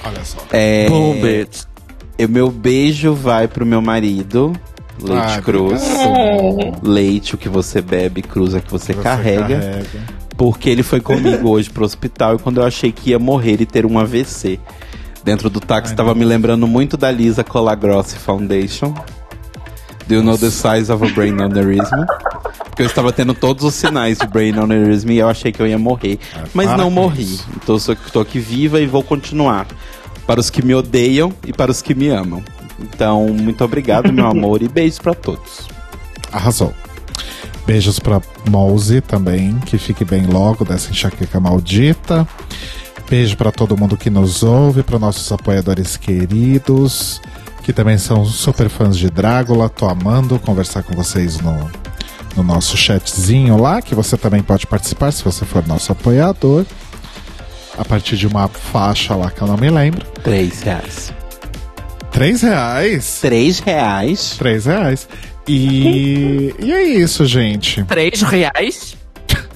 Olha 0.05 0.25
só. 0.25 0.39
É, 0.53 0.87
o 0.91 2.29
meu 2.29 2.51
beijo 2.51 3.15
vai 3.15 3.49
pro 3.49 3.65
meu 3.67 3.81
marido, 3.83 4.53
Leite 5.01 5.39
Ah, 5.39 5.43
Cruz. 5.43 5.83
obrigado. 5.83 6.81
Leite, 6.89 7.35
o 7.35 7.39
que 7.39 7.49
você 7.49 7.81
bebe, 7.81 8.23
cruz, 8.23 8.55
é 8.55 8.61
que 8.61 8.71
você, 8.71 8.93
Você 8.93 9.03
carrega. 9.03 9.83
Porque 10.37 10.69
ele 10.71 10.83
foi 10.83 11.01
comigo 11.01 11.49
hoje 11.51 11.71
pro 11.71 11.85
hospital 11.85 12.37
e 12.37 12.39
quando 12.39 12.59
eu 12.61 12.65
achei 12.67 12.91
que 12.91 13.11
ia 13.11 13.19
morrer 13.19 13.61
e 13.61 13.67
ter 13.67 13.85
um 13.87 13.99
AVC. 13.99 14.59
Dentro 15.25 15.49
do 15.49 15.61
táxi 15.61 15.93
Ai, 15.93 15.97
tava 15.97 16.09
não. 16.11 16.17
me 16.17 16.25
lembrando 16.25 16.67
muito 16.67 16.97
da 16.97 17.09
Lisa 17.11 17.45
Colagrossi 17.45 18.17
Foundation. 18.17 18.93
Do 20.07 20.15
you 20.17 20.23
know 20.23 20.37
the 20.37 20.51
size 20.51 20.91
of 20.93 21.05
a 21.05 21.09
brain 21.11 21.41
aneurysm? 21.41 22.05
Porque 22.65 22.83
eu 22.83 22.87
estava 22.87 23.13
tendo 23.13 23.35
todos 23.35 23.65
os 23.65 23.75
sinais 23.75 24.19
de 24.19 24.27
brain 24.27 24.53
aneurysm 24.59 25.11
e 25.11 25.19
eu 25.19 25.29
achei 25.29 25.53
que 25.53 25.61
eu 25.61 25.67
ia 25.67 25.79
morrer. 25.79 26.19
Mas 26.55 26.69
para 26.69 26.77
não 26.79 26.91
morri. 26.91 27.23
isso. 27.23 27.47
Então 27.57 27.77
eu 27.89 27.97
tô 28.13 28.21
aqui 28.21 28.39
viva 28.39 28.81
e 28.81 28.87
vou 28.87 29.03
continuar. 29.03 29.67
Para 30.27 30.41
os 30.41 30.51
que 30.51 30.65
me 30.65 30.75
odeiam 30.75 31.33
e 31.47 31.53
para 31.53 31.71
os 31.71 31.83
que 31.83 31.95
me 31.95 32.09
amam. 32.09 32.43
Então, 32.81 33.29
muito 33.29 33.63
obrigado, 33.65 34.13
meu 34.13 34.27
amor, 34.29 34.63
e 34.63 34.69
beijos 34.69 34.99
pra 34.99 35.15
todos. 35.15 35.69
Arrasou. 36.33 36.73
Beijos 37.67 37.99
pra 37.99 38.21
Mouse 38.49 39.01
também, 39.03 39.57
que 39.67 39.79
fique 39.79 40.05
bem 40.05 40.27
logo 40.27 40.65
dessa 40.65 40.91
enxaqueca 40.91 41.39
maldita. 41.39 42.27
Beijo 43.09 43.37
pra 43.37 43.53
todo 43.53 43.77
mundo 43.77 43.97
que 43.97 44.09
nos 44.11 44.43
ouve, 44.43 44.83
para 44.83 44.99
nossos 44.99 45.31
apoiadores 45.31 45.97
queridos, 45.97 47.21
que 47.63 47.73
também 47.73 47.97
são 47.97 48.25
super 48.25 48.69
fãs 48.69 48.97
de 48.97 49.09
Drácula. 49.09 49.69
Tô 49.69 49.89
amando 49.89 50.39
conversar 50.39 50.83
com 50.83 50.95
vocês 50.95 51.41
no, 51.41 51.71
no 52.37 52.43
nosso 52.43 52.77
chatzinho 52.77 53.57
lá, 53.57 53.81
que 53.81 53.95
você 53.95 54.17
também 54.17 54.43
pode 54.43 54.67
participar 54.67 55.13
se 55.13 55.23
você 55.23 55.45
for 55.45 55.67
nosso 55.67 55.93
apoiador. 55.93 56.65
A 57.79 57.85
partir 57.85 58.17
de 58.17 58.27
uma 58.27 58.49
faixa 58.49 59.15
lá 59.15 59.31
que 59.31 59.41
eu 59.41 59.47
não 59.49 59.57
me 59.57 59.71
lembro. 59.71 60.05
Três 60.23 60.63
reais. 60.63 61.13
Três 62.11 62.43
reais. 62.43 63.19
Três 63.21 63.59
reais? 63.61 64.37
Três 64.39 64.67
reais. 64.67 65.09
E, 65.49 66.55
e 66.59 66.73
é 66.73 66.83
isso, 66.83 67.25
gente. 67.25 67.83
Três 67.85 68.23
reais? 68.23 68.97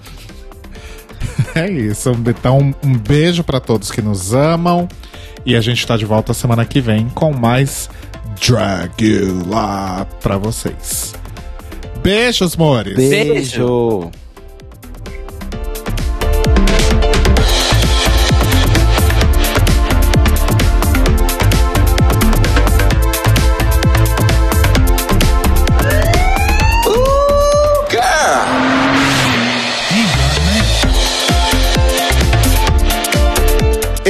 É 1.55 1.71
isso. 1.71 2.11
Então, 2.27 2.75
um 2.85 2.93
beijo 2.99 3.43
pra 3.43 3.59
todos 3.59 3.91
que 3.91 4.03
nos 4.03 4.35
amam. 4.35 4.87
E 5.47 5.57
a 5.57 5.61
gente 5.63 5.87
tá 5.87 5.97
de 5.97 6.05
volta 6.05 6.35
semana 6.35 6.67
que 6.67 6.83
vem 6.83 7.09
com 7.09 7.33
mais 7.33 7.89
Dragula 8.41 10.07
pra 10.23 10.39
vocês. 10.39 11.15
Beijos, 12.03 12.57
mores. 12.57 12.97
Beijo. 12.97 14.11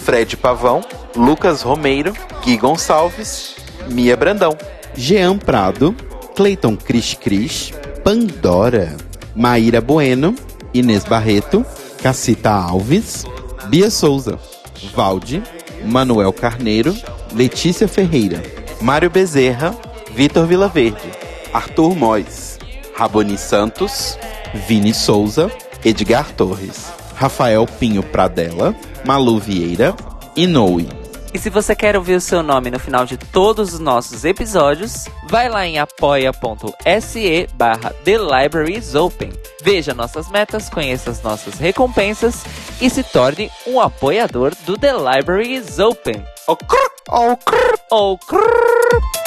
Fred 0.00 0.36
Pavão, 0.36 0.82
Lucas 1.14 1.62
Romeiro, 1.62 2.12
Gui 2.42 2.56
Gonçalves, 2.56 3.54
Mia 3.90 4.16
Brandão, 4.16 4.56
Jean 4.94 5.36
Prado, 5.38 5.94
Cleiton 6.34 6.76
Cris 6.76 7.14
Cris, 7.14 7.72
Pandora, 8.02 8.96
Maíra 9.36 9.80
Bueno, 9.80 10.34
Inês 10.72 11.04
Barreto, 11.04 11.64
Cacita 12.02 12.50
Alves, 12.50 13.24
Bia 13.68 13.90
Souza, 13.90 14.38
Valde, 14.94 15.42
Manuel 15.84 16.32
Carneiro, 16.32 16.96
Letícia 17.32 17.86
Ferreira, 17.86 18.42
Mário 18.80 19.10
Bezerra, 19.10 19.74
Vitor 20.14 20.46
Vilaverde, 20.46 21.10
Arthur 21.52 21.94
Mois, 21.94 22.58
Raboni 22.96 23.36
Santos, 23.36 24.18
Vini 24.66 24.94
Souza, 24.94 25.50
Edgar 25.84 26.32
Torres, 26.32 26.92
Rafael 27.20 27.66
Pinho 27.66 28.02
Pradella, 28.02 28.74
Malu 29.04 29.38
Vieira, 29.38 29.94
Inoue. 30.34 30.88
E 31.34 31.38
se 31.38 31.50
você 31.50 31.76
quer 31.76 31.94
ouvir 31.94 32.14
o 32.14 32.20
seu 32.20 32.42
nome 32.42 32.70
no 32.70 32.78
final 32.78 33.04
de 33.04 33.18
todos 33.18 33.74
os 33.74 33.78
nossos 33.78 34.24
episódios, 34.24 35.04
vai 35.28 35.46
lá 35.46 35.66
em 35.66 35.78
apoia.se 35.78 37.46
barra 37.52 37.94
The 38.04 38.16
Open. 38.98 39.30
Veja 39.62 39.92
nossas 39.92 40.30
metas, 40.30 40.70
conheça 40.70 41.10
as 41.10 41.22
nossas 41.22 41.58
recompensas 41.58 42.42
e 42.80 42.88
se 42.88 43.02
torne 43.02 43.50
um 43.66 43.78
apoiador 43.78 44.54
do 44.64 44.78
The 44.78 44.94
Libraries 44.94 45.78
Open. 45.78 46.24
Oh, 46.48 46.56
crrr, 46.56 46.90
oh, 47.10 47.36
crrr, 47.36 47.78
oh, 47.90 48.16
crrr. 48.16 49.19